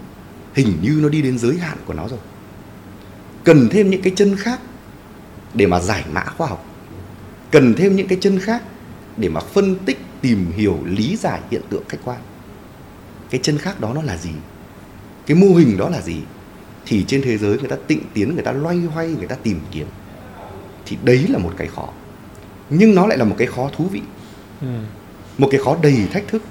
hình 0.55 0.79
như 0.83 0.99
nó 1.03 1.09
đi 1.09 1.23
đến 1.23 1.39
giới 1.39 1.59
hạn 1.59 1.79
của 1.87 1.95
nó 1.95 2.09
rồi. 2.09 2.19
Cần 3.45 3.69
thêm 3.69 3.91
những 3.91 4.03
cái 4.03 4.13
chân 4.17 4.37
khác 4.37 4.61
để 5.55 5.67
mà 5.67 5.81
giải 5.81 6.05
mã 6.13 6.25
khoa 6.25 6.47
học. 6.49 6.67
Cần 7.51 7.75
thêm 7.75 7.97
những 7.97 8.09
cái 8.09 8.19
chân 8.21 8.39
khác 8.39 8.63
để 9.17 9.29
mà 9.29 9.41
phân 9.41 9.77
tích 9.77 9.99
tìm 10.21 10.53
hiểu 10.57 10.79
lý 10.85 11.17
giải 11.17 11.41
hiện 11.51 11.63
tượng 11.69 11.83
khách 11.89 11.99
quan. 12.05 12.21
Cái 13.31 13.41
chân 13.43 13.59
khác 13.59 13.81
đó 13.81 13.93
nó 13.95 14.03
là 14.03 14.17
gì? 14.17 14.33
Cái 15.27 15.37
mô 15.37 15.47
hình 15.47 15.77
đó 15.77 15.89
là 15.89 16.01
gì? 16.01 16.17
Thì 16.87 17.05
trên 17.09 17.23
thế 17.23 17.39
giới 17.39 17.59
người 17.59 17.69
ta 17.69 17.77
tịnh 17.87 18.01
tiến 18.15 18.35
người 18.35 18.45
ta 18.45 18.53
loay 18.53 18.77
hoay 18.77 19.09
người 19.09 19.27
ta 19.27 19.35
tìm 19.35 19.61
kiếm. 19.71 19.87
Thì 20.87 20.99
đấy 21.05 21.27
là 21.29 21.39
một 21.39 21.53
cái 21.57 21.69
khó. 21.69 21.89
Nhưng 22.71 22.95
nó 22.95 23.07
lại 23.07 23.19
là 23.19 23.25
một 23.25 23.35
cái 23.39 23.47
khó 23.47 23.71
thú 23.77 23.89
vị. 23.93 24.01
Ừ 24.61 24.69
một 25.39 25.49
cái 25.51 25.61
khó 25.65 25.77
đầy 25.83 26.07
thách 26.13 26.29
thức 26.29 26.43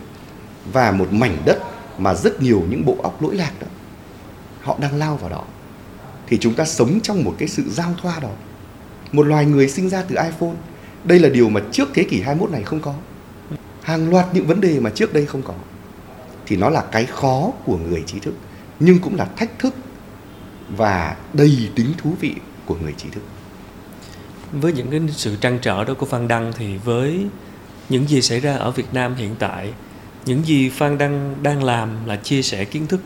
và 0.74 0.92
một 0.92 1.14
mảnh 1.14 1.38
đất 1.46 1.60
mà 1.98 2.14
rất 2.14 2.42
nhiều 2.42 2.64
những 2.70 2.86
bộ 2.86 2.98
óc 3.04 3.22
lỗi 3.22 3.36
lạc 3.36 3.52
đó. 3.62 3.68
Họ 4.62 4.78
đang 4.80 4.96
lao 4.96 5.18
vào 5.18 5.30
đó. 5.30 5.44
Thì 6.28 6.38
chúng 6.38 6.54
ta 6.54 6.66
sống 6.66 7.00
trong 7.04 7.24
một 7.24 7.36
cái 7.38 7.48
sự 7.48 7.64
giao 7.70 7.94
thoa 8.02 8.20
đó. 8.20 8.30
Một 9.12 9.24
loài 9.24 9.46
người 9.46 9.70
sinh 9.70 9.90
ra 9.90 10.04
từ 10.08 10.16
iPhone. 10.16 10.56
Đây 11.04 11.20
là 11.20 11.30
điều 11.30 11.50
mà 11.50 11.62
trước 11.72 11.90
thế 11.94 12.04
kỷ 12.04 12.22
21 12.22 12.52
này 12.52 12.64
không 12.64 12.80
có. 12.80 12.94
Hàng 13.82 14.10
loạt 14.10 14.26
những 14.34 14.48
vấn 14.48 14.62
đề 14.62 14.80
mà 14.80 14.90
trước 14.90 15.14
đây 15.14 15.26
không 15.26 15.42
có. 15.42 15.54
Thì 16.46 16.56
nó 16.56 16.70
là 16.70 16.82
cái 16.92 17.06
khó 17.06 17.52
của 17.66 17.78
người 17.78 18.04
trí 18.06 18.20
thức, 18.20 18.34
nhưng 18.80 19.00
cũng 19.00 19.16
là 19.16 19.26
thách 19.36 19.60
thức 19.60 19.74
và 20.78 21.16
đầy 21.34 21.70
tính 21.76 21.94
thú 21.98 22.14
vị 22.20 22.36
của 22.66 22.76
người 22.76 22.94
trí 22.98 23.10
thức. 23.10 23.22
Với 24.52 24.74
những 24.74 24.92
cái 24.92 25.02
sự 25.12 25.36
trăn 25.42 25.60
trở 25.62 25.84
đó 25.84 25.94
của 25.94 26.06
Phan 26.06 26.28
Đăng 26.28 26.54
thì 26.58 26.78
với 26.78 27.28
những 27.90 28.08
gì 28.08 28.22
xảy 28.22 28.40
ra 28.40 28.56
ở 28.56 28.72
Việt 28.72 28.94
Nam 28.94 29.16
hiện 29.16 29.36
tại 29.40 29.74
những 30.26 30.46
gì 30.46 30.70
Phan 30.70 30.98
Đăng 30.98 31.36
đang 31.44 31.64
làm 31.64 32.06
là 32.06 32.16
chia 32.16 32.42
sẻ 32.42 32.66
kiến 32.66 32.88
thức 32.88 33.02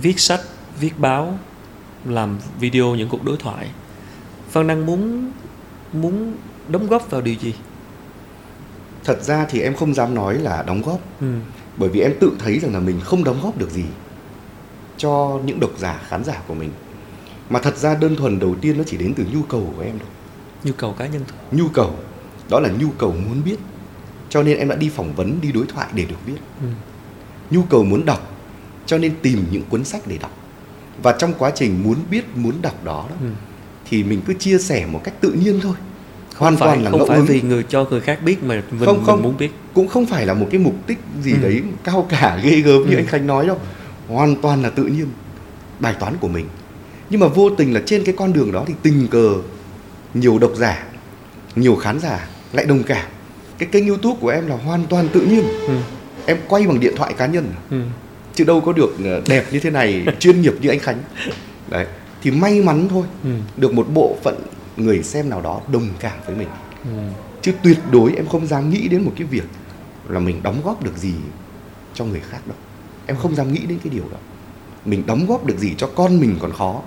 viết 0.00 0.20
sách 0.20 0.40
viết 0.80 0.98
báo 0.98 1.38
làm 2.04 2.38
video 2.60 2.94
những 2.94 3.08
cuộc 3.08 3.24
đối 3.24 3.36
thoại. 3.36 3.70
Phan 4.50 4.66
Đăng 4.66 4.86
muốn 4.86 5.32
muốn 5.92 6.34
đóng 6.68 6.86
góp 6.86 7.10
vào 7.10 7.20
điều 7.20 7.34
gì? 7.34 7.54
Thật 9.04 9.22
ra 9.22 9.46
thì 9.50 9.60
em 9.60 9.74
không 9.74 9.94
dám 9.94 10.14
nói 10.14 10.38
là 10.38 10.62
đóng 10.62 10.82
góp 10.82 11.00
ừ. 11.20 11.26
bởi 11.76 11.88
vì 11.88 12.00
em 12.00 12.12
tự 12.20 12.32
thấy 12.38 12.58
rằng 12.58 12.74
là 12.74 12.80
mình 12.80 13.00
không 13.00 13.24
đóng 13.24 13.40
góp 13.42 13.58
được 13.58 13.70
gì 13.70 13.84
cho 14.96 15.40
những 15.44 15.60
độc 15.60 15.70
giả 15.78 16.00
khán 16.08 16.24
giả 16.24 16.42
của 16.46 16.54
mình. 16.54 16.70
Mà 17.50 17.60
thật 17.60 17.76
ra 17.76 17.94
đơn 17.94 18.16
thuần 18.16 18.38
đầu 18.38 18.54
tiên 18.60 18.78
nó 18.78 18.84
chỉ 18.86 18.96
đến 18.96 19.14
từ 19.16 19.24
nhu 19.32 19.42
cầu 19.42 19.72
của 19.76 19.82
em 19.82 19.98
thôi. 19.98 20.08
Nhu 20.64 20.72
cầu 20.76 20.92
cá 20.92 21.06
nhân 21.06 21.22
thôi. 21.28 21.38
Nhu 21.50 21.68
cầu 21.68 21.96
đó 22.50 22.60
là 22.60 22.68
nhu 22.80 22.88
cầu 22.98 23.12
muốn 23.28 23.44
biết 23.44 23.56
cho 24.28 24.42
nên 24.42 24.58
em 24.58 24.68
đã 24.68 24.76
đi 24.76 24.88
phỏng 24.88 25.14
vấn 25.14 25.40
đi 25.40 25.52
đối 25.52 25.66
thoại 25.66 25.86
để 25.94 26.04
được 26.04 26.16
biết 26.26 26.36
ừ. 26.60 26.66
nhu 27.50 27.62
cầu 27.62 27.84
muốn 27.84 28.04
đọc 28.04 28.30
cho 28.86 28.98
nên 28.98 29.12
tìm 29.22 29.44
những 29.50 29.62
cuốn 29.68 29.84
sách 29.84 30.02
để 30.06 30.18
đọc 30.18 30.30
và 31.02 31.12
trong 31.18 31.32
quá 31.38 31.50
trình 31.54 31.82
muốn 31.82 31.96
biết 32.10 32.24
muốn 32.36 32.54
đọc 32.62 32.84
đó, 32.84 33.06
đó 33.10 33.16
Ừ. 33.20 33.26
thì 33.90 34.04
mình 34.04 34.20
cứ 34.26 34.34
chia 34.34 34.58
sẻ 34.58 34.86
một 34.86 35.00
cách 35.04 35.14
tự 35.20 35.32
nhiên 35.32 35.60
thôi 35.62 35.74
Không 36.34 36.38
hoàn 36.40 36.56
phải, 36.56 36.68
toàn 36.68 36.84
là 36.84 36.90
không 36.90 36.98
ngẫu 36.98 37.08
phải 37.08 37.16
hứng 37.16 37.26
vì 37.26 37.40
người 37.42 37.64
cho 37.68 37.84
người 37.90 38.00
khác 38.00 38.18
biết 38.24 38.42
mà 38.42 38.62
mình, 38.70 38.84
Không, 38.86 39.04
không. 39.04 39.16
mình 39.16 39.24
muốn 39.24 39.36
biết 39.36 39.50
cũng 39.74 39.88
không 39.88 40.06
phải 40.06 40.26
là 40.26 40.34
một 40.34 40.46
cái 40.50 40.60
mục 40.60 40.74
đích 40.86 40.98
gì 41.22 41.32
Ừ. 41.32 41.38
đấy 41.42 41.62
cao 41.84 42.06
cả 42.08 42.40
ghê 42.44 42.60
gớm 42.60 42.82
như 42.90 42.96
Ừ. 42.96 42.96
anh 42.96 43.06
Khánh 43.06 43.26
nói 43.26 43.46
đâu 43.46 43.58
hoàn 44.08 44.36
toàn 44.42 44.62
là 44.62 44.70
tự 44.70 44.84
nhiên 44.84 45.06
bài 45.80 45.94
toán 46.00 46.16
của 46.20 46.28
mình 46.28 46.46
nhưng 47.10 47.20
mà 47.20 47.26
vô 47.26 47.50
tình 47.50 47.74
là 47.74 47.82
trên 47.86 48.04
cái 48.04 48.14
con 48.18 48.32
đường 48.32 48.52
đó 48.52 48.64
thì 48.66 48.74
tình 48.82 49.08
cờ 49.10 49.34
nhiều 50.14 50.38
độc 50.38 50.52
giả 50.56 50.84
nhiều 51.56 51.76
khán 51.76 51.98
giả 52.00 52.28
lại 52.52 52.66
đồng 52.66 52.82
cảm. 52.82 53.06
Cái 53.58 53.68
kênh 53.72 53.88
youtube 53.88 54.20
của 54.20 54.28
em 54.28 54.46
là 54.46 54.56
hoàn 54.56 54.86
toàn 54.86 55.08
tự 55.12 55.20
nhiên. 55.20 55.44
Ừ. 55.66 55.74
em 56.26 56.38
quay 56.48 56.66
bằng 56.66 56.80
điện 56.80 56.94
thoại 56.96 57.14
cá 57.18 57.26
nhân. 57.26 57.52
Ừ. 57.70 57.82
chứ 58.34 58.44
đâu 58.44 58.60
có 58.60 58.72
được 58.72 58.96
ờ, 59.04 59.22
đẹp 59.28 59.44
như 59.52 59.60
thế 59.60 59.70
này 59.70 60.06
chuyên 60.18 60.40
nghiệp 60.40 60.54
như 60.60 60.68
anh 60.68 60.78
Khánh. 60.78 60.98
Đấy. 61.70 61.86
Thì 62.22 62.30
may 62.30 62.60
mắn 62.60 62.88
thôi. 62.90 63.06
Ừ. 63.24 63.30
được 63.56 63.74
một 63.74 63.86
bộ 63.94 64.16
phận 64.22 64.42
người 64.76 65.02
xem 65.02 65.30
nào 65.30 65.40
đó 65.40 65.60
đồng 65.72 65.88
cảm 66.00 66.18
với 66.26 66.36
mình. 66.36 66.48
Ừ. 66.84 66.90
chứ 67.42 67.52
tuyệt 67.62 67.78
đối 67.90 68.14
em 68.14 68.26
không 68.26 68.46
dám 68.46 68.70
nghĩ 68.70 68.88
đến 68.88 69.02
một 69.02 69.12
cái 69.16 69.26
việc 69.26 69.44
là 70.08 70.18
mình 70.18 70.42
đóng 70.42 70.60
góp 70.64 70.84
được 70.84 70.96
gì 70.96 71.14
cho 71.94 72.04
người 72.04 72.20
khác 72.30 72.40
đâu. 72.46 72.56
Em 73.06 73.16
không 73.16 73.34
dám 73.34 73.52
nghĩ 73.52 73.60
đến 73.66 73.78
cái 73.84 73.92
điều 73.92 74.04
đó. 74.12 74.18
Mình 74.84 75.02
đóng 75.06 75.26
góp 75.26 75.46
được 75.46 75.58
gì 75.58 75.74
cho 75.76 75.86
con 75.86 76.20
mình 76.20 76.36
còn 76.40 76.52
khó. 76.52 76.80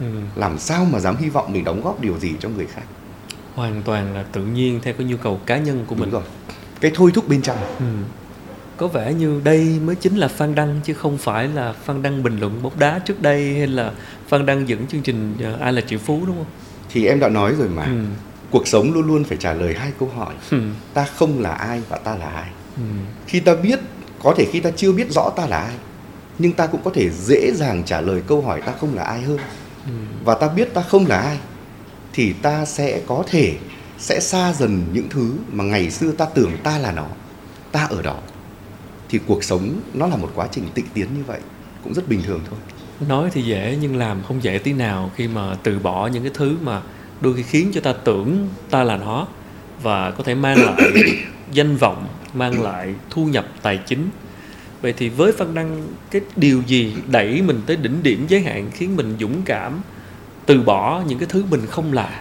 Ừ. 0.00 0.06
làm 0.36 0.58
sao 0.58 0.84
mà 0.84 0.98
dám 0.98 1.16
hy 1.16 1.28
vọng 1.28 1.52
mình 1.52 1.64
đóng 1.64 1.80
góp 1.84 2.00
điều 2.00 2.18
gì 2.18 2.32
cho 2.40 2.48
người 2.48 2.66
khác 2.66 2.82
hoàn 3.54 3.82
toàn 3.82 4.14
là 4.14 4.22
tự 4.32 4.42
nhiên 4.44 4.80
theo 4.82 4.94
cái 4.94 5.06
nhu 5.06 5.16
cầu 5.16 5.40
cá 5.46 5.58
nhân 5.58 5.84
của 5.86 5.94
đúng 5.94 6.00
mình 6.00 6.10
rồi 6.10 6.22
cái 6.80 6.90
thôi 6.94 7.10
thúc 7.14 7.28
bên 7.28 7.42
trong 7.42 7.56
Ừ. 7.78 7.84
Có 8.76 8.86
vẻ 8.88 9.14
như 9.14 9.40
đây 9.44 9.78
mới 9.84 9.94
chính 9.96 10.16
là 10.16 10.28
Phan 10.28 10.54
Đăng 10.54 10.80
chứ 10.84 10.94
không 10.94 11.18
phải 11.18 11.48
là 11.48 11.72
Phan 11.72 12.02
Đăng 12.02 12.22
bình 12.22 12.40
luận 12.40 12.62
bóng 12.62 12.78
đá 12.78 12.98
trước 12.98 13.22
đây 13.22 13.54
hay 13.58 13.66
là 13.66 13.92
Phan 14.28 14.46
Đăng 14.46 14.68
dẫn 14.68 14.86
chương 14.86 15.02
trình 15.02 15.34
ờ, 15.42 15.56
Ai 15.60 15.72
là 15.72 15.80
triệu 15.80 15.98
phú 15.98 16.22
đúng 16.26 16.36
không? 16.36 16.46
thì 16.90 17.06
em 17.06 17.20
đã 17.20 17.28
nói 17.28 17.54
rồi 17.58 17.68
mà 17.68 17.84
Ừ. 17.84 17.90
cuộc 18.50 18.68
sống 18.68 18.92
luôn 18.94 19.06
luôn 19.06 19.24
phải 19.24 19.38
trả 19.38 19.52
lời 19.52 19.74
hai 19.78 19.92
câu 20.00 20.10
hỏi 20.16 20.34
Ừ. 20.50 20.60
ta 20.94 21.04
không 21.16 21.40
là 21.42 21.50
ai 21.52 21.82
và 21.88 21.96
ta 21.98 22.14
là 22.16 22.26
ai 22.26 22.48
Ừ. 22.76 22.82
khi 23.26 23.40
ta 23.40 23.54
biết 23.54 23.78
có 24.22 24.34
thể 24.36 24.46
khi 24.52 24.60
ta 24.60 24.70
chưa 24.76 24.92
biết 24.92 25.10
rõ 25.10 25.30
ta 25.36 25.46
là 25.46 25.58
ai 25.60 25.74
nhưng 26.38 26.52
ta 26.52 26.66
cũng 26.66 26.80
có 26.84 26.90
thể 26.94 27.10
dễ 27.10 27.52
dàng 27.54 27.82
trả 27.86 28.00
lời 28.00 28.22
câu 28.26 28.42
hỏi 28.42 28.60
ta 28.66 28.72
không 28.80 28.94
là 28.94 29.02
ai 29.02 29.22
hơn 29.22 29.38
Ừ. 29.86 29.92
và 30.24 30.34
ta 30.34 30.48
biết 30.48 30.74
ta 30.74 30.82
không 30.82 31.06
là 31.06 31.18
ai 31.18 31.38
thì 32.14 32.32
ta 32.32 32.64
sẽ 32.64 33.02
có 33.06 33.24
thể 33.26 33.56
sẽ 33.98 34.20
xa 34.20 34.52
dần 34.52 34.84
những 34.92 35.08
thứ 35.10 35.34
mà 35.52 35.64
ngày 35.64 35.90
xưa 35.90 36.12
ta 36.12 36.26
tưởng 36.34 36.52
ta 36.62 36.78
là 36.78 36.92
nó. 36.92 37.06
Ta 37.72 37.86
ở 37.90 38.02
đó. 38.02 38.16
Thì 39.08 39.20
cuộc 39.26 39.44
sống 39.44 39.80
nó 39.94 40.06
là 40.06 40.16
một 40.16 40.30
quá 40.34 40.48
trình 40.52 40.64
tịnh 40.74 40.86
tiến 40.94 41.08
như 41.16 41.22
vậy 41.26 41.40
cũng 41.84 41.94
rất 41.94 42.08
bình 42.08 42.22
thường 42.22 42.40
thôi. 42.50 42.58
Nói 43.08 43.30
thì 43.32 43.42
dễ 43.42 43.78
nhưng 43.80 43.96
làm 43.96 44.22
không 44.22 44.42
dễ 44.42 44.58
tí 44.58 44.72
nào 44.72 45.10
khi 45.16 45.28
mà 45.28 45.56
từ 45.62 45.78
bỏ 45.78 46.06
những 46.06 46.22
cái 46.22 46.32
thứ 46.34 46.56
mà 46.62 46.82
đôi 47.20 47.34
khi 47.34 47.42
khiến 47.42 47.70
cho 47.74 47.80
ta 47.80 47.92
tưởng 47.92 48.48
ta 48.70 48.84
là 48.84 48.96
nó 48.96 49.26
và 49.82 50.10
có 50.10 50.24
thể 50.24 50.34
mang 50.34 50.58
lại 50.64 50.92
danh 51.52 51.76
vọng, 51.76 52.06
mang 52.34 52.62
lại 52.62 52.94
thu 53.10 53.26
nhập 53.26 53.46
tài 53.62 53.80
chính. 53.86 54.08
Vậy 54.82 54.94
thì 54.96 55.08
với 55.08 55.32
Phan 55.32 55.54
Đăng 55.54 55.86
cái 56.10 56.22
điều 56.36 56.62
gì 56.66 56.94
đẩy 57.06 57.42
mình 57.42 57.60
tới 57.66 57.76
đỉnh 57.76 58.02
điểm 58.02 58.26
giới 58.28 58.40
hạn 58.40 58.70
khiến 58.74 58.96
mình 58.96 59.16
dũng 59.20 59.42
cảm 59.44 59.80
từ 60.46 60.62
bỏ 60.62 61.02
những 61.08 61.18
cái 61.18 61.28
thứ 61.30 61.44
mình 61.50 61.66
không 61.70 61.92
là? 61.92 62.20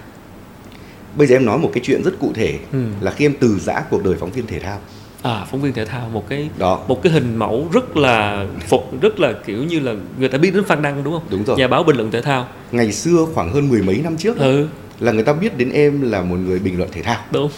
bây 1.17 1.28
giờ 1.28 1.36
em 1.36 1.45
nói 1.45 1.57
một 1.57 1.69
cái 1.74 1.84
chuyện 1.86 2.01
rất 2.03 2.11
cụ 2.19 2.32
thể 2.36 2.59
Ừ. 2.71 2.80
là 3.01 3.11
khi 3.11 3.26
em 3.26 3.34
từ 3.39 3.59
giã 3.59 3.84
cuộc 3.89 4.03
đời 4.03 4.15
phóng 4.19 4.32
viên 4.32 4.47
thể 4.47 4.59
thao 4.59 4.80
À, 5.21 5.45
phóng 5.51 5.61
viên 5.61 5.74
thể 5.74 5.86
thao 5.86 6.09
một 6.09 6.30
cái 6.30 6.49
đó 6.57 6.84
một 6.88 7.03
cái 7.03 7.11
hình 7.13 7.36
mẫu 7.36 7.67
rất 7.74 7.97
là 7.97 8.45
phục 8.67 9.01
rất 9.01 9.19
là 9.19 9.34
kiểu 9.45 9.63
như 9.63 9.80
là 9.80 9.93
người 10.19 10.30
ta 10.30 10.38
biết 10.38 10.53
đến 10.53 10.63
Phan 10.63 10.82
Đăng 10.82 11.03
đúng 11.03 11.13
không? 11.13 11.24
Đúng 11.30 11.43
rồi. 11.45 11.57
Nhà 11.57 11.67
báo 11.67 11.84
bình 11.84 11.95
luận 11.95 12.11
thể 12.11 12.21
thao. 12.21 12.47
ngày 12.71 12.91
xưa 12.91 13.26
khoảng 13.34 13.51
hơn 13.53 13.69
mười 13.69 13.82
mấy 13.82 13.95
năm 14.03 14.17
trước 14.17 14.38
Ừ, 14.38 14.67
là 14.99 15.11
người 15.11 15.24
ta 15.24 15.34
biết 15.34 15.57
đến 15.57 15.69
em 15.71 16.01
là 16.11 16.21
một 16.21 16.36
người 16.36 16.59
bình 16.59 16.78
luận 16.78 16.89
thể 16.93 17.01
thao 17.01 17.17
đúng. 17.32 17.49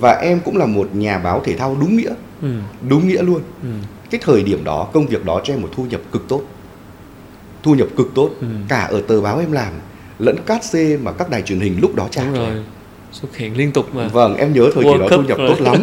và 0.00 0.12
em 0.12 0.40
cũng 0.44 0.56
là 0.56 0.66
một 0.66 0.88
nhà 0.94 1.18
báo 1.18 1.40
thể 1.44 1.56
thao 1.56 1.76
đúng 1.80 1.96
nghĩa 1.96 2.12
Ừ. 2.42 2.48
đúng 2.88 3.08
nghĩa 3.08 3.22
luôn 3.22 3.40
Ừ. 3.62 3.68
cái 4.10 4.20
thời 4.24 4.42
điểm 4.42 4.64
đó 4.64 4.88
công 4.92 5.06
việc 5.06 5.24
đó 5.24 5.40
cho 5.44 5.54
em 5.54 5.62
một 5.62 5.68
thu 5.76 5.84
nhập 5.90 6.00
cực 6.12 6.28
tốt 6.28 6.42
thu 7.62 7.74
nhập 7.74 7.88
cực 7.96 8.08
tốt 8.14 8.30
Ừ. 8.40 8.46
cả 8.68 8.82
ở 8.90 9.00
tờ 9.08 9.20
báo 9.20 9.38
em 9.38 9.52
làm 9.52 9.72
lẫn 10.18 10.36
cát 10.46 10.64
xê 10.64 10.96
mà 10.96 11.12
các 11.12 11.30
đài 11.30 11.42
truyền 11.42 11.60
hình 11.60 11.78
lúc 11.80 11.94
đó 11.94 12.08
trả 12.10 12.24
rồi. 12.30 12.50
Xuất 13.12 13.36
hiện 13.36 13.56
liên 13.56 13.72
tục 13.72 13.94
mà. 13.94 14.08
vâng 14.08 14.36
em 14.36 14.52
nhớ 14.52 14.70
thời 14.74 14.84
kỳ 14.84 14.90
World 14.90 14.98
đó 14.98 15.06
Cup 15.08 15.16
thu 15.16 15.22
nhập 15.28 15.38
rồi. 15.38 15.48
tốt 15.48 15.60
lắm 15.60 15.82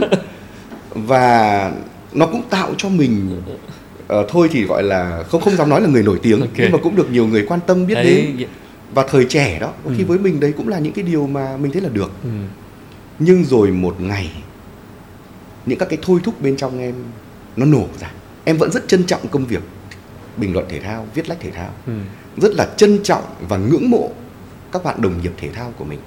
và 0.96 1.72
nó 2.14 2.26
cũng 2.26 2.42
tạo 2.50 2.72
cho 2.78 2.90
mình 2.90 3.42
ờ, 4.08 4.26
thôi 4.30 4.50
thì 4.52 4.64
gọi 4.64 4.84
là 4.84 5.24
không 5.28 5.42
không 5.42 5.56
dám 5.56 5.70
nói 5.70 5.82
là 5.82 5.88
người 5.88 6.04
nổi 6.04 6.20
tiếng 6.24 6.40
Ok. 6.42 6.50
nhưng 6.58 6.72
mà 6.72 6.78
cũng 6.78 6.96
được 6.96 7.12
nhiều 7.12 7.28
người 7.28 7.46
quan 7.48 7.60
tâm 7.68 7.88
biết 7.88 7.94
Đấy, 7.96 8.04
đến 8.06 8.36
dạ. 8.38 8.48
và 8.94 9.06
thời 9.10 9.26
trẻ 9.26 9.60
đó 9.60 9.74
có 9.86 9.92
khi 9.98 10.04
Ừ. 10.04 10.06
với 10.08 10.20
mình 10.20 10.40
đấy 10.40 10.54
cũng 10.58 10.68
là 10.68 10.80
những 10.80 10.94
cái 10.94 11.04
điều 11.04 11.28
mà 11.28 11.58
mình 11.58 11.72
thấy 11.72 11.82
là 11.82 11.90
được 11.90 12.12
Ừ. 12.24 12.30
nhưng 13.20 13.44
rồi 13.44 13.72
một 13.72 13.96
ngày 14.02 14.30
những 15.66 15.80
các 15.80 15.90
cái 15.90 16.00
thôi 16.02 16.20
thúc 16.24 16.42
bên 16.42 16.56
trong 16.56 16.80
em 16.80 16.94
nó 17.56 17.66
nổ 17.66 17.86
ra 18.00 18.12
em 18.44 18.58
vẫn 18.58 18.72
rất 18.72 18.88
trân 18.88 19.04
trọng 19.04 19.28
công 19.32 19.46
việc 19.46 19.62
bình 20.38 20.54
luận 20.54 20.66
thể 20.70 20.80
thao 20.80 21.08
viết 21.14 21.30
lách 21.30 21.40
thể 21.40 21.52
thao 21.52 21.70
Ừ. 21.88 21.94
rất 22.38 22.54
là 22.56 22.68
trân 22.78 23.00
trọng 23.04 23.24
và 23.50 23.58
ngưỡng 23.58 23.90
mộ 23.90 24.10
các 24.72 24.84
bạn 24.84 25.02
đồng 25.02 25.22
nghiệp 25.22 25.32
thể 25.38 25.50
thao 25.50 25.74
của 25.78 25.86
mình. 25.86 26.00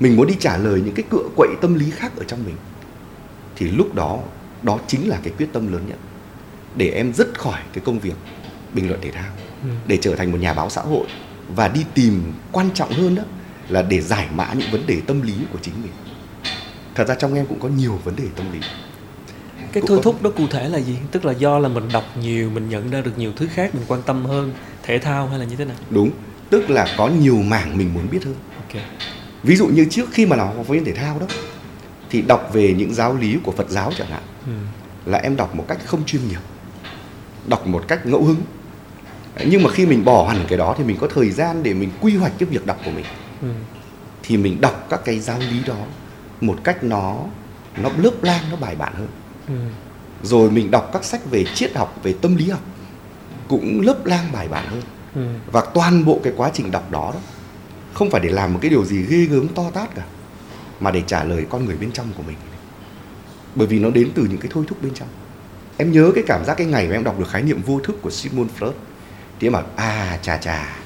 Mình 0.00 0.16
muốn 0.16 0.26
đi 0.26 0.34
trả 0.40 0.56
lời 0.56 0.82
những 0.84 0.94
cái 0.94 1.04
cựa 1.10 1.28
quậy 1.36 1.48
tâm 1.60 1.74
lý 1.74 1.90
khác 1.90 2.12
ở 2.16 2.24
trong 2.24 2.44
mình. 2.44 2.56
Thì 3.56 3.70
lúc 3.70 3.94
đó 3.94 4.18
đó 4.62 4.78
chính 4.86 5.08
là 5.08 5.18
cái 5.22 5.32
quyết 5.38 5.52
tâm 5.52 5.72
lớn 5.72 5.82
nhất. 5.88 5.98
Để 6.76 6.88
em 6.88 7.12
dứt 7.12 7.38
khỏi 7.38 7.60
cái 7.72 7.84
công 7.84 7.98
việc 7.98 8.14
bình 8.74 8.88
luận 8.88 9.00
thể 9.02 9.10
thao. 9.10 9.32
Ừ. 9.62 9.68
để 9.86 9.98
trở 10.00 10.14
thành 10.14 10.32
một 10.32 10.38
nhà 10.40 10.54
báo 10.54 10.70
xã 10.70 10.82
hội 10.82 11.06
và 11.56 11.68
đi 11.68 11.84
tìm 11.94 12.32
quan 12.52 12.70
trọng 12.74 12.92
hơn 12.92 13.14
đó 13.14 13.22
là 13.68 13.82
để 13.82 14.00
giải 14.00 14.28
mã 14.34 14.52
những 14.54 14.70
vấn 14.70 14.86
đề 14.86 15.00
tâm 15.06 15.22
lý 15.22 15.34
của 15.52 15.58
chính 15.62 15.74
mình. 15.82 15.92
Thật 16.94 17.08
ra 17.08 17.14
trong 17.14 17.34
em 17.34 17.46
cũng 17.46 17.60
có 17.60 17.68
nhiều 17.68 17.98
vấn 18.04 18.16
đề 18.16 18.24
tâm 18.36 18.52
lý. 18.52 18.58
Cái 19.72 19.82
thôi 19.86 19.98
có- 19.98 20.02
thúc 20.02 20.22
đó 20.22 20.30
cụ 20.36 20.46
thể 20.50 20.68
là 20.68 20.78
gì? 20.78 20.96
Tức 21.12 21.24
là 21.24 21.32
do 21.32 21.58
là 21.58 21.68
mình 21.68 21.88
đọc 21.92 22.04
nhiều, 22.20 22.50
mình 22.50 22.68
nhận 22.68 22.90
ra 22.90 23.00
được 23.00 23.18
nhiều 23.18 23.32
thứ 23.36 23.46
khác, 23.46 23.74
mình 23.74 23.84
quan 23.88 24.02
tâm 24.02 24.24
hơn 24.24 24.52
thể 24.82 24.98
thao 24.98 25.28
hay 25.28 25.38
là 25.38 25.44
như 25.44 25.56
thế 25.56 25.64
nào? 25.64 25.76
đúng 25.90 26.10
tức 26.50 26.70
là 26.70 26.94
có 26.96 27.08
nhiều 27.08 27.42
mảng 27.42 27.78
mình 27.78 27.94
muốn 27.94 28.10
biết 28.10 28.24
hơn 28.24 28.34
Ok. 28.56 28.82
ví 29.42 29.56
dụ 29.56 29.66
như 29.66 29.86
trước 29.90 30.08
khi 30.12 30.26
mà 30.26 30.36
làm 30.36 30.56
học 30.56 30.68
viên 30.68 30.84
thể 30.84 30.92
thao 30.92 31.18
đó 31.18 31.26
thì 32.10 32.22
đọc 32.22 32.50
về 32.52 32.74
những 32.78 32.94
giáo 32.94 33.14
lý 33.14 33.36
của 33.42 33.52
phật 33.52 33.70
giáo 33.70 33.92
chẳng 33.98 34.08
hạn 34.10 34.22
Ừ. 34.46 34.52
là 35.10 35.18
em 35.18 35.36
đọc 35.36 35.54
một 35.54 35.64
cách 35.68 35.78
không 35.84 36.04
chuyên 36.06 36.28
nghiệp 36.28 36.38
đọc 37.46 37.66
một 37.66 37.84
cách 37.88 38.06
ngẫu 38.06 38.24
hứng 38.24 38.42
nhưng 39.46 39.62
mà 39.62 39.70
khi 39.70 39.86
mình 39.86 40.04
bỏ 40.04 40.28
hẳn 40.28 40.44
cái 40.48 40.58
đó 40.58 40.74
thì 40.78 40.84
mình 40.84 40.96
có 41.00 41.06
thời 41.14 41.30
gian 41.30 41.62
để 41.62 41.74
mình 41.74 41.90
quy 42.00 42.16
hoạch 42.16 42.32
cái 42.38 42.48
việc 42.48 42.66
đọc 42.66 42.78
của 42.84 42.90
mình 42.90 43.04
Ừ. 43.42 43.48
thì 44.22 44.36
mình 44.36 44.60
đọc 44.60 44.86
các 44.90 45.00
cái 45.04 45.18
giáo 45.20 45.38
lý 45.38 45.62
đó 45.66 45.76
một 46.40 46.56
cách 46.64 46.84
nó 46.84 47.16
nó 47.76 47.90
lớp 47.98 48.22
lang 48.22 48.44
nó 48.50 48.56
bài 48.56 48.74
bản 48.76 48.92
hơn 48.94 49.08
Ừ. 49.48 49.54
rồi 50.22 50.50
mình 50.50 50.70
đọc 50.70 50.90
các 50.92 51.04
sách 51.04 51.30
về 51.30 51.44
triết 51.54 51.76
học 51.76 51.98
về 52.02 52.14
tâm 52.20 52.36
lý 52.36 52.50
học 52.50 52.60
cũng 53.48 53.80
lớp 53.80 54.06
lang 54.06 54.24
bài 54.32 54.48
bản 54.48 54.66
hơn 54.68 54.82
Ừ. 55.14 55.26
và 55.52 55.60
toàn 55.74 56.04
bộ 56.04 56.20
cái 56.22 56.32
quá 56.36 56.50
trình 56.54 56.70
đọc 56.70 56.90
đó, 56.90 57.10
đó 57.14 57.20
không 57.94 58.10
phải 58.10 58.20
để 58.20 58.28
làm 58.28 58.52
một 58.52 58.58
cái 58.62 58.70
điều 58.70 58.84
gì 58.84 59.02
ghê 59.02 59.24
gớm 59.24 59.48
to 59.48 59.70
tát 59.70 59.94
cả 59.94 60.02
mà 60.80 60.90
để 60.90 61.02
trả 61.06 61.24
lời 61.24 61.46
con 61.50 61.64
người 61.64 61.76
bên 61.76 61.92
trong 61.92 62.06
của 62.16 62.22
mình. 62.22 62.36
Bởi 63.54 63.66
vì 63.66 63.78
nó 63.78 63.90
đến 63.90 64.10
từ 64.14 64.22
những 64.22 64.38
cái 64.38 64.50
thôi 64.54 64.64
thúc 64.68 64.82
bên 64.82 64.94
trong. 64.94 65.08
Em 65.76 65.92
nhớ 65.92 66.12
cái 66.14 66.24
cảm 66.26 66.44
giác 66.44 66.54
cái 66.54 66.66
ngày 66.66 66.88
mà 66.88 66.92
em 66.92 67.04
đọc 67.04 67.18
được 67.18 67.28
khái 67.28 67.42
niệm 67.42 67.60
vô 67.66 67.80
thức 67.80 68.02
của 68.02 68.10
Sigmund 68.10 68.50
Freud. 68.58 68.72
Thì 69.40 69.46
em 69.46 69.52
bảo 69.52 69.62
à 69.76 70.18
chà 70.22 70.36
chà 70.36 70.76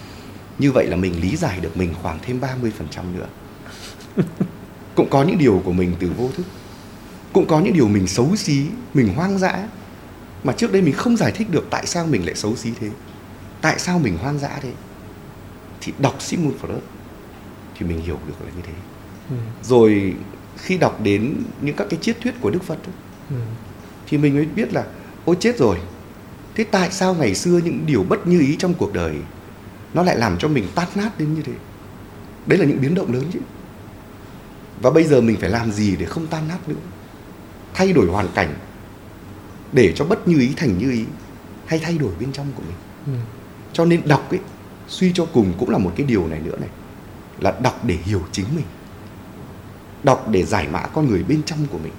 như 0.59 0.73
vậy 0.73 0.87
là 0.87 0.97
mình 0.97 1.21
lý 1.21 1.37
giải 1.37 1.61
được 1.61 1.77
mình 1.77 1.95
khoảng 2.03 2.19
thêm 2.23 2.41
30% 2.41 3.15
nữa. 3.17 3.27
Cũng 4.95 5.11
có 5.11 5.23
những 5.23 5.39
điều 5.39 5.63
của 5.65 5.73
mình 5.73 5.95
từ 6.01 6.11
vô 6.17 6.31
thức. 6.37 6.47
Cũng 7.33 7.47
có 7.47 7.61
những 7.61 7.73
điều 7.73 7.89
mình 7.89 8.07
xấu 8.07 8.37
xí 8.37 8.67
mình 8.95 9.15
hoang 9.15 9.39
dã 9.39 9.69
mà 10.45 10.53
trước 10.53 10.73
đây 10.73 10.83
mình 10.83 10.95
không 10.95 11.17
giải 11.17 11.33
thích 11.33 11.51
được 11.51 11.67
tại 11.71 11.87
sao 11.87 12.07
mình 12.07 12.27
lại 12.27 12.35
xấu 12.35 12.57
xí 12.57 12.71
thế 12.81 12.91
tại 13.63 13.79
sao 13.79 13.99
mình 13.99 14.19
hoang 14.19 14.39
dã 14.39 14.59
thế 14.63 14.73
thì 15.81 15.93
đọc 15.99 16.17
Sigmund 16.23 16.55
Freud 16.63 16.79
thì 17.79 17.87
mình 17.87 18.01
hiểu 18.01 18.19
được 18.27 18.35
là 18.45 18.51
như 18.57 18.63
thế 18.67 18.73
ừ. 19.31 19.37
rồi 19.63 20.15
khi 20.57 20.79
đọc 20.79 21.01
đến 21.03 21.35
những 21.61 21.77
các 21.77 21.87
cái 21.91 21.99
triết 22.03 22.17
thuyết 22.23 22.35
của 22.41 22.51
Đức 22.51 22.63
Phật 22.63 22.79
ấy, 22.87 22.95
Ừ. 23.31 23.37
thì 24.07 24.19
mình 24.19 24.35
mới 24.35 24.45
biết 24.47 24.73
là 24.73 24.85
ôi 25.25 25.37
chết 25.41 25.59
rồi 25.59 25.79
thế 26.55 26.65
tại 26.65 26.91
sao 26.91 27.15
ngày 27.15 27.35
xưa 27.35 27.61
những 27.65 27.87
điều 27.87 28.03
bất 28.03 28.27
như 28.27 28.41
ý 28.41 28.57
trong 28.59 28.75
cuộc 28.75 28.93
đời 28.93 29.17
nó 29.95 30.03
lại 30.03 30.17
làm 30.19 30.39
cho 30.39 30.49
mình 30.49 30.67
tát 30.75 30.97
nát 30.97 31.19
đến 31.19 31.35
như 31.35 31.43
thế 31.43 31.53
đấy 32.47 32.59
là 32.59 32.65
những 32.65 32.81
biến 32.81 32.95
động 32.95 33.13
lớn 33.13 33.25
chứ 33.33 33.39
và 34.83 34.91
bây 34.91 35.05
giờ 35.05 35.21
mình 35.21 35.37
phải 35.41 35.51
làm 35.51 35.73
gì 35.73 35.97
để 35.97 36.07
không 36.07 36.27
tan 36.27 36.49
nát 36.49 36.69
nữa 36.69 36.75
thay 37.75 37.93
đổi 37.93 38.07
hoàn 38.07 38.29
cảnh 38.35 38.55
để 39.73 39.93
cho 39.97 40.05
bất 40.05 40.29
như 40.29 40.39
ý 40.41 40.53
thành 40.57 40.79
như 40.79 40.91
ý 40.91 41.05
hay 41.67 41.79
thay 41.79 41.99
đổi 41.99 42.13
bên 42.21 42.33
trong 42.33 42.47
của 42.57 42.63
mình 42.63 42.77
Ừ. 43.07 43.13
cho 43.73 43.85
nên 43.85 44.03
đọc 44.09 44.31
ấy 44.31 44.41
suy 44.89 45.13
cho 45.15 45.27
cùng 45.33 45.53
cũng 45.59 45.71
là 45.71 45.79
một 45.79 45.93
cái 45.97 46.07
điều 46.07 46.27
này 46.27 46.41
nữa 46.45 46.57
này 46.61 46.69
là 47.41 47.55
đọc 47.63 47.85
để 47.85 47.95
hiểu 48.05 48.23
chính 48.33 48.47
mình 48.57 48.65
đọc 50.03 50.29
để 50.31 50.43
giải 50.43 50.69
mã 50.73 50.81
con 50.81 51.09
người 51.09 51.23
bên 51.29 51.43
trong 51.43 51.59
của 51.73 51.79
mình. 51.79 51.93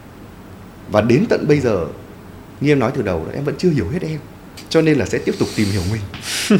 Và 0.91 1.01
đến 1.01 1.25
tận 1.29 1.45
bây 1.47 1.59
giờ 1.59 1.87
như 2.61 2.71
em 2.71 2.79
nói 2.79 2.91
từ 2.95 3.01
đầu 3.01 3.27
em 3.33 3.43
vẫn 3.43 3.55
chưa 3.57 3.69
hiểu 3.69 3.89
hết 3.89 4.01
em 4.01 4.19
cho 4.69 4.81
nên 4.81 4.97
là 4.97 5.05
sẽ 5.05 5.17
tiếp 5.17 5.35
tục 5.39 5.47
tìm 5.55 5.67
hiểu 5.71 5.81
mình. 5.91 6.01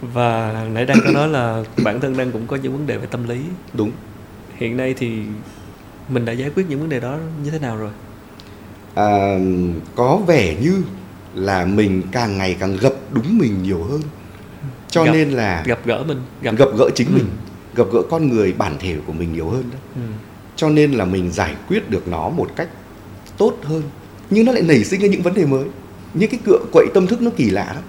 Và 0.00 0.52
nãy 0.72 0.86
đang 0.86 0.98
có 1.04 1.10
nói 1.10 1.28
là 1.28 1.64
bản 1.84 2.00
thân 2.00 2.16
đang 2.16 2.32
cũng 2.32 2.46
có 2.46 2.56
những 2.56 2.72
vấn 2.72 2.86
đề 2.86 2.98
về 2.98 3.06
tâm 3.06 3.28
lý. 3.28 3.40
Đúng. 3.74 3.90
Hiện 4.56 4.76
nay 4.76 4.94
thì 4.98 5.22
mình 6.08 6.24
đã 6.24 6.32
giải 6.32 6.50
quyết 6.50 6.66
những 6.68 6.80
vấn 6.80 6.88
đề 6.88 7.00
đó 7.00 7.18
như 7.44 7.50
thế 7.50 7.58
nào 7.58 7.76
rồi? 7.76 7.90
À, 8.94 9.38
có 9.96 10.16
vẻ 10.26 10.56
như 10.60 10.82
là 11.38 11.64
mình 11.64 12.02
càng 12.12 12.38
ngày 12.38 12.56
càng 12.60 12.76
gặp 12.76 12.92
đúng 13.12 13.38
mình 13.38 13.62
nhiều 13.62 13.82
hơn. 13.82 14.00
Cho 14.90 15.04
Gặp- 15.04 15.12
nên 15.12 15.30
là 15.30 15.62
gặp 15.66 15.78
gỡ 15.84 16.04
mình 16.08 16.18
gặp 16.42 16.54
gặp 16.58 16.68
gỡ 16.78 16.90
chính 16.94 17.08
Ừ. 17.08 17.14
mình 17.14 17.26
gặp 17.74 17.84
gỡ 17.92 18.02
con 18.10 18.28
người 18.28 18.52
bản 18.52 18.76
thể 18.80 18.96
của 19.06 19.12
mình 19.12 19.32
nhiều 19.32 19.48
hơn 19.48 19.62
đó. 19.72 19.78
Ừ. 19.94 20.00
cho 20.56 20.68
nên 20.70 20.92
là 20.92 21.04
mình 21.04 21.32
giải 21.32 21.54
quyết 21.68 21.90
được 21.90 22.08
nó 22.08 22.28
một 22.28 22.50
cách 22.56 22.68
tốt 23.38 23.56
hơn. 23.62 23.82
Nhưng 24.30 24.44
nó 24.46 24.52
lại 24.52 24.62
nảy 24.62 24.84
sinh 24.84 25.00
ra 25.00 25.08
những 25.08 25.22
vấn 25.22 25.34
đề 25.34 25.46
mới. 25.46 25.64
Những 26.14 26.30
cái 26.30 26.40
cựa 26.46 26.58
quậy 26.72 26.86
tâm 26.94 27.06
thức 27.06 27.22
nó 27.22 27.30
kỳ 27.36 27.50
lạ 27.50 27.72
lắm. 27.74 27.82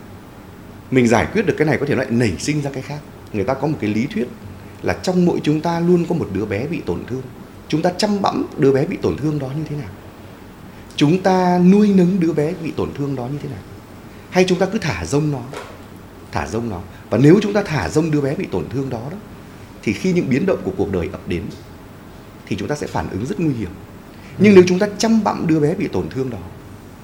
Mình 0.91 1.07
giải 1.07 1.27
quyết 1.33 1.45
được 1.45 1.53
cái 1.57 1.67
này 1.67 1.77
có 1.77 1.85
thể 1.85 1.95
lại 1.95 2.07
nảy 2.09 2.33
sinh 2.39 2.61
ra 2.61 2.69
cái 2.73 2.81
khác. 2.83 2.99
Người 3.33 3.43
ta 3.43 3.53
có 3.53 3.67
một 3.67 3.77
cái 3.81 3.89
lý 3.93 4.07
thuyết 4.13 4.27
là 4.83 4.93
trong 4.93 5.25
mỗi 5.25 5.39
chúng 5.43 5.61
ta 5.61 5.79
luôn 5.79 6.05
có 6.09 6.15
một 6.15 6.27
đứa 6.33 6.45
bé 6.45 6.67
bị 6.67 6.81
tổn 6.85 6.99
thương. 7.07 7.21
Chúng 7.67 7.81
ta 7.81 7.91
chăm 7.97 8.21
bẵm 8.21 8.45
đứa 8.57 8.71
bé 8.71 8.85
bị 8.85 8.97
tổn 9.01 9.17
thương 9.17 9.39
đó 9.39 9.47
như 9.57 9.63
thế 9.69 9.75
nào 9.75 9.89
chúng 10.99 11.21
ta 11.21 11.59
nuôi 11.59 11.87
nấng 11.95 12.19
đứa 12.19 12.33
bé 12.33 12.53
bị 12.63 12.71
tổn 12.71 12.89
thương 12.93 13.15
đó 13.15 13.27
như 13.31 13.37
thế 13.43 13.49
nào? 13.49 13.59
Hay 14.29 14.45
chúng 14.47 14.59
ta 14.59 14.65
cứ 14.65 14.79
thả 14.79 15.05
rông 15.05 15.31
nó? 15.31 15.41
Thả 16.31 16.47
rông 16.47 16.69
nó. 16.69 16.81
Và 17.09 17.17
nếu 17.17 17.39
chúng 17.41 17.53
ta 17.53 17.63
thả 17.63 17.89
rông 17.89 18.11
đứa 18.11 18.21
bé 18.21 18.35
bị 18.35 18.45
tổn 18.51 18.69
thương 18.69 18.89
đó 18.89 19.01
đó 19.11 19.17
thì 19.83 19.93
khi 19.93 20.13
những 20.13 20.29
biến 20.29 20.45
động 20.45 20.59
của 20.63 20.71
cuộc 20.77 20.91
đời 20.91 21.09
ập 21.11 21.27
đến 21.27 21.43
thì 22.45 22.55
chúng 22.55 22.67
ta 22.67 22.75
sẽ 22.75 22.87
phản 22.87 23.09
ứng 23.09 23.25
rất 23.25 23.39
nguy 23.39 23.53
hiểm. 23.53 23.69
Nhưng 24.37 24.55
nếu 24.55 24.63
chúng 24.67 24.79
ta 24.79 24.87
chăm 24.97 25.23
bẵm 25.23 25.47
đứa 25.47 25.59
bé 25.59 25.75
bị 25.75 25.87
tổn 25.87 26.09
thương 26.09 26.29
đó 26.29 26.37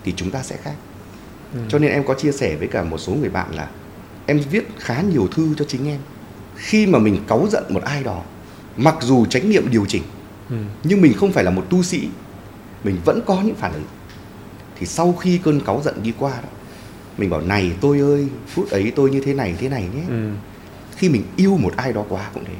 thì 0.04 0.14
chúng 0.16 0.32
ta 0.32 0.44
sẽ 0.44 0.58
khác. 0.58 0.76
Ừ. 1.54 1.60
cho 1.70 1.80
nên 1.80 1.92
em 1.92 2.06
có 2.06 2.14
chia 2.14 2.32
sẻ 2.32 2.56
với 2.56 2.68
cả 2.68 2.84
một 2.84 2.98
số 2.98 3.14
người 3.14 3.30
bạn 3.30 3.56
là 3.56 3.70
em 4.26 4.40
viết 4.52 4.68
khá 4.80 5.02
nhiều 5.02 5.28
thư 5.28 5.54
cho 5.58 5.66
chính 5.68 5.88
em. 5.88 6.00
Khi 6.56 6.88
mà 6.88 7.00
mình 7.00 7.24
cáu 7.28 7.48
giận 7.52 7.64
một 7.70 7.84
ai 7.84 8.04
đó 8.04 8.22
mặc 8.78 8.96
dù 9.02 9.26
trách 9.26 9.46
nhiệm 9.46 9.70
điều 9.72 9.86
chỉnh 9.86 10.04
Ừ. 10.50 10.56
nhưng 10.84 11.02
mình 11.02 11.14
không 11.14 11.32
phải 11.32 11.44
là 11.44 11.52
một 11.52 11.66
tu 11.70 11.84
sĩ 11.84 12.08
mình 12.86 12.98
vẫn 13.06 13.22
có 13.26 13.42
những 13.42 13.56
phản 13.56 13.74
ứng. 13.74 13.84
Thì 14.80 14.86
sau 14.86 15.14
khi 15.14 15.40
cơn 15.44 15.60
cáu 15.60 15.82
giận 15.86 15.96
đi 16.04 16.14
qua 16.20 16.32
đó 16.32 16.50
mình 17.18 17.30
bảo 17.30 17.42
này 17.42 17.72
tôi 17.82 18.00
ơi 18.00 18.28
phút 18.48 18.70
ấy 18.70 18.92
tôi 18.96 19.10
như 19.10 19.22
thế 19.22 19.34
này 19.34 19.56
thế 19.60 19.70
này 19.70 19.82
nhé. 19.96 20.04
Ừ. 20.10 20.30
khi 20.98 21.10
mình 21.10 21.24
yêu 21.36 21.58
một 21.58 21.74
ai 21.76 21.94
đó 21.94 22.06
quá 22.10 22.30
cũng 22.34 22.44
thế. 22.46 22.54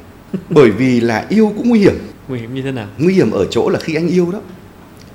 Bởi 0.50 0.70
vì 0.70 1.00
là 1.00 1.26
yêu 1.28 1.52
cũng 1.56 1.68
nguy 1.68 1.78
hiểm. 1.80 1.94
Nguy 2.28 2.38
hiểm 2.38 2.54
như 2.54 2.62
thế 2.62 2.72
nào? 2.72 2.88
Nguy 2.98 3.14
hiểm 3.14 3.30
ở 3.30 3.46
chỗ 3.50 3.68
là 3.68 3.78
khi 3.80 3.94
anh 3.94 4.08
yêu 4.08 4.32
đó 4.32 4.40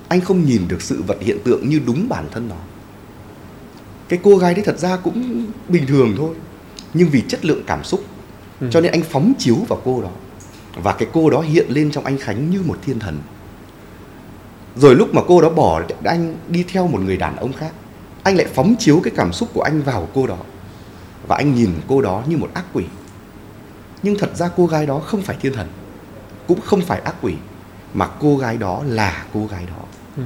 anh 0.07 0.21
không 0.21 0.45
nhìn 0.45 0.61
được 0.67 0.81
sự 0.81 1.01
vật 1.07 1.17
hiện 1.21 1.37
tượng 1.43 1.69
như 1.69 1.81
đúng 1.85 2.09
bản 2.09 2.25
thân 2.31 2.47
nó. 2.49 2.55
Cái 4.09 4.19
cô 4.23 4.37
gái 4.37 4.53
đấy 4.53 4.63
thật 4.65 4.79
ra 4.79 4.97
cũng 4.97 5.45
bình 5.69 5.85
thường 5.87 6.13
thôi 6.17 6.35
nhưng 6.93 7.09
vì 7.09 7.21
chất 7.27 7.45
lượng 7.45 7.63
cảm 7.67 7.83
xúc 7.83 8.03
Ừ. 8.61 8.67
cho 8.71 8.81
nên 8.81 8.91
anh 8.91 9.01
phóng 9.01 9.33
chiếu 9.39 9.55
vào 9.55 9.81
cô 9.85 10.01
đó. 10.01 10.09
Và 10.83 10.93
cái 10.93 11.07
cô 11.13 11.29
đó 11.29 11.41
hiện 11.41 11.65
lên 11.69 11.91
trong 11.91 12.05
anh 12.05 12.17
khánh 12.17 12.49
như 12.51 12.61
một 12.65 12.77
thiên 12.85 12.99
thần 12.99 13.17
rồi 14.75 14.95
lúc 14.95 15.13
mà 15.13 15.21
cô 15.27 15.41
đó 15.41 15.49
bỏ 15.49 15.81
anh 16.03 16.35
đi 16.47 16.63
theo 16.67 16.87
một 16.87 16.99
người 17.01 17.17
đàn 17.17 17.35
ông 17.35 17.53
khác 17.53 17.71
anh 18.23 18.35
lại 18.35 18.47
phóng 18.53 18.75
chiếu 18.79 19.01
cái 19.03 19.13
cảm 19.15 19.33
xúc 19.33 19.49
của 19.53 19.61
anh 19.61 19.81
vào 19.81 20.07
cô 20.13 20.27
đó. 20.27 20.37
Và 21.27 21.35
anh 21.35 21.55
nhìn 21.55 21.69
cô 21.87 22.01
đó 22.01 22.23
như 22.27 22.37
một 22.37 22.49
ác 22.53 22.65
quỷ. 22.73 22.85
Nhưng 24.03 24.17
thật 24.17 24.35
ra 24.35 24.49
cô 24.57 24.67
gái 24.67 24.85
đó 24.85 24.99
không 24.99 25.21
phải 25.21 25.37
thiên 25.41 25.53
thần 25.53 25.67
cũng 26.47 26.61
không 26.61 26.81
phải 26.81 27.01
ác 27.01 27.15
quỷ 27.21 27.33
mà 27.93 28.07
cô 28.19 28.37
gái 28.37 28.57
đó 28.57 28.83
là 28.87 29.25
cô 29.33 29.47
gái 29.47 29.65
đó. 29.65 29.83
Ừ. 30.17 30.23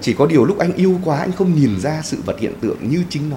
chỉ 0.00 0.14
có 0.14 0.26
điều 0.26 0.44
lúc 0.44 0.58
anh 0.58 0.72
yêu 0.72 1.00
quá 1.04 1.18
anh 1.18 1.32
không 1.32 1.54
nhìn 1.54 1.80
ra 1.80 2.00
sự 2.04 2.18
vật 2.26 2.36
hiện 2.38 2.52
tượng 2.60 2.90
như 2.90 3.04
chính 3.08 3.30
nó. 3.30 3.36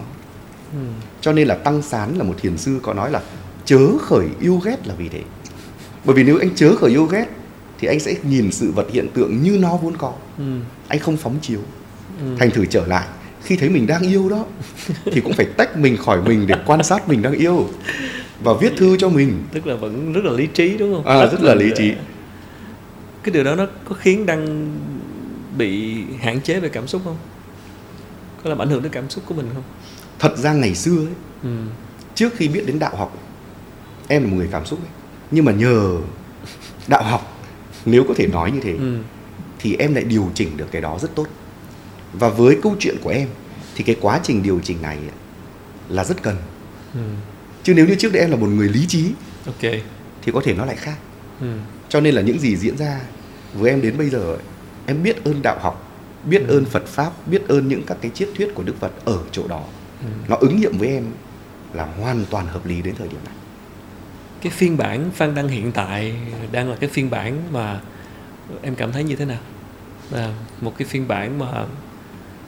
Ừ. 0.74 0.80
cho 1.22 1.34
nên 1.34 1.47
là 1.47 1.56
tăng 1.56 1.82
sán 1.82 2.16
là 2.16 2.24
một 2.24 2.36
thiền 2.41 2.58
sư 2.58 2.80
có 2.84 2.93
nói 2.93 3.12
là 3.12 3.22
chớ 3.66 3.80
khởi 4.02 4.28
yêu 4.39 4.58
ghét 4.66 4.88
là 4.88 4.95
vì 4.95 5.10
thế. 5.10 5.22
Bởi 6.06 6.16
vì 6.16 6.24
nếu 6.24 6.39
anh 6.39 6.56
chớ 6.56 6.76
khởi 6.76 6.89
yêu 6.89 7.06
ghét 7.06 7.26
thì 7.80 7.88
anh 7.88 8.00
sẽ 8.00 8.16
nhìn 8.24 8.52
sự 8.52 8.72
vật 8.72 8.88
hiện 8.92 9.08
tượng 9.14 9.44
như 9.44 9.58
nó 9.62 9.78
vốn 9.78 9.98
có 9.98 10.14
Ừ. 10.38 10.44
anh 10.88 11.00
không 11.00 11.18
phóng 11.18 11.36
chiếu 11.42 11.60
Ừ. 12.22 12.26
thành 12.40 12.52
thử 12.52 12.66
trở 12.66 12.86
lại 12.88 13.08
khi 13.44 13.56
thấy 13.56 13.70
mình 13.70 13.88
đang 13.88 14.02
yêu 14.02 14.30
đó 14.30 14.46
thì 15.06 15.22
cũng 15.22 15.34
phải 15.34 15.46
tách 15.46 15.78
mình 15.78 15.98
khỏi 15.98 16.22
mình 16.22 16.48
để 16.48 16.56
quan 16.66 16.84
sát 16.84 17.10
mình 17.10 17.22
đang 17.22 17.34
yêu 17.34 17.68
và 18.44 18.54
viết 18.62 18.74
thư 18.78 18.98
cho 18.98 19.10
mình 19.10 19.44
tức 19.54 19.68
là 19.68 19.76
vẫn 19.76 20.14
rất 20.14 20.24
là 20.26 20.32
lý 20.32 20.48
trí 20.48 20.78
đúng 20.78 20.94
không 20.94 21.06
à, 21.06 21.26
rất 21.26 21.42
là 21.42 21.56
lý 21.56 21.72
trí 21.78 21.94
cái 23.24 23.34
điều 23.34 23.44
đó 23.44 23.56
nó 23.56 23.68
có 23.90 23.96
khiến 23.96 24.26
đăng 24.26 24.70
bị 25.58 25.96
hạn 26.20 26.42
chế 26.42 26.60
về 26.60 26.70
cảm 26.70 26.88
xúc 26.88 27.02
không 27.06 27.18
có 28.44 28.50
làm 28.50 28.62
ảnh 28.62 28.70
hưởng 28.70 28.84
đến 28.84 28.92
cảm 28.92 29.10
xúc 29.10 29.24
của 29.28 29.34
mình 29.36 29.46
không 29.54 29.64
thật 30.20 30.38
ra 30.38 30.54
ngày 30.54 30.76
xưa 30.76 30.98
ấy, 30.98 31.14
ừ. 31.44 31.50
trước 32.16 32.34
khi 32.36 32.48
biết 32.48 32.64
đến 32.66 32.80
đạo 32.80 32.96
học 32.96 33.18
em 34.08 34.24
là 34.24 34.30
một 34.30 34.36
người 34.38 34.50
cảm 34.52 34.66
xúc 34.66 34.80
ấy. 34.84 34.90
nhưng 35.32 35.46
mà 35.46 35.52
nhờ 35.52 35.96
đạo 36.88 37.04
học 37.04 37.39
nếu 37.92 38.04
có 38.08 38.14
thể 38.18 38.28
nói 38.28 38.52
như 38.52 38.60
thế 38.64 38.72
Ừ. 38.80 38.98
thì 39.60 39.76
em 39.76 39.94
lại 39.96 40.04
điều 40.04 40.32
chỉnh 40.36 40.58
được 40.58 40.68
cái 40.72 40.82
đó 40.82 40.98
rất 41.02 41.16
tốt 41.16 41.28
và 42.14 42.30
với 42.30 42.58
câu 42.64 42.76
chuyện 42.80 42.96
của 43.02 43.10
em 43.10 43.28
thì 43.76 43.84
cái 43.84 43.95
quá 44.02 44.20
trình 44.24 44.44
điều 44.44 44.60
chỉnh 44.64 44.82
này 44.82 44.98
là 45.90 46.03
rất 46.03 46.24
cần 46.24 46.36
Ừ. 46.94 46.99
chứ 47.64 47.74
nếu 47.74 47.88
như 47.88 47.95
trước 47.95 48.14
đây 48.14 48.22
em 48.22 48.32
là 48.32 48.38
một 48.38 48.48
người 48.48 48.70
lý 48.70 48.86
trí 48.88 49.11
ok 49.45 49.61
thì 50.22 50.32
có 50.32 50.41
thể 50.44 50.53
nó 50.53 50.66
lại 50.66 50.76
khác 50.76 50.95
ừ. 51.41 51.48
cho 51.90 51.99
nên 52.02 52.16
là 52.16 52.22
những 52.22 52.40
gì 52.40 52.56
diễn 52.56 52.78
ra 52.78 53.02
với 53.53 53.70
em 53.72 53.82
đến 53.82 53.98
bây 53.98 54.10
giờ 54.10 54.38
em 54.86 55.03
biết 55.03 55.24
ơn 55.24 55.41
đạo 55.41 55.60
học 55.61 55.86
biết 56.26 56.41
Ừ. 56.48 56.57
ơn 56.57 56.66
phật 56.66 56.86
pháp 56.88 57.28
biết 57.28 57.48
ơn 57.48 57.68
những 57.68 57.84
các 57.88 57.98
cái 58.02 58.11
triết 58.14 58.30
thuyết 58.38 58.56
của 58.56 58.64
đức 58.64 58.76
phật 58.80 58.91
ở 59.06 59.18
chỗ 59.32 59.48
đó 59.48 59.64
Ừ. 60.02 60.07
nó 60.28 60.36
ứng 60.36 60.60
nghiệm 60.61 60.78
với 60.78 60.88
em 60.88 61.03
là 61.74 61.86
hoàn 61.86 62.26
toàn 62.30 62.48
hợp 62.48 62.66
lý 62.66 62.82
đến 62.82 62.95
thời 62.98 63.07
điểm 63.07 63.20
này 63.26 63.34
cái 64.41 64.52
phiên 64.52 64.78
bản 64.78 65.10
phan 65.14 65.36
đăng 65.36 65.48
hiện 65.48 65.72
tại 65.72 66.14
đang 66.52 66.70
là 66.70 66.76
cái 66.76 66.90
phiên 66.90 67.10
bản 67.10 67.41
mà 67.52 67.80
em 68.61 68.76
cảm 68.76 68.91
thấy 68.91 69.03
như 69.03 69.16
thế 69.16 69.26
nào 69.26 69.40
là 70.11 70.34
một 70.61 70.74
cái 70.78 70.88
phiên 70.88 71.07
bản 71.07 71.40
mà 71.40 71.66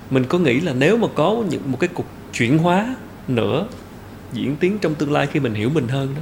mình 0.09 0.25
có 0.29 0.37
nghĩ 0.39 0.59
là 0.59 0.73
nếu 0.73 0.97
mà 0.97 1.07
có 1.15 1.43
những 1.49 1.71
một 1.71 1.77
cái 1.79 1.89
cuộc 1.93 2.05
chuyển 2.33 2.57
hóa 2.57 2.95
nữa 3.27 3.67
diễn 4.33 4.55
tiến 4.55 4.77
trong 4.81 4.95
tương 4.95 5.11
lai 5.11 5.27
khi 5.27 5.39
mình 5.39 5.53
hiểu 5.53 5.69
mình 5.69 5.87
hơn 5.87 6.15
đó 6.15 6.21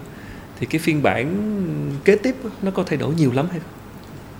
thì 0.60 0.66
cái 0.66 0.80
phiên 0.80 1.04
bản 1.04 1.36
kế 2.06 2.16
tiếp 2.16 2.36
nó 2.62 2.72
có 2.72 2.84
thay 2.84 2.98
đổi 2.98 3.14
nhiều 3.16 3.32
lắm 3.34 3.48
hay 3.52 3.60
không 3.60 3.70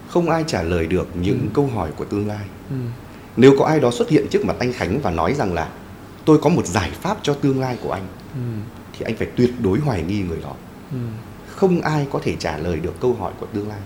không 0.10 0.30
ai 0.30 0.44
trả 0.48 0.62
lời 0.64 0.86
được 0.88 1.08
những 1.22 1.40
Ừ. 1.40 1.48
câu 1.54 1.68
hỏi 1.68 1.90
của 1.96 2.06
tương 2.06 2.28
lai 2.28 2.46
ừ. 2.70 2.76
nếu 3.38 3.56
có 3.60 3.66
ai 3.66 3.80
đó 3.80 3.92
xuất 3.92 4.10
hiện 4.10 4.28
trước 4.32 4.46
mặt 4.46 4.56
anh 4.60 4.74
khánh 4.74 5.00
và 5.02 5.12
nói 5.12 5.34
rằng 5.34 5.54
là 5.54 5.70
tôi 6.26 6.38
có 6.42 6.50
một 6.50 6.66
giải 6.66 6.92
pháp 7.02 7.18
cho 7.24 7.34
tương 7.34 7.60
lai 7.60 7.78
của 7.84 7.92
anh 7.92 8.04
Ừ. 8.34 8.40
thì 8.94 9.06
anh 9.06 9.16
phải 9.16 9.28
tuyệt 9.36 9.54
đối 9.64 9.80
hoài 9.80 10.04
nghi 10.04 10.22
người 10.22 10.38
đó 10.44 10.54
không 11.48 11.82
ai 11.82 12.08
có 12.12 12.20
thể 12.24 12.36
trả 12.40 12.58
lời 12.58 12.80
được 12.80 13.00
câu 13.00 13.14
hỏi 13.14 13.34
của 13.40 13.46
tương 13.46 13.70
lai. 13.70 13.80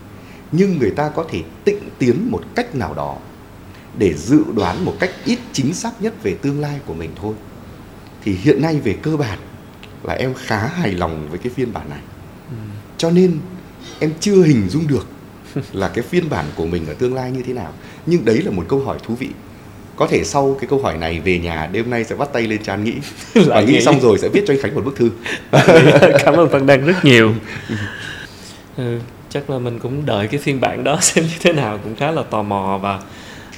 Nhưng 0.52 0.78
người 0.78 0.92
ta 0.92 1.10
có 1.10 1.26
thể 1.30 1.42
tịnh 1.64 1.90
tiến 2.00 2.32
một 2.32 2.42
cách 2.56 2.76
nào 2.76 2.94
đó 2.94 3.18
để 3.98 4.14
dự 4.14 4.44
đoán 4.56 4.86
một 4.86 4.94
cách 5.00 5.12
ít 5.26 5.40
chính 5.54 5.74
xác 5.74 6.02
nhất 6.02 6.24
về 6.24 6.36
tương 6.36 6.62
lai 6.62 6.80
của 6.86 6.94
mình 6.94 7.12
thôi. 7.16 7.34
Thì 8.24 8.36
hiện 8.36 8.62
nay 8.62 8.80
về 8.80 8.98
cơ 9.02 9.18
bản 9.18 9.40
là 10.04 10.14
em 10.14 10.34
khá 10.34 10.68
hài 10.68 10.92
lòng 10.92 11.28
với 11.30 11.40
cái 11.40 11.54
phiên 11.56 11.74
bản 11.74 11.90
này. 11.90 12.02
Cho 12.98 13.12
nên 13.12 13.40
em 14.00 14.12
chưa 14.20 14.44
hình 14.44 14.70
dung 14.70 14.88
được 14.88 15.08
là 15.72 15.90
cái 15.90 16.04
phiên 16.04 16.30
bản 16.30 16.46
của 16.56 16.66
mình 16.66 16.88
ở 16.88 16.94
tương 16.94 17.14
lai 17.14 17.32
như 17.32 17.44
thế 17.44 17.54
nào. 17.54 17.74
Nhưng 18.06 18.26
đấy 18.26 18.42
là 18.42 18.52
một 18.52 18.66
câu 18.68 18.80
hỏi 18.80 18.98
thú 19.04 19.16
vị 19.16 19.30
có 19.95 20.07
thể 20.07 20.24
sau 20.24 20.57
cái 20.60 20.68
câu 20.70 20.80
hỏi 20.80 20.98
này 20.98 21.20
về 21.20 21.40
nhà 21.40 21.70
đêm 21.72 21.90
nay 21.90 22.03
sẽ 22.03 22.15
bắt 22.15 22.30
tay 22.34 22.48
lên 22.48 22.64
chán 22.64 22.84
nghĩ. 22.84 22.94
Và 23.48 23.61
nghĩ 23.61 23.74
nghĩ. 23.74 23.82
xong 23.82 24.02
rồi 24.02 24.18
sẽ 24.20 24.30
viết 24.30 24.44
cho 24.48 24.53
anh 24.53 24.61
khánh 24.61 24.76
một 24.76 24.82
bức 24.86 24.95
thư. 24.95 25.10
Cảm 26.20 26.34
ơn 26.34 26.49
Phan 26.49 26.65
Đăng 26.65 26.86
rất 26.86 27.06
nhiều. 27.06 27.34
Ừ, 28.78 28.99
chắc 29.30 29.49
là 29.49 29.60
mình 29.60 29.80
cũng 29.80 30.06
đợi 30.06 30.28
cái 30.28 30.40
phiên 30.40 30.61
bản 30.61 30.84
đó 30.84 30.98
xem 31.02 31.26
như 31.26 31.34
thế 31.41 31.53
nào 31.53 31.80
cũng 31.84 31.95
khá 31.95 32.11
là 32.11 32.24
tò 32.24 32.44
mò 32.44 32.80
và 32.82 32.99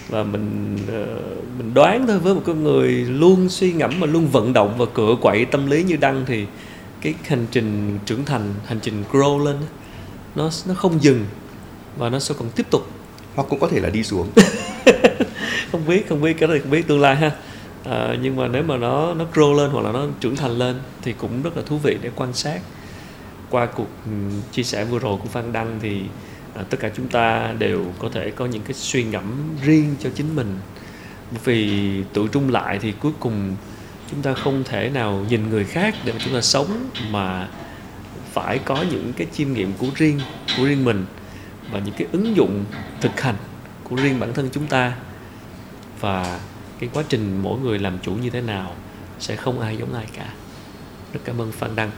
và 0.10 0.24
mình 0.24 0.78
ờ, 0.92 1.06
mình 1.58 1.74
đoán 1.74 2.08
thôi. 2.08 2.20
Với 2.20 2.34
một 2.34 2.42
con 2.46 2.64
người 2.64 2.92
luôn 2.92 3.50
suy 3.50 3.74
ngẫm 3.74 4.00
và 4.00 4.08
luôn 4.08 4.28
vận 4.28 4.54
động 4.54 4.74
và 4.78 4.86
cựa 4.94 5.16
quậy 5.22 5.46
tâm 5.46 5.68
lý 5.68 5.84
như 5.84 5.96
đăng 5.96 6.26
thì 6.26 6.46
cái 7.02 7.14
hành 7.28 7.46
trình 7.52 8.00
trưởng 8.06 8.26
thành 8.26 8.54
hành 8.66 8.80
trình 8.82 9.04
grow 9.12 9.46
lên 9.46 9.56
nó 10.36 10.50
nó 10.68 10.74
không 10.74 11.04
dừng 11.04 11.26
và 11.98 12.10
nó 12.10 12.20
sẽ 12.20 12.36
còn 12.40 12.50
tiếp 12.50 12.66
tục 12.72 12.88
hoặc 13.36 13.48
cũng 13.50 13.60
có 13.60 13.68
thể 13.68 13.80
là 13.80 13.90
đi 13.90 14.04
xuống. 14.04 14.30
Không 15.72 15.88
biết 15.88 16.10
không 16.10 16.22
biết 16.22 16.34
cái 16.40 16.50
này 16.50 16.60
không 16.60 16.72
biết 16.72 16.88
tương 16.88 17.02
lai 17.02 17.16
ha. 17.16 17.32
À, 17.84 18.16
nhưng 18.22 18.36
mà 18.36 18.48
nếu 18.48 18.64
mà 18.64 18.78
nó 18.78 19.14
nó 19.14 19.26
grow 19.34 19.54
lên 19.54 19.70
hoặc 19.72 19.82
là 19.82 19.92
nó 19.92 20.06
trưởng 20.20 20.36
thành 20.36 20.52
lên 20.52 20.80
thì 21.02 21.14
cũng 21.14 21.44
rất 21.44 21.58
là 21.58 21.64
thú 21.66 21.78
vị 21.78 21.98
để 22.02 22.10
quan 22.16 22.34
sát. 22.34 22.60
Qua 23.50 23.66
cuộc 23.66 23.88
ừ, 24.06 24.12
chia 24.52 24.64
sẻ 24.64 24.86
vừa 24.86 25.00
rồi 25.00 25.18
của 25.24 25.30
Phan 25.30 25.54
Đăng 25.54 25.80
thì 25.82 26.02
à, 26.56 26.64
tất 26.70 26.78
cả 26.80 26.90
chúng 26.96 27.08
ta 27.08 27.54
đều 27.60 27.86
có 28.00 28.10
thể 28.14 28.32
có 28.32 28.46
những 28.46 28.62
cái 28.62 28.74
suy 28.74 29.04
ngẫm 29.04 29.56
riêng 29.64 29.96
cho 30.00 30.10
chính 30.16 30.36
mình. 30.36 30.56
Vì 31.44 31.92
tự 32.14 32.28
trung 32.32 32.50
lại 32.50 32.80
thì 32.82 32.94
cuối 33.02 33.12
cùng 33.20 33.56
chúng 34.12 34.22
ta 34.22 34.34
không 34.34 34.64
thể 34.64 34.90
nào 34.90 35.26
nhìn 35.30 35.50
người 35.50 35.64
khác 35.64 35.96
để 36.06 36.14
mà 36.14 36.20
chúng 36.24 36.34
ta 36.34 36.42
sống 36.42 36.90
mà 37.12 37.48
phải 38.34 38.60
có 38.66 38.86
những 38.92 39.14
cái 39.18 39.28
chiêm 39.34 39.54
nghiệm 39.54 39.74
của 39.74 39.88
riêng 39.96 40.20
của 40.58 40.66
riêng 40.66 40.86
mình 40.86 41.06
và 41.76 41.82
những 41.86 41.96
cái 41.98 42.08
ứng 42.12 42.36
dụng 42.36 42.66
thực 43.02 43.22
hành 43.22 43.36
của 43.84 43.96
riêng 43.96 44.20
bản 44.20 44.34
thân 44.34 44.50
chúng 44.54 44.68
ta. 44.68 44.96
Và 46.00 46.40
cái 46.80 46.90
quá 46.94 47.04
trình 47.10 47.40
mỗi 47.44 47.60
người 47.60 47.80
làm 47.80 47.98
chủ 48.02 48.12
như 48.12 48.30
thế 48.30 48.42
nào 48.42 48.72
sẽ 49.20 49.36
không 49.36 49.60
ai 49.60 49.78
giống 49.78 49.94
ai 49.94 50.06
cả. 50.18 50.34
Rất 51.14 51.20
cảm 51.26 51.42
ơn 51.42 51.52
Phan 51.52 51.76
Đăng. 51.76 51.92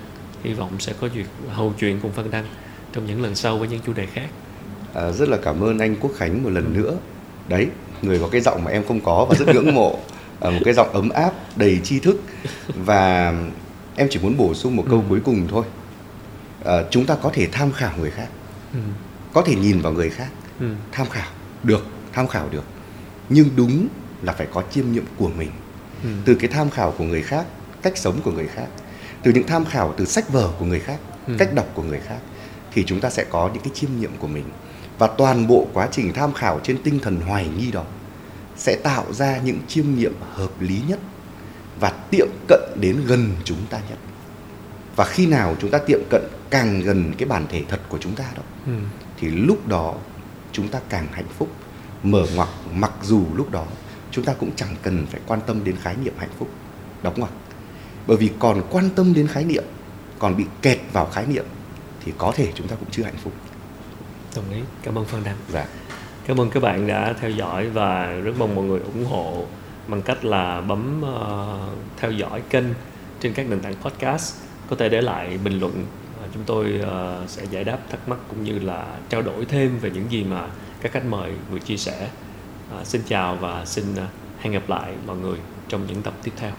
Hy 0.43 0.53
vọng 0.53 0.71
sẽ 0.79 0.93
có 1.01 1.09
duyệt 1.15 1.25
hầu 1.49 1.73
chuyện 1.79 1.99
cùng 2.01 2.11
Phan 2.11 2.31
Đăng 2.31 2.45
trong 2.93 3.05
những 3.05 3.21
lần 3.23 3.35
sau 3.35 3.57
với 3.57 3.67
những 3.67 3.79
chủ 3.85 3.93
đề 3.93 4.05
khác. 4.05 4.27
À, 4.93 5.11
rất 5.11 5.29
là 5.29 5.37
cảm 5.43 5.63
ơn 5.63 5.79
anh 5.79 5.95
Quốc 5.95 6.11
Khánh 6.17 6.43
một 6.43 6.49
lần 6.49 6.73
nữa. 6.73 6.97
Đấy 7.47 7.67
người 8.01 8.19
có 8.19 8.27
cái 8.31 8.41
giọng 8.41 8.63
mà 8.63 8.71
em 8.71 8.83
không 8.87 9.01
có 9.01 9.25
và 9.29 9.35
rất 9.35 9.47
ngưỡng 9.55 9.75
mộ. 9.75 9.99
À, 10.41 10.49
một 10.49 10.59
cái 10.65 10.73
giọng 10.73 10.89
ấm 10.93 11.09
áp 11.09 11.31
đầy 11.55 11.79
tri 11.83 11.99
thức. 11.99 12.21
Và 12.67 13.33
em 13.95 14.07
chỉ 14.11 14.19
muốn 14.19 14.37
bổ 14.37 14.53
sung 14.53 14.75
một 14.75 14.83
câu 14.89 14.99
Ừ. 14.99 15.05
cuối 15.09 15.19
cùng 15.25 15.47
thôi. 15.49 15.63
À, 16.65 16.73
chúng 16.91 17.05
ta 17.05 17.15
có 17.15 17.29
thể 17.33 17.47
tham 17.51 17.71
khảo 17.71 17.91
người 17.99 18.11
khác. 18.11 18.27
Ừ. 18.73 18.79
có 19.37 19.43
thể 19.45 19.55
nhìn 19.55 19.81
vào 19.81 19.93
người 19.93 20.09
khác 20.09 20.29
Ừ. 20.59 20.65
tham 20.91 21.09
khảo 21.09 21.27
được 21.63 21.85
tham 22.13 22.27
khảo 22.27 22.49
được 22.49 22.63
nhưng 23.29 23.49
đúng 23.55 23.87
là 24.21 24.33
phải 24.33 24.47
có 24.53 24.63
chiêm 24.71 24.91
nghiệm 24.91 25.05
của 25.17 25.29
mình 25.37 25.51
Ừ. 26.03 26.09
từ 26.25 26.35
cái 26.35 26.49
tham 26.49 26.69
khảo 26.69 26.93
của 26.97 27.03
người 27.03 27.21
khác 27.21 27.45
cách 27.81 27.97
sống 27.97 28.21
của 28.23 28.31
người 28.31 28.47
khác 28.47 28.67
từ 29.23 29.31
những 29.33 29.47
tham 29.47 29.65
khảo 29.65 29.93
từ 29.97 30.05
sách 30.05 30.29
vở 30.29 30.49
của 30.59 30.65
người 30.65 30.79
khác 30.79 30.97
Ừ. 31.27 31.33
cách 31.39 31.53
đọc 31.55 31.65
của 31.73 31.83
người 31.83 31.99
khác 31.99 32.17
thì 32.73 32.83
chúng 32.87 32.99
ta 32.99 33.09
sẽ 33.09 33.23
có 33.23 33.49
những 33.53 33.63
cái 33.63 33.71
chiêm 33.73 33.89
nghiệm 33.99 34.11
của 34.19 34.27
mình 34.27 34.43
và 34.99 35.07
toàn 35.07 35.47
bộ 35.47 35.67
quá 35.73 35.87
trình 35.91 36.13
tham 36.13 36.33
khảo 36.33 36.59
trên 36.63 36.77
tinh 36.83 36.99
thần 36.99 37.21
hoài 37.21 37.47
nghi 37.57 37.71
đó 37.71 37.83
sẽ 38.57 38.75
tạo 38.83 39.13
ra 39.13 39.37
những 39.43 39.59
chiêm 39.67 39.85
nghiệm 39.95 40.13
hợp 40.33 40.61
lý 40.61 40.81
nhất 40.87 40.99
và 41.79 41.89
tiệm 42.11 42.27
cận 42.47 42.61
đến 42.81 42.97
gần 43.07 43.31
chúng 43.43 43.65
ta 43.69 43.79
nhất 43.89 43.97
và 44.95 45.05
khi 45.05 45.25
nào 45.25 45.55
chúng 45.61 45.71
ta 45.71 45.77
tiệm 45.77 45.99
cận 46.09 46.21
càng 46.49 46.81
gần 46.81 47.13
cái 47.17 47.27
bản 47.29 47.45
thể 47.49 47.63
thật 47.69 47.79
của 47.89 47.97
chúng 48.01 48.15
ta 48.15 48.23
đó 48.35 48.41
Ừ. 48.65 48.71
thì 49.17 49.27
lúc 49.27 49.67
đó 49.67 49.95
chúng 50.51 50.67
ta 50.67 50.79
càng 50.89 51.07
hạnh 51.11 51.27
phúc. 51.37 51.49
Mở 52.03 52.25
ngoặc 52.35 52.49
mặc 52.73 52.91
dù 53.03 53.23
lúc 53.35 53.51
đó 53.51 53.65
chúng 54.11 54.25
ta 54.25 54.33
cũng 54.33 54.51
chẳng 54.55 54.75
cần 54.81 55.05
phải 55.05 55.21
quan 55.27 55.39
tâm 55.47 55.63
đến 55.63 55.75
khái 55.75 55.95
niệm 56.03 56.13
hạnh 56.17 56.29
phúc. 56.39 56.49
Đóng 57.03 57.13
ngoặc. 57.17 57.31
Bởi 58.07 58.17
vì 58.17 58.31
còn 58.39 58.61
quan 58.69 58.89
tâm 58.95 59.13
đến 59.13 59.27
khái 59.27 59.43
niệm 59.43 59.63
còn 60.19 60.37
bị 60.37 60.45
kẹt 60.61 60.79
vào 60.93 61.05
khái 61.05 61.25
niệm 61.25 61.45
thì 62.05 62.13
có 62.17 62.31
thể 62.35 62.51
chúng 62.55 62.67
ta 62.67 62.75
cũng 62.75 62.89
chưa 62.91 63.03
hạnh 63.03 63.17
phúc. 63.23 63.33
Đồng 64.35 64.51
ý. 64.51 64.59
Cảm 64.83 64.97
ơn 64.97 65.05
Phan 65.05 65.23
Đăng. 65.23 65.35
Dạ. 65.49 65.65
Cảm 66.27 66.41
ơn 66.41 66.49
các 66.49 66.63
bạn 66.63 66.87
đã 66.87 67.13
theo 67.21 67.29
dõi 67.29 67.69
và 67.69 68.05
rất 68.05 68.33
mong 68.39 68.55
mọi 68.55 68.65
người 68.65 68.79
ủng 68.79 69.05
hộ 69.05 69.45
bằng 69.87 70.01
cách 70.01 70.25
là 70.25 70.61
bấm 70.61 71.01
ờ, 71.01 71.57
theo 71.97 72.11
dõi 72.11 72.41
kênh 72.49 72.65
trên 73.19 73.33
các 73.33 73.49
nền 73.49 73.59
tảng 73.59 73.75
podcast. 73.75 74.35
Có 74.69 74.75
thể 74.75 74.89
để 74.89 75.01
lại 75.01 75.37
bình 75.43 75.59
luận. 75.59 75.85
Chúng 76.33 76.43
tôi 76.45 76.79
ờ, 76.81 77.23
sẽ 77.27 77.45
giải 77.51 77.63
đáp 77.63 77.79
thắc 77.89 78.09
mắc 78.09 78.19
cũng 78.29 78.43
như 78.43 78.59
là 78.59 78.97
trao 79.09 79.21
đổi 79.21 79.45
thêm 79.45 79.79
về 79.79 79.89
những 79.89 80.11
gì 80.11 80.23
mà 80.23 80.47
các 80.81 80.91
khách 80.91 81.05
mời 81.05 81.31
vừa 81.51 81.59
chia 81.59 81.77
sẻ. 81.77 82.09
À, 82.71 82.83
xin 82.83 83.01
chào 83.07 83.35
và 83.35 83.65
xin 83.65 83.95
ờ, 83.95 84.05
hẹn 84.39 84.53
gặp 84.53 84.69
lại 84.69 84.93
mọi 85.05 85.17
người 85.17 85.37
trong 85.69 85.87
những 85.87 86.01
tập 86.01 86.13
tiếp 86.23 86.31
theo. 86.37 86.51